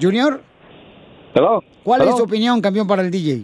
Junior, 0.00 0.42
Hello. 1.36 1.62
¿cuál 1.84 2.00
es 2.00 2.16
tu 2.16 2.22
opinión, 2.22 2.62
campeón, 2.62 2.86
para 2.86 3.02
el 3.02 3.10
DJ? 3.10 3.42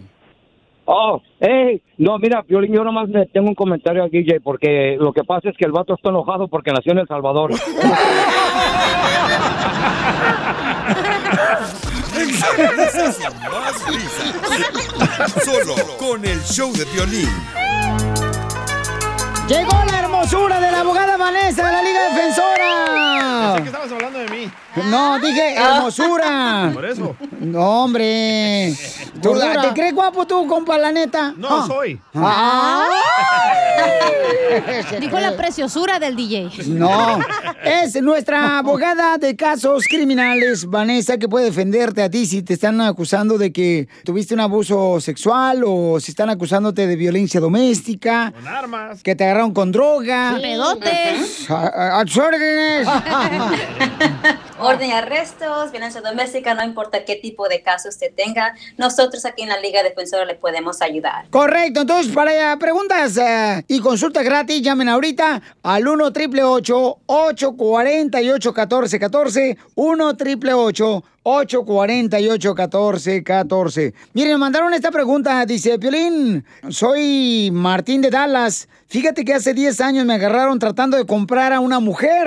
Oh, 0.86 1.20
hey, 1.40 1.82
no, 1.98 2.19
mira, 2.19 2.40
Violín, 2.40 2.73
yo 2.73 2.82
nomás 2.82 3.06
le 3.10 3.27
tengo 3.27 3.48
un 3.48 3.55
comentario 3.55 4.02
al 4.02 4.10
DJ 4.10 4.40
porque 4.40 4.97
lo 4.98 5.12
que 5.12 5.23
pasa 5.24 5.51
es 5.51 5.56
que 5.59 5.66
el 5.66 5.73
vato 5.73 5.93
está 5.94 6.09
enojado 6.09 6.48
porque 6.48 6.73
nació 6.73 6.93
en 6.93 7.01
El 7.01 7.06
Salvador. 7.06 7.51
Más 13.51 13.86
risas. 13.86 14.40
Solo 15.44 15.74
con 15.98 16.24
el 16.24 16.40
show 16.44 16.73
de 16.73 16.86
violín. 16.94 17.28
Llegó 19.52 19.72
la 19.90 19.98
hermosura 19.98 20.60
de 20.60 20.72
la 20.72 20.80
abogada 20.80 21.16
Vanessa 21.18 21.66
de 21.66 21.72
la 21.72 21.82
Liga 21.82 22.04
Defensora. 22.08 23.52
Pensé 23.54 23.62
que 23.62 23.68
estabas 23.68 23.92
hablando 23.92 24.18
de 24.20 24.28
mí. 24.30 24.50
No, 24.90 25.18
dije 25.18 25.54
hermosura. 25.56 26.70
Por 26.72 26.84
eso. 26.86 27.14
No, 27.40 27.82
hombre. 27.84 28.72
¿Tú, 29.20 29.30
Gordura. 29.30 29.62
¿Te 29.62 29.72
crees 29.74 29.94
guapo 29.94 30.26
tú, 30.26 30.46
compa, 30.46 30.78
la 30.78 30.90
neta? 30.92 31.34
No 31.36 31.48
Ah. 31.50 31.64
soy. 31.66 32.00
Ah. 32.14 32.88
Dijo 35.00 35.18
la 35.18 35.36
preciosura 35.36 35.98
del 35.98 36.14
DJ. 36.16 36.50
No, 36.68 37.18
es 37.64 38.00
nuestra 38.02 38.58
abogada 38.58 39.16
de 39.18 39.34
casos 39.34 39.84
criminales, 39.88 40.66
Vanessa, 40.66 41.16
que 41.18 41.28
puede 41.28 41.46
defenderte 41.46 42.02
a 42.02 42.10
ti 42.10 42.26
si 42.26 42.42
te 42.42 42.54
están 42.54 42.80
acusando 42.80 43.38
de 43.38 43.52
que 43.52 43.88
tuviste 44.04 44.34
un 44.34 44.40
abuso 44.40 45.00
sexual 45.00 45.62
o 45.66 45.98
si 46.00 46.10
están 46.12 46.30
acusándote 46.30 46.86
de 46.86 46.96
violencia 46.96 47.40
doméstica. 47.40 48.32
Con 48.34 48.46
armas. 48.46 49.02
Que 49.02 49.14
te 49.14 49.24
agarraron 49.24 49.41
con 49.51 49.73
droga. 49.73 50.39
Pedotes. 50.40 51.51
A, 51.51 51.66
a- 51.66 52.01
a 52.01 52.05
tus 52.05 52.16
órdenes. 52.19 52.86
Orden 54.60 54.89
y 54.90 54.93
arrestos, 54.93 55.73
violencia 55.73 56.01
doméstica, 56.01 56.55
no 56.55 56.62
importa 56.64 57.05
qué 57.05 57.16
tipo 57.16 57.48
de 57.48 57.62
caso 57.62 57.89
usted 57.89 58.12
tenga, 58.16 58.55
nosotros 58.78 59.24
aquí 59.24 59.43
en 59.43 59.48
la 59.48 59.59
Liga 59.59 59.82
Defensora 59.82 60.24
le 60.24 60.36
podemos 60.36 60.81
ayudar. 60.82 61.28
Correcto, 61.31 61.81
entonces 61.81 62.12
para 62.14 62.56
preguntas 62.59 63.16
eh, 63.16 63.64
y 63.66 63.81
consultas 63.81 64.23
gratis, 64.24 64.62
llamen 64.62 64.89
ahorita 64.89 65.43
al 65.64 65.89
1 65.89 66.05
888 66.05 66.98
848 67.06 68.51
1414 68.52 69.59
1 69.74 70.06
888 70.06 71.05
848 71.24 72.54
1414 72.54 73.94
Miren, 74.12 74.32
me 74.32 74.38
mandaron 74.38 74.74
esta 74.74 74.90
pregunta, 74.90 75.44
dice 75.46 75.78
Piolín, 75.78 76.44
soy 76.68 77.50
Martín 77.52 78.00
de 78.02 78.10
Dallas. 78.10 78.68
Fíjate 78.88 79.24
que 79.24 79.34
hace 79.34 79.54
10 79.54 79.80
años 79.80 80.04
me 80.04 80.14
agarraron 80.14 80.58
tratando 80.58 80.96
de 80.96 81.06
comprar 81.06 81.52
a 81.52 81.60
una 81.60 81.80
mujer 81.80 82.26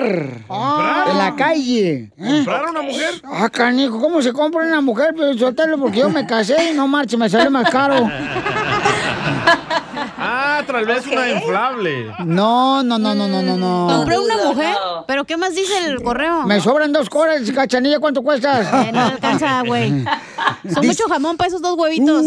en 0.50 1.18
la 1.18 1.36
calle. 1.38 2.12
¿Comprar 2.18 2.70
una 2.70 2.82
mujer? 2.82 3.22
Ah, 3.24 3.50
canijo, 3.50 4.00
¿cómo 4.00 4.22
se 4.22 4.34
compra 4.34 4.66
una 4.66 4.82
mujer? 4.82 5.14
Pero 5.16 5.38
Sotelo, 5.38 5.78
porque 5.78 6.00
yo 6.00 6.10
me 6.10 6.26
casé 6.26 6.72
y 6.72 6.74
no 6.74 6.88
marche, 6.88 7.18
me 7.18 7.30
sale 7.30 7.50
más 7.50 7.70
caro. 7.70 8.10
Ah, 10.28 10.64
tal 10.66 10.86
vez 10.86 11.06
una 11.08 11.30
inflable. 11.32 12.14
No, 12.26 12.84
no, 12.84 12.98
no, 12.98 13.14
no, 13.14 13.28
no, 13.28 13.42
no, 13.42 13.58
no. 13.58 13.88
Compré 13.98 14.18
una 14.18 14.38
mujer, 14.38 14.76
pero 15.08 15.26
¿qué 15.26 15.38
más 15.38 15.54
dice 15.54 15.86
el 15.86 16.02
correo? 16.02 16.44
Me 16.44 16.60
sobran 16.60 16.92
dos 16.92 17.10
coras, 17.10 17.42
cachanilla, 17.52 18.00
¿cuánto 18.00 18.22
cuesta? 18.24 18.88
Eh, 18.88 18.92
no 18.92 19.02
alcanza, 19.06 19.62
güey. 19.62 20.04
Son 20.74 20.86
mucho 20.86 21.04
jamón 21.08 21.38
para 21.38 21.50
esos 21.50 21.62
dos 21.62 21.78
huevitos. 21.78 22.26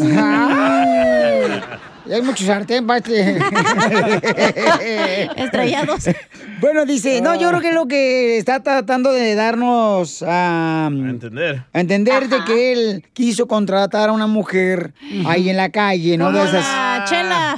Y 2.09 2.13
hay 2.13 2.23
mucho 2.23 2.45
sartén 2.45 2.87
para 2.87 2.99
este. 2.99 3.39
Estrellados. 5.37 6.05
Bueno, 6.61 6.85
dice, 6.87 7.21
no, 7.21 7.35
yo 7.37 7.49
creo 7.51 7.61
que 7.61 7.73
lo 7.73 7.87
que 7.87 8.39
está 8.39 8.63
tratando 8.63 9.13
de 9.13 9.35
darnos 9.37 10.25
a, 10.27 10.89
Entender. 10.91 11.65
a 11.73 11.81
entender 11.81 12.29
de 12.29 12.43
que 12.45 12.73
él 12.73 13.05
quiso 13.13 13.47
contratar 13.47 14.09
a 14.09 14.13
una 14.13 14.27
mujer 14.27 14.93
ahí 15.27 15.51
en 15.51 15.57
la 15.57 15.69
calle, 15.71 16.17
¿no? 16.19 16.33
De 16.33 16.41
esas. 16.43 16.65
la 16.67 17.05
chela. 17.09 17.57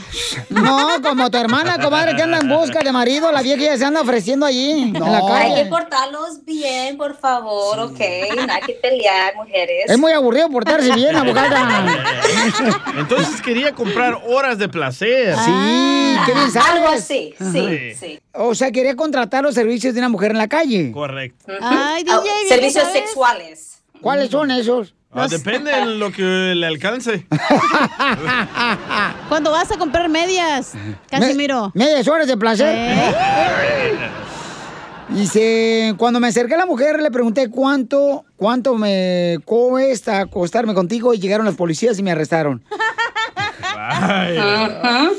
No, 0.50 1.00
como 1.02 1.30
tu 1.30 1.38
hermana, 1.38 1.78
comadre, 1.78 2.14
que 2.14 2.22
anda 2.22 2.38
en 2.38 2.48
busca 2.48 2.80
de 2.80 2.92
marido, 2.92 3.32
la 3.32 3.40
vieja 3.40 3.62
ya 3.62 3.78
se 3.78 3.84
anda 3.86 4.02
ofreciendo 4.02 4.44
allí, 4.44 4.70
en 4.70 4.92
la 4.92 5.18
Hay 5.32 5.48
que 5.48 5.54
calle. 5.60 5.66
portarlos 5.70 6.44
bien, 6.44 6.98
por 6.98 7.16
favor, 7.16 7.78
¿ok? 7.78 7.98
No 8.46 8.52
hay 8.52 8.60
que 8.66 8.74
pelear, 8.82 9.34
mujeres. 9.36 9.84
Es 9.88 9.98
muy 9.98 10.12
aburrido 10.12 10.50
portarse 10.50 10.92
bien, 10.92 11.16
abogada. 11.16 11.86
Entonces 12.98 13.40
quería 13.40 13.72
comprar 13.72 14.18
horas 14.40 14.58
de 14.58 14.68
placer. 14.68 15.34
Sí, 15.36 16.16
¿qué 16.26 16.32
bien 16.34 16.50
sabes? 16.50 16.70
Algo 16.70 16.88
así, 16.88 17.34
sí, 17.52 17.94
sí. 17.98 18.20
O 18.32 18.54
sea, 18.54 18.70
quería 18.72 18.96
contratar 18.96 19.42
los 19.44 19.54
servicios 19.54 19.94
de 19.94 20.00
una 20.00 20.08
mujer 20.08 20.32
en 20.32 20.38
la 20.38 20.48
calle. 20.48 20.90
Correcto. 20.92 21.52
Ay, 21.60 22.04
Ah, 22.08 22.20
DJ, 22.20 22.48
servicios 22.48 22.84
sabes. 22.84 23.00
sexuales. 23.04 23.82
¿Cuáles 24.00 24.30
son 24.30 24.50
esos? 24.50 24.94
Ah, 25.12 25.26
depende 25.28 25.70
de 25.72 25.86
lo 25.86 26.10
que 26.12 26.22
le 26.22 26.66
alcance. 26.66 27.26
Cuando 29.28 29.50
vas 29.50 29.70
a 29.72 29.76
comprar 29.78 30.08
medias, 30.08 30.72
Casimiro. 31.10 31.70
Medias 31.74 32.06
horas 32.08 32.26
de 32.28 32.36
placer. 32.36 32.74
¿Eh? 32.76 33.98
Dice, 35.10 35.94
cuando 35.98 36.20
me 36.20 36.28
acerqué 36.28 36.54
a 36.54 36.58
la 36.58 36.66
mujer 36.66 37.02
le 37.02 37.10
pregunté 37.10 37.50
cuánto, 37.50 38.24
cuánto 38.36 38.76
me 38.76 39.38
cuesta 39.44 40.20
acostarme 40.20 40.72
contigo 40.72 41.12
y 41.12 41.18
llegaron 41.18 41.44
los 41.44 41.56
policías 41.56 41.98
y 41.98 42.02
me 42.04 42.12
arrestaron. 42.12 42.62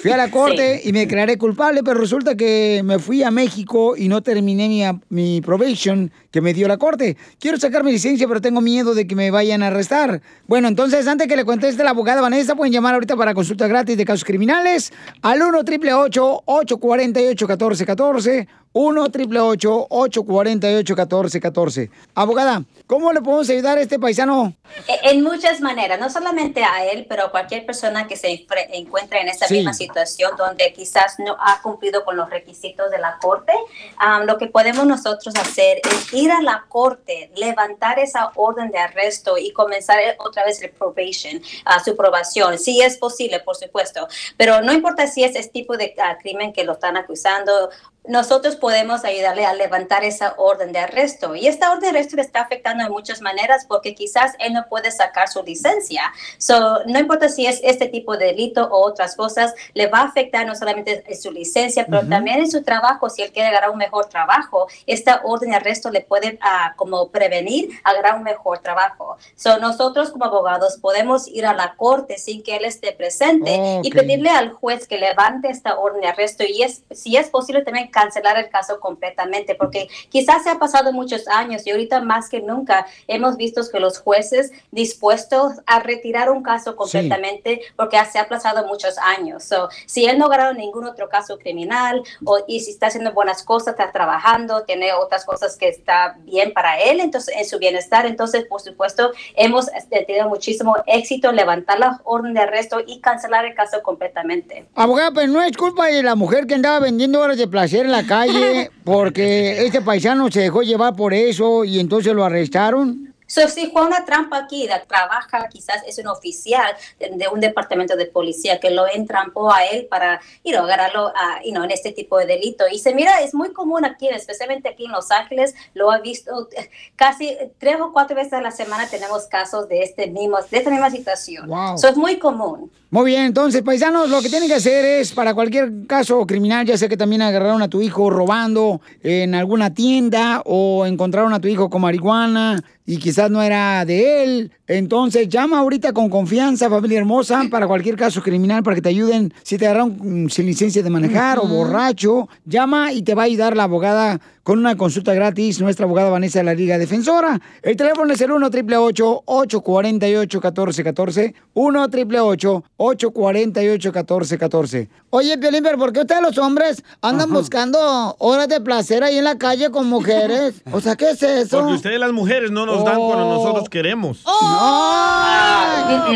Fui 0.02 0.12
a 0.12 0.18
la 0.18 0.32
corte 0.32 0.82
y 0.84 0.92
me 0.92 1.00
declaré 1.00 1.38
culpable, 1.38 1.82
pero 1.84 2.00
resulta 2.00 2.36
que 2.36 2.82
me 2.84 3.00
fui 3.00 3.24
a 3.24 3.32
México 3.32 3.96
y 3.98 4.08
no 4.08 4.22
terminé 4.22 4.68
mi, 4.68 4.84
mi 5.10 5.42
probation 5.42 6.12
que 6.32 6.41
me 6.41 6.53
dio 6.53 6.68
la 6.68 6.78
corte. 6.78 7.18
Quiero 7.40 7.58
sacar 7.58 7.84
mi 7.84 7.91
licencia, 7.91 8.28
pero 8.28 8.41
tengo 8.41 8.62
miedo 8.62 8.95
de 8.95 9.06
que 9.06 9.16
me 9.16 9.30
vayan 9.32 9.62
a 9.64 9.68
arrestar. 9.68 10.22
Bueno, 10.48 10.68
entonces, 10.70 11.08
antes 11.08 11.28
que 11.28 11.36
le 11.36 11.45
conteste 11.45 11.84
la 11.84 11.91
abogada 11.91 12.22
Vanessa, 12.22 12.56
pueden 12.56 12.74
llamar 12.74 12.94
ahorita 12.94 13.16
para 13.16 13.34
consulta 13.34 13.68
gratis 13.68 13.98
de 13.98 14.06
casos 14.06 14.24
criminales 14.24 14.91
al 15.22 15.41
1 15.41 15.60
888 15.60 16.44
848 16.45 17.45
1414 17.48 18.48
1 18.74 19.02
888 19.03 19.88
848 19.90 20.95
1414 20.95 21.90
Abogada, 22.16 22.64
¿cómo 22.88 23.12
le 23.12 23.22
podemos 23.22 23.49
ayudar 23.49 23.78
a 23.78 23.82
este 23.82 23.99
paisano? 23.99 24.53
E- 24.88 25.10
En 25.12 25.24
muchas 25.24 25.60
maneras, 25.60 25.99
no 25.99 26.10
solamente 26.10 26.64
a 26.64 26.86
él, 26.86 27.06
pero 27.10 27.26
a 27.26 27.32
cualquier 27.32 27.66
persona 27.66 28.08
que 28.08 28.16
se 28.16 28.45
encuentre 28.72 29.20
en 29.22 29.28
esta 29.28 29.48
Sí. 29.48 29.56
misma 29.56 29.74
situación 29.74 30.32
donde 30.38 30.72
quizás 30.74 31.16
no 31.20 31.36
ha 31.40 31.62
cumplido 31.62 32.06
con 32.06 32.16
los 32.16 32.30
requisitos 32.30 32.90
de 32.91 32.98
la 32.99 33.18
corte, 33.22 33.52
am, 33.98 34.26
lo 34.26 34.38
que 34.38 34.48
podemos 34.48 34.86
nosotros 34.86 35.36
hacer 35.36 35.82
es 35.84 36.14
ir 36.22 36.31
a 36.31 36.41
la 36.41 36.65
corte, 36.68 37.31
levantar 37.35 37.99
esa 37.99 38.31
orden 38.35 38.72
de 38.72 38.77
arresto 38.77 39.38
y 39.38 39.52
comenzar 39.52 39.99
eh, 39.99 40.15
otra 40.19 40.45
vez 40.45 40.61
el 40.61 40.72
probation, 40.72 41.41
a 41.65 41.84
su 41.84 41.95
probación. 41.95 42.57
Sí 42.57 42.81
es 42.81 42.98
posible, 42.98 43.39
por 43.39 43.56
supuesto, 43.56 44.07
pero 44.38 44.61
no 44.61 44.73
importa 44.73 45.07
si 45.07 45.23
es 45.23 45.35
este 45.35 45.52
tipo 45.52 45.77
de 45.77 45.93
ah, 46.02 46.18
crimen 46.22 46.53
que 46.53 46.64
lo 46.64 46.73
están 46.73 46.98
acusando 46.98 47.69
nosotros 48.06 48.56
podemos 48.56 49.06
ayudarle 49.06 49.45
a 49.45 49.53
levantar 49.53 50.03
esa 50.03 50.34
orden 50.38 50.72
de 50.72 50.80
arresto. 50.80 51.36
Y 51.36 51.48
esta 51.48 51.69
orden 51.72 51.82
de 51.82 51.90
arresto 51.90 52.15
le 52.15 52.23
está 52.23 52.41
afectando 52.41 52.84
de 52.84 52.90
muchas 52.90 53.22
maneras 53.22 53.65
porque 53.68 53.94
quizás 53.94 54.34
él 54.40 54.53
no 54.53 54.65
puede 54.68 54.91
sacar 54.91 55.28
su 55.28 55.44
licencia. 55.44 56.11
So, 56.38 56.84
no 56.86 56.99
importa 56.99 57.30
si 57.30 57.45
es 57.45 57.60
este 57.64 57.88
tipo 57.88 58.18
de 58.18 58.28
delito 58.28 58.68
o 58.68 58.86
otras 58.86 59.15
cosas, 59.15 59.53
le 59.73 59.88
va 59.88 59.99
a 59.99 60.06
afectar 60.06 60.48
no 60.48 60.56
solamente 60.56 61.03
en 61.06 61.22
su 61.22 61.32
licencia, 61.32 61.86
pero 61.86 61.99
Ujú. 61.99 62.10
también 62.10 62.40
en 62.40 62.49
su 62.49 62.64
trabajo. 62.64 63.10
Si 63.10 63.22
él 63.22 63.32
quiere 63.32 63.49
agarrar 63.49 63.69
un 63.69 63.78
mejor 63.78 64.07
trabajo, 64.07 64.68
esta 64.88 65.22
orden 65.23 65.52
de 65.52 65.57
arresto 65.57 65.91
le 65.91 66.02
puede 66.02 66.40
ah, 66.41 66.73
como 66.76 67.10
prevenir 67.10 67.69
agarrar 67.84 68.15
un 68.15 68.23
mejor 68.23 68.60
trabajo. 68.60 69.18
So, 69.36 69.60
nosotros 69.60 70.10
como 70.10 70.26
abogados 70.26 70.78
podemos 70.82 71.28
ir 71.28 71.45
a 71.45 71.53
la 71.53 71.76
corte 71.76 72.18
sin 72.18 72.41
que 72.41 72.56
él 72.57 72.65
esté 72.65 72.91
presente 72.94 73.52
Oh, 73.61 73.82
y 73.84 73.90
ok. 73.90 73.95
pedirle 73.95 74.30
al 74.30 74.52
juez 74.52 74.88
que 74.88 74.98
levante 74.98 75.49
esta 75.49 75.78
orden 75.78 76.02
de 76.02 76.07
arresto 76.07 76.44
y 76.44 76.64
es, 76.64 76.84
si 76.91 77.18
es 77.18 77.30
posible 77.30 77.61
también 77.64 77.90
cancelar 77.91 78.38
el 78.38 78.49
caso 78.49 78.80
completamente, 78.80 79.55
porque 79.55 79.88
quizás 80.09 80.43
se 80.43 80.49
ha 80.49 80.59
pasado 80.59 80.91
muchos 80.91 81.27
años 81.27 81.65
y 81.65 81.72
ahorita 81.72 82.01
más 82.01 82.30
que 82.30 82.41
nunca 82.41 82.88
hemos 83.07 83.38
visto 83.38 83.61
que 83.72 83.80
los 83.80 83.99
jueces 83.99 84.51
dispuestos 84.72 85.53
a 85.65 85.80
retirar 85.80 86.30
un 86.30 86.41
caso 86.41 86.76
completamente 86.76 87.61
porque 87.76 87.97
se 88.11 88.19
ha 88.19 88.23
aplazado 88.23 88.65
muchos 88.68 88.97
años. 88.97 89.43
So, 89.43 89.69
si 89.85 90.05
él 90.05 90.18
no 90.18 90.26
ha 90.26 90.30
ganado 90.30 90.53
ningún 90.53 90.85
otro 90.85 91.09
caso 91.09 91.38
criminal 91.38 92.01
o, 92.23 92.39
y 92.47 92.61
si 92.61 92.72
está 92.72 92.88
haciendo 92.88 93.13
buenas 93.13 93.43
cosas, 93.43 93.76
está 93.77 93.91
trabajando, 93.91 94.63
tiene 94.63 94.93
otras 94.93 95.26
cosas 95.26 95.57
que 95.57 95.68
está 95.69 96.18
bien 96.23 96.53
para 96.53 96.80
él, 96.80 96.99
entonces 96.99 97.35
en 97.38 97.45
su 97.45 97.59
bienestar, 97.59 98.05
entonces 98.05 98.45
por 98.45 98.61
supuesto 98.61 99.11
hemos 99.35 99.68
este, 99.69 100.03
tenido 100.05 100.30
muchísimo 100.30 100.76
éxito 100.85 101.30
en 101.30 101.35
levantar 101.35 101.80
la 101.80 102.01
orden 102.03 102.34
de 102.34 102.41
arresto 102.41 102.80
y 102.85 102.99
cancelar 102.99 103.45
el 103.45 103.53
caso 103.53 103.81
completamente. 103.84 104.65
Abogada, 104.76 105.11
pero 105.11 105.27
no 105.27 105.41
es 105.41 105.55
culpa 105.55 105.88
de 105.88 106.03
la 106.03 106.15
mujer 106.15 106.47
que 106.47 106.55
andaba 106.55 106.80
vendiendo 106.80 107.19
horas 107.19 107.38
de 107.38 107.47
placer 107.47 107.81
en 107.86 107.91
la 107.91 108.06
calle 108.06 108.72
porque 108.84 109.66
este 109.66 109.82
paisano 109.82 110.32
se 110.32 110.41
dejó 110.41 110.62
llevar 110.62 110.95
por 110.95 111.14
eso 111.14 111.64
y 111.64 111.80
entonces 111.80 112.14
lo 112.14 112.24
arrestaron. 112.24 113.12
So, 113.32 113.48
si 113.48 113.72
fue 113.72 113.86
una 113.86 114.03
trampa 114.03 114.40
aquí, 114.40 114.68
trabaja, 114.90 115.48
quizás 115.48 115.82
es 115.88 115.98
un 115.99 116.08
oficial 116.08 116.76
de, 116.99 117.12
de 117.12 117.30
un 117.30 117.40
departamento 117.40 117.95
de 117.95 118.06
policía 118.06 118.60
que 118.60 118.72
lo 118.72 118.86
entrampó 118.90 119.53
a 119.53 119.64
él 119.64 119.88
para 119.90 120.20
you 120.44 120.52
know, 120.52 120.66
agarrarlo 120.66 121.14
a, 121.16 121.41
you 121.45 121.52
know, 121.52 121.64
en 121.64 121.72
este 121.72 121.94
tipo 121.94 122.18
de 122.18 122.26
delito. 122.26 122.66
Y 122.70 122.78
se 122.78 122.94
mira, 122.94 123.22
es 123.22 123.34
muy 123.34 123.53
común 123.53 123.86
aquí, 123.86 124.10
especialmente 124.10 124.68
aquí 124.68 124.84
en 124.84 124.91
Los 124.91 125.12
Ángeles, 125.12 125.56
lo 125.74 125.91
ha 125.91 125.99
visto 125.99 126.49
casi 126.98 127.38
tres 127.58 127.78
o 127.80 127.94
cuatro 127.94 128.18
veces 128.18 128.34
a 128.34 128.41
la 128.41 128.52
semana 128.52 128.90
tenemos 128.90 129.28
casos 129.28 129.70
de, 129.70 129.82
este 129.82 130.08
mismo, 130.08 130.38
de 130.49 130.58
esta 130.58 130.70
misma 130.70 130.90
situación. 130.90 131.48
Wow. 131.48 131.78
So, 131.78 131.88
es 131.88 131.95
muy 131.95 132.20
común. 132.20 132.70
Muy 132.93 133.05
bien, 133.05 133.23
entonces, 133.23 133.61
paisanos, 133.61 134.09
lo 134.09 134.22
que 134.22 134.27
tienen 134.27 134.49
que 134.49 134.55
hacer 134.55 134.84
es, 134.84 135.13
para 135.13 135.34
cualquier 135.34 135.88
caso 135.88 136.27
criminal, 136.27 136.65
ya 136.65 136.77
sea 136.77 136.89
que 136.89 136.97
también 136.97 137.22
agarraron 137.22 137.61
a 137.61 137.69
tu 137.69 137.81
hijo 137.81 138.09
robando 138.09 138.81
en 139.01 139.34
alguna 139.34 139.73
tienda 139.73 140.41
o 140.43 140.85
encontraron 140.85 141.31
a 141.31 141.39
tu 141.39 141.47
hijo 141.47 141.69
con 141.69 141.84
marihuana 141.84 142.61
y 142.85 142.97
quizás 142.97 143.31
no 143.31 143.41
era 143.41 143.85
de 143.85 144.23
él, 144.26 144.51
entonces 144.77 145.27
llama 145.27 145.60
ahorita 145.60 145.91
con 145.91 146.10
confianza, 146.10 146.69
familia 146.69 146.99
hermosa, 146.99 147.43
para 147.52 147.68
cualquier 147.68 147.98
caso 147.98 148.22
criminal, 148.22 148.64
para 148.64 148.76
que 148.76 148.81
te 148.81 148.89
ayuden. 148.89 149.34
Si 149.43 149.57
te 149.57 149.65
agarraron 149.65 149.98
mm, 150.26 150.30
sin 150.30 150.45
licencia 150.45 150.81
de 150.81 150.89
manejar 150.89 151.39
o 151.39 151.48
borracho, 151.48 152.30
llama 152.45 152.93
y 152.93 153.02
te 153.02 153.14
va 153.14 153.23
a 153.23 153.26
ayudar 153.26 153.57
la 153.57 153.64
abogada 153.64 154.22
con 154.43 154.57
una 154.57 154.76
consulta 154.76 155.14
gratis, 155.14 155.61
nuestra 155.61 155.85
abogada 155.85 156.10
Vanessa 156.10 156.39
de 156.39 156.45
la 156.45 156.53
Liga 156.53 156.77
Defensora. 156.77 157.39
El 157.61 157.76
teléfono 157.76 158.14
es 158.14 158.22
el 158.22 158.31
1 158.31 158.48
888 158.48 159.23
848 159.26 160.38
1414 160.39 161.35
1 161.53 161.81
888 161.84 162.64
848 162.77 163.91
1414 163.91 164.89
Oye, 165.14 165.38
Piolín, 165.38 165.61
pero 165.61 165.77
¿por 165.77 165.91
qué 165.91 165.99
ustedes 165.99 166.22
los 166.22 166.38
hombres 166.38 166.84
andan 167.02 167.31
buscando 167.31 168.15
horas 168.19 168.48
de 168.48 168.61
placer 168.61 169.03
ahí 169.03 169.18
en 169.18 169.26
la 169.26 169.38
calle 169.38 169.69
con 169.69 169.88
mujeres? 169.88 170.56
O 170.73 170.80
sea, 170.80 170.95
¿qué 170.95 171.11
es 171.11 171.22
eso? 171.22 171.60
Porque 171.60 171.73
ustedes 171.73 171.99
las 171.99 172.14
mujeres 172.14 172.49
no 172.49 172.65
nos 172.65 172.85
dan 172.85 172.98
cuando 172.98 173.27
nosotros 173.27 173.68
queremos. 173.69 174.22
Oh, 174.23 174.61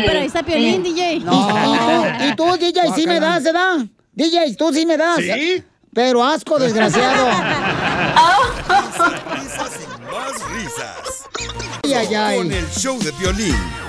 pero 0.06 0.18
ahí 0.20 0.26
está 0.26 0.42
Piolín, 0.42 0.82
DJ. 0.82 1.16
Y 1.16 2.36
tú, 2.36 2.56
DJ, 2.56 2.92
sí 2.94 3.06
me 3.06 3.20
das, 3.20 3.42
¿se 3.42 3.52
da? 3.52 3.86
DJ, 4.12 4.54
tú 4.56 4.72
sí 4.72 4.86
me 4.86 4.96
das. 4.96 5.18
¿Sí? 5.18 5.62
Pero 5.92 6.22
asco, 6.22 6.58
desgraciado. 6.58 7.26
Risas 9.32 9.80
y 9.80 9.86
más 10.12 10.34
risas. 10.50 11.28
Ay, 11.84 11.94
ay, 11.94 12.14
ay. 12.14 12.38
Con 12.38 12.52
el 12.52 12.68
show 12.70 12.98
de 12.98 13.10
violín. 13.12 13.85